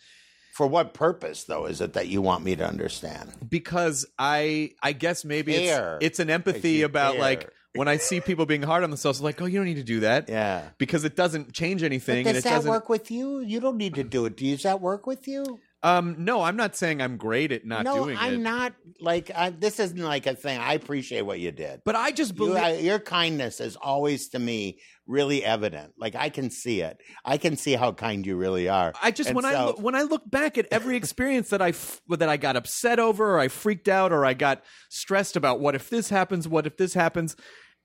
For 0.54 0.66
what 0.66 0.92
purpose, 0.94 1.44
though, 1.44 1.64
is 1.66 1.80
it 1.80 1.94
that 1.94 2.08
you 2.08 2.20
want 2.22 2.44
me 2.44 2.54
to 2.56 2.66
understand? 2.66 3.32
because 3.48 4.06
I 4.18 4.72
I 4.82 4.92
guess 4.92 5.24
maybe 5.24 5.54
Care. 5.54 5.96
it's 5.96 6.06
it's 6.06 6.18
an 6.20 6.30
empathy 6.30 6.82
about 6.82 7.12
care. 7.14 7.20
like 7.20 7.50
when 7.74 7.88
I 7.88 7.96
see 7.96 8.20
people 8.20 8.46
being 8.46 8.62
hard 8.62 8.84
on 8.84 8.90
themselves, 8.90 9.20
I'm 9.20 9.24
like, 9.24 9.40
oh, 9.42 9.46
you 9.46 9.58
don't 9.58 9.66
need 9.66 9.74
to 9.76 9.82
do 9.84 10.00
that. 10.00 10.28
Yeah. 10.28 10.68
Because 10.78 11.04
it 11.04 11.16
doesn't 11.16 11.52
change 11.52 11.82
anything, 11.82 12.24
But 12.24 12.30
and 12.30 12.34
does 12.36 12.44
it 12.44 12.48
that 12.48 12.54
doesn't. 12.56 12.70
work 12.70 12.88
with 12.88 13.10
you? 13.10 13.40
You 13.40 13.60
don't 13.60 13.76
need 13.76 13.94
to 13.96 14.04
do 14.04 14.26
it. 14.26 14.36
Does 14.36 14.62
that 14.62 14.80
work 14.80 15.06
with 15.06 15.26
you? 15.28 15.60
Um, 15.82 16.16
no, 16.24 16.40
I'm 16.40 16.56
not 16.56 16.74
saying 16.76 17.02
I'm 17.02 17.18
great 17.18 17.52
at 17.52 17.66
not 17.66 17.84
doing 17.84 17.94
it. 17.96 17.98
no, 17.98 18.04
doing 18.06 18.16
I'm 18.18 18.34
it. 18.34 18.38
not. 18.38 18.72
Like 19.00 19.30
I, 19.34 19.50
this 19.50 19.78
isn't 19.78 19.98
like 19.98 20.26
a 20.26 20.34
thing. 20.34 20.58
I 20.58 20.72
appreciate 20.72 21.20
what 21.22 21.40
you 21.40 21.52
did. 21.52 21.82
But 21.84 21.94
I 21.94 22.10
just 22.10 22.32
You, 22.32 22.36
believe. 22.38 22.56
I- 22.56 22.76
your 22.78 22.98
kindness 22.98 23.60
is 23.60 23.76
always 23.76 24.28
to 24.30 24.38
me 24.38 24.78
really 25.06 25.44
evident. 25.44 25.92
Like 25.98 26.14
I 26.14 26.30
can 26.30 26.48
see 26.48 26.80
it. 26.80 26.96
I 27.22 27.36
can 27.36 27.58
see 27.58 27.74
how 27.74 27.92
kind 27.92 28.24
you 28.24 28.36
really 28.36 28.66
are. 28.66 28.94
I 29.02 29.10
just 29.10 29.28
And 29.28 29.36
when 29.36 29.44
I 29.44 29.52
so- 29.52 29.66
look, 29.66 29.80
when 29.82 29.94
I 29.94 30.02
look 30.02 30.22
back 30.30 30.56
at 30.56 30.68
every 30.70 30.96
experience 30.96 31.50
that 31.50 31.60
I 31.60 31.70
f- 31.70 32.00
that 32.08 32.30
I 32.30 32.38
got 32.38 32.56
upset 32.56 32.98
over, 32.98 33.34
or 33.34 33.38
I 33.38 33.48
freaked 33.48 33.88
out, 33.88 34.10
or 34.10 34.24
I 34.24 34.32
got 34.32 34.64
stressed 34.88 35.36
about 35.36 35.60
what 35.60 35.74
if 35.74 35.90
this 35.90 36.08
happens, 36.08 36.48
what 36.48 36.66
if 36.66 36.78
this 36.78 36.94
happens, 36.94 37.36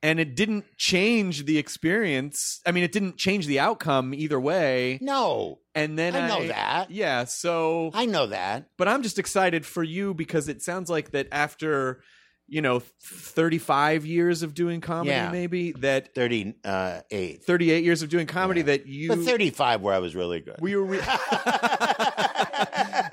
and 0.01 0.19
it 0.19 0.35
didn't 0.35 0.65
change 0.77 1.45
the 1.45 1.57
experience. 1.57 2.61
I 2.65 2.71
mean, 2.71 2.83
it 2.83 2.91
didn't 2.91 3.17
change 3.17 3.47
the 3.47 3.59
outcome 3.59 4.13
either 4.13 4.39
way. 4.39 4.99
no, 5.01 5.59
And 5.75 5.97
then 5.99 6.15
I 6.15 6.27
know 6.27 6.47
that. 6.47 6.89
Yeah, 6.91 7.25
so 7.25 7.91
I 7.93 8.05
know 8.05 8.27
that. 8.27 8.69
but 8.77 8.87
I'm 8.87 9.03
just 9.03 9.19
excited 9.19 9.65
for 9.65 9.83
you 9.83 10.13
because 10.13 10.47
it 10.47 10.61
sounds 10.61 10.89
like 10.89 11.11
that 11.11 11.27
after 11.31 12.01
you 12.51 12.61
know 12.61 12.81
35 13.03 14.05
years 14.07 14.41
of 14.41 14.53
doing 14.55 14.81
comedy, 14.81 15.11
Yeah. 15.11 15.31
maybe 15.31 15.71
that 15.73 16.15
Thirty 16.15 16.55
uh, 16.63 17.01
38 17.11 17.83
years 17.83 18.01
of 18.01 18.09
doing 18.09 18.25
comedy 18.25 18.63
that 18.63 18.87
you 18.87 19.09
but 19.09 19.19
thirty 19.19 19.51
five, 19.51 19.81
where 19.81 19.93
I 19.93 19.99
was 19.99 20.15
really 20.15 20.39
good. 20.39 20.55
we 20.59 20.75
were 20.75 20.83
re- 20.83 20.97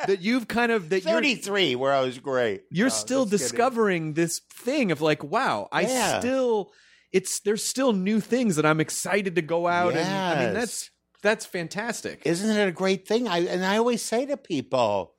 that 0.09 0.21
you've 0.23 0.49
kind 0.49 0.73
of 0.73 0.89
that 0.91 1.05
you're 1.05 1.13
Thirty 1.15 1.35
three, 1.37 1.75
where 1.77 1.93
I 1.93 2.01
was 2.01 2.19
great. 2.19 2.63
you're 2.71 2.87
oh, 2.87 2.89
No, 2.89 2.95
still 2.95 3.25
just 3.27 3.45
kidding. 3.45 3.57
discovering 3.57 4.13
this 4.15 4.41
thing 4.53 4.91
of 4.93 5.01
like 5.01 5.23
wow 5.25 5.69
i 5.73 5.83
Yeah. 5.83 6.19
still 6.21 6.73
it's 7.13 7.41
there's 7.41 7.63
still 7.65 7.93
new 7.93 8.21
things 8.21 8.57
that 8.57 8.67
i'm 8.67 8.81
excited 8.81 9.37
to 9.37 9.43
go 9.43 9.67
out 9.69 9.95
and 9.95 10.09
i 10.09 10.45
mean 10.45 10.55
that's 10.55 10.91
that's 11.23 11.47
fantastic 11.47 12.23
Isn't 12.25 12.57
it 12.57 12.69
a 12.69 12.73
great 12.73 13.07
thing? 13.09 13.27
I 13.29 13.39
and 13.47 13.65
I 13.65 13.79
always 13.79 14.03
say 14.03 14.27
to 14.27 14.37
people, 14.37 15.15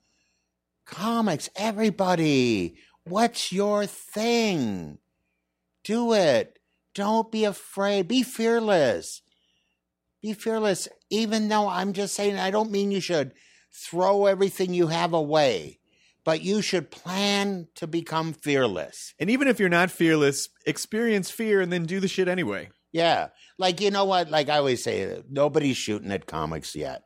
comics, 0.85 1.49
everybody, 1.55 2.77
what's 3.03 3.51
your 3.51 3.85
thing? 3.85 4.99
Do 5.83 6.13
it. 6.13 6.59
Don't 6.93 7.31
be 7.31 7.43
afraid. 7.45 8.07
Be 8.07 8.23
fearless. 8.23 9.21
Be 10.21 10.33
fearless. 10.33 10.87
Even 11.09 11.47
though 11.49 11.67
I'm 11.67 11.93
just 11.93 12.13
saying, 12.15 12.37
I 12.37 12.51
don't 12.51 12.71
mean 12.71 12.91
you 12.91 13.01
should 13.01 13.33
throw 13.77 14.25
everything 14.25 14.73
you 14.73 14.87
have 14.87 15.13
away, 15.13 15.79
but 16.23 16.41
you 16.41 16.61
should 16.61 16.89
plan 16.91 17.67
to 17.75 17.85
become 17.87 18.33
fearless. 18.33 19.13
and 19.19 19.29
even 19.29 19.47
if 19.47 19.59
you're 19.59 19.69
not 19.69 19.91
fearless 19.91 20.49
experience 20.65 21.29
fear 21.29 21.61
and 21.61 21.71
then 21.71 21.85
do 21.85 21.99
the 21.99 22.07
shit 22.07 22.27
anyway 22.27 22.69
Yeah. 22.91 23.27
Like, 23.59 23.79
you 23.81 23.91
know 23.91 24.05
what? 24.05 24.31
Like 24.31 24.49
I 24.49 24.57
always 24.57 24.83
say, 24.83 25.21
nobody's 25.29 25.77
shooting 25.77 26.11
at 26.11 26.25
comics 26.25 26.75
yet. 26.75 27.03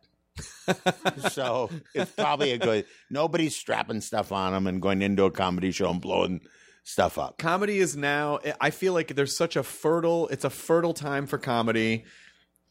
so 1.32 1.70
it's 1.94 2.12
probably 2.12 2.52
a 2.52 2.58
good, 2.58 2.86
nobody's 3.10 3.56
strapping 3.56 4.02
stuff 4.02 4.32
on 4.32 4.54
them 4.54 4.66
and 4.68 4.82
going 4.82 5.02
into 5.02 5.24
a 5.26 5.32
comedy 5.32 5.72
show 5.72 5.90
and 5.90 6.00
blowing 6.02 6.42
stuff 6.84 7.18
up. 7.20 7.38
comedy 7.38 7.78
is 7.78 7.96
now 7.96 8.40
i 8.60 8.72
feel 8.72 8.92
like 8.92 9.14
there's 9.16 9.38
such 9.38 9.56
a 9.56 9.62
fertile 9.62 10.28
it's 10.30 10.44
a 10.44 10.50
fertile 10.50 10.96
time 10.96 11.28
for 11.28 11.38
comedy 11.38 12.04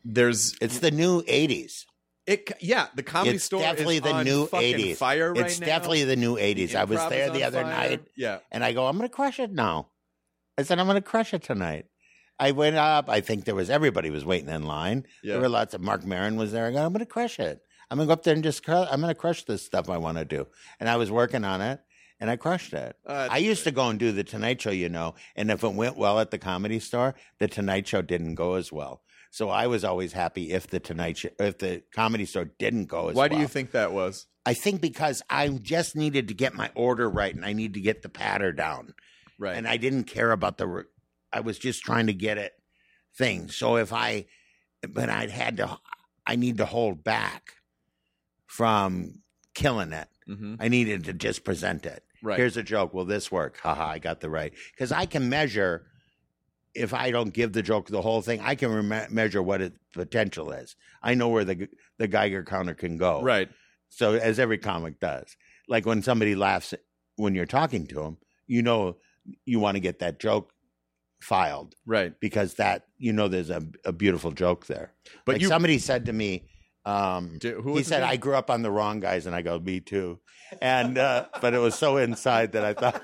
there's 0.04 0.56
It's 0.60 0.78
the 0.80 0.90
new 0.90 1.22
80s. 1.22 1.84
It 2.30 2.52
yeah 2.60 2.86
the 2.94 3.02
comedy 3.02 3.36
it's 3.36 3.44
store 3.44 3.60
definitely 3.60 3.96
is 3.96 4.02
the 4.02 4.22
new 4.22 4.46
80s. 4.46 4.96
fire 4.96 5.32
right 5.32 5.46
it's 5.46 5.60
now. 5.60 5.66
definitely 5.66 6.04
the 6.04 6.16
new 6.16 6.36
80s. 6.36 6.74
I 6.74 6.84
was 6.84 6.98
there 7.08 7.30
the 7.30 7.44
other 7.44 7.62
fire. 7.62 7.70
night 7.70 8.02
yeah 8.16 8.38
and 8.50 8.64
I 8.64 8.72
go, 8.72 8.86
I'm 8.86 8.96
going 8.96 9.08
to 9.08 9.14
crush 9.14 9.38
it 9.40 9.52
now. 9.52 9.88
I 10.56 10.62
said, 10.62 10.78
I'm 10.78 10.86
going 10.86 10.96
to 10.96 11.02
crush 11.02 11.32
it 11.34 11.42
tonight. 11.42 11.86
I 12.38 12.52
went 12.52 12.76
up. 12.76 13.08
I 13.08 13.20
think 13.20 13.44
there 13.44 13.54
was 13.54 13.68
everybody 13.68 14.10
was 14.10 14.24
waiting 14.24 14.48
in 14.48 14.62
line. 14.64 15.06
Yeah. 15.22 15.34
There 15.34 15.42
were 15.42 15.48
lots 15.48 15.74
of 15.74 15.80
Marc 15.80 16.04
Maron 16.04 16.36
was 16.36 16.52
there. 16.52 16.66
I 16.66 16.72
go, 16.72 16.78
I'm 16.78 16.92
going 16.92 17.00
to 17.00 17.06
crush 17.06 17.38
it. 17.38 17.60
I'm 17.90 17.98
going 17.98 18.06
to 18.06 18.10
go 18.10 18.12
up 18.14 18.22
there 18.22 18.34
and 18.34 18.42
just, 18.44 18.66
I'm 18.68 19.00
going 19.00 19.12
to 19.12 19.14
crush 19.14 19.44
this 19.44 19.62
stuff 19.62 19.90
I 19.90 19.98
want 19.98 20.18
to 20.18 20.24
do. 20.24 20.46
And 20.78 20.88
I 20.88 20.96
was 20.96 21.10
working 21.10 21.44
on 21.44 21.60
it 21.60 21.80
and 22.20 22.30
I 22.30 22.36
crushed 22.36 22.72
it. 22.72 22.96
Uh, 23.06 23.28
I 23.30 23.38
used 23.38 23.64
to 23.64 23.70
go 23.70 23.88
and 23.88 23.98
do 23.98 24.12
the 24.12 24.22
Tonight 24.22 24.60
Show, 24.60 24.70
you 24.70 24.88
know, 24.88 25.14
and 25.34 25.50
if 25.50 25.64
it 25.64 25.72
went 25.72 25.96
well 25.96 26.20
at 26.20 26.30
the 26.30 26.38
comedy 26.38 26.78
store, 26.78 27.14
the 27.38 27.48
Tonight 27.48 27.88
Show 27.88 28.02
didn't 28.02 28.34
go 28.36 28.54
as 28.54 28.70
well. 28.70 29.02
So 29.30 29.48
I 29.48 29.68
was 29.68 29.84
always 29.84 30.12
happy 30.12 30.50
if 30.52 30.66
the 30.66 30.80
Tonight 30.80 31.18
Show, 31.18 31.28
if 31.38 31.58
the 31.58 31.82
comedy 31.94 32.24
store 32.26 32.46
didn't 32.58 32.86
go 32.86 33.08
as 33.08 33.14
why 33.16 33.28
well. 33.28 33.36
do 33.38 33.42
you 33.42 33.46
think 33.48 33.70
that 33.72 33.92
was 33.92 34.26
I 34.44 34.54
think 34.54 34.80
because 34.80 35.22
I 35.30 35.48
just 35.48 35.94
needed 35.94 36.28
to 36.28 36.34
get 36.34 36.54
my 36.54 36.70
order 36.74 37.08
right 37.08 37.34
and 37.34 37.44
I 37.44 37.52
need 37.52 37.74
to 37.74 37.80
get 37.80 38.02
the 38.02 38.08
patter 38.08 38.52
down 38.52 38.94
right 39.38 39.56
and 39.56 39.68
I 39.68 39.76
didn't 39.76 40.04
care 40.04 40.32
about 40.32 40.58
the. 40.58 40.66
re- 40.66 40.84
I 41.32 41.40
was 41.40 41.58
just 41.58 41.82
trying 41.84 42.08
to 42.08 42.12
get 42.12 42.38
it 42.38 42.52
thing. 43.16 43.48
So 43.50 43.76
if 43.76 43.92
I, 43.92 44.26
but 44.88 45.08
I'd 45.08 45.30
had 45.30 45.58
to, 45.58 45.78
I 46.26 46.34
need 46.36 46.58
to 46.58 46.64
hold 46.66 47.04
back 47.04 47.54
from 48.46 49.22
killing 49.54 49.92
it. 49.92 50.08
hmm 50.26 50.54
I 50.58 50.68
needed 50.68 51.04
to 51.04 51.12
just 51.12 51.44
present 51.44 51.86
it. 51.86 52.02
right 52.22 52.38
Here's 52.38 52.56
a 52.56 52.62
joke. 52.62 52.92
Will 52.94 53.04
this 53.04 53.30
work? 53.30 53.58
Haha, 53.62 53.86
I 53.90 53.98
got 53.98 54.20
the 54.20 54.30
right. 54.30 54.52
Because 54.72 54.90
I 54.92 55.06
can 55.06 55.28
measure. 55.28 55.86
If 56.74 56.94
I 56.94 57.10
don't 57.10 57.32
give 57.34 57.52
the 57.52 57.62
joke 57.62 57.88
the 57.88 58.00
whole 58.02 58.22
thing, 58.22 58.40
I 58.40 58.54
can 58.54 58.72
rem- 58.72 59.12
measure 59.14 59.42
what 59.42 59.60
its 59.60 59.76
potential 59.92 60.52
is. 60.52 60.76
I 61.02 61.14
know 61.14 61.28
where 61.28 61.44
the 61.44 61.68
the 61.98 62.06
Geiger 62.08 62.44
counter 62.44 62.74
can 62.74 62.96
go. 62.96 63.22
right 63.22 63.48
So 63.88 64.14
as 64.14 64.38
every 64.38 64.58
comic 64.58 65.00
does, 65.00 65.36
like 65.68 65.84
when 65.86 66.02
somebody 66.02 66.34
laughs 66.34 66.74
when 67.16 67.34
you're 67.34 67.46
talking 67.46 67.86
to 67.88 67.96
them, 67.96 68.18
you 68.46 68.62
know 68.62 68.96
you 69.44 69.58
want 69.60 69.74
to 69.76 69.80
get 69.80 69.98
that 69.98 70.18
joke 70.20 70.52
filed 71.20 71.74
right 71.84 72.14
because 72.20 72.54
that 72.54 72.84
you 72.96 73.12
know 73.12 73.28
there's 73.28 73.50
a, 73.50 73.62
a 73.84 73.92
beautiful 73.92 74.30
joke 74.32 74.66
there. 74.66 74.92
But 75.26 75.34
like 75.34 75.42
you- 75.42 75.48
somebody 75.48 75.78
said 75.78 76.06
to 76.06 76.12
me, 76.12 76.48
um, 76.86 77.38
who 77.42 77.76
he 77.76 77.82
said? 77.82 78.02
I 78.02 78.16
grew 78.16 78.34
up 78.34 78.48
on 78.50 78.62
the 78.62 78.70
wrong 78.70 79.00
guys, 79.00 79.26
and 79.26 79.34
I 79.34 79.42
go 79.42 79.58
me 79.58 79.80
too, 79.80 80.18
and 80.62 80.96
uh, 80.96 81.26
but 81.42 81.52
it 81.52 81.58
was 81.58 81.74
so 81.74 81.98
inside 81.98 82.52
that 82.52 82.64
I 82.64 82.72
thought. 82.74 83.02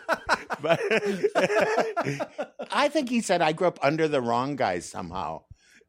But 0.61 0.81
I 2.71 2.89
think 2.89 3.09
he 3.09 3.21
said 3.21 3.43
I 3.43 3.53
grew 3.53 3.69
up 3.69 3.79
under 3.83 4.09
the 4.09 4.21
wrong 4.21 4.57
guys 4.57 4.89
somehow, 4.89 5.43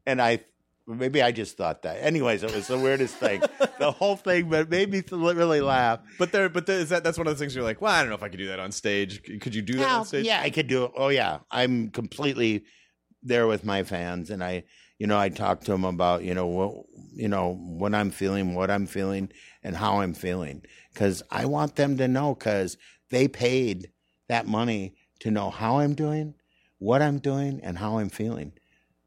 and 0.06 0.22
I 0.22 0.42
maybe 0.88 1.22
I 1.22 1.32
just 1.32 1.58
thought 1.58 1.82
that. 1.84 1.98
Anyways, 2.02 2.44
it 2.44 2.56
was 2.56 2.68
the 2.68 2.78
weirdest 2.78 3.16
thing. 3.16 3.42
the 3.80 3.92
whole 3.92 4.16
thing, 4.16 4.50
but 4.50 4.70
made 4.70 4.90
me 4.90 5.04
really 5.12 5.62
laugh. 5.62 6.00
But 6.18 6.32
there, 6.32 6.50
but 6.50 6.66
there, 6.66 6.80
is 6.80 6.90
that 6.90 7.04
that's 7.04 7.18
one 7.18 7.28
of 7.28 7.34
the 7.36 7.40
things 7.40 7.56
you're 7.56 7.64
like, 7.64 7.82
well, 7.82 7.94
I 7.94 8.02
don't 8.02 8.10
know 8.10 8.16
if 8.16 8.24
I 8.24 8.30
could 8.30 8.40
do 8.40 8.48
that 8.48 8.60
on 8.60 8.72
stage. 8.72 9.22
Could 9.42 9.54
you 9.54 9.62
do 9.62 9.78
that 9.78 9.90
on 9.90 10.06
stage? 10.06 10.26
yeah, 10.26 10.42
I 10.42 10.50
could 10.50 10.68
do 10.68 10.86
it. 10.86 10.92
Oh 10.96 11.10
yeah, 11.10 11.40
I'm 11.52 11.90
completely 11.90 12.66
there 13.22 13.48
with 13.48 13.66
my 13.66 13.84
fans, 13.84 14.30
and 14.30 14.44
I, 14.44 14.64
you 14.98 15.08
know, 15.08 15.20
I 15.20 15.30
talk 15.30 15.62
to 15.62 15.72
them 15.72 15.84
about 15.84 16.24
you 16.24 16.34
know 16.34 16.48
what, 16.48 16.86
you 17.14 17.28
know 17.28 17.54
what 17.54 17.94
I'm 17.94 18.12
feeling, 18.12 18.56
what 18.56 18.72
I'm 18.72 18.88
feeling, 18.88 19.30
and 19.64 19.76
how 19.76 20.02
I'm 20.02 20.14
feeling, 20.14 20.64
because 20.94 21.22
I 21.30 21.46
want 21.46 21.76
them 21.76 21.98
to 21.98 22.08
know, 22.08 22.34
because 22.34 22.78
they 23.10 23.28
paid 23.28 23.92
that 24.28 24.48
money 24.48 24.96
to 25.20 25.32
know 25.32 25.50
how 25.50 25.80
I'm 25.80 25.94
doing, 25.96 26.36
what 26.80 27.02
I'm 27.02 27.20
doing, 27.20 27.60
and 27.64 27.78
how 27.78 27.98
I'm 28.00 28.10
feeling. 28.10 28.54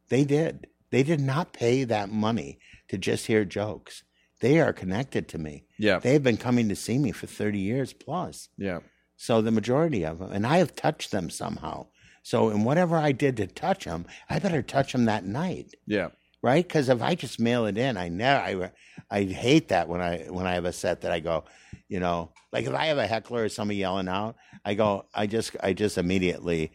They 0.09 0.25
did. 0.25 0.67
They 0.91 1.03
did 1.03 1.21
not 1.21 1.53
pay 1.53 1.85
that 1.85 2.11
money 2.11 2.59
to 2.89 2.99
just 2.99 3.27
hear 3.27 3.45
jokes. 3.45 4.03
They 4.41 4.59
are 4.61 4.73
connected 4.73 5.29
to 5.29 5.39
me. 5.39 5.65
yeah, 5.79 5.99
They've 5.99 6.23
been 6.23 6.37
coming 6.39 6.69
to 6.71 6.77
see 6.77 6.99
me 6.99 7.13
for 7.13 7.27
30 7.27 7.59
years 7.59 7.93
plus. 7.93 8.49
yeah. 8.57 8.81
So 9.17 9.43
the 9.43 9.51
majority 9.51 10.03
of 10.05 10.19
them, 10.19 10.33
and 10.33 10.47
I 10.47 10.57
have 10.57 10.75
touched 10.75 11.11
them 11.11 11.29
somehow. 11.29 11.89
So 12.23 12.49
in 12.49 12.65
whatever 12.65 12.97
I 12.97 13.13
did 13.13 13.37
to 13.37 13.47
touch 13.47 13.85
them, 13.85 14.07
I 14.31 14.39
better 14.39 14.63
touch 14.63 14.93
them 14.93 15.05
that 15.05 15.27
night, 15.27 15.75
Yeah. 15.87 16.09
right? 16.43 16.67
Because 16.67 16.89
if 16.89 17.03
I 17.03 17.15
just 17.17 17.39
mail 17.39 17.67
it 17.67 17.77
in, 17.77 17.99
I 17.99 18.09
never, 18.09 18.73
I, 19.11 19.19
I 19.19 19.25
hate 19.25 19.69
that 19.69 19.89
when 19.91 20.01
I 20.01 20.21
when 20.31 20.47
I 20.47 20.55
have 20.55 20.65
a 20.65 20.73
set 20.73 21.03
that 21.03 21.13
I 21.13 21.21
go, 21.21 21.45
You 21.91 21.99
know, 22.01 22.31
like 22.53 22.67
if 22.67 22.73
I 22.73 22.87
have 22.87 22.99
a 22.99 23.07
heckler 23.07 23.43
or 23.45 23.49
somebody 23.49 23.79
yelling 23.79 24.09
out, 24.09 24.37
I 24.65 24.75
go, 24.75 25.07
I 25.13 25.27
just, 25.27 25.57
I 25.61 25.73
just 25.73 25.99
immediately 25.99 26.71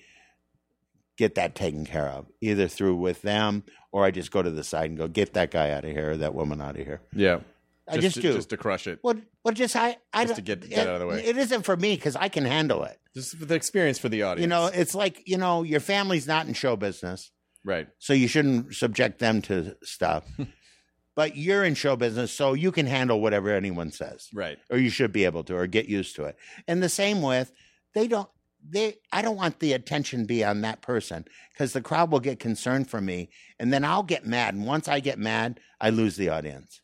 get 1.18 1.36
that 1.36 1.56
taken 1.56 1.86
care 1.86 2.10
of, 2.10 2.28
either 2.42 2.68
through 2.68 2.98
with 2.98 3.22
them 3.22 3.64
or 3.94 4.04
I 4.04 4.12
just 4.12 4.30
go 4.30 4.44
to 4.44 4.52
the 4.52 4.64
side 4.64 4.90
and 4.90 4.98
go, 4.98 5.08
get 5.08 5.34
that 5.34 5.52
guy 5.52 5.72
out 5.72 5.86
of 5.86 5.92
here 5.92 6.12
or 6.12 6.18
that 6.18 6.36
woman 6.36 6.60
out 6.60 6.78
of 6.78 6.86
here. 6.86 7.00
Yeah. 7.14 7.40
I 7.88 7.98
just 7.98 8.16
to, 8.16 8.22
do. 8.22 8.34
Just 8.34 8.50
to 8.50 8.58
crush 8.58 8.88
it. 8.88 9.00
Well, 9.04 9.16
well, 9.44 9.54
just 9.54 9.76
I, 9.76 9.96
I 10.12 10.26
Just 10.26 10.36
to 10.36 10.42
get- 10.42 10.68
get 10.68 10.80
it- 10.80 10.88
out 10.88 10.96
of 10.96 11.00
the 11.00 11.08
way. 11.08 11.24
It 11.24 11.38
isn't 11.38 11.62
for 11.64 11.78
me 11.78 11.96
because 11.96 12.18
I 12.18 12.28
can 12.28 12.44
handle 12.44 12.84
it. 12.84 13.00
Just 13.14 13.38
for 13.38 13.46
the 13.46 13.56
experience 13.56 13.98
for 13.98 14.10
the 14.10 14.24
audience. 14.24 14.42
You 14.42 14.48
know, 14.48 14.66
it's 14.66 14.94
like 14.96 15.22
you 15.26 15.38
know, 15.38 15.64
your 15.64 15.80
family's 15.80 16.28
not 16.28 16.48
in 16.48 16.54
show 16.54 16.76
business, 16.76 17.32
right. 17.64 17.88
so 18.00 18.12
you 18.12 18.28
shouldn't 18.28 18.76
subject 18.76 19.20
them 19.20 19.42
to 19.44 19.78
stuff. 19.84 20.26
but 21.16 21.36
you're 21.38 21.64
in 21.64 21.74
show 21.76 21.96
business, 21.96 22.32
so 22.32 22.54
you 22.54 22.72
can 22.72 22.86
handle 22.86 23.22
whatever 23.22 23.50
anyone 23.50 23.92
says, 23.92 24.30
Right. 24.34 24.58
or 24.70 24.78
you 24.78 24.90
should 24.90 25.12
be 25.14 25.26
able 25.26 25.44
to, 25.46 25.56
or 25.56 25.66
get 25.68 25.88
used 25.88 26.16
to 26.18 26.26
it. 26.26 26.38
And 26.68 26.84
the 26.84 26.90
same 26.90 27.22
with 27.22 27.52
they 27.94 28.08
don't. 28.08 28.30
They, 28.68 28.96
I 29.12 29.22
don't 29.22 29.36
want 29.36 29.60
the 29.60 29.74
attention 29.74 30.26
be 30.26 30.44
on 30.44 30.62
that 30.62 30.82
person 30.82 31.24
because 31.54 31.72
the 31.74 31.82
crowd 31.82 32.10
will 32.12 32.20
get 32.20 32.40
concerned 32.40 32.90
for 32.90 33.00
me, 33.00 33.30
and 33.60 33.72
then 33.72 33.86
I'll 33.86 34.02
get 34.02 34.26
mad. 34.26 34.56
And 34.56 34.66
once 34.66 34.88
I 34.88 35.00
get 35.00 35.20
mad, 35.20 35.60
I 35.80 35.92
lose 35.92 36.16
the 36.16 36.30
audience 36.30 36.82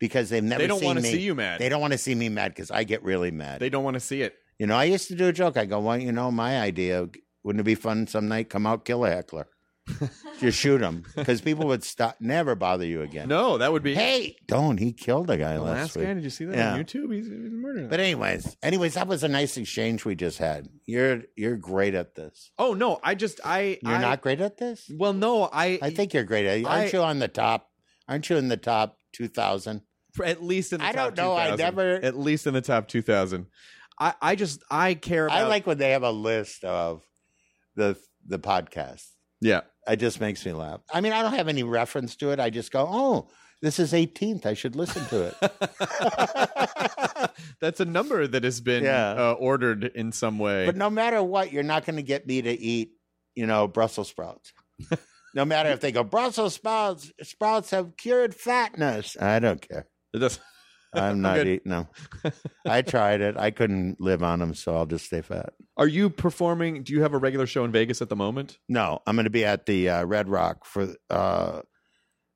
because 0.00 0.30
they've 0.30 0.42
never. 0.42 0.60
They 0.62 0.66
don't 0.66 0.80
seen 0.80 0.86
want 0.88 0.98
to 0.98 1.02
me- 1.04 1.12
see 1.12 1.20
you 1.20 1.36
mad. 1.36 1.60
They 1.60 1.68
don't 1.68 1.80
want 1.80 1.92
to 1.92 1.98
see 1.98 2.14
me 2.16 2.28
mad 2.28 2.48
because 2.54 2.72
I 2.72 2.82
get 2.82 3.04
really 3.04 3.30
mad. 3.30 3.60
They 3.60 3.70
don't 3.70 3.84
want 3.84 3.94
to 3.94 4.00
see 4.00 4.22
it. 4.22 4.34
You 4.58 4.66
know, 4.66 4.74
I 4.76 4.84
used 4.84 5.06
to 5.08 5.14
do 5.14 5.28
a 5.28 5.32
joke. 5.32 5.56
I 5.56 5.64
go, 5.64 5.78
well, 5.80 5.96
you 5.96 6.10
know, 6.12 6.30
my 6.32 6.60
idea 6.60 7.08
wouldn't 7.44 7.60
it 7.60 7.64
be 7.64 7.74
fun 7.76 8.06
some 8.08 8.26
night? 8.28 8.50
Come 8.50 8.66
out, 8.66 8.84
kill 8.84 9.04
a 9.04 9.10
heckler, 9.10 9.46
just 10.40 10.58
shoot 10.58 10.80
him 10.80 11.04
because 11.16 11.40
people 11.40 11.66
would 11.66 11.82
stop, 11.82 12.16
never 12.20 12.54
bother 12.54 12.84
you 12.84 13.02
again. 13.02 13.28
No, 13.28 13.58
that 13.58 13.72
would 13.72 13.82
be. 13.82 13.94
Hey, 13.94 14.36
don't! 14.46 14.78
He 14.78 14.92
killed 14.92 15.28
a 15.30 15.36
guy 15.36 15.54
the 15.54 15.62
last, 15.62 15.76
last 15.78 15.96
week. 15.96 16.06
guy. 16.06 16.14
Did 16.14 16.24
you 16.24 16.30
see 16.30 16.44
that 16.44 16.56
Yeah. 16.56 16.72
on 16.74 16.78
YouTube? 16.84 17.12
He's, 17.14 17.26
he's 17.26 17.50
murdering. 17.50 17.88
But 17.88 17.98
anyways, 18.00 18.56
anyways, 18.62 18.94
that 18.94 19.08
was 19.08 19.24
a 19.24 19.28
nice 19.28 19.56
exchange 19.56 20.04
we 20.04 20.14
just 20.14 20.38
had. 20.38 20.68
You're 20.86 21.22
you're 21.36 21.56
great 21.56 21.94
at 21.94 22.14
this. 22.14 22.52
oh 22.58 22.74
no, 22.74 23.00
I 23.02 23.14
just 23.16 23.40
I. 23.44 23.78
You're 23.82 23.96
I- 23.96 24.00
not 24.00 24.20
great 24.22 24.40
at 24.40 24.56
this. 24.58 24.88
Well, 24.94 25.12
no, 25.12 25.48
I. 25.52 25.78
I 25.82 25.90
think 25.90 26.14
you're 26.14 26.24
great 26.24 26.46
at. 26.46 26.58
it. 26.58 26.66
Aren't 26.66 26.94
I- 26.94 26.96
you 26.96 27.02
on 27.02 27.18
the 27.18 27.28
top? 27.28 27.68
Aren't 28.08 28.30
you 28.30 28.36
in 28.36 28.48
the 28.48 28.56
top 28.56 28.98
two 29.12 29.28
thousand? 29.28 29.82
at 30.22 30.42
least 30.42 30.72
in 30.74 30.80
the 30.80 30.86
I 30.86 30.92
top 30.92 31.14
don't 31.14 31.16
know, 31.16 31.34
I 31.36 31.56
never- 31.56 31.94
At 31.94 32.18
least 32.18 32.46
in 32.46 32.52
the 32.52 32.60
top 32.60 32.86
two 32.86 33.00
thousand. 33.02 33.46
I 33.98 34.14
I 34.22 34.34
just 34.36 34.62
I 34.70 34.94
care 34.94 35.26
about. 35.26 35.38
I 35.38 35.46
like 35.48 35.66
when 35.66 35.78
they 35.78 35.90
have 35.90 36.02
a 36.02 36.10
list 36.12 36.62
of 36.64 37.02
the 37.76 37.96
the 38.26 38.38
podcast. 38.38 39.06
Yeah. 39.40 39.62
It 39.88 39.96
just 39.96 40.20
makes 40.20 40.44
me 40.46 40.52
laugh. 40.52 40.80
I 40.92 41.00
mean, 41.00 41.12
I 41.12 41.22
don't 41.22 41.34
have 41.34 41.48
any 41.48 41.62
reference 41.64 42.16
to 42.16 42.30
it. 42.30 42.38
I 42.40 42.50
just 42.50 42.70
go, 42.70 42.86
oh, 42.88 43.28
this 43.62 43.78
is 43.78 43.92
18th. 43.92 44.46
I 44.46 44.54
should 44.54 44.76
listen 44.76 45.04
to 45.06 45.26
it. 45.26 45.34
That's 47.60 47.80
a 47.80 47.84
number 47.84 48.26
that 48.26 48.44
has 48.44 48.60
been 48.60 48.84
Yeah. 48.84 49.10
uh, 49.12 49.32
ordered 49.38 49.84
in 49.84 50.12
some 50.12 50.38
way. 50.38 50.66
but 50.66 50.76
no 50.76 50.90
matter 50.90 51.22
what, 51.22 51.52
you're 51.52 51.62
not 51.62 51.84
going 51.84 51.96
to 51.96 52.02
get 52.02 52.26
me 52.26 52.42
to 52.42 52.50
eat, 52.50 52.92
you 53.34 53.46
know, 53.46 53.66
Brussels 53.68 54.08
sprouts. 54.08 54.52
no 55.34 55.44
matter 55.44 55.70
if 55.70 55.80
they 55.80 55.92
go, 55.92 56.02
Brussels 56.04 56.54
sprouts, 56.54 57.12
sprouts 57.22 57.70
have 57.70 57.96
cured 57.96 58.34
fatness. 58.34 59.16
I 59.20 59.38
don't 59.38 59.66
care. 59.66 59.86
It 60.14 60.18
does- 60.18 60.40
I'm 60.94 61.22
not 61.22 61.36
good. 61.36 61.48
eating 61.48 61.70
them. 61.70 61.88
I 62.66 62.82
tried 62.82 63.20
it. 63.20 63.36
I 63.36 63.50
couldn't 63.50 64.00
live 64.00 64.22
on 64.22 64.38
them, 64.40 64.54
so 64.54 64.76
I'll 64.76 64.86
just 64.86 65.06
stay 65.06 65.22
fat. 65.22 65.54
Are 65.76 65.86
you 65.86 66.10
performing? 66.10 66.82
Do 66.82 66.92
you 66.92 67.02
have 67.02 67.14
a 67.14 67.18
regular 67.18 67.46
show 67.46 67.64
in 67.64 67.72
Vegas 67.72 68.02
at 68.02 68.08
the 68.08 68.16
moment? 68.16 68.58
No, 68.68 69.00
I'm 69.06 69.16
going 69.16 69.24
to 69.24 69.30
be 69.30 69.44
at 69.44 69.66
the 69.66 69.88
uh, 69.88 70.04
Red 70.04 70.28
Rock 70.28 70.66
for 70.66 70.94
uh, 71.08 71.62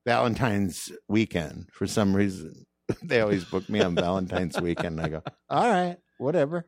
Valentine's 0.06 0.90
weekend. 1.08 1.68
For 1.72 1.86
some 1.86 2.14
reason, 2.14 2.64
they 3.02 3.20
always 3.20 3.44
book 3.44 3.68
me 3.68 3.80
on 3.80 3.94
Valentine's 3.94 4.60
weekend. 4.60 5.00
I 5.00 5.08
go, 5.08 5.22
all 5.50 5.68
right, 5.68 5.96
whatever. 6.18 6.66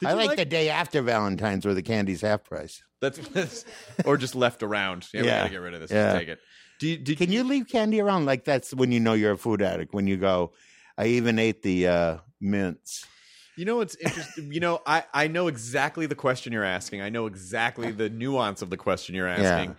Did 0.00 0.08
I 0.08 0.12
like, 0.14 0.28
like- 0.28 0.38
the 0.38 0.44
day 0.44 0.68
after 0.70 1.02
Valentine's 1.02 1.64
where 1.64 1.74
the 1.74 1.82
candy's 1.82 2.22
half 2.22 2.44
price. 2.44 2.82
That's, 3.00 3.18
that's 3.28 3.64
or 4.04 4.16
just 4.16 4.34
left 4.34 4.62
around. 4.62 5.06
Yeah, 5.12 5.22
we 5.22 5.26
gotta 5.28 5.50
get 5.50 5.56
rid 5.60 5.74
of 5.74 5.80
this. 5.80 5.90
Yeah. 5.90 6.18
Take 6.18 6.28
it. 6.28 6.38
Do 6.80 6.88
you, 6.88 6.96
did 6.96 7.18
Can 7.18 7.30
you 7.30 7.44
leave 7.44 7.68
candy 7.68 8.00
around? 8.00 8.26
Like 8.26 8.44
that's 8.44 8.74
when 8.74 8.90
you 8.90 8.98
know 9.00 9.12
you're 9.12 9.32
a 9.32 9.38
food 9.38 9.62
addict. 9.62 9.92
When 9.94 10.06
you 10.06 10.16
go, 10.16 10.52
I 10.98 11.06
even 11.06 11.38
ate 11.38 11.62
the 11.62 11.86
uh, 11.86 12.16
mints. 12.40 13.06
You 13.56 13.64
know 13.64 13.76
what's 13.76 13.96
interesting? 13.96 14.52
you 14.52 14.60
know, 14.60 14.80
I 14.86 15.04
I 15.12 15.28
know 15.28 15.48
exactly 15.48 16.06
the 16.06 16.14
question 16.14 16.52
you're 16.52 16.64
asking. 16.64 17.00
I 17.02 17.08
know 17.10 17.26
exactly 17.26 17.90
the 17.92 18.08
nuance 18.08 18.62
of 18.62 18.70
the 18.70 18.76
question 18.76 19.14
you're 19.14 19.28
asking. 19.28 19.70
Yeah. 19.70 19.76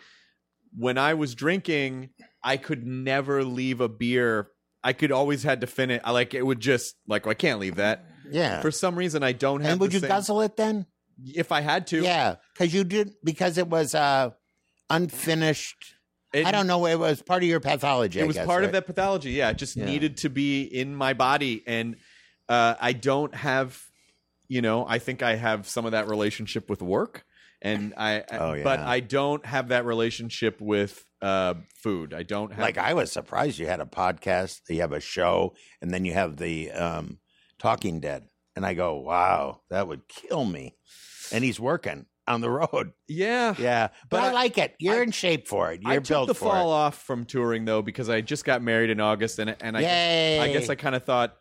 When 0.76 0.98
I 0.98 1.14
was 1.14 1.36
drinking, 1.36 2.10
I 2.44 2.58
could 2.58 2.86
never 2.86 3.44
leave 3.44 3.82
a 3.82 3.90
beer. 3.90 4.50
I 4.84 4.94
could 4.94 5.12
always 5.12 5.44
had 5.44 5.62
to 5.62 5.68
finish. 5.68 6.02
I 6.04 6.12
like 6.12 6.34
it 6.34 6.46
would 6.46 6.60
just 6.60 6.96
like 7.08 7.26
I 7.28 7.34
can't 7.34 7.60
leave 7.60 7.76
that. 7.76 8.06
Yeah. 8.30 8.62
For 8.62 8.72
some 8.72 8.96
reason, 8.96 9.24
I 9.24 9.32
don't 9.32 9.62
have. 9.62 9.72
and 9.74 9.82
would 9.82 9.94
you 9.94 10.00
same- 10.00 10.10
guzzle 10.10 10.42
it 10.42 10.56
then? 10.58 10.86
if 11.26 11.52
I 11.52 11.62
had 11.62 11.88
to? 11.88 12.02
Yeah, 12.02 12.36
because 12.54 12.74
you 12.74 12.84
did 12.84 13.14
because 13.24 13.58
it 13.58 13.68
was 13.68 13.96
uh, 13.96 14.32
unfinished. 14.90 15.93
It- 16.34 16.46
I 16.46 16.52
don't 16.52 16.68
know. 16.68 16.86
It 16.88 16.98
was 17.00 17.22
part 17.22 17.44
of 17.44 17.50
your 17.50 17.60
pathology. 17.60 18.20
it 18.20 18.24
I 18.24 18.28
was 18.28 18.36
guess, 18.36 18.46
part 18.46 18.64
of 18.64 18.72
that 18.74 18.86
pathology 18.88 19.32
yeah 19.32 19.50
it 19.52 19.58
just 19.58 19.76
Yeah. 19.76 19.86
needed 19.86 20.18
to 20.18 20.30
be 20.30 20.64
in 20.64 20.96
my 20.96 21.14
body 21.14 21.64
and 21.68 21.96
uh, 22.50 22.76
i 22.82 22.92
don't 22.94 23.34
have 23.36 23.80
you 24.50 24.62
know 24.62 24.86
i 24.88 25.00
think 25.00 25.24
i 25.24 25.36
have 25.36 25.68
some 25.68 25.86
of 25.86 25.92
that 25.94 26.08
relationship 26.10 26.70
with 26.70 26.82
work 26.82 27.24
and 27.62 27.94
i 27.96 28.24
Oh, 28.32 28.54
yeah. 28.54 28.64
but 28.64 28.80
i 28.82 29.00
don't 29.00 29.46
have 29.46 29.70
that 29.70 29.86
relationship 29.86 30.60
with 30.60 31.06
uh, 31.22 31.54
food 31.84 32.14
i 32.14 32.24
don't 32.24 32.52
have 32.52 32.60
Like 32.60 32.78
I 32.78 32.94
was 32.96 33.12
surprised 33.12 33.60
you 33.60 33.68
had 33.68 33.80
a 33.80 33.86
podcast, 33.86 34.60
you 34.70 34.82
have 34.82 34.92
a 34.92 35.00
show, 35.00 35.56
and 35.82 35.90
then 35.92 36.04
you 36.04 36.12
have 36.14 36.36
the 36.36 36.72
um, 36.72 37.20
Talking 37.60 38.02
Dead, 38.02 38.28
and 38.58 38.66
I 38.66 38.74
go, 38.74 38.96
wow, 39.00 39.62
that 39.70 39.88
would 39.88 40.10
kill 40.10 40.44
me. 40.44 40.76
And 41.32 41.44
he's 41.46 41.62
working 41.62 42.08
on 42.28 42.42
the 42.42 42.50
road. 42.50 42.94
yeah 43.08 43.54
Yeah, 43.58 43.88
but, 44.10 44.18
But 44.18 44.24
I, 44.24 44.28
I- 44.30 44.32
like 44.32 44.58
it. 44.58 44.76
You're 44.80 45.00
I- 45.00 45.04
in 45.04 45.12
shape 45.12 45.48
for 45.48 45.72
it. 45.72 45.82
You're 45.82 45.92
I 45.92 45.96
took 45.98 46.08
built 46.08 46.28
the 46.28 46.36
fall 46.36 46.72
it. 46.72 46.76
off 46.76 47.02
from 47.04 47.26
touring 47.26 47.66
though 47.66 47.82
because 47.82 48.10
I 48.10 48.22
just 48.22 48.46
got 48.46 48.62
married 48.62 48.90
in 48.90 49.00
August 49.00 49.40
and 49.40 49.56
and 49.62 49.76
I 49.78 49.82
Yay! 49.82 50.40
I 50.40 50.54
guess 50.54 50.70
I 50.70 50.76
kind 50.76 50.96
of 50.96 51.04
thought, 51.04 51.36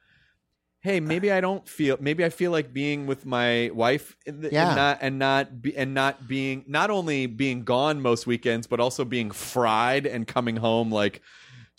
hey, 0.81 0.99
maybe 0.99 1.31
I 1.31 1.41
don't 1.41 1.67
feel 1.69 1.97
maybe 2.01 2.25
I 2.25 2.29
feel 2.31 2.51
like 2.51 2.73
being 2.73 3.07
with 3.07 3.25
my 3.25 3.71
wife 3.73 4.17
and, 4.27 4.43
Yeah. 4.51 4.67
and 4.69 4.77
not 4.77 4.99
and 5.01 5.19
not 5.21 5.63
be, 5.63 5.77
and 5.77 5.95
not 5.95 6.27
being 6.27 6.65
not 6.67 6.91
only 6.91 7.27
being 7.27 7.63
gone 7.65 8.01
most 8.03 8.27
weekends 8.27 8.67
but 8.67 8.81
also 8.81 9.05
being 9.05 9.31
fried 9.31 10.07
and 10.07 10.27
coming 10.27 10.57
home 10.57 10.91
like 10.91 11.23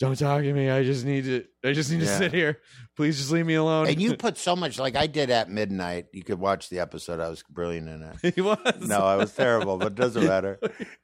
don't 0.00 0.18
talk 0.18 0.42
to 0.42 0.52
me 0.54 0.70
I 0.70 0.82
just 0.82 1.04
need 1.04 1.24
to 1.24 1.44
I 1.62 1.72
just 1.72 1.90
need 1.90 2.00
to 2.00 2.06
sit 2.06 2.32
here 2.32 2.60
please 2.96 3.18
just 3.18 3.30
leave 3.30 3.46
me 3.46 3.54
alone 3.54 3.88
And 3.88 4.00
you 4.00 4.16
put 4.18 4.38
so 4.38 4.54
much, 4.56 4.78
like 4.78 4.96
I 4.96 5.06
did 5.06 5.30
at 5.30 5.50
midnight. 5.50 6.06
You 6.12 6.22
could 6.22 6.38
watch 6.38 6.68
the 6.68 6.78
episode. 6.80 7.20
I 7.20 7.28
was 7.28 7.42
brilliant 7.48 7.88
in 7.88 8.02
it. 8.22 8.34
he 8.34 8.40
was 8.40 8.58
No, 8.80 9.00
I 9.00 9.16
was 9.16 9.32
terrible, 9.34 9.78
but 9.78 9.88
it 9.88 9.94
doesn't 9.96 10.24
matter. 10.26 10.58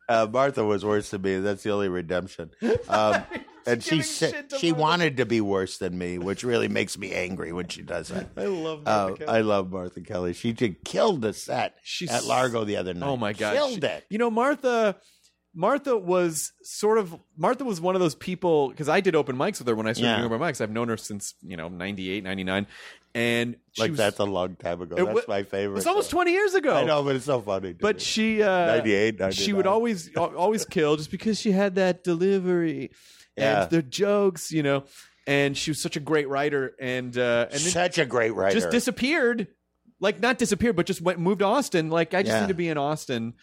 Uh, 0.08 0.26
Martha 0.30 0.64
was 0.64 0.84
worse 0.84 1.10
than 1.10 1.22
me. 1.22 1.38
That's 1.38 1.62
the 1.62 1.70
only 1.72 1.88
redemption. 1.88 2.50
Um, 2.88 3.22
and 3.66 3.82
she 3.84 4.00
said 4.02 4.52
she 4.58 4.72
wanted 4.72 5.18
to 5.18 5.26
be 5.26 5.40
worse 5.40 5.78
than 5.78 5.96
me, 5.98 6.16
which 6.18 6.42
really 6.44 6.68
makes 6.68 6.96
me 6.96 7.12
angry 7.12 7.52
when 7.52 7.68
she 7.68 7.82
does 7.82 8.08
that. 8.08 8.30
I 8.36 8.46
love 8.46 8.80
Uh, 8.86 8.90
Martha 9.08 9.24
Kelly. 9.24 9.38
I 9.38 9.40
love 9.42 9.70
Martha 9.70 10.00
Kelly. 10.00 10.32
She 10.32 10.52
just 10.54 10.82
killed 10.84 11.20
the 11.22 11.32
set 11.34 11.74
She's- 11.82 12.10
at 12.10 12.24
Largo 12.24 12.64
the 12.64 12.76
other 12.76 12.94
night. 12.94 13.06
Oh 13.08 13.16
my 13.16 13.32
god, 13.34 13.54
killed 13.54 13.72
She- 13.82 13.86
it. 13.86 14.04
You 14.08 14.18
know, 14.18 14.30
Martha. 14.30 14.96
Martha 15.54 15.96
was 15.96 16.52
sort 16.62 16.98
of 16.98 17.14
Martha 17.36 17.64
was 17.64 17.80
one 17.80 17.96
of 17.96 18.00
those 18.00 18.14
people 18.14 18.68
because 18.68 18.88
I 18.88 19.00
did 19.00 19.16
open 19.16 19.36
mics 19.36 19.58
with 19.58 19.66
her 19.66 19.74
when 19.74 19.86
I 19.88 19.92
started 19.94 20.08
Yeah. 20.10 20.16
doing 20.18 20.32
open 20.32 20.38
mics. 20.46 20.60
I've 20.60 20.70
known 20.70 20.88
her 20.88 20.96
since 20.96 21.34
you 21.42 21.56
know 21.56 21.68
98, 21.68 22.22
99. 22.22 22.66
and 23.14 23.56
she 23.72 23.82
Like 23.82 23.90
was, 23.90 23.98
that's 23.98 24.18
a 24.20 24.24
long 24.24 24.54
time 24.54 24.80
ago. 24.80 24.94
That's 24.94 25.26
wa- 25.26 25.34
my 25.36 25.42
favorite. 25.42 25.78
It's 25.78 25.86
almost 25.88 26.10
twenty 26.10 26.30
years 26.32 26.54
ago. 26.54 26.74
I 26.76 26.84
know, 26.84 27.02
but 27.02 27.16
it's 27.16 27.24
so 27.24 27.40
funny. 27.40 27.72
But 27.72 28.00
she, 28.00 28.40
uh, 28.42 28.66
98, 28.76 29.34
she 29.34 29.52
would 29.52 29.66
always 29.66 30.14
always 30.16 30.64
kill 30.64 30.96
just 30.96 31.10
because 31.10 31.40
she 31.40 31.50
had 31.50 31.74
that 31.74 32.04
delivery 32.04 32.92
Yeah. 33.36 33.62
and 33.62 33.70
the 33.70 33.82
jokes, 33.82 34.52
you 34.52 34.62
know. 34.62 34.84
And 35.26 35.56
she 35.56 35.70
was 35.72 35.80
such 35.82 35.96
a 35.96 36.00
great 36.00 36.28
writer, 36.28 36.74
and 36.80 37.16
uh, 37.18 37.46
and 37.50 37.60
such 37.60 37.98
a 37.98 38.06
great 38.06 38.34
writer. 38.34 38.54
just 38.58 38.70
disappeared 38.70 39.48
like 40.02 40.18
not 40.20 40.38
disappeared 40.38 40.74
but 40.76 40.86
just 40.86 41.02
went 41.02 41.18
moved 41.18 41.40
to 41.40 41.44
austin 41.44 41.90
like 41.90 42.14
i 42.14 42.22
just 42.22 42.32
Yeah. 42.34 42.40
need 42.40 42.48
to 42.48 42.54
be 42.54 42.68
in 42.68 42.78
austin 42.78 43.34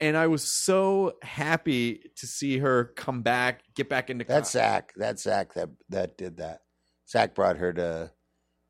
and 0.00 0.16
i 0.16 0.26
was 0.26 0.42
so 0.42 1.12
happy 1.22 2.00
to 2.16 2.26
see 2.26 2.58
her 2.58 2.84
come 2.96 3.22
back 3.22 3.62
get 3.74 3.88
back 3.88 4.10
into 4.10 4.24
That's 4.24 4.50
co- 4.52 4.58
Zach. 4.58 4.92
That's 4.96 5.22
Zach 5.22 5.54
that 5.54 5.68
that 5.88 6.16
did 6.16 6.36
that. 6.38 6.60
Zach 7.08 7.34
brought 7.34 7.56
her 7.56 7.72
to, 7.72 8.12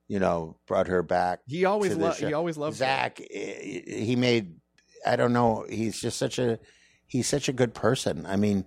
you 0.08 0.18
know, 0.18 0.56
brought 0.66 0.86
her 0.88 1.02
back. 1.02 1.40
he 1.46 1.64
always 1.64 1.94
loved 1.96 2.20
he 2.20 2.32
always 2.32 2.56
loved. 2.56 2.76
Zach. 2.76 3.20
eh, 3.30 3.80
He 3.86 4.16
made. 4.16 4.54
I 5.06 5.16
don't 5.16 5.32
know. 5.32 5.66
He's 5.68 6.00
just 6.00 6.18
such 6.18 6.38
a. 6.38 6.58
He's 7.06 7.28
such 7.28 7.48
a 7.48 7.52
good 7.52 7.74
person. 7.74 8.24
I 8.26 8.36
mean, 8.36 8.64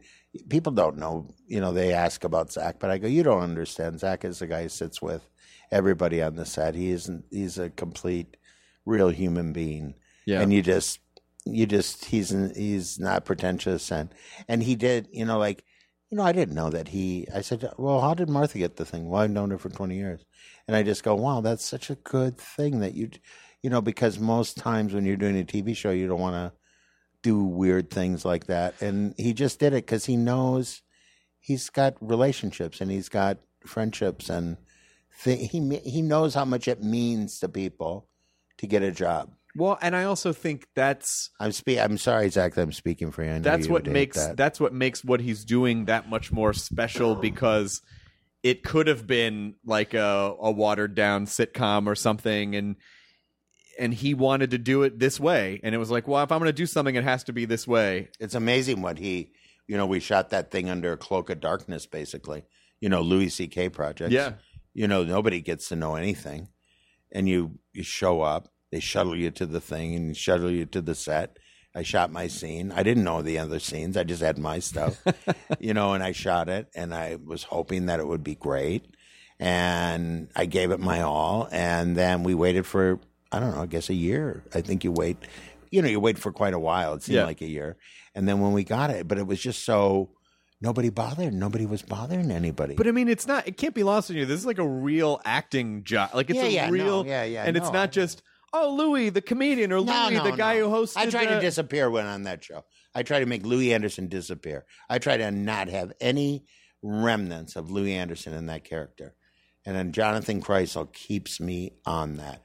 people 0.50 0.72
don't 0.74 0.98
know. 0.98 1.34
You 1.48 1.60
know, 1.62 1.72
they 1.74 1.92
ask 1.94 2.24
about 2.24 2.52
Zach, 2.52 2.76
but 2.80 2.92
I 2.92 2.98
go, 3.00 3.08
you 3.08 3.24
don't 3.24 3.42
understand. 3.42 4.00
Zach 4.00 4.24
is 4.26 4.40
the 4.40 4.48
guy 4.48 4.64
who 4.64 4.70
sits 4.70 5.02
with 5.02 5.28
everybody 5.72 6.22
on 6.22 6.36
the 6.36 6.46
set. 6.46 6.76
He 6.76 6.92
isn't. 6.92 7.26
He's 7.32 7.58
a 7.58 7.70
complete, 7.70 8.38
real 8.86 9.10
human 9.10 9.54
being. 9.54 9.96
yeah 10.28 10.42
and 10.42 10.54
you 10.54 10.62
just 10.62 11.00
you 11.46 11.66
just 11.66 12.06
he's 12.06 12.30
he's 12.56 13.00
not 13.00 13.26
pretentious 13.26 13.92
and 13.92 14.14
and 14.48 14.64
he 14.64 14.76
did 14.76 15.08
you 15.12 15.26
know 15.26 15.38
like 15.38 15.64
you 16.14 16.18
know, 16.18 16.26
I 16.26 16.32
didn't 16.32 16.54
know 16.54 16.70
that 16.70 16.90
he. 16.90 17.28
I 17.34 17.42
said, 17.42 17.68
well, 17.76 18.00
how 18.00 18.14
did 18.14 18.30
Martha 18.30 18.60
get 18.60 18.76
the 18.76 18.86
thing? 18.86 19.10
Well, 19.10 19.24
I've 19.24 19.32
known 19.32 19.50
her 19.50 19.58
for 19.58 19.70
twenty 19.70 19.96
years, 19.96 20.24
and 20.68 20.78
I 20.78 20.84
just 20.84 21.04
go, 21.04 21.16
wow, 21.16 21.42
that's 21.42 21.66
such 21.66 21.90
a 21.90 21.96
good 21.96 22.38
thing 22.38 22.82
that 22.82 22.94
you, 22.94 23.10
you 23.64 23.72
know, 23.72 23.82
because 23.82 24.20
most 24.20 24.56
times 24.56 24.94
when 24.94 25.08
you're 25.08 25.16
doing 25.16 25.40
a 25.40 25.44
TV 25.44 25.76
show, 25.76 25.90
you 25.90 26.08
don't 26.08 26.20
want 26.20 26.36
to 26.36 26.54
do 27.24 27.44
weird 27.44 27.90
things 27.90 28.26
like 28.26 28.46
that, 28.46 28.80
and 28.80 29.16
he 29.18 29.34
just 29.34 29.60
did 29.60 29.74
it 29.74 29.88
because 29.88 30.06
he 30.06 30.16
knows 30.16 30.84
he's 31.40 31.72
got 31.72 31.96
relationships 32.00 32.80
and 32.80 32.92
he's 32.92 33.10
got 33.10 33.40
friendships 33.66 34.30
and 34.30 34.58
th- 35.24 35.50
he 35.50 35.80
he 35.84 36.04
knows 36.04 36.36
how 36.36 36.46
much 36.46 36.68
it 36.68 36.84
means 36.84 37.40
to 37.40 37.50
people 37.50 38.08
to 38.60 38.68
get 38.68 38.84
a 38.84 38.92
job. 38.92 39.34
Well, 39.56 39.78
and 39.82 39.96
I 39.96 40.06
also 40.06 40.34
think 40.34 40.68
that's 40.76 41.30
I'm 41.40 41.52
spe- 41.52 41.80
I'm 41.80 41.98
sorry, 41.98 42.30
Zach, 42.30 42.56
that 42.56 42.62
I'm 42.62 42.72
speaking 42.72 43.12
for 43.12 43.24
you. 43.24 43.40
That's 43.40 43.68
you 43.68 43.74
what 43.74 43.86
makes 43.86 44.18
that. 44.18 44.38
that's 44.38 44.60
what 44.60 44.74
makes 44.74 45.04
what 45.04 45.20
he's 45.20 45.46
doing 45.46 45.86
that 45.86 46.10
much 46.10 46.32
more 46.32 46.54
special 46.54 47.16
because 47.16 47.82
it 48.42 48.64
could 48.64 48.88
have 48.88 49.06
been 49.08 49.56
like 49.66 49.94
a, 49.94 50.36
a 50.40 50.52
watered 50.52 50.96
down 50.96 51.28
sitcom 51.28 51.88
or 51.88 51.96
something 51.96 52.56
and 52.56 52.76
and 53.80 53.94
he 53.94 54.14
wanted 54.14 54.52
to 54.52 54.58
do 54.58 54.84
it 54.84 55.00
this 55.00 55.20
way 55.20 55.60
and 55.64 55.74
it 55.74 55.78
was 55.80 55.90
like 55.90 56.08
well 56.08 56.22
if 56.24 56.32
i'm 56.32 56.38
going 56.40 56.48
to 56.50 56.54
do 56.54 56.66
something 56.68 56.94
it 56.96 57.04
has 57.04 57.24
to 57.24 57.34
be 57.34 57.46
this 57.46 57.68
way 57.68 58.10
It's 58.20 58.36
amazing 58.36 58.82
what 58.82 59.00
he, 59.00 59.32
you 59.68 59.78
know, 59.78 59.86
we 59.86 60.00
shot 60.00 60.30
that 60.32 60.52
thing 60.52 60.70
under 60.70 60.92
a 60.92 60.98
cloak 60.98 61.30
of 61.30 61.40
darkness, 61.40 61.86
basically. 61.86 62.44
You 62.82 62.90
know, 62.90 63.02
Louis 63.02 63.30
C.K. 63.30 63.70
projects. 63.70 64.12
Yeah. 64.12 64.34
You 64.74 64.88
know, 64.88 65.04
nobody 65.04 65.40
gets 65.42 65.70
to 65.70 65.76
know 65.76 65.96
anything, 65.96 66.50
and 67.12 67.30
you 67.30 67.60
you 67.72 67.82
show 67.82 68.22
up. 68.22 68.50
They 68.74 68.80
shuttle 68.80 69.16
you 69.16 69.30
to 69.30 69.46
the 69.46 69.62
thing 69.62 69.94
and 69.96 70.18
shuttle 70.18 70.50
you 70.50 70.66
to 70.66 70.82
the 70.82 70.96
set. 70.96 71.38
I 71.76 71.84
shot 71.84 72.12
my 72.12 72.26
scene. 72.26 72.72
I 72.72 72.82
didn't 72.82 73.04
know 73.04 73.22
the 73.22 73.38
other 73.38 73.60
scenes. 73.60 73.98
I 73.98 74.04
just 74.04 74.24
had 74.24 74.40
my 74.40 74.58
stuff, 74.58 75.00
you 75.60 75.76
know, 75.76 75.94
and 75.94 76.04
I 76.04 76.12
shot 76.12 76.50
it, 76.50 76.70
and 76.76 76.92
I 76.92 77.18
was 77.24 77.44
hoping 77.44 77.86
that 77.86 78.00
it 78.00 78.08
would 78.08 78.24
be 78.24 78.34
great, 78.34 78.96
and 79.40 80.28
I 80.36 80.46
gave 80.46 80.72
it 80.72 80.80
my 80.80 81.02
all, 81.02 81.48
and 81.52 81.96
then 81.96 82.24
we 82.24 82.34
waited 82.34 82.66
for 82.66 83.00
I 83.32 83.40
don't 83.40 83.56
know, 83.56 83.62
I 83.62 83.66
guess 83.68 83.90
a 83.90 83.94
year. 83.94 84.44
I 84.56 84.62
think 84.62 84.84
you 84.84 84.92
wait, 84.92 85.18
you 85.72 85.82
know, 85.84 85.88
you 85.88 86.00
wait 86.00 86.18
for 86.18 86.32
quite 86.32 86.54
a 86.56 86.60
while. 86.60 86.94
It 86.96 87.04
seemed 87.04 87.18
Yeah. 87.18 87.26
like 87.26 87.42
a 87.42 87.48
year, 87.48 87.78
and 88.16 88.28
then 88.28 88.40
when 88.42 88.54
we 88.54 88.64
got 88.64 88.90
it, 88.90 89.08
but 89.08 89.18
it 89.20 89.28
was 89.28 89.40
just 89.40 89.64
so 89.66 90.10
nobody 90.62 90.90
bothered. 90.90 91.34
Nobody 91.34 91.66
was 91.66 91.82
bothering 91.84 92.32
anybody. 92.32 92.74
but 92.76 92.88
i 92.88 92.92
mean 92.92 93.08
it's 93.10 93.28
not 93.28 93.48
it 93.48 93.58
can't 93.58 93.76
be 93.76 93.84
lost 93.84 94.10
on 94.10 94.16
you 94.18 94.26
this 94.26 94.40
is 94.40 94.46
like 94.46 94.60
a 94.60 94.68
real 94.68 95.20
acting 95.26 95.84
job 95.84 96.10
like 96.16 96.30
it's 96.30 96.40
Yeah, 96.40 96.46
a 96.46 96.50
yeah, 96.50 96.66
no, 96.68 96.72
real 96.72 97.06
yeah, 97.06 97.24
yeah, 97.24 97.44
and 97.44 97.56
it's 97.58 97.72
not 97.72 97.92
just 97.92 98.22
oh 98.54 98.74
louis 98.76 99.10
the 99.10 99.22
comedian 99.22 99.72
or 99.72 99.84
no, 99.84 100.06
louis 100.08 100.16
no, 100.18 100.24
the 100.24 100.38
guy 100.38 100.60
no. 100.60 100.70
who 100.70 100.76
hosted 100.76 100.98
I 100.98 101.06
try 101.10 101.26
the- 101.26 101.36
to 101.36 101.42
disappear 101.42 101.90
when 101.90 102.06
on 102.06 102.24
that 102.24 102.44
show. 102.44 102.64
I 102.96 103.02
try 103.04 103.20
to 103.20 103.26
make 103.26 103.44
Louie 103.44 103.74
Anderson 103.74 104.08
disappear. 104.08 104.66
I 104.88 105.00
try 105.00 105.18
to 105.18 105.32
not 105.32 105.68
have 105.70 105.94
any 106.00 106.46
remnants 106.84 107.56
of 107.56 107.72
Louie 107.72 107.94
Anderson 107.94 108.34
in 108.34 108.46
that 108.48 108.64
character. 108.66 109.16
And 109.66 109.76
then 109.76 109.92
Jonathan 109.94 110.42
Krisel 110.44 110.94
keeps 110.94 111.40
me 111.40 111.72
on 111.88 112.18
that. 112.18 112.44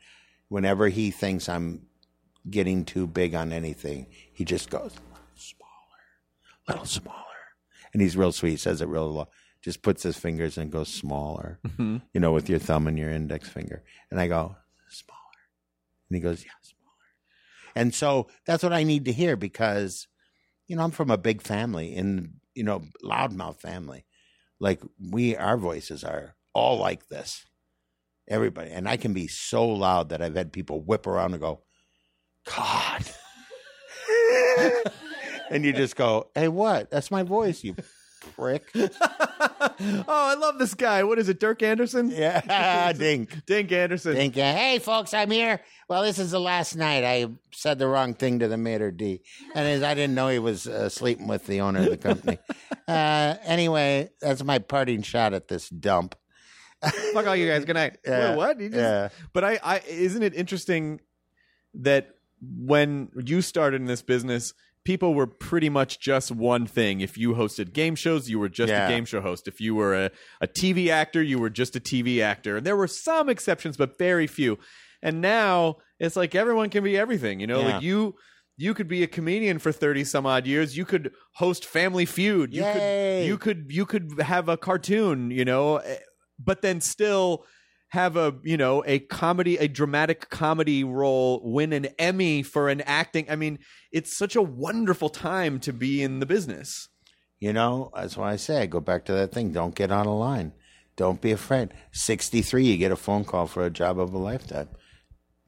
Whenever 0.49 0.89
he 0.89 1.11
thinks 1.11 1.49
I'm 1.51 1.83
getting 2.49 2.87
too 2.87 3.07
big 3.07 3.35
on 3.35 3.53
anything, 3.53 4.07
he 4.33 4.47
just 4.47 4.71
goes 4.71 4.93
smaller, 5.35 5.99
little 6.69 6.87
smaller. 6.87 7.17
And 7.93 8.01
he's 8.01 8.17
real 8.17 8.33
sweet. 8.33 8.53
He 8.53 8.57
says 8.57 8.81
it 8.81 8.89
real 8.89 9.11
low. 9.13 9.29
Just 9.61 9.83
puts 9.83 10.03
his 10.03 10.17
fingers 10.17 10.57
and 10.57 10.71
goes 10.73 10.89
smaller, 10.89 11.59
Mhm. 11.67 12.01
you 12.15 12.21
know, 12.21 12.33
with 12.33 12.49
your 12.49 12.59
thumb 12.61 12.87
and 12.87 12.99
your 12.99 13.11
index 13.11 13.49
finger. 13.51 13.83
And 14.11 14.19
I 14.21 14.29
go, 14.29 14.39
smaller. 14.39 14.57
And 16.09 16.17
he 16.17 16.21
goes, 16.21 16.45
yeah, 16.45 16.51
smaller. 16.63 16.95
And 17.75 17.95
so 17.95 18.29
that's 18.47 18.63
what 18.63 18.73
I 18.73 18.83
need 18.83 19.05
to 19.07 19.13
hear 19.13 19.37
because, 19.37 20.07
you 20.67 20.77
know, 20.77 20.83
I'm 20.83 20.91
from 20.91 21.11
a 21.11 21.19
big 21.19 21.43
family 21.43 21.95
in, 21.95 22.35
you 22.55 22.65
know, 22.65 22.83
loudmouth 23.05 23.61
family. 23.61 24.05
Like 24.61 24.81
we, 24.99 25.37
our 25.37 25.57
voices 25.57 26.03
are 26.05 26.35
all 26.53 26.79
like 26.79 27.09
this. 27.09 27.45
Everybody. 28.29 28.71
And 28.71 28.89
I 28.89 28.97
can 28.97 29.15
be 29.15 29.27
so 29.27 29.67
loud 29.67 30.11
that 30.11 30.21
I've 30.21 30.35
had 30.35 30.53
people 30.53 30.81
whip 30.81 31.07
around 31.07 31.33
and 31.33 31.41
go, 31.41 31.63
God. 32.45 33.05
and 35.51 35.65
you 35.65 35.73
just 35.73 35.97
go, 35.97 36.31
hey, 36.35 36.49
what? 36.49 36.91
That's 36.91 37.11
my 37.11 37.23
voice, 37.23 37.65
you 37.65 37.75
prick. 38.37 38.71
oh 38.75 40.05
i 40.09 40.35
love 40.35 40.59
this 40.59 40.75
guy 40.75 41.05
what 41.05 41.19
is 41.19 41.29
it 41.29 41.39
dirk 41.41 41.63
anderson 41.63 42.11
Yeah, 42.15 42.93
dink. 42.97 43.45
dink 43.47 43.71
anderson 43.73 44.15
Think, 44.15 44.37
uh, 44.37 44.41
hey, 44.55 44.79
folks, 44.79 45.15
I'm 45.15 45.31
here. 45.31 45.61
Well, 45.89 46.03
this 46.03 46.19
is 46.19 46.31
the 46.33 46.41
last 46.41 46.77
night. 46.77 47.05
I 47.05 47.27
said 47.53 47.79
the 47.79 47.87
wrong 47.87 48.13
thing 48.15 48.41
to 48.41 48.49
the 48.49 48.57
maître 48.57 48.95
d, 48.95 49.21
and 49.55 49.67
as 49.67 49.83
I 49.83 49.95
didn't 49.95 50.15
know 50.15 50.29
he 50.29 50.39
was 50.39 50.67
uh, 50.67 50.89
sleeping 50.89 51.27
with 51.29 51.47
the 51.47 51.61
owner 51.63 51.81
of 51.81 51.91
the 51.91 51.97
company. 51.97 52.39
uh, 52.87 53.37
anyway, 53.45 54.11
that's 54.21 54.43
my 54.45 54.59
parting 54.59 55.03
shot 55.03 55.33
at 55.33 55.49
this 55.49 55.69
dump. 55.69 56.15
Fuck 57.13 57.27
all 57.27 57.35
you 57.37 57.49
guys. 57.49 57.65
Good 57.65 57.75
night. 57.75 57.99
Yeah. 58.07 58.31
Wait, 58.31 58.37
what? 58.37 58.61
You 58.61 58.69
just- 58.69 58.79
Yeah. 58.81 59.09
But 59.33 59.45
I, 59.45 59.59
I, 59.63 59.81
isn't 59.89 60.23
it 60.23 60.35
interesting 60.35 61.01
that 61.75 62.11
when 62.41 63.09
you 63.25 63.41
started 63.43 63.81
in 63.81 63.87
this 63.87 64.03
business, 64.03 64.53
people 64.89 65.13
were 65.13 65.27
pretty 65.27 65.69
much 65.69 66.01
just 66.01 66.31
one 66.33 66.67
thing. 66.67 67.03
If 67.03 67.19
you 67.19 67.35
hosted 67.35 67.75
game 67.75 67.95
shows, 67.95 68.31
you 68.31 68.39
were 68.39 68.49
just 68.49 68.71
Yeah. 68.71 68.87
a 68.87 68.89
game 68.89 69.05
show 69.05 69.21
host. 69.21 69.47
If 69.47 69.61
you 69.61 69.75
were 69.75 69.95
a, 70.05 70.11
a 70.41 70.47
TV 70.47 70.89
actor, 70.89 71.23
you 71.23 71.39
were 71.39 71.51
just 71.51 71.77
a 71.77 71.81
TV 71.81 72.23
actor. 72.23 72.57
And 72.57 72.65
there 72.67 72.75
were 72.75 72.87
some 72.89 73.29
exceptions, 73.29 73.77
but 73.77 73.99
very 73.99 74.27
few. 74.27 74.59
And 75.03 75.21
now 75.21 75.77
it's 76.01 76.17
like 76.17 76.35
everyone 76.35 76.71
can 76.71 76.83
be 76.85 76.97
everything. 76.97 77.39
You 77.39 77.47
know, 77.47 77.61
Yeah. 77.61 77.73
like 77.75 77.83
you. 77.83 78.15
You 78.61 78.75
could 78.75 78.89
be 78.89 79.03
a 79.05 79.07
comedian 79.07 79.59
for 79.61 79.71
thirty 79.73 80.03
some 80.05 80.27
odd 80.27 80.45
years. 80.47 80.77
You 80.77 80.85
could 80.85 81.13
host 81.35 81.65
Family 81.65 82.07
Feud. 82.07 82.53
You 82.55 82.63
Yay. 82.65 82.73
could 82.73 83.27
you 83.29 83.39
could 83.39 83.61
you 83.79 83.85
could 83.87 84.21
have 84.21 84.49
a 84.49 84.57
cartoon. 84.57 85.31
You 85.31 85.45
know, 85.45 85.77
eh, 85.77 85.99
but 86.39 86.63
then 86.63 86.81
still 86.81 87.45
have 87.89 88.17
a 88.17 88.35
you 88.43 88.57
know 88.57 88.83
a 88.87 88.99
comedy 88.99 89.57
a 89.57 89.67
dramatic 89.69 90.29
comedy 90.31 90.85
role 90.85 91.41
win 91.43 91.73
an 91.73 91.87
emmy 91.99 92.43
for 92.43 92.69
an 92.69 92.81
acting 92.83 93.25
i 93.31 93.37
mean 93.37 93.59
it's 93.93 94.15
such 94.17 94.37
a 94.37 94.43
wonderful 94.43 95.09
time 95.09 95.59
to 95.59 95.73
be 95.73 96.03
in 96.03 96.21
the 96.21 96.27
business 96.27 96.89
You 97.41 97.53
know, 97.53 97.91
that's 97.95 98.17
why 98.17 98.33
I 98.33 98.37
say 98.37 98.63
I 98.63 98.67
go 98.67 98.81
back 98.81 99.05
to 99.05 99.13
that 99.13 99.31
thing. 99.33 99.53
Don't 99.53 99.77
get 99.77 99.93
on 99.93 100.07
a 100.07 100.17
line. 100.29 100.51
Don't 100.97 101.21
be 101.21 101.31
afraid. 101.31 101.69
63, 101.93 102.65
you 102.65 102.77
get 102.77 102.91
a 102.91 102.97
phone 102.97 103.25
call 103.25 103.47
for 103.47 103.63
a 103.65 103.71
job 103.71 104.01
of 104.01 104.13
a 104.13 104.19
lifetime. 104.19 104.69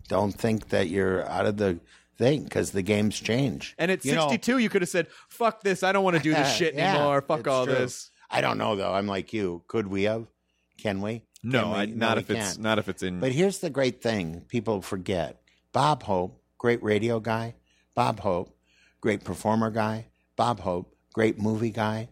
Don't 0.08 0.30
think 0.32 0.68
that 0.68 0.88
you're 0.88 1.26
out 1.28 1.46
of 1.46 1.56
the 1.56 1.80
thing 2.16 2.44
because 2.44 2.70
the 2.70 2.82
games 2.82 3.18
change. 3.18 3.74
and 3.78 3.90
at 3.90 4.04
You 4.04 4.14
know- 4.14 4.28
62 4.30 4.58
you 4.58 4.68
could 4.68 4.82
have 4.82 4.88
said 4.88 5.06
fuck 5.28 5.62
this 5.62 5.82
i 5.82 5.90
don't 5.92 6.04
want 6.04 6.16
to 6.16 6.22
do 6.22 6.32
this 6.34 6.54
shit 6.58 6.74
Yeah, 6.74 6.94
anymore 6.94 7.22
fuck 7.22 7.46
all 7.48 7.64
true. 7.66 7.74
this 7.74 8.10
I 8.30 8.40
don't 8.40 8.58
know 8.58 8.76
though. 8.76 8.92
I'm 8.94 9.08
like 9.08 9.32
you. 9.32 9.64
Could 9.66 9.88
we 9.88 10.04
have? 10.04 10.26
Can 10.82 11.00
we? 11.00 11.22
no, 11.42 11.62
Can 11.62 11.70
we? 11.70 11.76
I, 11.76 11.84
not 11.86 12.16
we 12.16 12.22
if 12.22 12.30
it's 12.30 12.38
can't. 12.52 12.60
not 12.60 12.78
if 12.78 12.88
it's 12.88 13.02
in 13.02 13.20
But 13.20 13.32
here's 13.32 13.58
the 13.58 13.70
great 13.70 14.02
thing 14.02 14.42
people 14.48 14.82
forget 14.82 15.40
Bob 15.72 16.02
Hope, 16.02 16.42
great 16.58 16.82
radio 16.82 17.20
guy. 17.20 17.54
Bob 17.94 18.20
Hope, 18.20 18.56
great 19.00 19.24
performer 19.24 19.70
guy. 19.70 20.06
Bob 20.36 20.60
Hope, 20.60 20.94
great 21.12 21.38
movie 21.38 21.70
guy. 21.70 22.08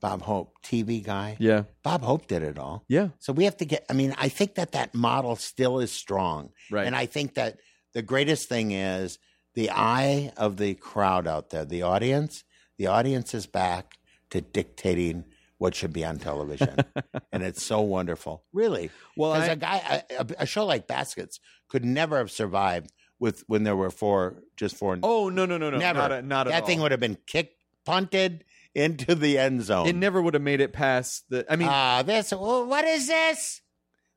Bob 0.00 0.22
Hope, 0.22 0.54
TV 0.62 1.02
guy. 1.02 1.36
yeah 1.38 1.62
Bob 1.82 2.02
Hope 2.02 2.26
did 2.28 2.42
it 2.42 2.58
all. 2.58 2.84
yeah 2.88 3.08
So 3.18 3.32
we 3.32 3.44
have 3.44 3.56
to 3.58 3.64
get, 3.64 3.84
I 3.88 3.94
mean, 3.94 4.14
I 4.18 4.28
think 4.28 4.54
that 4.56 4.72
that 4.72 4.94
model 4.94 5.36
still 5.36 5.78
is 5.80 5.90
strong. 5.90 6.50
Right. 6.70 6.86
And 6.86 6.94
I 6.94 7.06
think 7.06 7.34
that 7.34 7.58
the 7.94 8.02
greatest 8.02 8.48
thing 8.48 8.72
is 8.72 9.18
the 9.54 9.70
eye 9.70 10.32
of 10.36 10.58
the 10.58 10.74
crowd 10.74 11.26
out 11.26 11.50
there, 11.50 11.64
the 11.64 11.82
audience. 11.82 12.44
The 12.78 12.88
audience 12.88 13.32
is 13.32 13.46
back 13.46 13.96
to 14.30 14.42
dictating 14.42 15.24
what 15.58 15.74
should 15.74 15.92
be 15.92 16.04
on 16.04 16.18
television. 16.18 16.76
and 17.32 17.42
it's 17.42 17.62
so 17.62 17.80
wonderful. 17.80 18.44
Really. 18.52 18.90
Well, 19.16 19.32
I- 19.32 19.46
a 19.46 19.56
guy, 19.56 20.02
a, 20.18 20.26
a 20.40 20.46
show 20.46 20.66
like 20.66 20.86
Baskets 20.86 21.40
could 21.68 21.84
never 21.84 22.18
have 22.18 22.30
survived 22.30 22.92
with 23.18 23.44
when 23.46 23.64
there 23.64 23.76
were 23.76 23.90
four, 23.90 24.42
just 24.56 24.76
four. 24.76 24.98
oh 25.02 25.28
no 25.30 25.46
no 25.46 25.56
no 25.56 25.70
no 25.70 25.78
never. 25.78 25.98
not, 25.98 26.12
a, 26.12 26.22
not 26.22 26.46
at 26.46 26.50
that 26.50 26.62
all. 26.62 26.66
thing 26.68 26.80
would 26.80 26.90
have 26.90 27.00
been 27.00 27.16
kicked, 27.26 27.54
punted 27.86 28.44
into 28.74 29.14
the 29.14 29.38
end 29.38 29.62
zone. 29.62 29.86
it 29.86 29.96
never 29.96 30.20
would 30.20 30.34
have 30.34 30.42
made 30.42 30.60
it 30.60 30.70
past 30.74 31.24
the 31.30 31.50
i 31.50 31.56
mean 31.56 31.66
Ah, 31.70 32.02
this. 32.04 32.30
well, 32.32 32.66
What 32.66 32.84
is 32.84 33.06
this? 33.08 33.62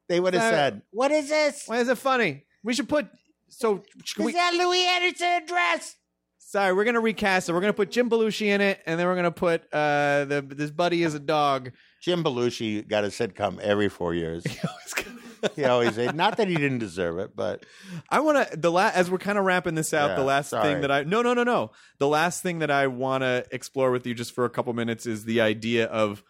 They 0.10 0.20
would 0.20 0.34
have 0.34 0.44
Uh, 0.44 0.50
said, 0.52 0.82
"What 0.92 1.12
is 1.12 1.30
this? 1.30 1.64
why 1.68 1.78
is 1.80 1.88
it 1.88 1.98
funny 1.98 2.44
we 2.62 2.74
should 2.74 2.90
put 2.90 3.08
so 3.48 3.84
Is 4.06 4.16
we, 4.26 4.34
that 4.34 4.54
Louie 4.56 4.84
Anderson 4.86 5.46
dress?" 5.46 5.96
Sorry, 6.50 6.74
we're 6.74 6.84
gonna 6.84 7.00
recast 7.00 7.48
it. 7.48 7.54
We're 7.54 7.62
gonna 7.62 7.74
put 7.74 7.92
Jim 7.92 8.10
Belushi 8.10 8.48
in 8.48 8.60
it, 8.60 8.82
and 8.88 9.00
then 9.00 9.06
we're 9.06 9.16
gonna 9.16 9.30
put 9.30 9.72
uh 9.72 10.26
the 10.26 10.44
this 10.48 10.72
buddy 10.72 11.04
is 11.04 11.14
a 11.14 11.20
dog. 11.20 11.72
Jim 12.02 12.24
Belushi 12.24 12.88
got 12.88 13.04
a 13.04 13.10
sitcom 13.10 13.60
every 13.60 13.88
four 13.88 14.16
years. 14.16 14.44
he 15.56 15.64
always 15.66 15.94
said, 15.94 16.16
not 16.16 16.38
that 16.38 16.48
he 16.48 16.56
didn't 16.56 16.80
deserve 16.80 17.20
it, 17.20 17.36
but 17.36 17.68
I 18.10 18.22
want 18.22 18.50
to 18.50 18.58
the 18.58 18.72
last 18.72 18.96
as 18.96 19.12
we're 19.12 19.20
kind 19.20 19.38
of 19.38 19.46
wrapping 19.46 19.76
this 19.76 19.94
out. 19.94 20.10
Yeah, 20.10 20.16
the 20.16 20.24
last 20.24 20.50
sorry. 20.50 20.64
thing 20.64 20.82
that 20.82 20.90
I 20.90 21.04
no 21.04 21.22
no 21.22 21.36
no 21.36 21.44
no 21.44 21.70
the 22.00 22.08
last 22.08 22.42
thing 22.42 22.58
that 22.60 22.72
I 22.72 22.88
want 22.88 23.22
to 23.22 23.46
explore 23.52 23.92
with 23.92 24.08
you 24.08 24.16
just 24.16 24.32
for 24.34 24.46
a 24.46 24.50
couple 24.50 24.74
minutes 24.74 25.06
is 25.06 25.26
the 25.26 25.42
idea 25.42 25.86
of 25.86 26.24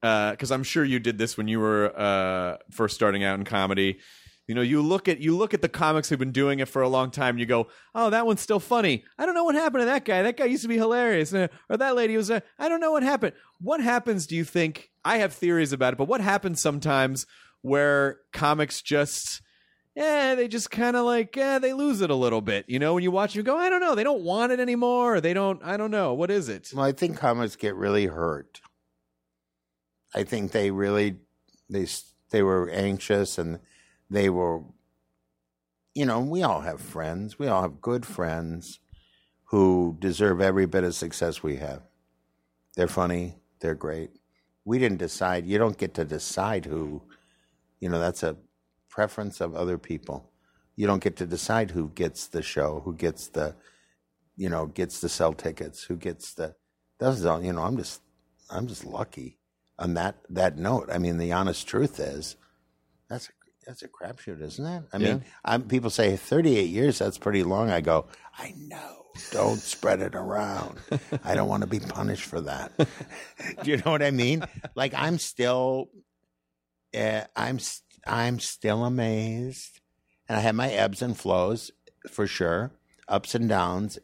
because 0.00 0.52
I'm 0.52 0.62
sure 0.62 0.84
you 0.84 1.00
did 1.00 1.18
this 1.18 1.36
when 1.36 1.48
you 1.48 1.58
were 1.58 1.92
uh 1.98 2.58
first 2.70 2.94
starting 2.94 3.24
out 3.24 3.36
in 3.40 3.44
comedy. 3.44 3.98
You 4.46 4.54
know, 4.54 4.60
you 4.60 4.82
look 4.82 5.08
at 5.08 5.20
you 5.20 5.36
look 5.36 5.54
at 5.54 5.62
the 5.62 5.68
comics 5.68 6.08
who've 6.08 6.18
been 6.18 6.32
doing 6.32 6.58
it 6.58 6.68
for 6.68 6.82
a 6.82 6.88
long 6.88 7.10
time. 7.10 7.30
And 7.30 7.40
you 7.40 7.46
go, 7.46 7.68
"Oh, 7.94 8.10
that 8.10 8.26
one's 8.26 8.42
still 8.42 8.60
funny." 8.60 9.04
I 9.18 9.24
don't 9.24 9.34
know 9.34 9.44
what 9.44 9.54
happened 9.54 9.82
to 9.82 9.86
that 9.86 10.04
guy. 10.04 10.22
That 10.22 10.36
guy 10.36 10.44
used 10.44 10.62
to 10.62 10.68
be 10.68 10.76
hilarious, 10.76 11.32
Uh, 11.32 11.48
or 11.70 11.78
that 11.78 11.96
lady 11.96 12.16
was. 12.16 12.30
Uh, 12.30 12.40
I 12.58 12.68
don't 12.68 12.80
know 12.80 12.92
what 12.92 13.02
happened. 13.02 13.32
What 13.60 13.80
happens? 13.80 14.26
Do 14.26 14.36
you 14.36 14.44
think? 14.44 14.90
I 15.04 15.18
have 15.18 15.32
theories 15.32 15.72
about 15.72 15.94
it, 15.94 15.96
but 15.96 16.08
what 16.08 16.20
happens 16.20 16.60
sometimes 16.60 17.26
where 17.62 18.20
comics 18.32 18.82
just, 18.82 19.40
yeah, 19.94 20.34
they 20.34 20.48
just 20.48 20.70
kind 20.70 20.96
of 20.96 21.06
like, 21.06 21.34
yeah, 21.36 21.58
they 21.58 21.72
lose 21.72 22.02
it 22.02 22.10
a 22.10 22.14
little 22.14 22.42
bit. 22.42 22.66
You 22.68 22.78
know, 22.78 22.92
when 22.92 23.02
you 23.02 23.10
watch, 23.10 23.34
you 23.34 23.42
go, 23.42 23.56
I 23.56 23.70
don't 23.70 23.80
know, 23.80 23.94
they 23.94 24.04
don't 24.04 24.22
want 24.22 24.52
it 24.52 24.60
anymore. 24.60 25.20
They 25.22 25.32
don't. 25.32 25.62
I 25.64 25.78
don't 25.78 25.90
know. 25.90 26.12
What 26.12 26.30
is 26.30 26.50
it? 26.50 26.70
Well, 26.74 26.84
I 26.84 26.92
think 26.92 27.16
comics 27.16 27.56
get 27.56 27.74
really 27.74 28.06
hurt. 28.06 28.60
I 30.14 30.22
think 30.24 30.52
they 30.52 30.70
really 30.70 31.16
they 31.70 31.86
they 32.30 32.42
were 32.42 32.68
anxious 32.68 33.38
and 33.38 33.58
they 34.10 34.30
were 34.30 34.62
you 35.94 36.04
know, 36.04 36.20
we 36.20 36.42
all 36.42 36.60
have 36.60 36.80
friends. 36.80 37.38
We 37.38 37.46
all 37.46 37.62
have 37.62 37.80
good 37.80 38.04
friends 38.04 38.80
who 39.44 39.96
deserve 40.00 40.40
every 40.40 40.66
bit 40.66 40.84
of 40.84 40.94
success 40.94 41.42
we 41.42 41.56
have. 41.56 41.82
They're 42.76 42.88
funny, 42.88 43.36
they're 43.60 43.76
great. 43.76 44.10
We 44.64 44.78
didn't 44.78 44.98
decide. 44.98 45.46
You 45.46 45.58
don't 45.58 45.78
get 45.78 45.94
to 45.94 46.04
decide 46.04 46.64
who, 46.64 47.02
you 47.78 47.88
know, 47.88 48.00
that's 48.00 48.22
a 48.22 48.36
preference 48.88 49.40
of 49.40 49.54
other 49.54 49.78
people. 49.78 50.32
You 50.74 50.88
don't 50.88 51.02
get 51.02 51.16
to 51.16 51.26
decide 51.26 51.70
who 51.70 51.90
gets 51.90 52.26
the 52.26 52.42
show, 52.42 52.80
who 52.84 52.94
gets 52.94 53.28
the, 53.28 53.54
you 54.36 54.48
know, 54.48 54.66
gets 54.66 55.00
to 55.00 55.08
sell 55.08 55.32
tickets, 55.32 55.84
who 55.84 55.96
gets 55.96 56.34
the. 56.34 56.56
That's 56.98 57.24
all. 57.24 57.42
You 57.44 57.52
know, 57.52 57.62
I'm 57.62 57.76
just, 57.76 58.00
I'm 58.50 58.66
just 58.66 58.84
lucky 58.84 59.38
on 59.78 59.94
that 59.94 60.16
that 60.30 60.58
note. 60.58 60.88
I 60.92 60.98
mean, 60.98 61.18
the 61.18 61.32
honest 61.32 61.68
truth 61.68 62.00
is, 62.00 62.36
that's 63.08 63.28
a 63.28 63.43
that's 63.64 63.82
a 63.82 63.88
crapshoot, 63.88 64.42
isn't 64.42 64.64
it? 64.66 64.82
I 64.92 64.98
mean, 64.98 65.24
I'm, 65.44 65.62
people 65.62 65.90
say 65.90 66.16
38 66.16 66.68
years. 66.68 66.98
That's 66.98 67.18
pretty 67.18 67.42
long. 67.42 67.70
I 67.70 67.80
go, 67.80 68.06
I 68.38 68.54
know. 68.56 69.06
Don't 69.30 69.56
spread 69.60 70.00
it 70.00 70.14
around. 70.14 70.78
I 71.22 71.34
don't 71.34 71.48
want 71.48 71.62
to 71.62 71.66
be 71.66 71.80
punished 71.80 72.24
for 72.24 72.40
that. 72.42 72.72
Do 73.62 73.70
you 73.70 73.76
know 73.78 73.90
what 73.90 74.02
I 74.02 74.10
mean? 74.10 74.44
Like 74.74 74.92
I'm 74.94 75.18
still, 75.18 75.88
uh, 76.96 77.22
I'm 77.36 77.58
I'm 78.06 78.38
still 78.40 78.84
amazed, 78.84 79.80
and 80.28 80.36
I 80.36 80.40
have 80.40 80.54
my 80.54 80.70
ebbs 80.70 81.00
and 81.00 81.16
flows 81.16 81.70
for 82.10 82.26
sure, 82.26 82.72
ups 83.08 83.34
and 83.34 83.48
downs. 83.48 83.98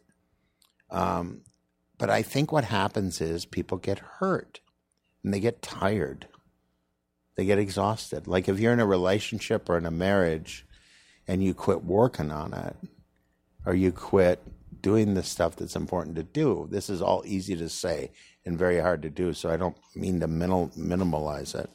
Um, 0.91 1.43
but 1.99 2.11
I 2.11 2.23
think 2.23 2.51
what 2.51 2.65
happens 2.65 3.21
is 3.21 3.45
people 3.45 3.79
get 3.79 3.99
hurt 3.99 4.61
and 5.23 5.35
they 5.35 5.41
get 5.41 5.63
tired. 5.63 6.29
They 7.41 7.47
get 7.47 7.59
exhausted. 7.59 8.27
Like 8.27 8.51
if 8.51 8.61
you're 8.61 8.75
in 8.75 8.81
a 8.81 8.87
relationship 8.87 9.71
or 9.71 9.79
in 9.79 9.87
a 9.87 9.91
marriage 9.91 10.67
and 11.27 11.43
you 11.43 11.55
quit 11.55 11.83
working 11.83 12.31
on 12.31 12.53
it 12.53 12.77
or 13.65 13.75
you 13.75 13.93
quit 13.93 14.43
doing 14.83 15.15
the 15.15 15.23
stuff 15.23 15.57
that's 15.57 15.75
important 15.75 16.17
to 16.17 16.23
do, 16.23 16.69
this 16.71 16.91
is 16.91 17.01
all 17.01 17.23
easy 17.25 17.57
to 17.57 17.71
say 17.71 18.11
and 18.45 18.59
very 18.59 18.79
hard 18.79 19.01
to 19.01 19.09
do. 19.09 19.33
So 19.33 19.49
I 19.49 19.57
don't 19.57 19.79
mean 19.97 20.21
to 20.21 20.29
minimal, 20.29 20.69
minimalize 20.77 21.59
it. 21.59 21.71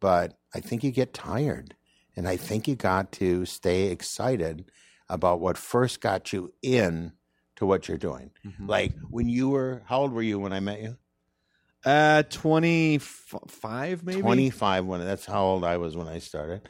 But 0.00 0.36
I 0.54 0.60
think 0.60 0.84
you 0.84 0.90
get 0.90 1.14
tired. 1.14 1.74
And 2.14 2.28
I 2.28 2.36
think 2.36 2.68
you 2.68 2.76
got 2.76 3.10
to 3.12 3.46
stay 3.46 3.84
excited 3.84 4.66
about 5.08 5.40
what 5.40 5.56
first 5.56 6.02
got 6.02 6.30
you 6.30 6.52
in 6.60 7.12
to 7.56 7.64
what 7.64 7.88
you're 7.88 7.96
doing. 7.96 8.32
Mm-hmm. 8.46 8.66
Like 8.66 8.92
when 9.08 9.30
you 9.30 9.48
were, 9.48 9.80
how 9.86 10.00
old 10.00 10.12
were 10.12 10.20
you 10.20 10.38
when 10.38 10.52
I 10.52 10.60
met 10.60 10.82
you? 10.82 10.98
Uh, 11.84 12.22
twenty 12.30 12.98
five 12.98 14.04
maybe. 14.04 14.20
25 14.20 14.86
when 14.86 15.04
that's 15.04 15.26
how 15.26 15.44
old 15.44 15.64
I 15.64 15.76
was 15.76 15.96
when 15.96 16.08
I 16.08 16.18
started. 16.18 16.62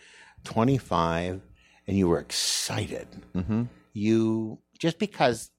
25 0.44 1.40
and 1.86 1.96
you 1.96 2.08
were 2.08 2.18
excited. 2.18 3.08
Mm-hmm. 3.34 3.64
You 3.92 4.58
just 4.78 4.98
because 4.98 5.50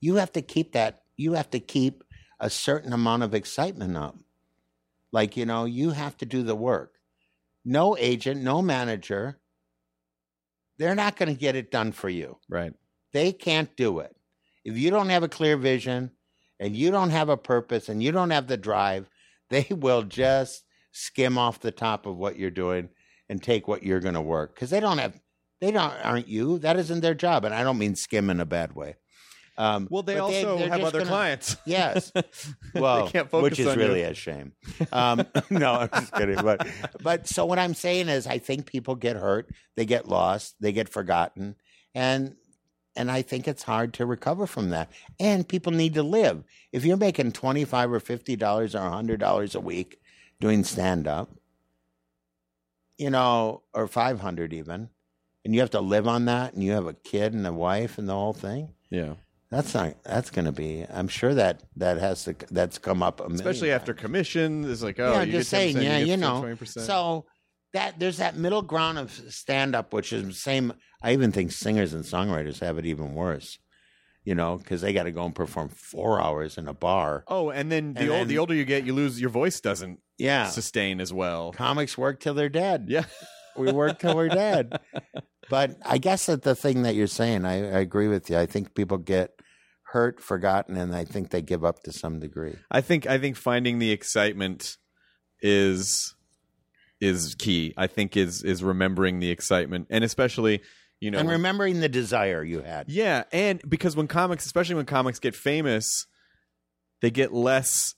you 0.00 0.16
have 0.16 0.32
to 0.32 0.42
keep 0.42 0.72
that 0.72 1.02
you 1.16 1.34
have 1.34 1.50
to 1.50 1.60
keep 1.60 2.04
a 2.40 2.50
certain 2.50 2.92
amount 2.92 3.22
of 3.22 3.34
excitement 3.34 3.96
up. 3.96 4.16
Like, 5.12 5.36
you 5.36 5.46
know, 5.46 5.64
you 5.64 5.90
have 5.90 6.16
to 6.18 6.26
do 6.26 6.42
the 6.42 6.56
work. 6.56 6.94
No 7.64 7.96
agent, 7.96 8.42
no 8.42 8.60
manager, 8.60 9.38
they're 10.78 10.94
not 10.94 11.16
going 11.16 11.28
to 11.32 11.38
get 11.38 11.56
it 11.56 11.70
done 11.70 11.92
for 11.92 12.08
you. 12.08 12.36
Right. 12.48 12.74
They 13.12 13.32
can't 13.32 13.74
do 13.76 14.00
it. 14.00 14.14
If 14.64 14.76
you 14.76 14.90
don't 14.90 15.10
have 15.10 15.22
a 15.22 15.28
clear 15.28 15.56
vision 15.56 16.10
and 16.60 16.76
you 16.76 16.90
don't 16.90 17.10
have 17.10 17.28
a 17.28 17.36
purpose 17.36 17.88
and 17.88 18.02
you 18.02 18.12
don't 18.12 18.30
have 18.30 18.46
the 18.46 18.56
drive, 18.56 19.08
they 19.50 19.66
will 19.70 20.02
just 20.02 20.64
skim 20.92 21.36
off 21.38 21.60
the 21.60 21.70
top 21.72 22.06
of 22.06 22.16
what 22.16 22.38
you're 22.38 22.50
doing 22.50 22.88
and 23.28 23.42
take 23.42 23.66
what 23.68 23.82
you're 23.82 24.00
going 24.00 24.14
to 24.14 24.20
work 24.20 24.54
because 24.54 24.70
they 24.70 24.80
don't 24.80 24.98
have 24.98 25.18
they 25.60 25.70
don't 25.70 25.92
aren't 26.04 26.28
you 26.28 26.58
that 26.58 26.76
isn't 26.76 27.00
their 27.00 27.14
job 27.14 27.44
and 27.44 27.54
I 27.54 27.62
don't 27.62 27.78
mean 27.78 27.94
skim 27.94 28.28
in 28.30 28.38
a 28.40 28.44
bad 28.44 28.74
way. 28.74 28.96
Um, 29.56 29.86
Well, 29.90 30.02
they 30.02 30.18
also 30.18 30.58
they're 30.58 30.68
have 30.68 30.80
other 30.82 30.98
gonna- 30.98 31.10
clients. 31.10 31.56
Yes. 31.64 32.12
Well, 32.74 33.08
they 33.08 33.20
which 33.22 33.58
is 33.60 33.76
really 33.76 34.00
you. 34.00 34.08
a 34.08 34.14
shame. 34.14 34.52
Um, 34.92 35.24
no, 35.50 35.74
I'm 35.74 35.88
just 35.94 36.12
kidding. 36.12 36.36
But 36.42 36.66
but 37.02 37.28
so 37.28 37.46
what 37.46 37.58
I'm 37.60 37.74
saying 37.74 38.08
is, 38.08 38.26
I 38.26 38.38
think 38.38 38.66
people 38.66 38.96
get 38.96 39.16
hurt, 39.16 39.48
they 39.76 39.84
get 39.86 40.08
lost, 40.08 40.56
they 40.60 40.72
get 40.72 40.88
forgotten, 40.88 41.54
and 41.94 42.34
and 42.96 43.10
I 43.10 43.22
think 43.22 43.48
it's 43.48 43.62
hard 43.62 43.94
to 43.94 44.06
recover 44.06 44.46
from 44.46 44.70
that. 44.70 44.90
And 45.18 45.48
people 45.48 45.72
need 45.72 45.94
to 45.94 46.02
live. 46.02 46.44
If 46.72 46.84
you're 46.84 46.96
making 46.96 47.32
twenty 47.32 47.64
five 47.64 47.92
or 47.92 48.00
fifty 48.00 48.36
dollars 48.36 48.74
or 48.74 48.88
hundred 48.88 49.20
dollars 49.20 49.54
a 49.54 49.60
week 49.60 50.00
doing 50.40 50.64
stand 50.64 51.06
up, 51.06 51.30
you 52.98 53.10
know, 53.10 53.62
or 53.72 53.86
five 53.86 54.20
hundred 54.20 54.52
even, 54.52 54.88
and 55.44 55.54
you 55.54 55.60
have 55.60 55.70
to 55.70 55.80
live 55.80 56.08
on 56.08 56.26
that, 56.26 56.54
and 56.54 56.62
you 56.62 56.72
have 56.72 56.86
a 56.86 56.94
kid 56.94 57.34
and 57.34 57.46
a 57.46 57.52
wife 57.52 57.98
and 57.98 58.08
the 58.08 58.14
whole 58.14 58.32
thing. 58.32 58.70
Yeah. 58.90 59.14
That's 59.50 59.72
not. 59.72 60.02
That's 60.02 60.30
going 60.30 60.46
to 60.46 60.52
be. 60.52 60.84
I'm 60.90 61.06
sure 61.06 61.32
that 61.34 61.62
that 61.76 61.98
has 61.98 62.24
to. 62.24 62.34
That's 62.50 62.76
come 62.78 63.04
up 63.04 63.20
a 63.20 63.24
Especially 63.26 63.70
after 63.70 63.92
times. 63.92 64.02
commission, 64.02 64.68
it's 64.68 64.82
like 64.82 64.98
oh, 64.98 65.12
yeah, 65.12 65.22
you 65.22 65.32
just 65.32 65.50
get 65.52 65.56
saying. 65.56 65.76
Yeah, 65.76 66.00
get 66.00 66.08
you 66.08 66.16
know. 66.16 66.42
20%. 66.42 66.80
So 66.80 67.26
that 67.72 67.98
there's 68.00 68.16
that 68.16 68.36
middle 68.36 68.62
ground 68.62 68.98
of 68.98 69.12
stand 69.12 69.76
up, 69.76 69.92
which 69.92 70.12
is 70.12 70.24
the 70.24 70.32
same. 70.32 70.72
I 71.04 71.12
even 71.12 71.30
think 71.30 71.52
singers 71.52 71.92
and 71.92 72.02
songwriters 72.02 72.60
have 72.60 72.78
it 72.78 72.86
even 72.86 73.14
worse. 73.14 73.58
You 74.24 74.34
know, 74.34 74.56
because 74.56 74.80
they 74.80 74.94
got 74.94 75.02
to 75.02 75.12
go 75.12 75.26
and 75.26 75.34
perform 75.34 75.68
four 75.68 76.18
hours 76.20 76.56
in 76.56 76.66
a 76.66 76.72
bar. 76.72 77.24
oh, 77.28 77.50
and 77.50 77.70
then 77.70 77.92
the 77.92 78.00
And 78.00 78.10
old 78.10 78.20
then- 78.20 78.28
the 78.28 78.38
older 78.38 78.54
you 78.54 78.64
get, 78.64 78.86
you 78.86 78.94
lose 78.94 79.20
your 79.20 79.28
voice 79.28 79.60
doesn't 79.60 80.00
Yeah, 80.16 80.46
sustain 80.48 80.98
as 81.02 81.12
well. 81.12 81.52
comics 81.52 81.98
work 81.98 82.20
till 82.20 82.32
they're 82.32 82.48
dead. 82.48 82.86
Yeah. 82.88 83.04
we 83.56 83.70
work 83.70 83.98
till 83.98 84.16
we're 84.16 84.30
dead. 84.30 84.80
But 85.50 85.76
I 85.84 85.98
guess 85.98 86.24
that 86.26 86.40
the 86.42 86.54
thing 86.54 86.82
that 86.84 86.94
you're 86.94 87.06
saying, 87.06 87.44
I, 87.44 87.56
I 87.56 87.80
agree 87.80 88.08
with 88.08 88.30
you. 88.30 88.38
I 88.38 88.46
think 88.46 88.74
people 88.74 88.96
get 88.96 89.38
hurt, 89.92 90.22
forgotten, 90.22 90.76
and 90.78 90.96
I 90.96 91.04
think 91.04 91.28
they 91.28 91.42
give 91.42 91.62
up 91.62 91.82
to 91.82 91.92
some 91.92 92.18
degree. 92.18 92.56
I 92.70 92.80
think 92.80 93.06
I 93.06 93.18
think 93.18 93.36
finding 93.36 93.78
the 93.78 93.90
excitement 93.92 94.78
is 95.42 96.14
is 97.00 97.34
key. 97.34 97.74
I 97.76 97.86
think 97.88 98.16
is 98.16 98.42
is 98.42 98.64
remembering 98.64 99.20
the 99.20 99.30
excitement 99.30 99.88
and 99.90 100.02
especially 100.02 100.62
you 101.04 101.10
know 101.10 101.18
and 101.18 101.28
remembering 101.28 101.80
the 101.80 101.88
desire 101.88 102.42
you 102.42 102.62
had. 102.62 102.88
Yeah, 102.88 103.24
and 103.32 103.60
because 103.68 103.94
when 103.94 104.06
comics, 104.08 104.46
especially 104.46 104.76
when 104.76 104.86
comics 104.86 105.18
get 105.18 105.34
famous, 105.34 106.06
they 107.02 107.10
get 107.10 107.32
less 107.32 107.94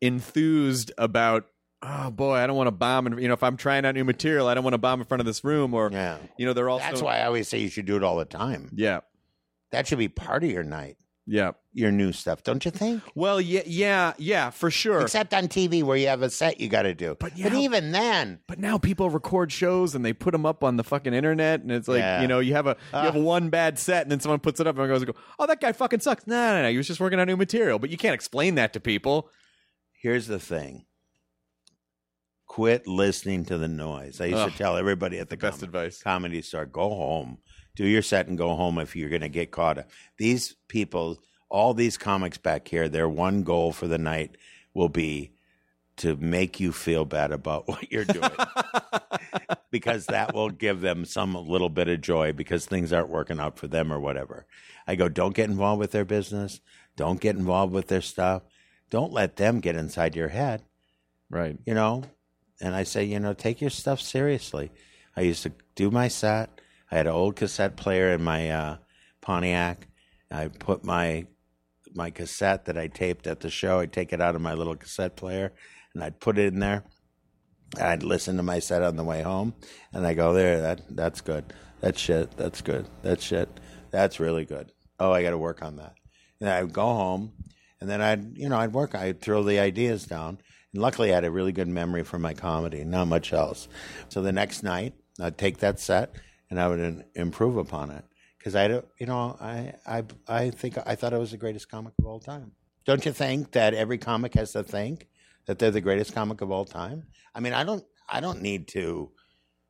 enthused 0.00 0.92
about. 0.98 1.46
Oh 1.82 2.10
boy, 2.10 2.34
I 2.34 2.46
don't 2.46 2.56
want 2.56 2.66
to 2.66 2.72
bomb, 2.72 3.06
and 3.06 3.20
you 3.22 3.26
know, 3.28 3.32
if 3.34 3.42
I'm 3.42 3.56
trying 3.56 3.86
out 3.86 3.94
new 3.94 4.04
material, 4.04 4.46
I 4.48 4.52
don't 4.54 4.62
want 4.64 4.74
to 4.74 4.78
bomb 4.78 5.00
in 5.00 5.06
front 5.06 5.20
of 5.20 5.26
this 5.26 5.42
room, 5.42 5.72
or 5.72 5.88
Yeah. 5.90 6.18
you 6.38 6.44
know, 6.44 6.52
they're 6.52 6.68
all. 6.68 6.78
That's 6.78 7.00
why 7.00 7.20
I 7.20 7.24
always 7.24 7.48
say 7.48 7.56
you 7.58 7.70
should 7.70 7.86
do 7.86 7.96
it 7.96 8.02
all 8.04 8.16
the 8.18 8.26
time. 8.26 8.70
Yeah, 8.74 9.00
That 9.72 9.86
should 9.86 9.98
be 9.98 10.08
part 10.08 10.44
of 10.44 10.50
your 10.50 10.62
night, 10.62 10.98
yeah. 11.32 11.52
your 11.72 11.92
new 11.92 12.10
stuff, 12.12 12.42
don't 12.42 12.64
you 12.64 12.70
think? 12.72 13.02
Well, 13.14 13.40
yeah, 13.40 13.62
yeah, 13.64 14.12
yeah, 14.18 14.50
for 14.50 14.70
sure. 14.70 15.00
Except 15.02 15.32
on 15.32 15.48
TV 15.48 15.82
where 15.82 15.96
you 15.96 16.08
have 16.08 16.22
a 16.22 16.28
set 16.30 16.60
you 16.60 16.68
got 16.68 16.82
to 16.82 16.94
do. 16.94 17.16
But 17.20 17.38
yeah. 17.38 17.54
even 17.54 17.92
then, 17.92 18.40
but 18.48 18.58
now 18.58 18.78
people 18.78 19.08
record 19.10 19.52
shows 19.52 19.94
and 19.94 20.04
they 20.04 20.12
put 20.12 20.32
them 20.32 20.44
up 20.44 20.64
on 20.64 20.76
the 20.76 20.84
fucking 20.84 21.14
internet, 21.14 21.60
and 21.62 21.70
it's 21.70 21.86
like 21.88 22.00
Yeah. 22.00 22.20
you 22.22 22.28
know, 22.28 22.40
you 22.40 22.54
have 22.54 22.66
a 22.66 22.76
you 22.92 22.98
have 22.98 23.14
one 23.14 23.48
bad 23.50 23.78
set, 23.78 24.02
and 24.02 24.10
then 24.10 24.18
someone 24.20 24.40
puts 24.40 24.58
it 24.60 24.66
up 24.66 24.76
and 24.76 24.88
goes, 24.88 25.04
"Go, 25.04 25.14
"Oh, 25.38 25.46
that 25.46 25.60
guy 25.60 25.72
fucking 25.72 26.00
sucks." 26.00 26.26
No, 26.26 26.56
no, 26.56 26.62
no, 26.62 26.70
he 26.70 26.76
was 26.76 26.86
just 26.88 26.98
working 27.00 27.20
on 27.20 27.26
new 27.28 27.36
material, 27.36 27.78
but 27.78 27.90
you 27.90 27.96
can't 27.96 28.14
explain 28.14 28.56
that 28.56 28.72
to 28.72 28.80
people. 28.80 29.30
here's 30.02 30.26
the 30.26 30.38
thing. 30.40 30.86
Quit 32.46 32.86
listening 32.88 33.44
to 33.44 33.58
the 33.58 33.68
noise. 33.68 34.20
I 34.20 34.24
used 34.26 34.38
Ugh. 34.38 34.50
to 34.50 34.58
tell 34.58 34.76
everybody 34.76 35.18
at 35.20 35.28
the 35.28 35.36
Best 35.36 35.60
com- 35.60 35.68
advice. 35.68 36.02
comedy 36.02 36.42
store, 36.42 36.66
go 36.66 36.88
home, 36.88 37.38
do 37.74 37.86
your 37.86 38.02
set 38.02 38.28
and 38.28 38.38
go 38.38 38.54
home 38.54 38.78
if 38.78 38.96
you're 38.96 39.08
going 39.08 39.20
to 39.22 39.28
get 39.28 39.50
caught. 39.50 39.86
These 40.18 40.56
people, 40.68 41.18
all 41.48 41.74
these 41.74 41.96
comics 41.96 42.38
back 42.38 42.68
here, 42.68 42.88
their 42.88 43.08
one 43.08 43.42
goal 43.42 43.72
for 43.72 43.86
the 43.88 43.98
night 43.98 44.36
will 44.74 44.88
be 44.88 45.32
to 45.98 46.16
make 46.16 46.60
you 46.60 46.72
feel 46.72 47.04
bad 47.04 47.32
about 47.32 47.68
what 47.68 47.90
you're 47.90 48.04
doing. 48.04 48.30
because 49.70 50.06
that 50.06 50.34
will 50.34 50.50
give 50.50 50.80
them 50.80 51.04
some 51.04 51.34
little 51.34 51.68
bit 51.68 51.88
of 51.88 52.00
joy 52.00 52.32
because 52.32 52.66
things 52.66 52.92
aren't 52.92 53.08
working 53.08 53.38
out 53.40 53.58
for 53.58 53.66
them 53.68 53.92
or 53.92 54.00
whatever. 54.00 54.46
I 54.86 54.94
go, 54.96 55.08
don't 55.08 55.34
get 55.34 55.50
involved 55.50 55.80
with 55.80 55.92
their 55.92 56.04
business. 56.04 56.60
Don't 56.96 57.20
get 57.20 57.36
involved 57.36 57.72
with 57.72 57.88
their 57.88 58.00
stuff. 58.00 58.42
Don't 58.90 59.12
let 59.12 59.36
them 59.36 59.60
get 59.60 59.76
inside 59.76 60.16
your 60.16 60.28
head 60.28 60.62
Right. 61.30 61.56
you 61.64 61.74
know 61.74 62.02
and 62.60 62.74
i 62.74 62.82
say 62.82 63.04
you 63.04 63.20
know 63.20 63.32
take 63.32 63.60
your 63.60 63.70
stuff 63.70 64.00
seriously 64.00 64.70
i 65.16 65.20
I 65.20 65.24
used 65.24 65.42
to 65.44 65.52
do 65.74 65.90
my 65.90 66.08
set. 66.08 66.60
I 66.90 66.96
had 66.96 67.06
an 67.06 67.12
old 67.12 67.36
cassette 67.36 67.76
player 67.76 68.12
in 68.12 68.22
my 68.22 68.50
uh, 68.50 68.76
Pontiac. 69.20 69.86
I 70.30 70.48
put 70.48 70.84
my 70.84 71.26
my 71.92 72.10
cassette 72.10 72.66
that 72.66 72.78
I 72.78 72.86
taped 72.86 73.26
at 73.26 73.40
the 73.40 73.50
show. 73.50 73.80
I'd 73.80 73.92
take 73.92 74.12
it 74.12 74.20
out 74.20 74.36
of 74.36 74.40
my 74.40 74.54
little 74.54 74.76
cassette 74.76 75.16
player 75.16 75.52
and 75.94 76.02
I'd 76.02 76.20
put 76.20 76.38
it 76.38 76.52
in 76.52 76.60
there. 76.60 76.84
I'd 77.80 78.02
listen 78.02 78.36
to 78.36 78.42
my 78.42 78.58
set 78.58 78.82
on 78.82 78.96
the 78.96 79.04
way 79.04 79.22
home, 79.22 79.54
and 79.92 80.04
I 80.04 80.14
go 80.14 80.32
there. 80.32 80.60
That 80.60 80.82
that's 80.90 81.20
good. 81.20 81.52
That's 81.80 82.00
shit. 82.00 82.36
That's 82.36 82.62
good. 82.62 82.88
That's 83.02 83.22
shit. 83.22 83.48
That's 83.90 84.20
really 84.20 84.44
good. 84.44 84.72
Oh, 84.98 85.12
I 85.12 85.22
got 85.22 85.30
to 85.30 85.38
work 85.38 85.62
on 85.62 85.76
that. 85.76 85.94
And 86.40 86.48
I'd 86.48 86.72
go 86.72 86.86
home, 86.86 87.32
and 87.80 87.88
then 87.88 88.00
I'd 88.00 88.36
you 88.36 88.48
know 88.48 88.58
I'd 88.58 88.72
work. 88.72 88.94
I'd 88.94 89.20
throw 89.20 89.44
the 89.44 89.60
ideas 89.60 90.04
down. 90.04 90.38
And 90.72 90.82
luckily, 90.82 91.12
I 91.12 91.14
had 91.14 91.24
a 91.24 91.30
really 91.30 91.52
good 91.52 91.68
memory 91.68 92.02
for 92.02 92.18
my 92.18 92.34
comedy. 92.34 92.84
Not 92.84 93.06
much 93.06 93.32
else. 93.32 93.68
So 94.08 94.20
the 94.20 94.32
next 94.32 94.64
night, 94.64 94.94
I'd 95.20 95.38
take 95.38 95.58
that 95.58 95.78
set 95.78 96.14
and 96.50 96.60
I 96.60 96.68
would 96.68 97.04
improve 97.14 97.56
upon 97.56 97.90
it 97.90 98.04
because 98.38 98.54
I 98.56 98.68
don't. 98.68 98.86
You 98.98 99.06
know, 99.06 99.36
I 99.40 99.74
I 99.86 100.04
I 100.28 100.50
think 100.50 100.76
I 100.84 100.94
thought 100.94 101.14
I 101.14 101.18
was 101.18 101.30
the 101.30 101.36
greatest 101.36 101.70
comic 101.70 101.94
of 101.98 102.06
all 102.06 102.20
time. 102.20 102.52
Don't 102.84 103.04
you 103.04 103.12
think 103.12 103.52
that 103.52 103.74
every 103.74 103.98
comic 103.98 104.34
has 104.34 104.52
to 104.52 104.62
think 104.62 105.08
that 105.46 105.58
they're 105.58 105.70
the 105.70 105.80
greatest 105.80 106.14
comic 106.14 106.40
of 106.40 106.50
all 106.50 106.64
time? 106.64 107.04
I 107.34 107.40
mean, 107.40 107.52
I 107.52 107.64
don't. 107.64 107.84
I 108.08 108.20
don't 108.20 108.42
need 108.42 108.68
to. 108.68 109.12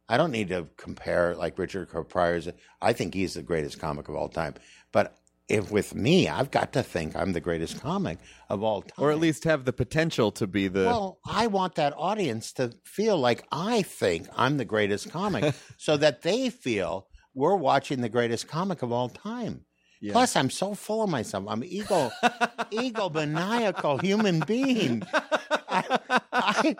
I 0.08 0.16
don't 0.16 0.32
need 0.32 0.48
to 0.48 0.66
compare 0.76 1.36
like 1.36 1.58
Richard 1.58 1.88
Pryor's. 2.08 2.48
I 2.80 2.92
think 2.92 3.14
he's 3.14 3.34
the 3.34 3.42
greatest 3.42 3.78
comic 3.78 4.08
of 4.08 4.16
all 4.16 4.28
time. 4.28 4.54
But 4.90 5.16
if 5.50 5.70
with 5.70 5.94
me, 5.94 6.28
I've 6.28 6.50
got 6.50 6.72
to 6.74 6.82
think 6.82 7.16
I'm 7.16 7.32
the 7.32 7.40
greatest 7.40 7.80
comic 7.80 8.18
of 8.48 8.62
all 8.62 8.82
time, 8.82 9.04
or 9.04 9.10
at 9.10 9.18
least 9.18 9.44
have 9.44 9.64
the 9.64 9.72
potential 9.72 10.30
to 10.32 10.46
be 10.46 10.68
the. 10.68 10.84
Well, 10.84 11.18
I 11.26 11.48
want 11.48 11.74
that 11.74 11.92
audience 11.96 12.52
to 12.54 12.72
feel 12.84 13.18
like 13.18 13.44
I 13.50 13.82
think 13.82 14.28
I'm 14.36 14.56
the 14.56 14.64
greatest 14.64 15.10
comic, 15.10 15.54
so 15.76 15.96
that 15.96 16.22
they 16.22 16.50
feel 16.50 17.08
we're 17.34 17.56
watching 17.56 18.00
the 18.00 18.08
greatest 18.08 18.48
comic 18.48 18.82
of 18.82 18.92
all 18.92 19.08
time. 19.08 19.64
Yeah. 20.00 20.12
Plus, 20.12 20.34
I'm 20.34 20.48
so 20.48 20.74
full 20.74 21.02
of 21.02 21.10
myself. 21.10 21.44
I'm 21.46 21.60
an 21.60 21.68
ego, 21.68 22.10
maniacal 23.14 23.98
human 23.98 24.40
being. 24.40 25.02
I, 25.12 25.98
I, 26.32 26.76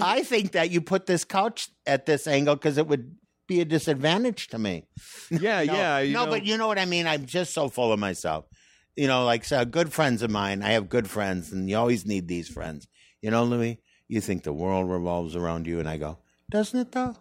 I 0.00 0.22
think 0.24 0.52
that 0.52 0.70
you 0.70 0.80
put 0.80 1.06
this 1.06 1.24
couch 1.24 1.68
at 1.86 2.06
this 2.06 2.26
angle 2.26 2.56
because 2.56 2.76
it 2.76 2.88
would 2.88 3.14
be 3.50 3.60
a 3.60 3.64
disadvantage 3.66 4.46
to 4.48 4.58
me. 4.58 4.84
yeah, 5.30 5.62
No, 5.64 5.74
yeah. 5.74 5.98
you 5.98 6.14
no, 6.14 6.24
know- 6.24 6.30
but 6.30 6.44
you 6.46 6.56
know 6.56 6.66
what 6.68 6.78
I 6.78 6.84
mean. 6.86 7.06
I'm 7.06 7.26
just 7.26 7.52
so 7.52 7.68
full 7.68 7.92
of 7.92 7.98
myself. 7.98 8.46
You 8.96 9.06
know, 9.08 9.24
like 9.24 9.44
so 9.44 9.64
good 9.64 9.92
friends 9.92 10.22
of 10.22 10.30
mine. 10.30 10.62
I 10.62 10.70
have 10.70 10.88
good 10.88 11.08
friends, 11.08 11.52
and 11.52 11.68
you 11.68 11.76
always 11.76 12.06
need 12.06 12.28
these 12.28 12.48
friends. 12.48 12.86
You 13.22 13.30
know, 13.30 13.44
Louie. 13.44 13.78
You 14.08 14.20
think 14.20 14.42
the 14.42 14.52
world 14.52 14.90
revolves 14.90 15.36
around 15.36 15.66
you, 15.66 15.78
and 15.80 15.88
I 15.88 15.96
go, 15.96 16.18
doesn't 16.50 16.78
it 16.80 16.92
though? 16.92 17.14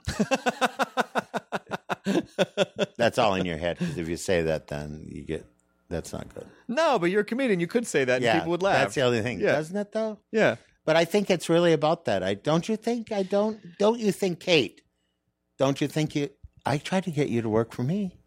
That's 2.98 3.18
all 3.18 3.36
in 3.36 3.46
your 3.46 3.58
head. 3.58 3.78
Because 3.80 3.98
if 3.98 4.10
you 4.10 4.18
say 4.18 4.42
that, 4.44 4.68
then 4.68 5.06
you 5.10 5.24
get 5.24 5.46
that's 5.90 6.14
not 6.14 6.32
good. 6.34 6.46
no, 6.68 7.00
but 7.00 7.08
you're 7.12 7.22
a 7.22 7.26
comedian. 7.26 7.60
You 7.60 7.68
could 7.68 7.88
say 7.88 8.04
that, 8.06 8.16
and 8.16 8.24
yeah, 8.24 8.36
people 8.38 8.52
would 8.52 8.62
laugh. 8.64 8.78
That's 8.80 8.96
the 8.96 9.02
only 9.02 9.22
thing, 9.22 9.40
Yeah. 9.40 9.54
doesn't 9.54 9.76
it 9.78 9.92
though? 9.92 10.20
yeah. 10.32 10.56
But 10.86 10.96
I 10.96 11.06
think 11.06 11.30
it's 11.30 11.50
really 11.50 11.74
about 11.74 12.06
that. 12.06 12.24
I 12.24 12.34
don't 12.34 12.68
you 12.68 12.76
think? 12.76 13.12
I 13.12 13.22
don't. 13.24 13.60
Don't 13.78 14.00
you 14.00 14.12
think, 14.12 14.40
Kate? 14.40 14.82
Don't 15.60 15.80
you 15.82 15.88
think 15.88 16.16
you? 16.16 16.30
I 16.66 16.78
tried 16.78 17.04
to 17.04 17.12
get 17.12 17.30
you 17.30 17.42
to 17.42 17.50
work 17.50 17.74
for 17.74 17.84
me, 17.84 18.18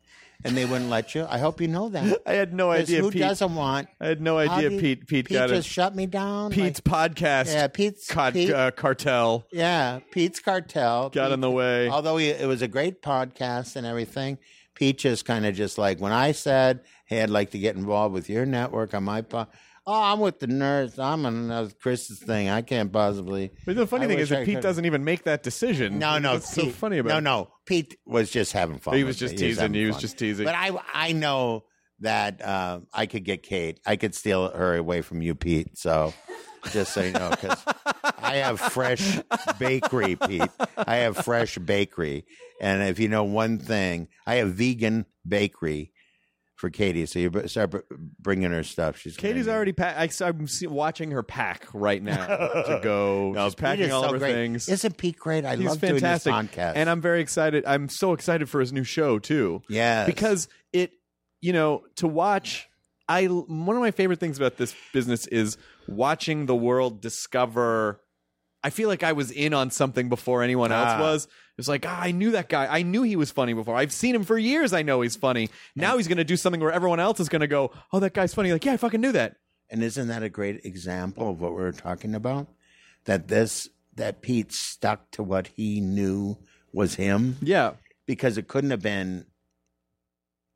and 0.44 0.56
they 0.56 0.64
wouldn't 0.64 0.90
let 0.90 1.14
you. 1.14 1.26
I 1.28 1.38
hope 1.38 1.60
you 1.60 1.68
know 1.68 1.88
that. 1.88 2.22
I 2.26 2.34
had 2.34 2.52
no 2.52 2.70
idea. 2.70 3.00
Who 3.00 3.10
Pete, 3.10 3.22
doesn't 3.22 3.54
want? 3.54 3.88
I 4.00 4.06
had 4.08 4.20
no 4.20 4.38
idea. 4.38 4.70
you- 4.70 4.78
Pete. 4.80 5.06
Pete, 5.06 5.26
Pete 5.26 5.36
got 5.38 5.48
just 5.48 5.66
a 5.68 5.70
shut 5.70 5.96
me 5.96 6.06
down. 6.06 6.50
Pete's 6.52 6.80
like- 6.86 7.14
podcast. 7.14 7.52
yeah, 7.52 7.66
Pete's 7.68 8.06
Pete- 8.32 8.50
uh, 8.52 8.70
cartel 8.70 9.46
yeah, 9.52 10.00
Pete's 10.12 10.40
cartel 10.40 11.10
got 11.10 11.26
Pete- 11.26 11.32
in 11.34 11.40
the 11.40 11.50
way. 11.50 11.88
Although 11.88 12.18
he, 12.18 12.28
it 12.28 12.46
was 12.46 12.62
a 12.62 12.68
great 12.68 13.02
podcast 13.02 13.76
and 13.76 13.86
everything, 13.86 14.38
Pete 14.74 14.98
just 14.98 15.24
kind 15.24 15.46
of 15.46 15.54
just 15.54 15.78
like 15.78 16.00
when 16.00 16.12
I 16.12 16.32
said, 16.32 16.80
"Hey, 17.06 17.22
I'd 17.22 17.30
like 17.30 17.50
to 17.52 17.58
get 17.58 17.76
involved 17.76 18.12
with 18.14 18.28
your 18.28 18.44
network 18.46 18.92
on 18.94 19.04
my 19.04 19.22
po 19.22 19.46
Oh, 19.84 20.00
I'm 20.00 20.20
with 20.20 20.38
the 20.38 20.46
nerds. 20.46 20.98
I'm 20.98 21.26
on 21.26 21.50
uh, 21.50 21.68
Chris's 21.80 22.20
thing. 22.20 22.48
I 22.48 22.62
can't 22.62 22.92
possibly. 22.92 23.50
But 23.66 23.74
the 23.74 23.86
funny 23.86 24.04
I 24.04 24.08
thing 24.08 24.18
is 24.20 24.28
that 24.28 24.44
Pete 24.46 24.56
could- 24.56 24.62
doesn't 24.62 24.84
even 24.84 25.04
make 25.04 25.24
that 25.24 25.42
decision. 25.42 25.98
No, 25.98 26.18
no. 26.18 26.34
What's 26.34 26.52
so 26.54 26.66
funny 26.70 26.98
about 26.98 27.08
no, 27.08 27.20
no. 27.20 27.48
Pete 27.66 27.96
was 28.06 28.30
just 28.30 28.52
having 28.52 28.78
fun. 28.78 28.94
He 28.94 29.02
was 29.04 29.16
just 29.16 29.36
teasing. 29.36 29.60
having 29.60 29.74
He 29.74 29.86
was 29.86 29.96
just 29.98 30.18
teasing. 30.18 30.44
But 30.44 30.54
I, 30.54 30.70
I 30.94 31.12
know 31.12 31.64
that 32.00 32.40
uh, 32.42 32.80
I 32.92 33.06
could 33.06 33.24
get 33.24 33.42
Kate. 33.42 33.80
I 33.84 33.96
could 33.96 34.14
steal 34.14 34.50
her 34.50 34.76
away 34.76 35.02
from 35.02 35.20
you, 35.20 35.34
Pete. 35.34 35.76
So 35.76 36.14
just 36.70 36.92
so 36.92 37.02
you 37.02 37.12
know, 37.12 37.30
because 37.30 37.60
I 38.18 38.36
have 38.36 38.60
fresh 38.60 39.18
bakery, 39.58 40.14
Pete. 40.14 40.50
I 40.76 40.96
have 40.98 41.16
fresh 41.16 41.58
bakery, 41.58 42.24
and 42.60 42.82
if 42.82 43.00
you 43.00 43.08
know 43.08 43.24
one 43.24 43.58
thing, 43.58 44.08
I 44.26 44.36
have 44.36 44.54
vegan 44.54 45.06
bakery 45.26 45.92
for 46.62 46.70
Katie. 46.70 47.04
So 47.06 47.18
you 47.18 47.28
b- 47.28 47.48
start 47.48 47.72
br- 47.72 47.78
bringing 48.20 48.52
her 48.52 48.62
stuff. 48.62 48.96
She's 48.96 49.16
gonna 49.16 49.34
Katie's 49.34 49.48
already 49.48 49.72
packed. 49.72 50.22
I'm 50.22 50.46
see- 50.46 50.68
watching 50.68 51.10
her 51.10 51.24
pack 51.24 51.66
right 51.74 52.00
now 52.02 52.24
to 52.26 52.80
go. 52.82 53.32
No, 53.32 53.46
She's 53.48 53.56
Pete 53.56 53.62
packing 53.64 53.84
is 53.86 53.90
all 53.92 54.02
so 54.02 54.06
of 54.06 54.12
her 54.14 54.18
great. 54.20 54.32
things. 54.34 54.68
Isn't 54.68 54.96
Pete 54.96 55.18
great? 55.18 55.44
I 55.44 55.56
He's 55.56 55.66
love 55.66 55.80
fantastic, 55.80 56.32
doing 56.32 56.46
this 56.46 56.54
podcast, 56.56 56.72
and 56.76 56.88
I'm 56.88 57.00
very 57.00 57.20
excited. 57.20 57.64
I'm 57.66 57.88
so 57.88 58.12
excited 58.12 58.48
for 58.48 58.60
his 58.60 58.72
new 58.72 58.84
show 58.84 59.18
too. 59.18 59.60
yeah 59.68 60.06
because 60.06 60.46
it 60.72 60.92
you 61.40 61.52
know 61.52 61.82
to 61.96 62.06
watch 62.06 62.68
i 63.08 63.24
one 63.26 63.76
of 63.76 63.82
my 63.82 63.90
favorite 63.90 64.20
things 64.20 64.38
about 64.38 64.56
this 64.56 64.74
business 64.92 65.26
is 65.26 65.58
watching 65.88 66.46
the 66.46 66.54
world 66.54 67.00
discover 67.02 68.00
i 68.64 68.70
feel 68.70 68.88
like 68.88 69.02
i 69.02 69.12
was 69.12 69.30
in 69.30 69.52
on 69.54 69.70
something 69.70 70.08
before 70.08 70.42
anyone 70.42 70.72
else 70.72 70.90
Ah. 70.92 71.00
was. 71.00 71.28
It's 71.58 71.68
like 71.68 71.84
ah, 71.86 72.00
i 72.00 72.10
knew 72.12 72.30
that 72.32 72.48
guy. 72.48 72.66
I 72.70 72.82
knew 72.82 73.02
he 73.02 73.14
was 73.16 73.30
funny 73.30 73.52
before. 73.52 73.76
I've 73.76 73.92
seen 73.92 74.14
him 74.14 74.24
for 74.24 74.38
years. 74.38 74.72
I 74.72 74.82
know 74.82 75.02
he's 75.02 75.16
funny. 75.16 75.50
Now 75.76 75.96
he's 75.98 76.08
going 76.08 76.18
to 76.18 76.24
do 76.24 76.36
something 76.36 76.60
where 76.60 76.72
everyone 76.72 76.98
else 77.00 77.20
is 77.20 77.28
going 77.28 77.40
to 77.40 77.46
go 77.46 77.72
oh 77.92 78.00
that 78.00 78.14
guy's 78.14 78.32
funny. 78.34 78.52
Like 78.52 78.64
yeah 78.64 78.72
i 78.72 78.76
fucking 78.78 79.00
knew 79.00 79.12
that. 79.12 79.36
And 79.70 79.82
isn't 79.82 80.08
that 80.08 80.22
a 80.22 80.28
great 80.28 80.64
example 80.64 81.30
of 81.30 81.40
what 81.40 81.52
we 81.52 81.62
were 81.62 81.72
talking 81.72 82.14
about? 82.14 82.48
That 83.04 83.28
this 83.28 83.68
that 83.96 84.22
Pete 84.22 84.52
stuck 84.52 85.10
to 85.12 85.22
what 85.22 85.48
he 85.48 85.80
knew 85.80 86.38
was 86.72 86.94
him? 86.94 87.36
Yeah. 87.42 87.72
Because 88.06 88.38
it 88.38 88.48
couldn't 88.48 88.70
have 88.70 88.82
been. 88.82 89.26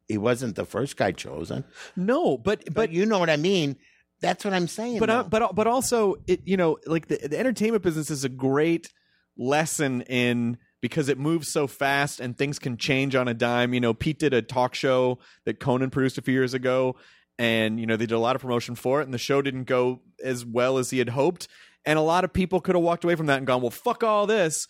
He 0.08 0.16
wasn't 0.18 0.54
the 0.56 0.64
first 0.64 0.96
guy 0.96 1.10
chosen, 1.12 1.64
no 1.96 2.38
but 2.38 2.64
but, 2.66 2.74
but 2.74 2.90
you 2.92 3.06
know 3.06 3.18
what 3.18 3.28
I 3.30 3.36
mean. 3.36 3.76
That's 4.20 4.44
what 4.44 4.54
I'm 4.54 4.68
saying. 4.68 4.98
but 4.98 5.10
uh, 5.10 5.24
but 5.24 5.54
but 5.54 5.66
also 5.66 6.16
it 6.26 6.42
you 6.46 6.56
know 6.56 6.78
like 6.86 7.08
the, 7.08 7.16
the 7.16 7.38
entertainment 7.38 7.82
business 7.82 8.10
is 8.10 8.24
a 8.24 8.28
great 8.28 8.92
lesson 9.36 10.02
in 10.02 10.58
because 10.80 11.08
it 11.08 11.18
moves 11.18 11.50
so 11.52 11.66
fast 11.66 12.20
and 12.20 12.36
things 12.36 12.58
can 12.58 12.76
change 12.76 13.14
on 13.14 13.28
a 13.28 13.34
dime. 13.34 13.74
You 13.74 13.80
know 13.80 13.94
pete 13.94 14.18
did 14.18 14.32
a 14.32 14.42
talk 14.42 14.74
show 14.74 15.18
that 15.44 15.60
conan 15.60 15.90
produced 15.90 16.18
a 16.18 16.22
few 16.22 16.34
years 16.34 16.54
ago 16.54 16.96
and 17.38 17.78
you 17.78 17.86
know 17.86 17.96
they 17.96 18.06
did 18.06 18.14
a 18.14 18.18
lot 18.18 18.36
of 18.36 18.42
promotion 18.42 18.74
for 18.74 19.00
it 19.00 19.04
and 19.04 19.12
the 19.12 19.18
show 19.18 19.42
didn't 19.42 19.64
go 19.64 20.00
as 20.24 20.44
well 20.44 20.78
as 20.78 20.90
he 20.90 20.98
had 20.98 21.10
hoped. 21.10 21.48
And 21.84 21.98
a 21.98 22.02
lot 22.02 22.24
of 22.24 22.32
people 22.32 22.60
could 22.60 22.74
have 22.74 22.82
walked 22.82 23.04
away 23.04 23.14
from 23.14 23.26
that 23.26 23.38
and 23.38 23.46
gone 23.46 23.60
well 23.60 23.70
fuck 23.70 24.02
all 24.02 24.26
this 24.26 24.66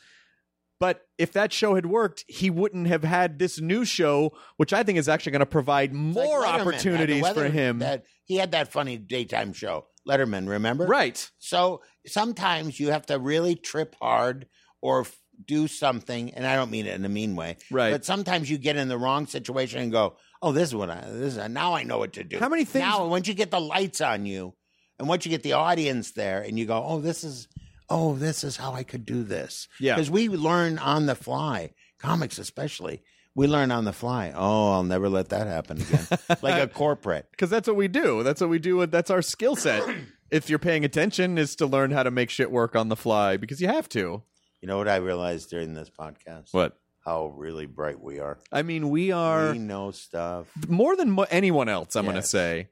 but 0.78 1.02
if 1.18 1.32
that 1.32 1.52
show 1.52 1.74
had 1.74 1.86
worked, 1.86 2.24
he 2.28 2.50
wouldn't 2.50 2.86
have 2.86 3.02
had 3.04 3.38
this 3.38 3.60
new 3.60 3.84
show, 3.84 4.32
which 4.56 4.72
I 4.72 4.82
think 4.82 4.98
is 4.98 5.08
actually 5.08 5.32
going 5.32 5.40
to 5.40 5.46
provide 5.46 5.92
like 5.92 5.98
more 5.98 6.44
Letterman, 6.44 6.60
opportunities 6.60 7.28
for 7.28 7.44
him. 7.44 7.78
That 7.78 8.04
he 8.24 8.36
had 8.36 8.52
that 8.52 8.72
funny 8.72 8.98
daytime 8.98 9.52
show, 9.52 9.86
Letterman. 10.06 10.48
Remember? 10.48 10.86
right. 10.86 11.30
So 11.38 11.82
sometimes 12.06 12.78
you 12.78 12.90
have 12.90 13.06
to 13.06 13.18
really 13.18 13.54
trip 13.54 13.96
hard 14.00 14.46
or 14.82 15.00
f- 15.02 15.16
do 15.44 15.66
something, 15.68 16.34
and 16.34 16.46
I 16.46 16.56
don't 16.56 16.70
mean 16.70 16.86
it 16.86 16.94
in 16.94 17.04
a 17.04 17.08
mean 17.08 17.36
way, 17.36 17.56
Right. 17.70 17.90
But 17.92 18.04
sometimes 18.04 18.50
you 18.50 18.58
get 18.58 18.76
in 18.76 18.88
the 18.88 18.98
wrong 18.98 19.26
situation 19.26 19.80
and 19.80 19.92
go, 19.92 20.16
"Oh, 20.42 20.52
this 20.52 20.68
is 20.68 20.74
what 20.74 20.90
I 20.90 21.00
this 21.10 21.36
is 21.36 21.48
now 21.48 21.74
I 21.74 21.82
know 21.84 21.98
what 21.98 22.14
to 22.14 22.24
do." 22.24 22.38
How 22.38 22.48
many 22.48 22.64
things- 22.64 22.84
now? 22.84 23.06
Once 23.06 23.28
you 23.28 23.34
get 23.34 23.50
the 23.50 23.60
lights 23.60 24.00
on 24.00 24.26
you, 24.26 24.54
and 24.98 25.08
once 25.08 25.24
you 25.24 25.30
get 25.30 25.42
the 25.42 25.52
audience 25.54 26.12
there, 26.12 26.42
and 26.42 26.58
you 26.58 26.66
go, 26.66 26.82
"Oh, 26.82 27.00
this 27.00 27.24
is." 27.24 27.48
Oh, 27.88 28.14
this 28.14 28.42
is 28.44 28.56
how 28.56 28.72
I 28.72 28.82
could 28.82 29.04
do 29.06 29.22
this. 29.22 29.68
Yeah. 29.78 29.94
Because 29.94 30.10
we 30.10 30.28
learn 30.28 30.78
on 30.78 31.06
the 31.06 31.14
fly, 31.14 31.72
comics 31.98 32.38
especially. 32.38 33.02
We 33.34 33.46
learn 33.46 33.70
on 33.70 33.84
the 33.84 33.92
fly. 33.92 34.32
Oh, 34.34 34.72
I'll 34.72 34.82
never 34.82 35.08
let 35.08 35.28
that 35.28 35.46
happen 35.46 35.80
again. 35.82 36.06
like 36.42 36.62
a 36.62 36.66
corporate. 36.68 37.26
because 37.30 37.50
that's 37.50 37.68
what 37.68 37.76
we 37.76 37.86
do. 37.86 38.22
That's 38.22 38.40
what 38.40 38.48
we 38.50 38.58
do. 38.58 38.84
That's 38.86 39.10
our 39.10 39.20
skill 39.22 39.56
set. 39.56 39.82
if 40.30 40.48
you're 40.48 40.58
paying 40.58 40.84
attention, 40.84 41.36
is 41.38 41.54
to 41.56 41.66
learn 41.66 41.90
how 41.90 42.02
to 42.02 42.10
make 42.10 42.30
shit 42.30 42.50
work 42.50 42.74
on 42.74 42.88
the 42.88 42.96
fly 42.96 43.36
because 43.36 43.60
you 43.60 43.68
have 43.68 43.88
to. 43.90 44.22
You 44.62 44.68
know 44.68 44.78
what 44.78 44.88
I 44.88 44.96
realized 44.96 45.50
during 45.50 45.74
this 45.74 45.90
podcast? 45.90 46.52
What? 46.52 46.78
How 47.04 47.26
really 47.36 47.66
bright 47.66 48.00
we 48.00 48.18
are. 48.18 48.38
I 48.50 48.62
mean, 48.62 48.88
we 48.90 49.12
are 49.12 49.52
we 49.52 49.58
know 49.58 49.92
stuff. 49.92 50.48
more 50.66 50.96
than 50.96 51.10
mo- 51.12 51.26
anyone 51.30 51.68
else. 51.68 51.94
I'm 51.94 52.04
going 52.04 52.16
to 52.16 52.22
say. 52.22 52.70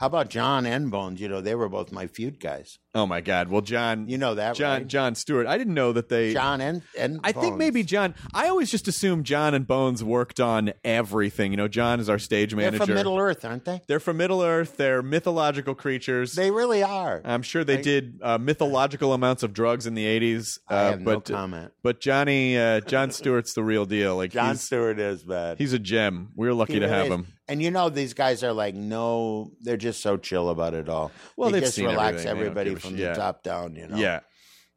How 0.00 0.06
about 0.06 0.28
John 0.28 0.66
and 0.66 0.90
Bones? 0.90 1.20
You 1.20 1.28
know, 1.28 1.40
they 1.40 1.54
were 1.54 1.68
both 1.68 1.92
my 1.92 2.06
feud 2.06 2.40
guys. 2.40 2.78
Oh 2.96 3.06
my 3.06 3.20
God! 3.20 3.48
Well, 3.48 3.60
John, 3.60 4.08
You 4.08 4.16
know 4.16 4.36
that, 4.36 4.56
John 4.56 4.78
right? 4.78 4.86
John 4.86 5.14
Stewart. 5.14 5.46
I 5.46 5.58
didn't 5.58 5.74
know 5.74 5.92
that 5.92 6.08
they. 6.08 6.32
John 6.32 6.62
and 6.62 6.80
and 6.98 7.20
I 7.22 7.32
think 7.32 7.44
Bones. 7.52 7.58
maybe 7.58 7.82
John. 7.82 8.14
I 8.32 8.48
always 8.48 8.70
just 8.70 8.88
assumed 8.88 9.26
John 9.26 9.52
and 9.52 9.66
Bones 9.66 10.02
worked 10.02 10.40
on 10.40 10.72
everything. 10.82 11.50
You 11.50 11.58
know, 11.58 11.68
John 11.68 12.00
is 12.00 12.08
our 12.08 12.18
stage 12.18 12.52
they're 12.52 12.56
manager. 12.56 12.86
from 12.86 12.94
Middle 12.94 13.18
Earth, 13.18 13.44
aren't 13.44 13.66
they? 13.66 13.82
They're 13.86 14.00
from 14.00 14.16
Middle 14.16 14.40
Earth. 14.40 14.78
They're 14.78 15.02
mythological 15.02 15.74
creatures. 15.74 16.32
They 16.32 16.50
really 16.50 16.82
are. 16.82 17.20
I'm 17.22 17.42
sure 17.42 17.64
they 17.64 17.82
did 17.82 18.18
uh, 18.22 18.38
mythological 18.38 19.12
amounts 19.12 19.42
of 19.42 19.52
drugs 19.52 19.86
in 19.86 19.92
the 19.92 20.06
80s. 20.06 20.58
Uh, 20.70 20.74
I 20.74 20.82
have 20.84 21.00
no 21.02 21.16
but, 21.16 21.24
comment. 21.26 21.72
But 21.82 22.00
Johnny, 22.00 22.56
uh, 22.56 22.80
John 22.80 23.10
Stewart's 23.10 23.52
the 23.52 23.62
real 23.62 23.84
deal. 23.84 24.16
Like 24.16 24.30
John 24.30 24.56
Stewart 24.56 24.98
is 24.98 25.22
bad. 25.22 25.58
he's 25.58 25.74
a 25.74 25.78
gem. 25.78 26.30
We're 26.34 26.54
lucky 26.54 26.74
He 26.74 26.78
to 26.80 26.86
really 26.86 26.96
have 26.96 27.06
is. 27.08 27.12
him. 27.12 27.26
And 27.48 27.62
you 27.62 27.70
know, 27.70 27.90
these 27.90 28.12
guys 28.12 28.42
are 28.42 28.52
like, 28.52 28.74
no, 28.74 29.52
they're 29.60 29.76
just 29.76 30.02
so 30.02 30.16
chill 30.16 30.48
about 30.48 30.74
it 30.74 30.88
all. 30.88 31.12
Well, 31.36 31.50
they 31.50 31.60
just 31.60 31.78
relax 31.78 32.24
everything. 32.24 32.28
Everybody 32.30 32.74
from 32.86 32.96
shit. 32.96 33.04
the 33.04 33.10
Yeah. 33.10 33.14
top 33.14 33.42
down. 33.42 33.76
You 33.76 33.88
know. 33.88 33.96
Yeah, 33.96 34.20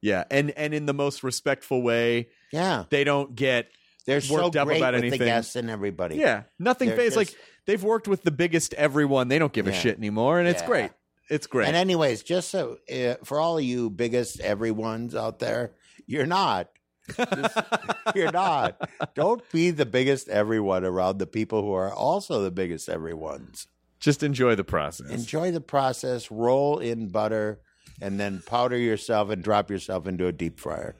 yeah, 0.01 0.23
and 0.29 0.51
and 0.51 0.73
in 0.73 0.85
the 0.85 0.93
most 0.93 1.23
respectful 1.23 1.81
way. 1.81 2.29
Yeah. 2.51 2.85
They 2.89 3.03
don't 3.03 3.35
get 3.35 3.69
They're 4.05 4.21
so 4.21 4.33
worked 4.45 4.55
up 4.55 4.67
great 4.67 4.77
about 4.77 4.95
anything. 4.95 5.19
the 5.19 5.25
guests 5.25 5.55
and 5.55 5.69
everybody. 5.69 6.15
Yeah, 6.17 6.43
nothing 6.57 6.89
They're. 6.89 7.15
Like 7.15 7.35
they've 7.65 7.83
worked 7.83 8.07
with 8.07 8.23
the 8.23 8.31
biggest 8.31 8.73
everyone. 8.73 9.27
They 9.27 9.37
don't 9.39 9.53
give 9.53 9.67
a 9.67 9.73
shit 9.73 9.97
anymore, 9.97 10.39
and 10.39 10.47
it's 10.47 10.61
Yeah. 10.61 10.67
great. 10.67 10.91
It's 11.29 11.45
great. 11.45 11.67
And 11.67 11.75
anyways, 11.75 12.23
just 12.23 12.49
so 12.49 12.77
uh, 12.91 13.15
for 13.23 13.39
all 13.39 13.59
of 13.59 13.63
you 13.63 13.91
biggest 13.91 14.39
everyone's 14.39 15.13
out 15.13 15.37
there, 15.39 15.73
you're 16.07 16.25
not. 16.25 16.69
Just- 17.15 17.57
you're 18.15 18.31
not. 18.31 18.89
Don't 19.13 19.47
be 19.51 19.69
the 19.69 19.85
biggest 19.85 20.27
everyone 20.29 20.83
around 20.83 21.19
the 21.19 21.27
people 21.27 21.61
who 21.61 21.73
are 21.73 21.93
also 21.93 22.41
the 22.41 22.49
biggest 22.51 22.89
everyone's. 22.89 23.67
Just 23.99 24.23
enjoy 24.23 24.55
the 24.55 24.63
process. 24.63 25.09
Enjoy 25.11 25.51
the 25.51 25.61
process. 25.61 26.31
Roll 26.31 26.79
in 26.79 27.09
butter, 27.09 27.59
and 28.01 28.19
then 28.19 28.41
powder 28.45 28.77
yourself 28.77 29.29
and 29.29 29.43
drop 29.43 29.69
yourself 29.69 30.07
into 30.07 30.27
a 30.27 30.31
deep 30.31 30.59
fryer. 30.59 30.95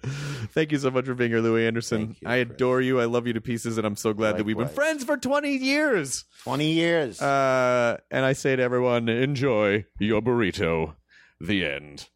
Thank 0.54 0.72
you 0.72 0.78
so 0.80 0.92
much 0.92 1.06
for 1.06 1.14
being 1.14 1.32
here, 1.32 1.40
Louie 1.42 1.66
Anderson. 1.68 2.16
You, 2.22 2.28
I 2.30 2.44
Chris. 2.44 2.56
adore 2.56 2.82
you. 2.82 3.00
I 3.00 3.06
love 3.06 3.28
you 3.28 3.34
to 3.34 3.42
pieces, 3.42 3.78
and 3.78 3.86
I'm 3.88 3.96
so 3.96 4.14
glad 4.14 4.38
that 4.38 4.44
we've 4.46 4.56
been 4.58 4.68
Likewise. 4.68 4.76
friends 4.76 5.04
for 5.04 5.18
20 5.18 5.52
years. 5.56 6.26
Twenty 6.44 6.72
years. 6.72 7.22
Uh, 7.22 7.98
and 8.12 8.26
I 8.26 8.34
say 8.34 8.56
to 8.56 8.62
everyone, 8.64 9.10
enjoy 9.10 9.86
your 10.00 10.22
burrito. 10.22 10.96
The 11.42 11.66
end. 11.66 12.08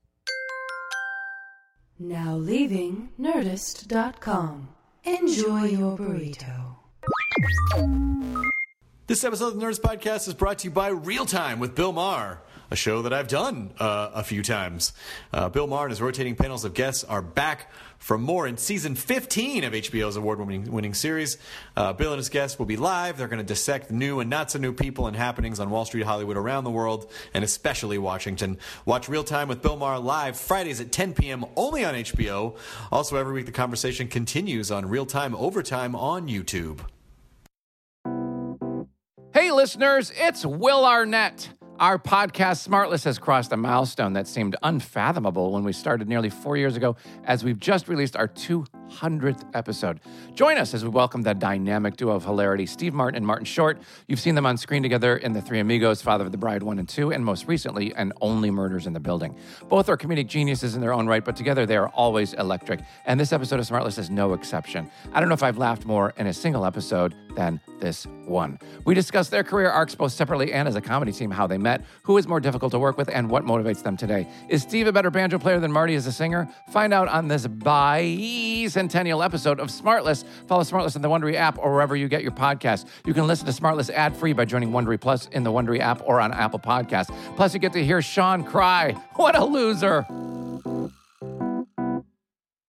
Now 1.99 2.35
leaving 2.35 3.09
Nerdist.com. 3.19 4.69
Enjoy 5.05 5.63
your 5.65 5.97
burrito. 5.97 6.75
This 9.07 9.23
episode 9.23 9.47
of 9.47 9.59
the 9.59 9.65
Nerdist 9.65 9.81
Podcast 9.81 10.27
is 10.27 10.33
brought 10.33 10.59
to 10.59 10.65
you 10.67 10.71
by 10.71 10.87
Real 10.89 11.25
Time 11.25 11.59
with 11.59 11.75
Bill 11.75 11.91
Maher, 11.91 12.41
a 12.73 12.75
show 12.75 13.03
that 13.03 13.13
I've 13.13 13.27
done 13.27 13.71
uh, 13.79 14.09
a 14.15 14.23
few 14.23 14.41
times. 14.41 14.93
Uh, 15.31 15.47
Bill 15.47 15.67
Maher 15.67 15.85
and 15.85 15.91
his 15.91 16.01
rotating 16.01 16.35
panels 16.35 16.65
of 16.65 16.73
guests 16.73 17.03
are 17.03 17.21
back 17.21 17.71
for 17.99 18.17
more 18.17 18.47
in 18.47 18.57
season 18.57 18.95
15 18.95 19.63
of 19.63 19.73
HBO's 19.73 20.15
award 20.15 20.39
winning 20.39 20.93
series. 20.95 21.37
Uh, 21.77 21.93
Bill 21.93 22.11
and 22.13 22.17
his 22.17 22.29
guests 22.29 22.57
will 22.57 22.65
be 22.65 22.75
live. 22.75 23.15
They're 23.15 23.27
going 23.27 23.37
to 23.37 23.45
dissect 23.45 23.91
new 23.91 24.19
and 24.19 24.29
not 24.29 24.49
so 24.49 24.57
new 24.57 24.73
people 24.73 25.05
and 25.05 25.15
happenings 25.15 25.59
on 25.59 25.69
Wall 25.69 25.85
Street, 25.85 26.03
Hollywood, 26.03 26.35
around 26.35 26.63
the 26.63 26.71
world, 26.71 27.11
and 27.35 27.43
especially 27.43 27.99
Washington. 27.99 28.57
Watch 28.85 29.07
Real 29.07 29.23
Time 29.23 29.47
with 29.47 29.61
Bill 29.61 29.77
Maher 29.77 29.99
live 29.99 30.35
Fridays 30.35 30.81
at 30.81 30.91
10 30.91 31.13
p.m. 31.13 31.45
only 31.55 31.85
on 31.85 31.93
HBO. 31.93 32.57
Also, 32.91 33.17
every 33.17 33.33
week 33.33 33.45
the 33.45 33.51
conversation 33.51 34.07
continues 34.07 34.71
on 34.71 34.89
Real 34.89 35.05
Time 35.05 35.35
Overtime 35.35 35.95
on 35.95 36.27
YouTube. 36.27 36.79
Hey, 39.31 39.51
listeners, 39.51 40.11
it's 40.15 40.43
Will 40.43 40.85
Arnett. 40.85 41.49
Our 41.79 41.97
podcast, 41.97 42.67
Smartless, 42.67 43.03
has 43.05 43.17
crossed 43.17 43.51
a 43.51 43.57
milestone 43.57 44.13
that 44.13 44.27
seemed 44.27 44.55
unfathomable 44.61 45.51
when 45.51 45.63
we 45.63 45.73
started 45.73 46.07
nearly 46.07 46.29
four 46.29 46.55
years 46.55 46.75
ago, 46.75 46.95
as 47.23 47.43
we've 47.43 47.59
just 47.59 47.87
released 47.87 48.15
our 48.15 48.27
200th 48.27 49.43
episode. 49.55 49.99
Join 50.35 50.57
us 50.59 50.75
as 50.75 50.83
we 50.83 50.91
welcome 50.91 51.23
the 51.23 51.33
dynamic 51.33 51.97
duo 51.97 52.13
of 52.13 52.25
hilarity, 52.25 52.67
Steve 52.67 52.93
Martin 52.93 53.17
and 53.17 53.25
Martin 53.25 53.45
Short. 53.45 53.81
You've 54.07 54.19
seen 54.19 54.35
them 54.35 54.45
on 54.45 54.55
screen 54.55 54.83
together 54.83 55.17
in 55.17 55.33
The 55.33 55.41
Three 55.41 55.59
Amigos, 55.59 56.03
Father 56.03 56.23
of 56.23 56.31
the 56.31 56.37
Bride 56.37 56.61
1 56.61 56.77
and 56.77 56.87
2, 56.87 57.11
and 57.11 57.25
most 57.25 57.47
recently, 57.47 57.91
and 57.95 58.13
Only 58.21 58.51
Murders 58.51 58.85
in 58.85 58.93
the 58.93 58.99
Building. 58.99 59.35
Both 59.67 59.89
are 59.89 59.97
comedic 59.97 60.27
geniuses 60.27 60.75
in 60.75 60.81
their 60.81 60.93
own 60.93 61.07
right, 61.07 61.25
but 61.25 61.35
together 61.35 61.65
they 61.65 61.75
are 61.75 61.89
always 61.89 62.33
electric. 62.33 62.81
And 63.07 63.19
this 63.19 63.33
episode 63.33 63.59
of 63.59 63.67
Smartless 63.67 63.97
is 63.97 64.11
no 64.11 64.33
exception. 64.33 64.91
I 65.11 65.19
don't 65.19 65.27
know 65.27 65.35
if 65.35 65.43
I've 65.43 65.57
laughed 65.57 65.85
more 65.85 66.13
in 66.17 66.27
a 66.27 66.33
single 66.33 66.65
episode 66.67 67.15
than 67.35 67.59
this 67.79 68.05
one. 68.25 68.59
We 68.85 68.93
discuss 68.93 69.29
their 69.29 69.43
career 69.43 69.71
arcs 69.71 69.95
both 69.95 70.11
separately 70.11 70.53
and 70.53 70.67
as 70.67 70.75
a 70.75 70.81
comedy 70.81 71.11
team, 71.11 71.31
how 71.31 71.47
they 71.47 71.57
met, 71.63 71.83
who 72.03 72.17
is 72.17 72.27
more 72.27 72.39
difficult 72.39 72.71
to 72.73 72.79
work 72.79 72.97
with, 72.97 73.09
and 73.09 73.29
what 73.29 73.43
motivates 73.43 73.81
them 73.81 73.97
today. 73.97 74.27
Is 74.49 74.61
Steve 74.61 74.85
a 74.85 74.91
better 74.91 75.09
banjo 75.09 75.39
player 75.39 75.59
than 75.59 75.71
Marty 75.71 75.95
as 75.95 76.05
a 76.05 76.11
singer? 76.11 76.47
Find 76.71 76.93
out 76.93 77.07
on 77.07 77.27
this 77.27 77.47
bicentennial 77.47 79.25
episode 79.25 79.59
of 79.59 79.69
Smartless. 79.69 80.25
Follow 80.47 80.63
Smartless 80.63 80.95
in 80.95 81.01
the 81.01 81.09
Wondery 81.09 81.35
app 81.35 81.57
or 81.57 81.73
wherever 81.73 81.95
you 81.95 82.07
get 82.07 82.21
your 82.21 82.31
podcasts. 82.31 82.85
You 83.05 83.13
can 83.13 83.25
listen 83.25 83.45
to 83.47 83.51
Smartless 83.51 83.89
ad-free 83.89 84.33
by 84.33 84.45
joining 84.45 84.69
Wondery 84.69 84.99
Plus 84.99 85.27
in 85.27 85.43
the 85.43 85.51
Wondery 85.51 85.79
app 85.79 86.01
or 86.05 86.19
on 86.19 86.31
Apple 86.33 86.59
Podcasts. 86.59 87.15
Plus, 87.35 87.53
you 87.53 87.59
get 87.59 87.73
to 87.73 87.83
hear 87.83 88.01
Sean 88.01 88.43
cry. 88.43 88.91
What 89.15 89.35
a 89.35 89.43
loser! 89.43 90.05